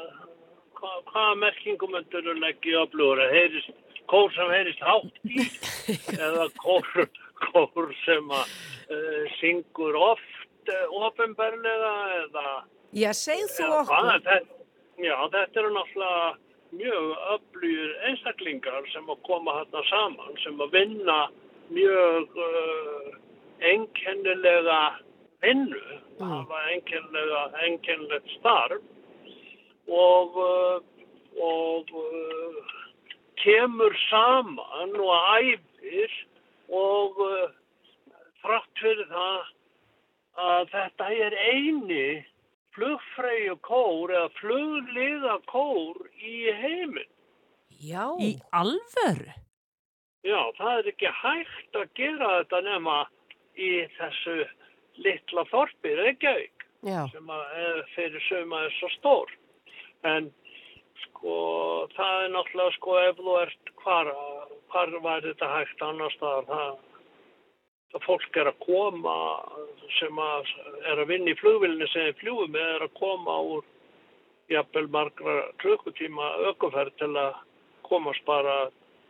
hvað, 0.80 1.00
hvað 1.12 1.34
merkingu 1.44 1.90
myndur 1.92 2.26
þú 2.28 2.36
leggja 2.42 2.84
öflugur? 2.84 3.22
Heyrist, 3.32 3.72
kór 4.12 4.32
sem 4.36 4.52
heyrist 4.52 4.84
hátt 4.84 5.20
í 5.24 5.46
eða 6.28 6.50
kór, 6.60 6.90
kór 7.48 7.94
sem 8.04 8.32
að 8.36 8.56
uh, 8.92 9.24
syngur 9.40 9.96
oft 10.12 10.72
uh, 10.74 10.98
ofinberlega 11.08 11.94
eða 12.24 12.48
Já, 12.94 13.10
segð 13.18 13.48
þú 13.56 13.64
eða 13.66 13.78
okkur. 13.82 13.94
hvað? 13.94 14.12
Þetta, 14.28 14.58
já, 15.08 15.16
þetta 15.38 15.64
eru 15.64 15.72
náttúrulega 15.78 16.28
mjög 16.74 17.08
öflugir 17.36 17.96
einstaklingar 18.10 18.92
sem 18.94 19.10
að 19.14 19.24
koma 19.28 19.56
hérna 19.60 19.82
saman, 19.90 20.38
sem 20.44 20.62
að 20.62 20.76
vinna 20.78 21.18
mjög 21.74 22.38
uh, 22.44 23.10
einkennilega 23.64 24.80
vinnu, 25.44 25.82
hafa 26.20 26.62
einkennilega, 26.72 27.44
einkennilegt 27.66 28.30
starf 28.38 28.84
og, 29.88 30.38
uh, 30.40 30.78
og 31.44 31.92
uh, 32.00 32.76
kemur 33.44 33.96
saman 34.10 34.96
og 35.00 35.14
æfir 35.38 36.20
og 36.72 37.20
uh, 37.28 37.50
þrátt 38.44 38.84
fyrir 38.84 39.10
það 39.12 39.52
að 40.44 40.70
þetta 40.74 41.10
er 41.28 41.36
eini 41.52 42.06
flugfreyju 42.74 43.58
kór 43.62 44.14
eða 44.16 44.30
flugliða 44.40 45.38
kór 45.52 46.00
í 46.18 46.38
heiminn. 46.58 47.10
Já. 47.84 48.08
Í 48.18 48.38
alvöru? 48.56 49.34
Já, 50.24 50.40
það 50.58 50.78
er 50.80 50.90
ekki 50.94 51.12
hægt 51.20 51.78
að 51.78 51.90
gera 52.00 52.30
þetta 52.40 52.62
nema 52.64 53.00
í 53.60 53.72
þessu 53.98 54.38
litla 55.02 55.46
þorpi 55.52 55.96
Reykjavík 56.00 56.66
Já. 56.84 57.04
sem 57.14 57.30
að 57.32 57.60
er 57.66 57.84
fyrir 57.96 58.26
söma 58.28 58.64
er 58.68 58.74
svo 58.78 58.90
stór. 58.98 59.36
En 60.04 60.32
sko 61.06 61.36
það 61.96 62.24
er 62.24 62.34
náttúrulega 62.34 62.78
sko 62.78 62.98
ef 63.02 63.20
þú 63.20 63.36
ert 63.42 63.76
hvar, 63.84 64.10
hvar 64.72 64.98
var 65.06 65.24
þetta 65.24 65.52
hægt 65.58 65.86
annars 65.86 66.18
staðar 66.18 66.50
það 66.50 66.74
að 67.94 68.06
fólk 68.08 68.38
er 68.42 68.50
að 68.50 68.62
koma 68.66 69.16
sem 70.00 70.20
að 70.20 70.50
er 70.90 71.02
að 71.04 71.10
vinna 71.12 71.34
í 71.34 71.40
flugvillinni 71.40 71.88
sem 71.92 72.10
er 72.10 72.18
fljúum 72.20 72.56
eða 72.58 72.78
er 72.78 72.86
að 72.88 72.96
koma 73.00 73.36
úr 73.54 73.68
jafnvel 74.52 74.88
margra 74.92 75.36
klukkutíma 75.62 76.32
ökuferð 76.50 76.98
til 77.00 77.12
að 77.20 77.38
komast 77.86 78.26
bara 78.26 78.58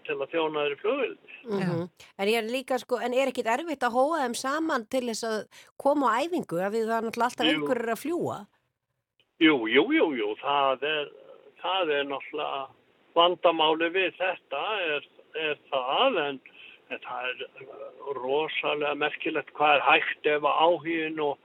til 0.08 0.18
að 0.20 0.32
þjóna 0.34 0.64
þeir 0.64 0.76
í 0.76 0.80
flugvillinni. 0.82 1.38
Mm 1.50 1.90
En 2.18 2.30
ég 2.30 2.38
er 2.40 2.50
líka 2.52 2.78
sko, 2.80 3.00
en 3.04 3.14
er 3.14 3.32
ekkit 3.32 3.50
erfitt 3.52 3.84
að 3.84 3.96
hóa 3.98 4.22
þeim 4.24 4.36
saman 4.38 4.86
til 4.92 5.06
þess 5.10 5.24
að 5.28 5.40
koma 5.78 6.14
á 6.14 6.22
æfingu 6.24 6.62
af 6.62 6.72
því 6.74 6.84
það 6.86 6.98
er 6.98 7.06
náttúrulega 7.08 7.30
alltaf 7.30 7.48
einhverjur 7.48 7.94
að 7.94 8.04
fljúa? 8.04 8.38
Jú, 9.44 9.56
jú, 9.68 9.84
jú, 9.98 10.08
jú, 10.20 10.30
það 10.40 10.86
er, 10.88 11.12
það 11.62 11.94
er 11.98 12.10
náttúrulega 12.12 12.64
vandamáli 13.18 13.90
við 13.94 14.12
þetta 14.18 14.64
er, 14.88 15.08
er 15.36 15.62
það 15.72 16.20
en, 16.24 16.40
en 16.90 17.04
það 17.06 17.30
er 17.30 17.46
uh, 17.46 18.12
rosalega 18.22 18.96
merkilegt 18.96 19.54
hvað 19.58 19.78
er 19.78 19.88
hægt 19.90 20.30
ef 20.36 20.48
að 20.48 20.60
áhugin 20.68 21.24
og, 21.24 21.40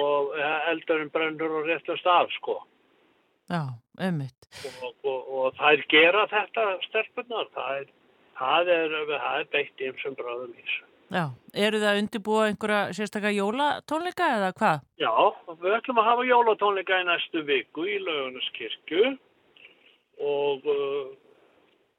og 0.00 0.34
eldurinn 0.72 1.12
brennur 1.14 1.60
og 1.60 1.68
réttast 1.68 2.08
af 2.08 2.32
sko. 2.38 2.62
Já, 3.52 3.62
einmitt. 4.00 4.48
Og, 4.82 4.94
og, 5.04 5.20
og 5.28 5.58
það 5.58 5.76
er 5.76 5.86
gera 5.92 6.24
þetta 6.32 6.64
stelpunar, 6.88 7.50
það 7.56 7.80
er, 7.82 7.90
það 8.38 8.72
er, 8.78 8.98
það 9.12 9.38
er 9.40 9.48
beitt 9.54 9.86
sem 10.02 10.18
bráðum 10.18 10.52
í 10.52 10.60
þessu. 10.62 10.84
Já, 11.14 11.24
eru 11.66 11.78
það 11.82 11.90
að 11.90 11.98
undirbúa 12.02 12.44
einhverja 12.48 12.78
sérstakka 12.96 13.30
jólatónleika 13.34 14.28
eða 14.38 14.52
hvað? 14.58 14.80
Já, 14.98 15.12
við 15.60 15.76
ætlum 15.76 16.00
að 16.00 16.08
hafa 16.08 16.24
jólatónleika 16.30 17.00
í 17.02 17.04
næstu 17.10 17.42
viku 17.46 17.84
í 17.86 17.98
laugunaskirkju 18.02 19.12
og 20.24 20.66
uh, 20.72 21.12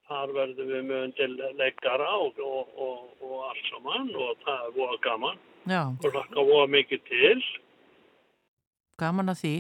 þar 0.10 0.34
verðum 0.36 0.72
við 0.74 0.84
með 0.90 1.04
undir 1.10 1.54
leikara 1.60 2.10
og, 2.18 2.42
og, 2.42 2.74
og, 2.88 3.06
og 3.22 3.46
allt 3.52 3.70
saman 3.70 4.10
og 4.16 4.42
það 4.44 4.66
er 4.66 4.76
voða 4.80 4.98
gaman 5.06 5.40
Já, 5.66 5.82
og 5.94 6.10
hlakka 6.12 6.46
voða 6.50 6.68
mikið 6.76 7.06
til. 7.10 7.40
gaman 9.02 9.32
að 9.34 9.42
því. 9.44 9.54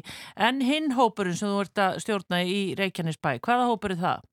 En 0.47 0.61
hinn 0.63 0.93
hópurinn 0.95 1.35
sem 1.37 1.49
þú 1.51 1.63
ert 1.63 1.81
að 1.85 1.97
stjórna 2.03 2.43
í 2.47 2.59
Reykjanesbæ, 2.79 3.37
hvaða 3.43 3.69
hópur 3.71 3.95
er 3.95 4.01
það? 4.03 4.27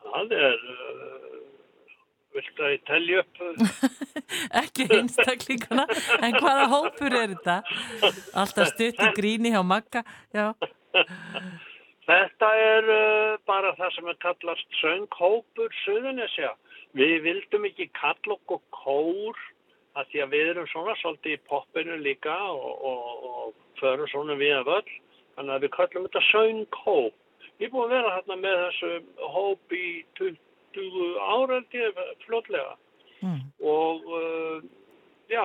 Það 0.00 0.34
er, 0.36 0.64
viltu 2.40 2.66
að 2.66 2.74
ég 2.74 2.84
telja 2.88 3.22
upp? 3.22 3.40
Ekki 4.64 4.86
einstaklingana, 4.98 5.86
en 6.20 6.38
hvaða 6.40 6.68
hópur 6.74 7.16
er 7.16 7.34
þetta? 7.36 7.56
Alltaf 8.42 8.72
stutt 8.74 9.00
í 9.00 9.10
gríni 9.16 9.54
hjá 9.54 9.62
já. 10.34 10.46
Þetta 12.10 12.48
er 12.58 12.88
uh, 12.90 13.38
bara 13.46 13.70
það 13.78 13.92
sem 13.94 14.08
er 14.10 14.18
kallast 14.24 14.78
sönghópur 14.80 15.74
Suðunesja. 15.84 16.56
Við 16.98 17.20
vildum 17.22 17.68
ekki 17.68 17.86
kalla 17.94 18.34
okkur 18.34 18.62
kór 18.74 19.38
að 19.94 20.08
því 20.10 20.22
að 20.24 20.34
við 20.34 20.50
erum 20.52 20.68
svona 20.72 20.96
svolítið 20.98 21.36
í 21.36 21.42
poppinu 21.50 21.98
líka 22.02 22.34
og, 22.50 22.82
og, 22.90 23.28
og 23.30 23.78
förum 23.78 24.10
svona 24.10 24.34
við 24.40 24.56
að 24.58 24.72
völl. 24.72 24.96
Þannig 25.36 25.54
að 25.54 25.66
við 25.66 25.74
kallum 25.76 26.08
þetta 26.08 26.24
sönghóp. 26.32 27.18
Ég 27.60 27.68
er 27.68 27.74
búin 27.74 27.86
að 27.86 27.94
vera 27.94 28.14
hérna 28.16 28.38
með 28.40 28.60
þessu 28.64 28.92
hóp 29.36 29.76
í 29.76 29.86
20 30.18 30.40
áraldi 30.76 31.82
fljótlega 32.26 32.76
Mm. 33.20 33.52
og 33.60 34.00
uh, 34.06 34.62
já, 35.28 35.44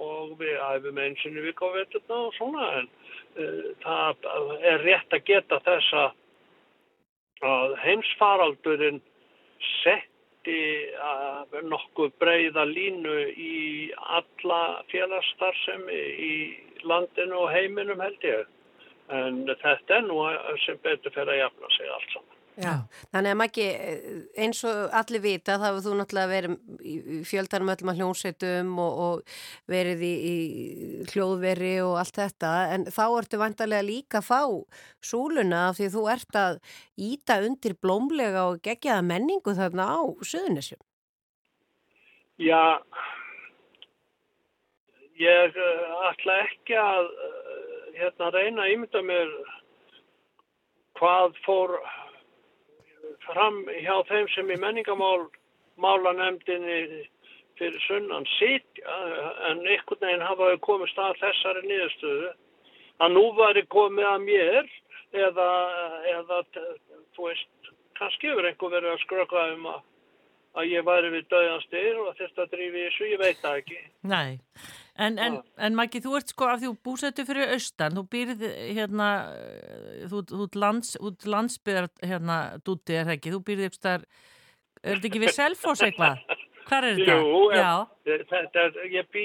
og 0.00 0.30
við 0.40 0.56
æfum 0.56 0.98
einsinu 0.98 1.42
vika 1.44 1.68
á 1.68 1.76
veturna 1.76 2.20
og 2.28 2.32
svona 2.38 2.68
en 2.78 2.88
uh, 3.36 3.66
það 3.84 4.24
er 4.70 4.84
rétt 4.86 5.12
að 5.12 5.26
geta 5.28 5.58
þess 5.66 5.92
að 6.00 7.76
heimsfaraldurinn 7.84 9.02
setti 9.82 10.58
uh, 10.96 11.44
nokkuð 11.68 12.16
breyða 12.22 12.64
línu 12.70 13.18
í 13.36 13.92
alla 14.00 14.62
félagsstarfsemi 14.88 16.02
í 16.16 16.34
landinu 16.88 17.44
og 17.44 17.52
heiminum 17.52 18.00
held 18.00 18.24
ég. 18.24 18.46
En 19.12 19.44
þetta 19.44 19.98
er 19.98 20.06
nú 20.08 20.22
sem 20.64 20.80
betur 20.80 21.12
fyrir 21.12 21.34
að 21.34 21.42
jafna 21.42 21.74
sig 21.76 21.92
allt 21.92 22.14
saman. 22.14 22.31
Já. 22.60 22.84
Þannig 23.14 23.32
að 23.32 23.38
Maggi, 23.40 23.66
eins 24.44 24.58
og 24.68 24.92
allir 24.98 25.22
vita 25.24 25.54
þá 25.56 25.64
hefur 25.70 25.84
þú 25.86 25.92
náttúrulega 25.96 26.30
verið 26.32 26.82
í 26.84 27.20
fjöldanum 27.24 27.72
öllum 27.72 27.92
að 27.92 28.00
hljónsveitum 28.02 28.72
og, 28.82 28.98
og 29.06 29.70
verið 29.72 30.04
í, 30.04 30.12
í 30.12 31.06
hljóðveri 31.08 31.72
og 31.86 31.96
allt 32.02 32.20
þetta 32.20 32.50
en 32.74 32.84
þá 32.92 33.04
ertu 33.06 33.40
vantarlega 33.40 33.86
líka 33.86 34.20
að 34.20 34.28
fá 34.28 34.42
súluna 35.00 35.62
af 35.70 35.80
því 35.80 35.88
þú 35.96 36.04
ert 36.12 36.40
að 36.42 36.60
íta 37.08 37.38
undir 37.46 37.76
blómlega 37.80 38.44
og 38.50 38.60
gegjaða 38.66 39.08
menningu 39.08 39.56
þarna 39.56 39.88
á 39.96 40.00
Suðunisjum. 40.20 40.82
Já, 42.42 42.82
ég 45.20 45.56
uh, 45.56 45.98
ætla 46.10 46.38
ekki 46.44 46.76
að 46.76 47.08
uh, 47.08 47.90
hérna 47.96 48.30
reyna 48.36 48.66
að 48.66 48.76
ímynda 48.76 49.04
mér 49.08 49.36
hvað 51.00 51.36
fór 51.46 51.78
fram 53.26 53.62
hjá 53.80 53.96
þeim 54.10 54.28
sem 54.34 54.50
í 54.50 54.58
menningamál 54.60 55.26
málanemdini 55.80 57.06
fyrir 57.58 57.84
sunnan 57.86 58.26
sitja 58.38 58.98
en 59.50 59.62
einhvern 59.66 60.00
veginn 60.00 60.24
hafa 60.26 60.52
þau 60.52 60.62
komist 60.66 60.98
að 60.98 61.18
þessari 61.20 61.64
niðurstöðu 61.68 62.32
að 63.02 63.16
nú 63.16 63.24
væri 63.38 63.64
komið 63.72 64.08
að 64.08 64.26
mér 64.26 64.70
eða, 65.12 65.48
eða 66.12 66.42
þú 67.16 67.26
veist, 67.28 67.72
kannski 67.98 68.30
hefur 68.30 68.48
einhver 68.48 68.74
verið 68.76 68.94
að 68.94 69.02
skröka 69.04 69.46
um 69.54 69.66
að, 69.74 69.80
að 70.60 70.70
ég 70.72 70.86
væri 70.88 71.12
við 71.16 71.26
döðanstyr 71.32 72.00
og 72.04 72.14
þetta 72.20 72.48
drífi 72.54 72.86
þessu, 72.86 73.10
ég 73.12 73.22
veit 73.22 73.42
það 73.42 73.60
ekki. 73.62 73.82
Nei, 74.12 74.40
en, 74.98 75.18
en, 75.18 75.38
en 75.56 75.74
Maggi, 75.78 76.02
þú 76.04 76.16
ert 76.18 76.32
sko 76.32 76.48
af 76.52 76.60
því 76.60 76.68
þú 76.70 76.76
búsettu 76.84 77.24
fyrir 77.28 77.52
austan, 77.54 77.96
þú 77.96 78.04
býrð 78.12 78.42
hérna, 78.76 79.08
eh, 79.32 80.06
þú, 80.10 80.22
þú 80.28 80.48
lands, 80.60 80.96
út 81.00 81.24
landsbyðar 81.24 81.88
hérna 82.04 82.38
dúti 82.66 82.98
er 83.00 83.14
ekki, 83.16 83.32
þú 83.32 83.40
býrð 83.46 83.68
ykkur 83.70 83.84
þar, 83.88 84.04
er 84.82 84.96
þetta 84.98 85.08
ekki 85.10 85.22
við 85.24 85.36
Selfoss 85.38 85.84
eitthvað? 85.86 86.20
Hvar 86.68 86.84
er 86.86 86.98
þetta? 86.98 87.16
Jú, 87.18 87.40
en 87.52 88.26
þetta, 88.30 88.66
er- 88.66 88.92
ég 88.92 89.08
bý, 89.12 89.24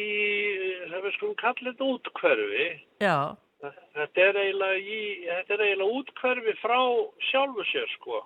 það 0.94 1.12
skulum 1.18 1.36
kalla 1.42 1.74
þetta 1.74 1.92
útkverfi. 1.96 2.70
já, 3.04 3.18
Þetta 3.58 4.22
er 4.22 4.38
eiginlega, 4.38 4.78
í, 4.78 5.00
þetta 5.26 5.54
er 5.56 5.62
eiginlega 5.66 5.96
útkverfi 6.00 6.54
frá 6.62 6.78
sjálfu 7.32 7.64
sér 7.72 7.88
sko. 7.96 8.20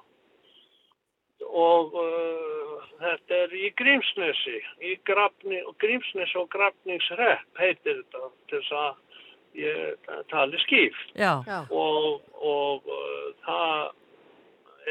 Og 1.47 1.95
uh, 1.97 2.83
þetta 3.01 3.39
er 3.45 3.55
í 3.57 3.71
Grímsnesi, 3.79 4.59
í 4.85 4.95
grafni, 5.07 5.61
Grímsnes 5.81 6.33
og 6.39 6.49
Grafningsrepp 6.53 7.61
heitir 7.61 8.03
þetta 8.03 8.29
til 8.51 8.59
þess 8.59 8.75
að 8.81 8.91
ég 9.61 10.11
tali 10.31 10.59
skýft. 10.63 11.15
já, 11.47 11.59
Og, 11.69 12.21
og 12.39 12.87
uh, 12.87 13.31
það 13.45 13.91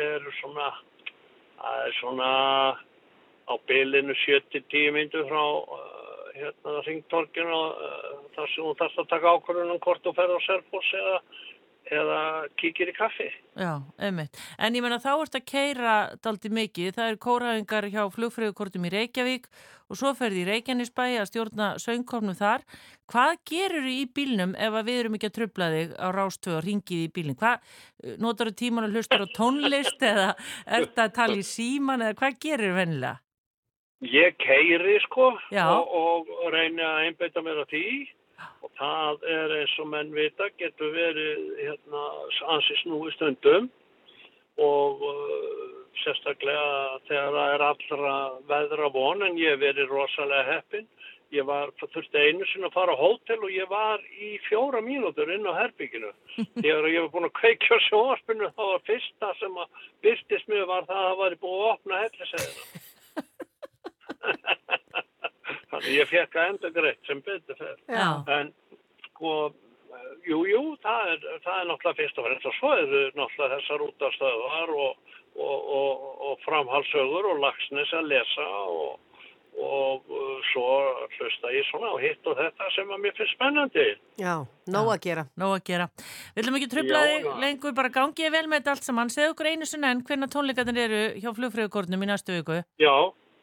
er 0.01 0.27
svona, 0.41 0.71
það 1.61 1.87
er 1.87 1.97
svona 2.01 2.33
á 3.51 3.55
bylinu 3.67 4.15
70-10 4.27 4.93
myndu 4.95 5.25
frá 5.31 5.45
uh, 5.65 6.27
hérna 6.37 6.83
ringtorkinu 6.87 7.61
uh, 7.71 8.11
þar 8.37 8.53
sem 8.53 8.67
þú 8.67 8.75
þarfst 8.79 9.03
að 9.03 9.11
taka 9.15 9.35
ákvörðunum 9.37 9.81
hvort 9.83 10.05
þú 10.05 10.15
ferð 10.19 10.37
á 10.39 10.41
Selfoss 10.47 10.93
eða, 11.01 11.17
eða 11.91 12.47
kíkir 12.61 12.91
í 12.91 12.95
kaffi. 12.97 13.29
já, 13.57 13.83
einmitt. 13.99 14.37
En 14.59 14.75
ég 14.75 14.83
menna 14.85 15.01
þá 15.03 15.13
ert 15.15 15.37
að 15.39 15.47
keira 15.49 15.95
daldi 16.23 16.51
mikið, 16.53 16.95
það 16.97 17.11
er 17.11 17.21
kóraðingar 17.25 17.89
hjá 17.91 18.03
flugfröðukortum 18.15 18.87
í 18.87 18.93
Reykjavík 18.95 19.49
og 19.91 19.99
svo 19.99 20.13
ferði 20.15 20.45
í 20.45 20.49
Reykjanesbæ 20.49 21.03
að 21.21 21.31
stjórna 21.31 21.71
söngkomnum 21.83 22.39
þar. 22.39 22.63
Hvað 23.11 23.33
gerur 23.51 23.89
í 23.91 24.05
bílnum 24.07 24.55
ef 24.55 24.77
við 24.87 25.01
erum 25.01 25.19
ekki 25.19 25.31
að 25.31 25.37
trubla 25.41 25.71
þig 25.75 25.97
á 25.99 26.09
rástöð 26.15 26.59
og 26.61 26.63
ringið 26.69 27.03
í 27.07 27.11
bílinn? 27.17 27.39
Hvað, 27.41 27.75
notar 28.23 28.53
þú 28.53 28.55
tíman 28.61 28.87
að 28.87 29.01
hlustar 29.01 29.27
á 29.27 29.35
tónlist 29.35 30.07
eða 30.13 30.31
ert 30.67 31.03
að 31.03 31.17
tala 31.19 31.41
í 31.41 31.47
síman 31.47 32.07
eða 32.07 32.19
hvað 32.23 32.39
gerir 32.45 32.79
vennilega? 32.79 33.19
Ég 34.01 34.39
keiri 34.41 34.97
sko 35.05 35.35
Já. 35.53 35.67
og, 35.69 36.31
og 36.33 36.47
reyni 36.55 36.81
að 36.81 37.03
einbeita 37.05 37.43
mér 37.45 37.67
að 37.67 37.75
því 37.75 37.87
og 38.65 38.71
það 38.79 39.27
er 39.35 39.55
eins 39.59 39.75
og 39.83 39.91
menn 39.93 40.13
vita 40.15 40.49
getur 40.61 40.93
verið 40.95 41.45
hérna, 41.61 42.07
ansi 42.55 42.77
snúi 42.83 43.13
stundum 43.17 43.69
og 44.61 45.05
uh, 45.09 45.69
sérstaklega 46.03 47.01
þegar 47.09 47.37
það 47.37 47.55
er 47.55 47.67
allra 47.67 48.15
veðra 48.51 48.91
von 48.95 49.27
en 49.27 49.39
ég 49.41 49.55
hef 49.55 49.63
verið 49.63 49.93
rosalega 49.93 50.57
heppin. 50.57 50.89
Ég 51.31 51.47
var, 51.47 51.71
þurfti 51.79 52.19
einu 52.19 52.47
sinni 52.51 52.67
að 52.67 52.75
fara 52.75 52.97
á 52.99 52.99
hótel 52.99 53.39
og 53.39 53.53
ég 53.55 53.69
var 53.71 54.03
í 54.19 54.33
fjóra 54.49 54.81
mínútur 54.83 55.31
inn 55.31 55.47
á 55.47 55.55
herbygginu. 55.61 56.11
Þegar 56.65 56.89
ég 56.91 57.05
var 57.05 57.13
búin 57.15 57.29
að 57.29 57.37
kveikja 57.39 57.79
sjóarpinu 57.87 58.51
þá 58.57 58.63
var 58.65 58.87
fyrsta 58.89 59.29
sem 59.39 59.61
að 59.63 59.85
byrtist 60.07 60.51
mér 60.51 60.67
var 60.71 60.89
það 60.91 61.03
að 61.05 61.11
það 61.11 61.21
var 61.23 61.39
búið 61.45 61.61
að 61.61 61.75
opna 61.77 62.03
hellisegðina. 62.05 62.65
Þannig 65.71 65.97
ég 65.97 66.09
fekk 66.11 66.39
að 66.39 66.53
enda 66.53 66.71
greitt 66.75 67.03
sem 67.07 67.21
betur 67.27 67.59
fer. 67.59 67.77
Já. 67.87 68.09
En 68.39 68.53
sko, 69.09 69.35
jú, 70.27 70.41
jú, 70.49 70.63
það 70.85 71.13
er, 71.13 71.29
það 71.45 71.61
er 71.61 71.69
náttúrulega 71.69 71.99
fyrst 72.01 72.19
og 72.19 72.27
fremst 72.27 72.49
og 72.51 72.57
svo 72.59 72.73
eru 72.79 73.05
náttúrulega 73.19 73.59
þessar 73.59 73.85
útastöðar 73.87 74.75
og, 74.87 75.15
og, 75.37 75.71
og, 75.77 76.09
og 76.31 76.43
framhalsögur 76.47 77.31
og 77.35 77.45
lagsnes 77.45 77.95
að 78.01 78.11
lesa 78.11 78.49
og, 78.73 79.23
og 79.61 80.11
uh, 80.11 80.37
svo 80.51 80.67
hlusta 81.17 81.55
ég 81.55 81.67
svona 81.69 81.93
og 81.95 82.03
hitt 82.03 82.27
og 82.27 82.39
þetta 82.39 82.69
sem 82.75 82.91
að 82.91 83.03
mér 83.05 83.17
finnst 83.19 83.37
spennandi. 83.37 83.87
Já, 84.21 84.35
nóg 84.75 84.93
að 84.97 85.01
gera. 85.07 85.27
Nóg 85.39 85.57
að 85.59 85.65
gera. 85.71 85.89
Við 86.35 86.45
ætlum 86.45 86.61
ekki 86.61 86.71
trubla 86.75 87.05
Já, 87.05 87.15
þig 87.15 87.41
lengur, 87.47 87.79
bara 87.79 87.95
gangið 87.95 88.37
vel 88.37 88.47
með 88.49 88.63
þetta 88.63 88.77
allt 88.77 88.91
saman. 88.91 89.15
Segðu 89.15 89.35
okkur 89.35 89.53
einu 89.53 89.71
sinni 89.71 89.91
enn 89.91 90.05
hvernig 90.07 90.35
tónleikarnir 90.35 90.85
eru 90.87 91.03
hjá 91.23 91.31
flugfröðukortnum 91.39 92.07
í 92.07 92.11
næstu 92.11 92.39
viku. 92.39 92.63
Já, 92.81 92.95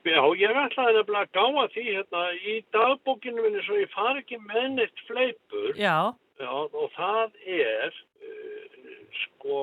já, 0.10 0.22
ég 0.42 0.62
ætlaði 0.64 0.96
nefnilega 0.98 1.26
að 1.26 1.34
gáða 1.38 1.66
því 1.74 1.84
hérna 1.88 2.24
í 2.38 2.56
dagbókinu 2.76 3.44
minni 3.44 3.66
svo 3.66 3.82
ég 3.82 3.92
fari 3.94 4.24
ekki 4.24 4.40
með 4.46 4.70
neitt 4.78 5.04
fleipur. 5.10 5.70
Já, 5.80 6.14
Já, 6.38 6.52
og 6.54 6.92
það 6.94 7.38
er, 7.50 7.96
uh, 8.22 8.98
sko, 9.24 9.62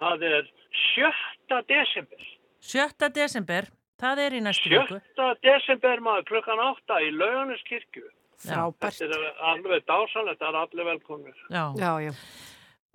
það 0.00 0.24
er 0.28 0.48
7. 0.94 1.60
desember. 1.70 2.26
7. 2.60 3.08
desember, 3.16 3.68
það 4.00 4.24
er 4.26 4.36
í 4.36 4.42
næstu 4.44 4.72
viku. 4.72 5.00
7. 5.16 5.30
desember 5.46 6.02
maður 6.04 6.26
klukkan 6.34 6.60
8 6.66 7.00
í 7.06 7.12
Laugarneskirkju. 7.16 8.04
Frábært. 8.40 9.00
Þetta 9.00 9.16
er 9.16 9.40
alveg 9.52 9.84
dásanlegt, 9.88 10.40
það 10.40 10.48
er 10.48 10.60
allir 10.60 10.88
velkomnir. 10.90 11.40
Já. 11.52 11.64
Já, 11.80 11.90
já. 12.04 12.12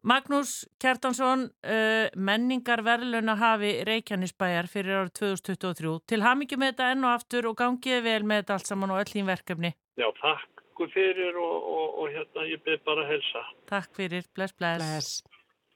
Magnús 0.06 0.68
Kjartansson, 0.82 1.48
uh, 1.66 2.08
menningar 2.14 2.84
verðluna 2.86 3.34
hafi 3.40 3.72
Reykjanesbæjar 3.88 4.70
fyrir 4.70 5.00
árið 5.00 5.16
2023. 5.22 5.96
Til 6.12 6.22
hamingi 6.22 6.60
með 6.62 6.76
þetta 6.76 6.92
enn 6.94 7.08
og 7.08 7.16
aftur 7.16 7.50
og 7.50 7.58
gangið 7.58 8.04
vel 8.06 8.22
með 8.22 8.44
þetta 8.44 8.60
allt 8.60 8.70
saman 8.70 8.94
og 8.94 9.02
öll 9.02 9.10
þín 9.16 9.32
verkefni. 9.32 9.74
Já, 9.98 10.06
takk 10.22 10.86
fyrir 10.94 11.38
og, 11.40 11.70
og, 11.74 12.00
og 12.04 12.14
hérna 12.14 12.46
ég 12.52 12.62
byrð 12.68 12.86
bara 12.86 13.08
að 13.08 13.14
helsa. 13.16 13.46
Takk 13.72 13.94
fyrir, 13.98 14.30
bless, 14.38 14.54
bless. 14.54 14.84
Bless. 14.84 15.24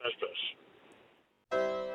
Bless, 0.04 0.20
bless. 0.22 1.89